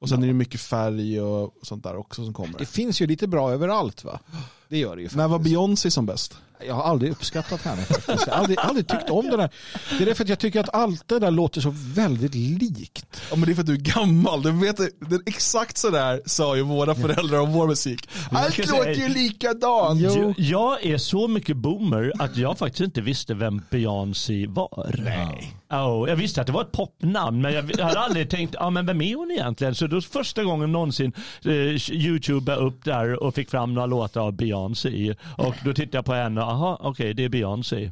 Och 0.00 0.08
sen 0.08 0.22
är 0.22 0.26
det 0.26 0.32
mycket 0.32 0.60
färg 0.60 1.20
och 1.20 1.54
sånt 1.62 1.82
där 1.84 1.96
också 1.96 2.24
som 2.24 2.34
kommer. 2.34 2.58
Det 2.58 2.66
finns 2.66 3.00
ju 3.00 3.06
lite 3.06 3.26
bra 3.26 3.52
överallt 3.52 4.04
va? 4.04 4.20
Det 4.68 4.78
gör 4.78 4.96
det 4.96 5.02
ju. 5.02 5.08
När 5.12 5.28
var 5.28 5.38
faktiskt. 5.38 5.54
Beyoncé 5.54 5.90
som 5.90 6.06
bäst? 6.06 6.36
Jag 6.66 6.74
har 6.74 6.82
aldrig 6.82 7.12
uppskattat 7.12 7.62
henne 7.62 7.82
faktiskt. 7.82 8.26
Jag 8.26 8.34
har 8.34 8.40
aldrig, 8.40 8.58
aldrig 8.58 8.88
tyckt 8.88 9.10
om 9.10 9.26
den 9.26 9.38
där. 9.38 9.50
Det 9.90 10.04
är 10.04 10.06
därför 10.06 10.24
att 10.24 10.28
jag 10.28 10.38
tycker 10.38 10.60
att 10.60 10.74
allt 10.74 11.08
det 11.08 11.18
där 11.18 11.30
låter 11.30 11.60
så 11.60 11.74
väldigt 11.74 12.34
likt. 12.34 13.20
Ja 13.30 13.36
men 13.36 13.46
det 13.46 13.52
är 13.52 13.54
för 13.54 13.62
att 13.62 13.66
du 13.66 13.72
är 13.74 13.76
gammal. 13.76 14.42
Du 14.42 14.52
vet, 14.52 14.76
det 14.76 15.14
är 15.14 15.20
exakt 15.26 15.78
sådär 15.78 16.22
sa 16.26 16.56
ju 16.56 16.62
våra 16.62 16.94
föräldrar 16.94 17.38
om 17.38 17.52
vår 17.52 17.66
musik. 17.66 18.08
Allt 18.30 18.58
låter 18.58 18.94
ju 18.94 19.08
likadant. 19.08 20.00
Jo. 20.00 20.34
Jag 20.36 20.84
är 20.84 20.98
så 20.98 21.28
mycket 21.28 21.56
boomer 21.56 22.12
att 22.18 22.36
jag 22.36 22.58
faktiskt 22.58 22.80
inte 22.80 23.00
visste 23.00 23.34
vem 23.34 23.62
Beyoncé 23.70 24.46
var. 24.46 24.94
Nej. 25.04 25.56
Oh, 25.82 26.08
jag 26.08 26.16
visste 26.16 26.40
att 26.40 26.46
det 26.46 26.52
var 26.52 26.62
ett 26.62 26.72
popnamn 26.72 27.42
men 27.42 27.52
jag 27.52 27.62
hade 27.84 28.00
aldrig 28.00 28.30
tänkt, 28.30 28.54
ja 28.58 28.70
men 28.70 28.86
vem 28.86 29.00
är 29.00 29.14
hon 29.16 29.30
egentligen? 29.30 29.74
Så 29.74 29.86
då 29.86 30.00
första 30.00 30.44
gången 30.44 30.72
någonsin 30.72 31.12
eh, 31.44 31.92
youtubade 31.92 32.58
upp 32.60 32.84
där 32.84 33.22
och 33.22 33.34
fick 33.34 33.50
fram 33.50 33.74
några 33.74 33.86
låtar 33.86 34.20
av 34.20 34.32
Beyoncé. 34.32 35.14
Och 35.38 35.54
då 35.64 35.72
tittade 35.74 35.98
jag 35.98 36.04
på 36.04 36.14
henne, 36.14 36.42
aha 36.42 36.78
okej 36.80 37.14
det 37.14 37.24
är 37.24 37.28
Beyoncé. 37.28 37.90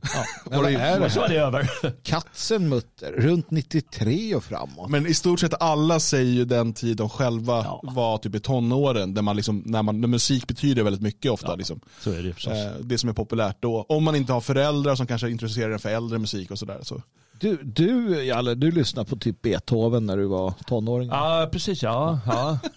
Ja. 0.50 0.58
Är 0.68 1.04
Och 1.04 1.12
så 1.12 1.20
var 1.20 1.28
det 1.28 1.36
över. 1.36 1.70
Katzenmutter, 2.02 3.12
runt 3.12 3.50
93 3.50 4.34
och 4.34 4.44
framåt. 4.44 4.90
Men 4.90 5.06
i 5.06 5.14
stort 5.14 5.40
sett 5.40 5.62
alla 5.62 6.00
säger 6.00 6.32
ju 6.32 6.44
den 6.44 6.72
tid 6.72 6.96
de 6.96 7.08
själva 7.08 7.56
Ja. 7.64 7.80
var 7.82 8.18
typ 8.18 8.34
i 8.34 8.40
tonåren. 8.40 9.14
Där, 9.14 9.22
man 9.22 9.36
liksom, 9.36 9.62
när, 9.66 9.82
man, 9.82 10.00
när 10.00 10.08
musik 10.08 10.46
betyder 10.46 10.82
väldigt 10.82 11.02
mycket 11.02 11.30
ofta. 11.32 11.54
Liksom. 11.54 11.80
Så 12.00 12.10
är 12.12 12.22
det 12.22 12.34
förstås. 12.34 12.52
Eh, 12.52 12.72
det 12.80 12.98
som 12.98 13.08
är 13.08 13.12
populärt 13.14 13.56
då. 13.60 13.86
Om 13.88 14.04
man 14.04 14.16
inte 14.16 14.32
har 14.32 14.40
föräldrar 14.40 14.94
som 14.94 15.06
kanske 15.06 15.30
intresserar 15.30 15.70
en 15.72 15.78
för 15.78 15.88
äldre 15.88 16.18
musik 16.18 16.50
och 16.50 16.58
sådär. 16.58 16.78
Så. 16.82 17.02
Du, 17.42 17.58
du, 17.62 18.24
Jalle, 18.24 18.54
du 18.54 18.70
lyssnade 18.70 19.10
på 19.10 19.16
typ 19.16 19.42
Beethoven 19.42 20.06
när 20.06 20.16
du 20.16 20.24
var 20.26 20.54
tonåring. 20.66 21.08
Ja, 21.08 21.48
precis 21.52 21.82
ja. 21.82 22.18
ja. 22.26 22.58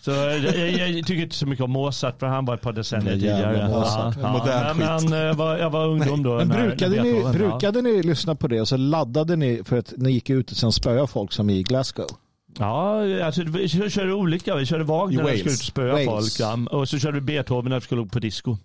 Så 0.00 0.10
jag, 0.10 0.38
jag, 0.38 0.90
jag 0.90 1.06
tycker 1.06 1.22
inte 1.22 1.36
så 1.36 1.46
mycket 1.46 1.64
om 1.64 1.70
Mozart 1.70 2.18
för 2.18 2.26
han 2.26 2.44
var 2.44 2.54
ett 2.54 2.60
par 2.60 2.72
decennier 2.72 3.12
tidigare. 3.12 3.68
Mozart. 3.68 4.14
Ja, 4.22 4.32
Modern 4.32 4.76
men, 4.78 4.98
skit. 5.00 5.10
men 5.10 5.18
jag, 5.20 5.34
var, 5.34 5.56
jag 5.56 5.70
var 5.70 5.86
ungdom 5.86 6.22
då. 6.22 6.36
Men 6.36 6.48
när- 6.48 6.66
brukade, 6.66 6.96
när 6.96 7.02
ni, 7.02 7.20
ja. 7.20 7.32
brukade 7.32 7.82
ni 7.82 8.02
lyssna 8.02 8.34
på 8.34 8.48
det 8.48 8.60
och 8.60 8.68
så 8.68 8.76
laddade 8.76 9.36
ni 9.36 9.62
för 9.64 9.78
att 9.78 9.92
ni 9.96 10.10
gick 10.10 10.30
ut 10.30 10.50
och 10.50 10.56
sen 10.56 10.72
spöade 10.72 11.06
folk 11.06 11.32
som 11.32 11.50
i 11.50 11.62
Glasgow? 11.62 12.06
Ja, 12.58 13.24
alltså, 13.24 13.42
vi 13.44 13.68
körde 13.68 14.12
olika. 14.12 14.54
Vi 14.56 14.66
körde 14.66 14.84
Wagner 14.84 15.22
när 15.22 15.30
vi 15.32 15.38
skulle 15.38 15.54
ut 15.54 15.60
och 15.60 15.66
spöa 15.66 15.92
Wales. 15.92 16.06
folk. 16.06 16.40
Ja. 16.40 16.78
Och 16.78 16.88
så 16.88 16.98
körde 16.98 17.14
vi 17.14 17.20
Beethoven 17.20 17.70
när 17.70 17.80
vi 17.80 17.84
skulle 17.84 18.00
gå 18.02 18.08
på 18.08 18.18
disco. 18.18 18.56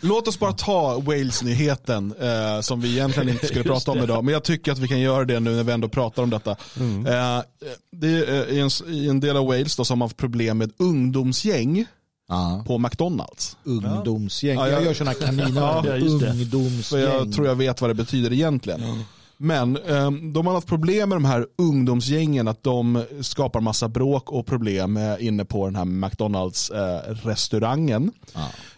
Låt 0.00 0.28
oss 0.28 0.38
bara 0.38 0.52
ta 0.52 0.98
Wales-nyheten 1.00 2.14
eh, 2.20 2.60
som 2.60 2.80
vi 2.80 2.92
egentligen 2.92 3.28
inte 3.28 3.46
skulle 3.46 3.64
prata 3.74 3.90
om 3.90 3.98
idag. 3.98 4.24
Men 4.24 4.32
jag 4.34 4.44
tycker 4.44 4.72
att 4.72 4.78
vi 4.78 4.88
kan 4.88 5.00
göra 5.00 5.24
det 5.24 5.40
nu 5.40 5.50
när 5.56 5.64
vi 5.64 5.72
ändå 5.72 5.88
pratar 5.88 6.22
om 6.22 6.30
detta. 6.30 6.56
Mm. 6.80 7.06
Eh, 7.06 7.42
det 7.96 8.06
är, 8.08 8.32
eh, 8.48 8.56
i, 8.56 8.60
en, 8.60 8.70
I 8.94 9.08
en 9.08 9.20
del 9.20 9.36
av 9.36 9.46
Wales 9.46 9.76
då, 9.76 9.84
som 9.84 10.00
har 10.00 10.08
haft 10.08 10.16
problem 10.16 10.58
med 10.58 10.70
ungdomsgäng 10.78 11.86
Ja. 12.28 12.64
på 12.66 12.78
McDonalds. 12.78 13.56
Ungdomsgäng. 13.64 14.54
Ja, 14.58 14.68
jag 14.68 14.76
jag- 14.78 14.84
gör 14.84 14.94
sådana 14.94 15.14
kaniner. 15.14 15.60
Ja. 15.60 15.84
Ungdomsgäng. 15.96 16.82
Så 16.82 16.98
jag 16.98 17.32
tror 17.32 17.46
jag 17.46 17.54
vet 17.54 17.80
vad 17.80 17.90
det 17.90 17.94
betyder 17.94 18.32
egentligen. 18.32 18.80
Men 19.36 19.76
eh, 19.76 20.10
de 20.10 20.46
har 20.46 20.54
haft 20.54 20.68
problem 20.68 21.08
med 21.08 21.16
de 21.16 21.24
här 21.24 21.46
ungdomsgängen, 21.58 22.48
att 22.48 22.62
de 22.62 23.04
skapar 23.20 23.60
massa 23.60 23.88
bråk 23.88 24.32
och 24.32 24.46
problem 24.46 24.96
eh, 24.96 25.26
inne 25.26 25.44
på 25.44 25.66
den 25.66 25.76
här 25.76 25.84
McDonalds-restaurangen. 25.84 28.12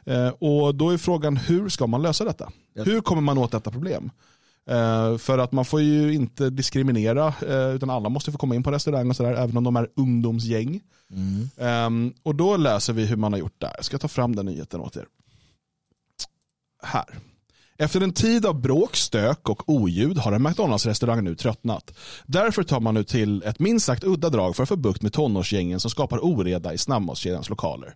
Eh, 0.04 0.28
och 0.28 0.74
då 0.74 0.90
är 0.90 0.98
frågan, 0.98 1.36
hur 1.36 1.68
ska 1.68 1.86
man 1.86 2.02
lösa 2.02 2.24
detta? 2.24 2.52
Hur 2.74 3.00
kommer 3.00 3.22
man 3.22 3.38
åt 3.38 3.52
detta 3.52 3.70
problem? 3.70 4.10
För 5.18 5.38
att 5.38 5.52
man 5.52 5.64
får 5.64 5.80
ju 5.80 6.14
inte 6.14 6.50
diskriminera, 6.50 7.34
utan 7.74 7.90
alla 7.90 8.08
måste 8.08 8.32
få 8.32 8.38
komma 8.38 8.54
in 8.54 8.62
på 8.62 8.70
restaurang 8.70 9.10
och 9.10 9.16
sådär, 9.16 9.34
även 9.34 9.56
om 9.56 9.64
de 9.64 9.76
är 9.76 9.88
ungdomsgäng. 9.96 10.80
Ehm, 11.56 12.14
och 12.22 12.34
då 12.34 12.56
läser 12.56 12.92
vi 12.92 13.06
hur 13.06 13.16
man 13.16 13.32
har 13.32 13.40
gjort 13.40 13.60
där. 13.60 13.72
Jag 13.76 13.84
ska 13.84 13.98
ta 13.98 14.08
fram 14.08 14.36
den 14.36 14.46
nyheten 14.46 14.80
åt 14.80 14.96
er. 14.96 15.06
Här. 16.82 17.04
Efter 17.78 18.00
en 18.00 18.12
tid 18.12 18.46
av 18.46 18.60
bråk, 18.60 18.96
stök 18.96 19.48
och 19.48 19.68
oljud 19.68 20.18
har 20.18 20.32
en 20.32 20.42
McDonalds-restaurang 20.42 21.24
nu 21.24 21.34
tröttnat. 21.34 21.98
Därför 22.26 22.62
tar 22.62 22.80
man 22.80 22.94
nu 22.94 23.04
till 23.04 23.42
ett 23.42 23.58
minst 23.58 23.86
sagt 23.86 24.04
udda 24.04 24.30
drag 24.30 24.56
för 24.56 24.62
att 24.62 24.68
få 24.68 24.76
bukt 24.76 25.02
med 25.02 25.12
tonårsgängen 25.12 25.80
som 25.80 25.90
skapar 25.90 26.24
oreda 26.24 26.74
i 26.74 26.78
snabbmatskedjans 26.78 27.48
lokaler. 27.48 27.94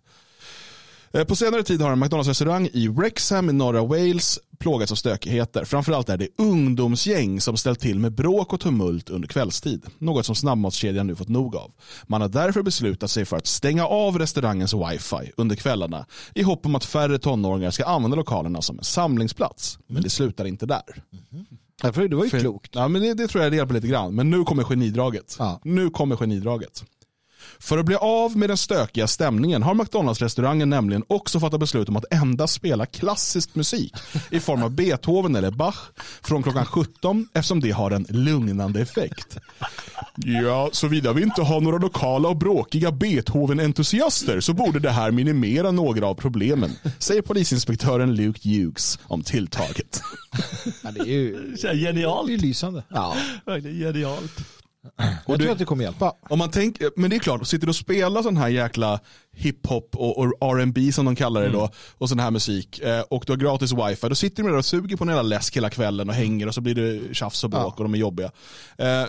Eh, 1.15 1.25
På 1.25 1.37
senare 1.37 1.63
tid 1.63 1.81
har 1.83 1.93
en 1.93 1.99
McDonalds-restaurang 1.99 2.69
i 2.73 2.89
Wrexham 2.89 3.51
i 3.51 3.53
norra 3.53 3.85
Wales 3.85 4.39
plågats 4.59 4.93
av 4.93 4.97
stökigheter. 4.97 5.65
Framförallt 5.65 6.09
är 6.09 6.17
det 6.17 6.29
ungdomsgäng 6.39 7.41
som 7.41 7.57
ställt 7.57 7.81
till 7.81 7.99
med 7.99 8.13
bråk 8.13 8.53
och 8.53 8.61
tumult 8.61 9.11
under 9.11 9.29
kvällstid. 9.29 9.87
Något 9.99 10.27
som 10.27 10.35
snabbmatskedjan 10.35 11.07
nu 11.07 11.15
fått 11.17 11.29
nog 11.29 11.57
av. 11.57 11.73
Man 12.07 12.21
har 12.21 12.29
därför 12.29 12.63
beslutat 12.63 13.11
sig 13.11 13.25
för 13.25 13.37
att 13.37 13.47
stänga 13.47 13.87
av 13.87 14.19
restaurangens 14.19 14.75
wifi 14.75 15.33
under 15.37 15.57
kvällarna 15.57 16.07
i 16.35 16.43
hopp 16.43 16.67
om 16.67 16.75
att 16.75 16.85
färre 16.85 17.19
tonåringar 17.19 17.71
ska 17.71 17.85
använda 17.85 18.17
lokalerna 18.17 18.63
som 18.63 18.79
en 18.79 18.85
samlingsplats. 18.85 19.79
Men 19.87 20.03
det 20.03 20.11
slutar 20.11 20.45
inte 20.45 20.67
där. 20.67 20.83
Det 21.83 22.17
var 22.17 22.25
ju 22.25 22.31
klokt. 22.31 22.71
Ja, 22.75 22.89
men 22.89 23.03
det, 23.03 23.15
det 23.15 23.29
tror 23.29 23.43
jag 23.45 23.53
det 23.53 23.57
hjälper 23.57 23.75
lite 23.75 23.87
grann. 23.87 24.15
Men 24.15 24.31
nu 24.31 24.45
kommer 24.45 24.65
genidraget. 24.65 25.37
Ja. 25.39 25.61
Nu 25.65 25.91
kommer 25.91 26.17
genidraget. 26.17 26.85
För 27.61 27.79
att 27.79 27.87
bli 27.87 27.95
av 27.97 28.37
med 28.37 28.51
den 28.51 28.57
stökiga 28.57 29.07
stämningen 29.07 29.63
har 29.63 29.75
McDonalds-restaurangen 29.75 30.69
nämligen 30.71 31.05
också 31.07 31.41
fattat 31.41 31.61
beslut 31.61 31.89
om 31.89 31.97
att 31.97 32.05
endast 32.13 32.55
spela 32.55 32.87
klassisk 32.87 33.55
musik 33.55 33.95
i 34.31 34.41
form 34.41 34.63
av 34.63 34.71
Beethoven 34.71 35.37
eller 35.37 35.51
Bach 35.51 35.77
från 36.23 36.43
klockan 36.43 36.65
17 36.65 37.29
eftersom 37.35 37.61
det 37.61 37.71
har 37.71 37.91
en 37.91 38.07
lugnande 38.09 38.81
effekt. 38.81 39.39
Ja, 40.17 40.69
såvida 40.73 41.13
vi 41.13 41.23
inte 41.23 41.43
har 41.43 41.61
några 41.61 41.79
lokala 41.79 42.29
och 42.29 42.37
bråkiga 42.37 42.91
Beethoven-entusiaster 42.91 44.41
så 44.41 44.53
borde 44.53 44.79
det 44.79 44.91
här 44.91 45.11
minimera 45.11 45.71
några 45.71 46.07
av 46.07 46.15
problemen, 46.15 46.71
säger 46.99 47.23
polisinspektören 47.23 48.15
Luke 48.15 48.49
Hughes 48.49 48.99
om 49.03 49.23
tilltaget. 49.23 50.03
Ja, 50.83 50.91
det 50.91 51.01
är 51.01 51.05
ju 51.07 51.57
här 51.63 51.63
det 51.63 51.69
är 51.69 51.75
Genialt. 51.75 52.31
lysande. 52.31 52.83
Ja. 52.89 53.17
Verkligen 53.47 53.79
genialt. 53.79 54.60
Jag 55.27 55.39
du- 55.39 55.43
tror 55.45 55.53
att 55.53 55.59
det 55.59 55.65
kommer 55.65 55.85
hjälpa. 55.85 56.13
Om 56.31 56.39
man 56.39 56.51
tänker, 56.51 56.91
men 56.97 57.11
det 57.11 57.17
är 57.17 57.21
klart, 57.21 57.47
sitter 57.47 57.67
du 57.67 57.71
och 57.71 57.77
spelar 57.77 58.23
sån 58.23 58.37
här 58.37 58.49
jäkla 58.49 59.01
hiphop 59.33 59.97
och, 59.97 60.19
och 60.19 60.59
R&B 60.59 60.93
som 60.93 61.05
de 61.05 61.17
kallar 61.17 61.43
det 61.43 61.49
då, 61.49 61.71
och 61.99 62.09
sån 62.09 62.19
här 62.19 62.31
musik, 62.31 62.79
eh, 62.81 63.01
och 63.01 63.25
du 63.27 63.33
har 63.33 63.37
gratis 63.37 63.73
wifi, 63.73 64.09
då 64.09 64.15
sitter 64.15 64.43
de 64.43 64.49
där 64.49 64.59
och 64.59 64.65
suger 64.65 64.97
på 64.97 65.05
en 65.05 65.09
jävla 65.09 65.23
läsk 65.23 65.57
hela 65.57 65.71
kvällen 65.71 66.09
och 66.09 66.15
hänger 66.15 66.47
och 66.47 66.55
så 66.55 66.61
blir 66.61 66.75
det 66.75 67.15
tjafs 67.15 67.45
och 67.45 67.51
bråk 67.51 67.63
Ja. 67.63 67.75
och 67.77 67.83
de 67.85 67.95
är 67.95 67.99
jobbiga. 67.99 68.31
Eh, 68.79 69.05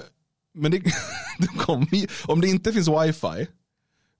men 0.58 0.72
det, 0.72 0.78
det 1.40 1.48
kommer 1.58 1.96
ju, 1.96 2.08
om 2.26 2.42
det 2.42 2.48
inte 2.48 2.74
finns 2.74 2.88
wifi, 2.88 3.48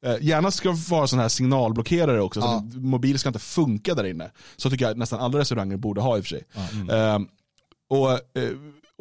eh, 0.06 0.16
gärna 0.22 0.52
ska 0.52 0.70
det 0.70 0.90
vara 0.90 1.08
sån 1.08 1.20
här 1.20 1.30
signalblockerare 1.30 2.22
också, 2.22 2.42
så 2.42 2.48
Ja. 2.48 2.56
att 2.58 2.76
mobil 2.76 3.20
ska 3.20 3.30
inte 3.30 3.40
funka 3.40 3.96
där 3.96 4.04
inne. 4.04 4.32
Så 4.58 4.70
tycker 4.70 4.88
jag 4.88 4.98
nästan 4.98 5.20
alla 5.20 5.40
restauranger 5.40 5.78
borde 5.78 6.02
ha 6.02 6.18
i 6.18 6.20
och 6.20 6.24
för 6.26 6.30
sig. 6.30 6.44
Eh, 6.92 7.20
och, 7.90 8.12
eh, 8.12 8.50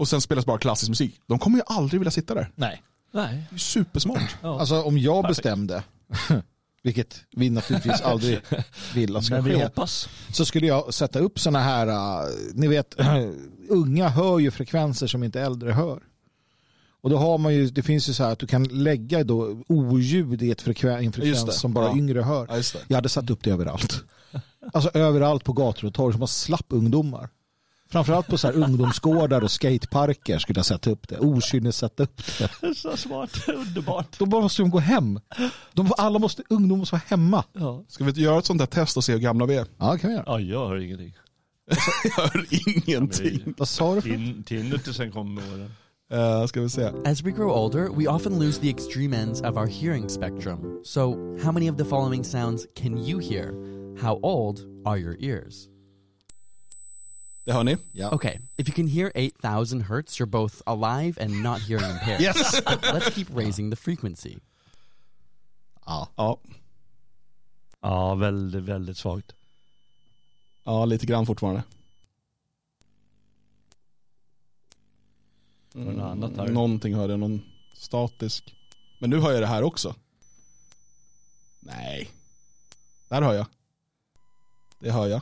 och 0.00 0.08
sen 0.08 0.20
spelas 0.20 0.46
bara 0.46 0.58
klassisk 0.58 0.88
musik. 0.88 1.20
De 1.26 1.38
kommer 1.38 1.56
ju 1.58 1.62
aldrig 1.66 2.00
vilja 2.00 2.10
sitta 2.10 2.34
där. 2.34 2.50
Nej. 2.54 2.82
Nej. 3.12 3.42
Det 3.50 3.56
är 3.56 3.58
supersmart. 3.58 4.36
Ja. 4.42 4.60
Alltså 4.60 4.82
om 4.82 4.98
jag 4.98 5.24
bestämde, 5.26 5.82
vilket 6.82 7.20
vi 7.30 7.50
naturligtvis 7.50 8.00
aldrig 8.00 8.40
vill 8.94 9.16
att 9.16 9.24
ska 9.24 9.34
Men 9.34 9.44
vi 9.44 9.50
ske, 9.54 9.62
hoppas. 9.64 10.08
så 10.32 10.44
skulle 10.44 10.66
jag 10.66 10.94
sätta 10.94 11.18
upp 11.18 11.38
sådana 11.40 11.58
här, 11.60 11.86
uh, 11.86 12.28
ni 12.54 12.68
vet, 12.68 12.94
unga 13.68 14.08
hör 14.08 14.38
ju 14.38 14.50
frekvenser 14.50 15.06
som 15.06 15.22
inte 15.24 15.40
äldre 15.40 15.72
hör. 15.72 16.00
Och 17.02 17.10
då 17.10 17.16
har 17.16 17.38
man 17.38 17.54
ju, 17.54 17.66
det 17.70 17.82
finns 17.82 18.08
ju 18.08 18.12
så 18.12 18.24
här 18.24 18.32
att 18.32 18.38
du 18.38 18.46
kan 18.46 18.64
lägga 18.64 19.24
då 19.24 19.62
oljud 19.68 20.42
i 20.42 20.50
ett 20.50 20.62
frekven, 20.62 21.04
en 21.04 21.12
frekvens 21.12 21.44
det. 21.44 21.52
som 21.52 21.72
bara 21.72 21.84
Ja. 21.86 21.96
yngre 21.96 22.20
hör. 22.22 22.46
Ja. 22.50 22.62
Jag 22.88 22.96
hade 22.96 23.08
satt 23.08 23.30
upp 23.30 23.44
det 23.44 23.50
överallt. 23.50 24.04
Alltså 24.72 24.90
överallt 24.94 25.44
på 25.44 25.52
gator 25.52 25.88
och 25.88 25.94
torg 25.94 26.12
som 26.12 26.20
var 26.20 26.26
slapp 26.26 26.66
ungdomar. 26.68 27.28
Framförallt 27.90 28.26
på 28.26 28.38
så 28.38 28.46
här 28.46 28.54
ungdomsgårdar 28.54 29.40
och 29.44 29.50
skateparker 29.50 30.38
skulle 30.38 30.58
jag 30.58 30.66
sätta 30.66 30.90
upp 30.90 31.08
det. 31.08 31.18
Okynnes 31.18 31.76
sätta 31.76 32.02
upp 32.02 32.22
det. 32.38 32.74
Så 32.76 32.96
smart. 32.96 33.48
Underbart. 33.48 34.18
Då 34.18 34.26
bara 34.26 34.40
måste 34.42 34.62
de 34.62 34.70
gå 34.70 34.78
hem. 34.78 35.20
De, 35.72 35.92
alla 35.96 36.18
måste, 36.18 36.42
ungdomar 36.48 36.78
måste 36.78 36.94
vara 36.94 37.02
hemma. 37.06 37.44
Ja. 37.52 37.84
Ska 37.88 38.04
vi 38.04 38.22
göra 38.22 38.38
ett 38.38 38.46
sånt 38.46 38.58
där 38.58 38.66
test 38.66 38.96
och 38.96 39.04
se 39.04 39.12
hur 39.12 39.18
gamla 39.18 39.46
vi 39.46 39.56
är? 39.56 39.66
Ja, 39.78 39.98
kan 39.98 40.10
vi 40.10 40.16
göra. 40.16 40.24
ja, 40.26 40.40
jag 40.40 40.68
hör 40.68 40.76
ingenting. 40.76 41.14
Jag 42.04 42.10
hör 42.22 42.46
ingenting. 42.86 43.54
Vad 43.58 43.68
sa 43.68 43.94
du? 43.94 44.00
För? 44.00 44.08
Tin- 44.08 44.42
Tinnitusen 44.44 45.12
kom 45.12 45.34
med 45.34 45.44
åren. 45.52 45.70
Uh, 46.12 46.46
ska 46.46 46.60
vi 46.60 46.68
se. 46.68 46.90
As 47.04 47.22
we 47.22 47.30
grow 47.30 47.50
older, 47.50 47.88
we 47.96 48.06
often 48.10 48.38
lose 48.38 48.60
the 48.60 48.68
extreme 48.70 49.16
ends 49.16 49.40
of 49.40 49.56
our 49.56 49.66
hearing 49.66 50.08
spectrum. 50.08 50.80
So, 50.84 51.14
how 51.44 51.52
many 51.52 51.70
of 51.70 51.76
the 51.76 51.84
following 51.84 52.24
sounds 52.24 52.66
can 52.76 52.98
you 52.98 53.20
hear? 53.20 53.52
How 54.02 54.18
old 54.22 54.60
are 54.86 54.98
your 54.98 55.16
ears? 55.20 55.68
Det 57.50 57.54
hör 57.54 57.64
ni? 57.64 57.76
Ja. 57.92 58.14
Okay, 58.14 58.38
if 58.56 58.68
you 58.68 58.74
can 58.74 58.86
hear 58.86 59.12
8,000 59.14 59.80
hertz, 59.80 60.20
you're 60.20 60.26
both 60.26 60.62
alive 60.66 61.24
and 61.24 61.42
not 61.42 61.58
hearing 61.58 61.90
impaired. 61.90 62.20
Yes! 62.20 62.60
Let's 62.66 63.10
keep 63.14 63.26
raising 63.34 63.70
the 63.70 63.76
frequency. 63.76 64.36
Ja. 65.86 66.08
Ja. 66.16 66.38
Ja, 67.80 68.14
väldigt, 68.14 68.62
väldigt 68.62 68.96
svagt. 68.96 69.34
ja, 70.64 70.84
lite 70.84 71.06
grann 71.06 71.26
fortfarande. 71.26 71.62
Det 75.72 75.78
något 75.78 76.04
annat 76.04 76.36
här? 76.36 76.48
Någonting 76.48 76.94
hörde 76.94 77.12
jag, 77.12 77.20
någon 77.20 77.42
statisk. 77.74 78.54
Men 78.98 79.10
nu 79.10 79.18
hör 79.20 79.32
jag 79.32 79.42
det 79.42 79.46
här 79.46 79.62
också. 79.62 79.94
Nej. 81.60 82.10
Där 83.08 83.22
hör 83.22 83.34
jag. 83.34 83.46
Det 84.78 84.90
hör 84.90 85.06
jag. 85.06 85.20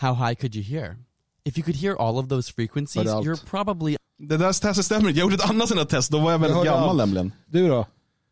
How 0.00 0.14
high 0.14 0.34
could 0.34 0.54
you 0.54 0.64
hear? 0.64 0.96
If 1.44 1.58
you 1.58 1.64
could 1.64 1.76
hear 1.76 1.96
all 1.96 2.18
of 2.18 2.28
those 2.28 2.52
frequencies, 2.52 2.96
Hörde 2.96 3.12
allt. 3.12 3.26
you're 3.26 3.46
probably 3.50 3.96
Det 4.18 4.36
där 4.36 4.52
testet 4.52 4.84
stämmer 4.84 5.08
inte. 5.08 5.20
Jag 5.20 5.24
gjorde 5.30 5.34
ett 5.44 5.50
annat 5.50 5.68
sånt 5.68 5.80
här 5.80 5.86
test. 5.86 6.10
Då 6.10 6.18
var 6.18 6.30
jag 6.32 6.38
väldigt 6.38 6.56
hörde 6.56 6.70
gammal 6.70 6.88
allt. 6.88 6.98
nämligen. 6.98 7.32
Du 7.46 7.68
då? 7.68 7.86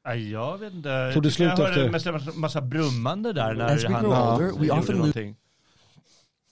Nej, 0.07 0.31
jag 0.31 0.59
vet 0.59 0.73
inte. 0.73 1.11
Tog 1.15 1.23
det 1.23 1.27
Jag 1.27 1.33
slut 1.33 1.49
hörde 1.51 1.65
efter- 1.91 2.13
en 2.13 2.13
massa, 2.15 2.33
massa, 2.39 2.61
brummande 2.61 3.33
där 3.33 3.55
när 3.55 3.75
As 3.75 3.85
we 3.85 3.89
han 3.93 4.03
grow 4.05 4.13
older, 4.35 4.45
we 4.47 4.67
gjorde 4.67 4.81
often 4.81 4.95
lose- 4.95 4.99
någonting. 4.99 5.37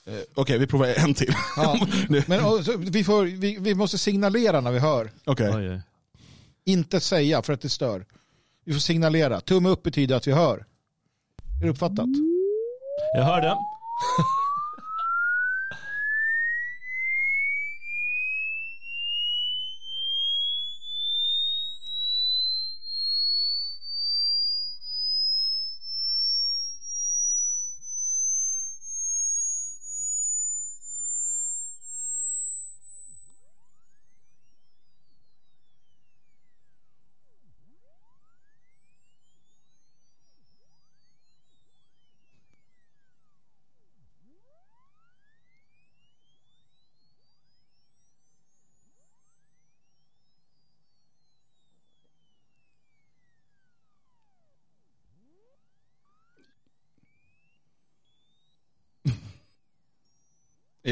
Eh, 0.07 0.15
Okej, 0.35 0.59
vi 0.59 0.67
provar 0.67 0.87
en 0.97 1.15
till. 1.15 1.35
Ja. 1.57 1.79
Nu. 2.09 2.23
Men 2.27 2.45
och, 2.45 2.65
så, 2.65 2.77
vi, 2.77 3.05
får, 3.05 3.25
vi, 3.25 3.57
vi 3.61 3.75
måste 3.75 3.99
signalera 3.99 4.61
när 4.61 4.73
vi 4.73 4.79
hör. 4.79 5.11
Okej. 5.25 5.51
Oj, 5.57 5.71
oj. 5.71 5.81
Inte 6.65 7.01
säga 7.01 7.43
för 7.43 7.53
att 7.53 7.61
det 7.61 7.69
stör. 7.69 8.07
Vi 8.65 8.73
får 8.73 8.81
signalera. 8.81 9.41
Tumme 9.41 9.69
upp 9.69 9.83
betyder 9.83 10.17
att 10.17 10.27
vi 10.27 10.33
hör. 10.33 10.65
Är 11.61 11.65
det 11.65 11.71
uppfattat? 11.71 12.07
Jag 13.17 13.25
hörde. 13.25 13.55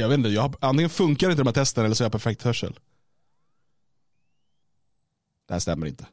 Jag 0.00 0.08
vet 0.08 0.18
inte, 0.18 0.28
jag 0.28 0.42
har, 0.42 0.54
antingen 0.60 0.90
funkar 0.90 1.30
inte 1.30 1.42
de 1.42 1.46
här 1.46 1.54
testerna 1.54 1.84
eller 1.84 1.94
så 1.94 2.04
har 2.04 2.06
jag 2.06 2.12
perfekt 2.12 2.42
hörsel. 2.42 2.78
Det 5.48 5.54
här 5.54 5.60
stämmer 5.60 5.86
inte. 5.86 6.06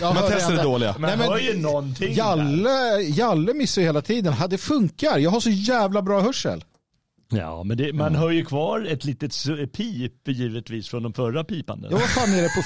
Jag 0.00 0.14
De 0.14 0.20
här 0.20 0.30
testerna 0.30 0.60
är 0.60 0.64
dåliga. 0.64 0.92
Men, 0.98 1.02
Nej, 1.02 1.18
men- 1.18 1.28
hör 1.28 1.38
ju 1.38 1.58
någonting. 1.58 2.14
Jalle, 2.14 3.00
Jalle 3.00 3.54
missar 3.54 3.82
ju 3.82 3.86
hela 3.88 4.02
tiden. 4.02 4.34
Det 4.50 4.58
funkar. 4.58 5.18
Jag 5.18 5.30
har 5.30 5.40
så 5.40 5.50
jävla 5.50 6.02
bra 6.02 6.20
hörsel. 6.20 6.64
Ja, 7.36 7.62
men 7.64 7.76
det, 7.76 7.92
man 7.92 8.14
hör 8.14 8.30
ju 8.30 8.44
kvar 8.44 8.86
ett 8.90 9.04
litet 9.04 9.34
pip 9.72 10.28
givetvis 10.28 10.88
från 10.88 11.02
de 11.02 11.12
förra 11.12 11.44
pipanden. 11.44 11.90
Ja, 11.92 11.98
vad 11.98 12.08
fan 12.08 12.34
är 12.34 12.42
det 12.42 12.48
på 12.48 12.60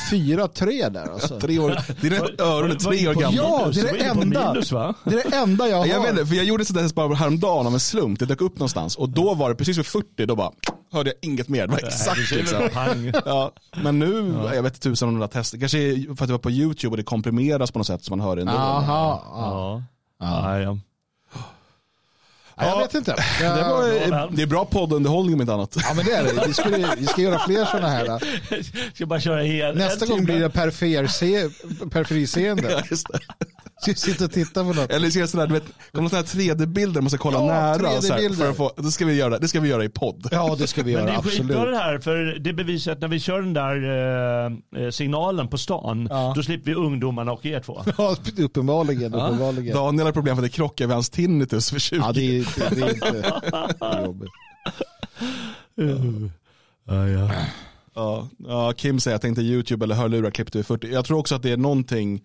4-3 0.65 0.91
där 0.91 1.13
alltså? 1.13 1.41
Tre 1.41 1.59
år, 1.59 1.79
dina 2.01 2.17
öron 2.39 2.71
är 2.71 2.75
tre 2.75 3.09
år 3.09 3.15
gamla. 3.15 3.43
Ja, 3.43 3.71
det 3.75 3.81
är 3.81 3.85
det 3.99 4.15
var 4.15 4.23
enda. 4.23 4.53
Minus, 4.53 4.73
va? 4.73 4.95
Det 5.05 5.15
är 5.15 5.31
det 5.31 5.37
enda 5.37 5.69
jag 5.69 5.77
har. 5.79 5.87
Jag 5.87 6.01
vet 6.03 6.11
inte, 6.11 6.27
för 6.27 6.35
jag 6.35 6.45
gjorde 6.45 6.65
sådär 6.65 6.95
bara 6.95 7.15
häromdagen 7.15 7.67
av 7.67 7.73
en 7.75 7.81
slump. 7.81 8.19
Det 8.19 8.27
dök 8.27 8.41
upp 8.41 8.55
någonstans 8.55 8.97
och 8.97 9.09
då 9.09 9.35
var 9.35 9.49
det 9.49 9.55
precis 9.55 9.79
vid 9.79 9.87
40, 9.87 10.27
då 10.27 10.37
bara 10.37 10.51
hörde 10.93 11.11
jag 11.11 11.31
inget 11.31 11.49
mer. 11.49 11.67
Det 11.67 11.73
var 11.73 11.79
exakt 11.79 12.31
liksom. 12.31 12.69
Ja, 13.25 13.53
men 13.83 13.99
nu, 13.99 14.35
jag 14.55 14.63
vet 14.63 14.75
inte 14.75 14.81
tusan 14.89 15.09
om 15.09 15.15
de 15.15 15.21
där 15.21 15.27
testerna, 15.29 15.61
kanske 15.61 15.79
för 16.05 16.13
att 16.13 16.19
det 16.29 16.33
var 16.33 16.39
på 16.39 16.51
YouTube 16.51 16.91
och 16.91 16.97
det 16.97 17.03
komprimeras 17.03 17.71
på 17.71 17.79
något 17.79 17.87
sätt 17.87 18.05
så 18.05 18.13
man 18.17 18.21
hör 18.21 18.37
det 18.37 18.43
ändå. 18.43 18.53
Aha, 18.53 19.23
ja. 19.35 19.83
Ja. 20.21 20.63
Ja, 20.65 20.79
ja. 22.59 22.65
Ja, 22.67 22.71
jag 22.71 22.79
vet 22.79 22.95
inte. 22.95 23.15
Jag, 23.41 23.57
Det, 23.57 23.63
bra 23.63 23.71
var, 23.71 24.37
det 24.37 24.43
är 24.43 24.47
bra 24.47 24.65
poddunderhållning 24.65 25.35
om 25.35 25.41
inte 25.41 25.53
annat. 25.55 25.77
Ja 25.83 25.95
men 25.95 26.05
det 26.05 26.13
är 26.13 26.25
det. 26.25 26.45
Vi, 26.47 26.55
skulle, 26.55 26.95
vi 26.99 27.07
ska 27.07 27.23
göra 27.23 27.39
fler 27.39 27.65
sådana 27.65 27.89
här. 27.89 28.23
Ska 28.95 29.07
bara 29.07 29.21
köra 29.21 29.43
hel, 29.43 29.77
Nästa 29.77 30.07
gång 30.07 30.25
blir 30.25 30.41
det 30.41 30.51
periferse, 30.51 31.51
periferiseende. 31.91 32.85
Just 32.91 33.07
det. 33.09 33.19
Sitta 33.81 34.25
och 34.25 34.33
titta 34.33 34.65
på 34.65 34.73
något. 34.73 34.91
Eller 34.91 35.11
ska 35.11 35.21
jag 35.21 35.29
sådär, 35.29 35.47
du 35.47 35.53
vet, 35.55 35.65
kommer 35.93 36.09
sådana 36.09 36.27
här 36.27 36.39
3D-bilder 36.55 37.01
man 37.01 37.11
ska 37.11 37.19
kolla 37.19 37.39
Ja, 37.39 37.47
nära. 37.47 38.01
Så 38.03 38.13
här, 38.13 38.21
3D-bilder. 38.21 38.37
för 38.37 38.51
att 38.51 38.57
få, 38.57 38.73
det, 38.77 38.91
ska 38.91 39.07
vi 39.07 39.15
göra, 39.15 39.39
det 39.39 39.49
ska 39.49 39.61
vi 39.61 39.69
göra 39.69 39.85
i 39.85 39.89
podd. 39.89 40.29
Ja 40.31 40.57
det 40.59 40.67
ska 40.67 40.83
vi 40.83 40.95
Men 40.95 41.05
det 41.05 41.11
göra, 41.11 41.19
är 41.19 41.23
skitbra 41.23 41.57
absolut. 41.57 41.73
det 41.75 41.79
här, 41.79 41.99
för 41.99 42.39
det 42.39 42.53
bevisar 42.53 42.93
att 42.93 43.01
när 43.01 43.09
vi 43.09 43.21
kör 43.21 43.41
den 43.43 43.55
där 43.55 43.77
eh, 44.77 44.83
eh, 44.85 44.91
signalen 44.91 45.49
på 45.49 45.59
stan, 45.59 46.07
Ja. 46.11 46.33
då 46.37 46.43
slipper 46.43 46.71
vi 46.71 46.75
ungdomarna 46.77 47.33
och 47.33 47.47
er 47.47 47.61
två. 47.61 47.83
Ja, 47.99 48.17
uppenbarligen. 48.39 49.15
uppenbarligen. 49.15 49.77
Daniel 49.77 50.07
har 50.07 50.13
problem 50.13 50.37
för 50.37 50.43
att 50.45 50.51
det 50.51 50.57
krockar 50.57 50.87
med 50.87 50.97
hans 50.97 51.11
tinnitus 51.11 51.71
för 51.71 51.79
20. 51.79 51.97
Ja, 51.97 52.13
det 52.13 52.21
är, 52.39 52.71
det, 52.71 52.75
det 52.77 52.83
är 52.83 52.95
inte 52.95 53.13
det 53.13 53.87
är 53.87 54.05
jobbigt. 54.05 54.31
Ja, 57.95 58.29
ja, 58.49 58.73
Kim 58.77 59.01
säger 59.01 59.15
att 59.17 59.23
det 59.23 59.29
inte 59.29 59.41
är 59.41 59.45
YouTube 59.45 59.85
eller 59.85 59.95
hörlurar 59.95 60.31
klippt 60.31 60.57
ur 60.57 60.63
40. 60.63 60.93
Jag 60.93 61.05
tror 61.05 61.19
också 61.19 61.35
att 61.35 61.43
det 61.43 61.51
är 61.53 61.57
någonting, 61.57 62.21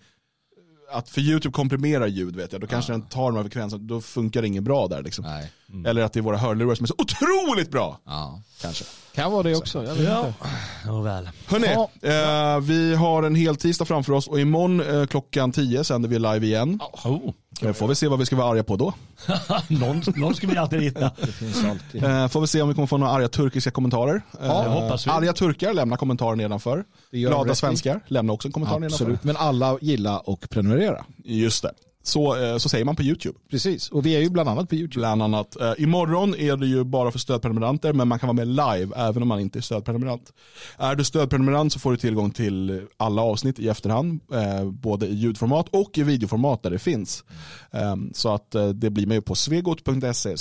att 0.94 1.10
för 1.10 1.22
YouTube 1.22 1.54
komprimerar 1.54 2.08
ljud 2.08 2.36
vet 2.36 2.52
jag, 2.52 2.62
då 2.62 2.68
kanske 2.68 2.94
den 2.94 3.02
tar 3.02 3.26
de 3.26 3.36
här 3.36 3.44
frekvenserna, 3.44 3.84
då 3.84 4.02
funkar 4.02 4.41
det 4.41 4.48
inget 4.48 4.64
bra 4.64 4.88
där 4.88 5.04
liksom. 5.04 5.26
Nej. 5.26 5.52
Eller 5.86 6.01
att 6.03 6.13
det 6.13 6.19
är 6.19 6.21
våra 6.21 6.38
hörlurar 6.38 6.76
som 6.76 6.84
är 6.84 6.88
så 6.88 6.95
otroligt 6.97 7.71
bra. 7.71 7.99
Ja. 8.05 8.41
Kanske. 8.61 8.86
Kan 9.15 9.32
vara 9.32 9.43
det 9.43 9.55
också. 9.55 9.84
Jag 9.86 9.95
vet 9.95 10.03
Ja. 10.09 10.28
inte. 10.28 10.39
Ja, 10.86 11.01
väl. 11.01 11.30
Hörni, 11.47 11.67
eh, 12.01 12.59
vi 12.59 12.95
har 12.95 13.24
en 13.24 13.36
hel 13.36 13.55
tisdag 13.55 13.86
framför 13.86 14.13
oss 14.13 14.28
och 14.28 14.39
imorgon 14.39 14.80
eh, 15.01 15.05
klockan 15.05 15.51
10 15.51 15.84
sänder 15.84 16.09
vi 16.09 16.19
live 16.19 16.45
igen. 16.45 16.80
Oh. 17.03 17.19
Eh, 17.61 17.74
får 17.74 17.88
vi 17.88 17.95
se 17.95 18.07
vad 18.07 18.19
vi 18.19 18.26
ska 18.26 18.36
vara 18.36 18.51
arga 18.51 18.63
på 18.63 18.76
då. 18.76 18.93
någon, 19.67 20.01
någon 20.15 20.36
ska 20.36 20.47
vi 20.47 20.57
alltid 20.57 20.82
hitta. 20.82 21.11
Det 21.21 21.28
finns 21.32 21.63
alltid. 21.65 22.03
Eh, 22.03 22.28
får 22.28 22.41
vi 22.41 22.47
se 22.47 22.61
om 22.61 22.67
vi 22.69 22.76
kommer 22.76 22.88
få 22.88 22.97
några 22.97 23.13
arga 23.13 23.28
turkiska 23.28 23.71
kommentarer. 23.71 24.21
Ja, 24.41 24.63
det 24.63 24.69
hoppas 24.69 25.07
vi. 25.07 25.11
Arga 25.11 25.34
turkar, 25.34 25.74
lämna 25.74 25.97
kommentarer 25.97 26.36
nedanför. 26.36 26.84
Glada 27.11 27.55
svenskar, 27.55 27.99
lämna 28.07 28.34
också 28.34 28.47
en 28.47 28.51
kommentar 28.51 28.80
nedanför. 28.80 28.95
Absolut. 29.05 29.24
Men 29.24 29.38
alla 29.38 29.78
gilla 29.82 30.19
och 30.19 30.49
prenumerera. 30.49 31.05
Just 31.24 31.63
det. 31.63 31.71
Så, 32.06 32.43
eh, 32.43 32.58
så 32.58 32.70
säger 32.70 32.86
man 32.86 32.95
på 32.95 33.04
YouTube. 33.04 33.39
Precis. 33.49 33.89
Och 33.89 34.06
vi 34.06 34.16
är 34.16 34.20
ju 34.20 34.30
bland 34.30 34.49
annat 34.49 34.70
på 34.70 34.76
YouTube. 34.76 34.99
Bland 34.99 35.24
annat. 35.24 35.62
Eh, 35.62 35.74
imorgon 35.78 36.36
är 36.36 36.58
det 36.58 36.68
ju 36.68 36.84
bara 36.84 37.12
för 37.12 37.20
stödprenumeranter 37.20 37.93
men 37.93 38.08
man 38.08 38.20
kan 38.20 38.28
vara 38.28 38.45
med 38.45 38.47
live 38.47 38.95
även 38.95 39.22
om 39.22 39.28
man 39.28 39.39
inte 39.39 39.60
är 39.60 39.62
stödprenumerant. 39.62 40.34
Är 40.78 40.95
du 40.95 41.04
stödprenumerant 41.04 41.74
så 41.74 41.80
får 41.80 41.91
du 41.91 41.97
tillgång 41.97 42.32
till 42.32 42.88
alla 42.97 43.22
avsnitt 43.22 43.60
i 43.60 43.70
efterhand. 43.70 44.20
Eh, 44.34 44.66
både 44.72 45.08
i 45.08 45.14
ljudformat 45.14 45.68
och 45.70 45.97
i 45.97 46.04
videoformat 46.04 46.64
där 46.64 46.70
det 46.70 46.80
finns. 46.80 47.24
Eh, 47.72 47.95
så 48.14 48.34
att 48.34 48.56
eh, 48.56 48.70
det 48.70 48.89
blir 48.89 49.08
med 49.08 49.26
på 49.26 49.36
svegot.se 49.36 50.38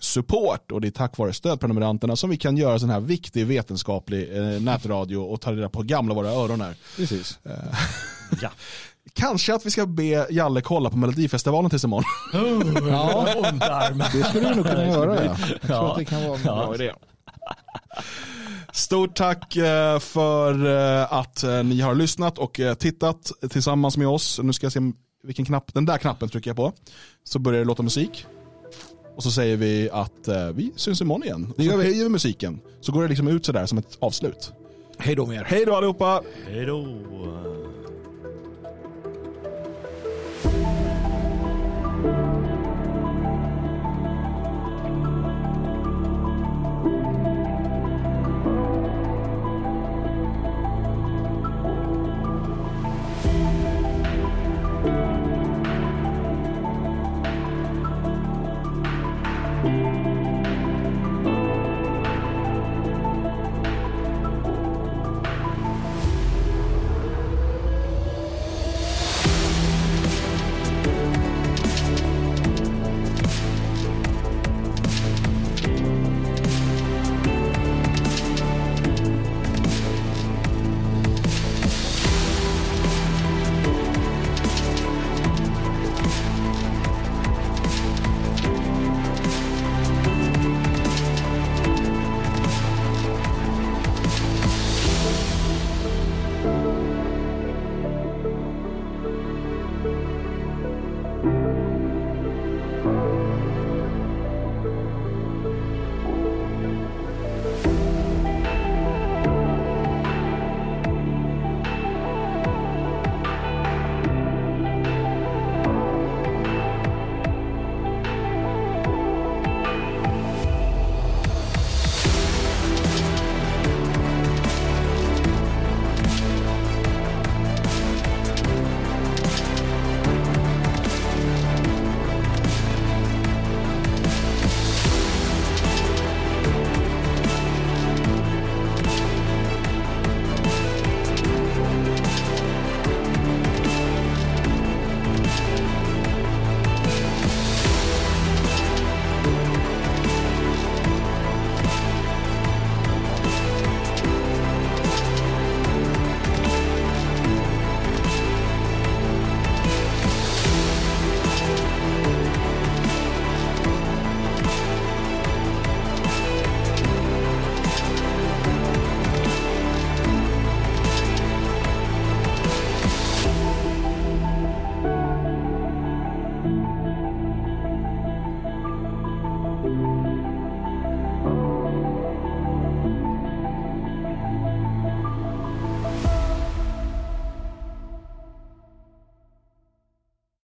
support 0.00 0.72
och 0.72 0.80
det 0.80 0.88
är 0.88 0.90
tack 0.90 1.18
vare 1.18 1.32
stödprenumeranterna 1.32 2.16
som 2.16 2.30
vi 2.30 2.36
kan 2.36 2.56
göra 2.56 2.78
sån 2.78 2.90
här 2.90 3.00
viktig 3.00 3.46
vetenskaplig 3.46 4.36
eh, 4.36 4.60
nätradio 4.60 5.16
och 5.16 5.40
ta 5.40 5.52
reda 5.52 5.68
på 5.68 5.82
gamla 5.82 6.14
våra 6.14 6.28
öron 6.28 6.60
är. 6.60 6.74
Precis. 6.96 7.38
Ja. 8.42 8.50
Kanske 9.12 9.54
att 9.54 9.66
vi 9.66 9.70
ska 9.70 9.86
be 9.86 10.26
Jalle 10.30 10.60
kolla 10.60 10.90
på 10.90 10.96
Melodifestivalen 10.96 11.70
tills 11.70 11.84
imorgon. 11.84 12.04
Ja. 12.90 13.28
Ont 13.36 13.62
arm. 13.62 13.98
Det 13.98 14.24
skulle 14.24 14.48
vi 14.48 14.54
nog 14.56 14.66
kunna 14.66 14.86
göra. 14.86 15.24
Ja. 15.24 15.30
Jag 15.50 15.60
tror 15.60 15.60
Ja. 15.76 15.90
att 15.92 15.98
det 15.98 16.04
kan 16.04 16.22
vara 16.24 16.34
en 16.38 16.44
Ja. 16.44 16.54
bra 16.66 16.74
idé. 16.74 16.92
Stort 18.72 19.16
tack 19.16 19.56
eh, 19.56 19.98
för 19.98 20.66
eh, 21.00 21.12
att 21.12 21.42
eh, 21.44 21.62
ni 21.64 21.80
har 21.80 21.94
lyssnat 21.94 22.38
och 22.38 22.60
tittat 22.78 23.32
tillsammans 23.50 23.96
med 23.96 24.08
oss. 24.08 24.40
Nu 24.42 24.52
ska 24.52 24.64
jag 24.66 24.72
se 24.72 24.80
vilken 25.22 25.44
knapp, 25.44 25.74
den 25.74 25.84
där 25.84 25.98
knappen 25.98 26.28
trycker 26.28 26.50
jag 26.50 26.56
på. 26.56 26.72
Så 27.24 27.38
börjar 27.38 27.58
det 27.58 27.64
låta 27.64 27.82
musik. 27.82 28.26
Och 29.16 29.22
så 29.22 29.30
säger 29.30 29.56
vi 29.56 29.90
att 29.92 30.28
vi 30.54 30.72
syns 30.76 31.00
imorgon 31.00 31.24
igen. 31.24 31.52
Det 31.56 31.64
gör 31.64 31.76
vi. 31.76 31.84
höjer 31.84 32.02
vi 32.02 32.08
musiken. 32.08 32.60
Så 32.80 32.92
går 32.92 33.02
det 33.02 33.08
liksom 33.08 33.28
ut 33.28 33.46
sådär 33.46 33.66
som 33.66 33.78
ett 33.78 33.96
avslut. 34.00 34.52
Hej 34.98 35.14
då 35.14 35.26
med 35.26 35.36
er. 35.40 35.44
Hej 35.44 35.64
då 35.64 35.74
allihopa! 35.76 36.22
Hej 36.48 36.66
då. 36.66 36.86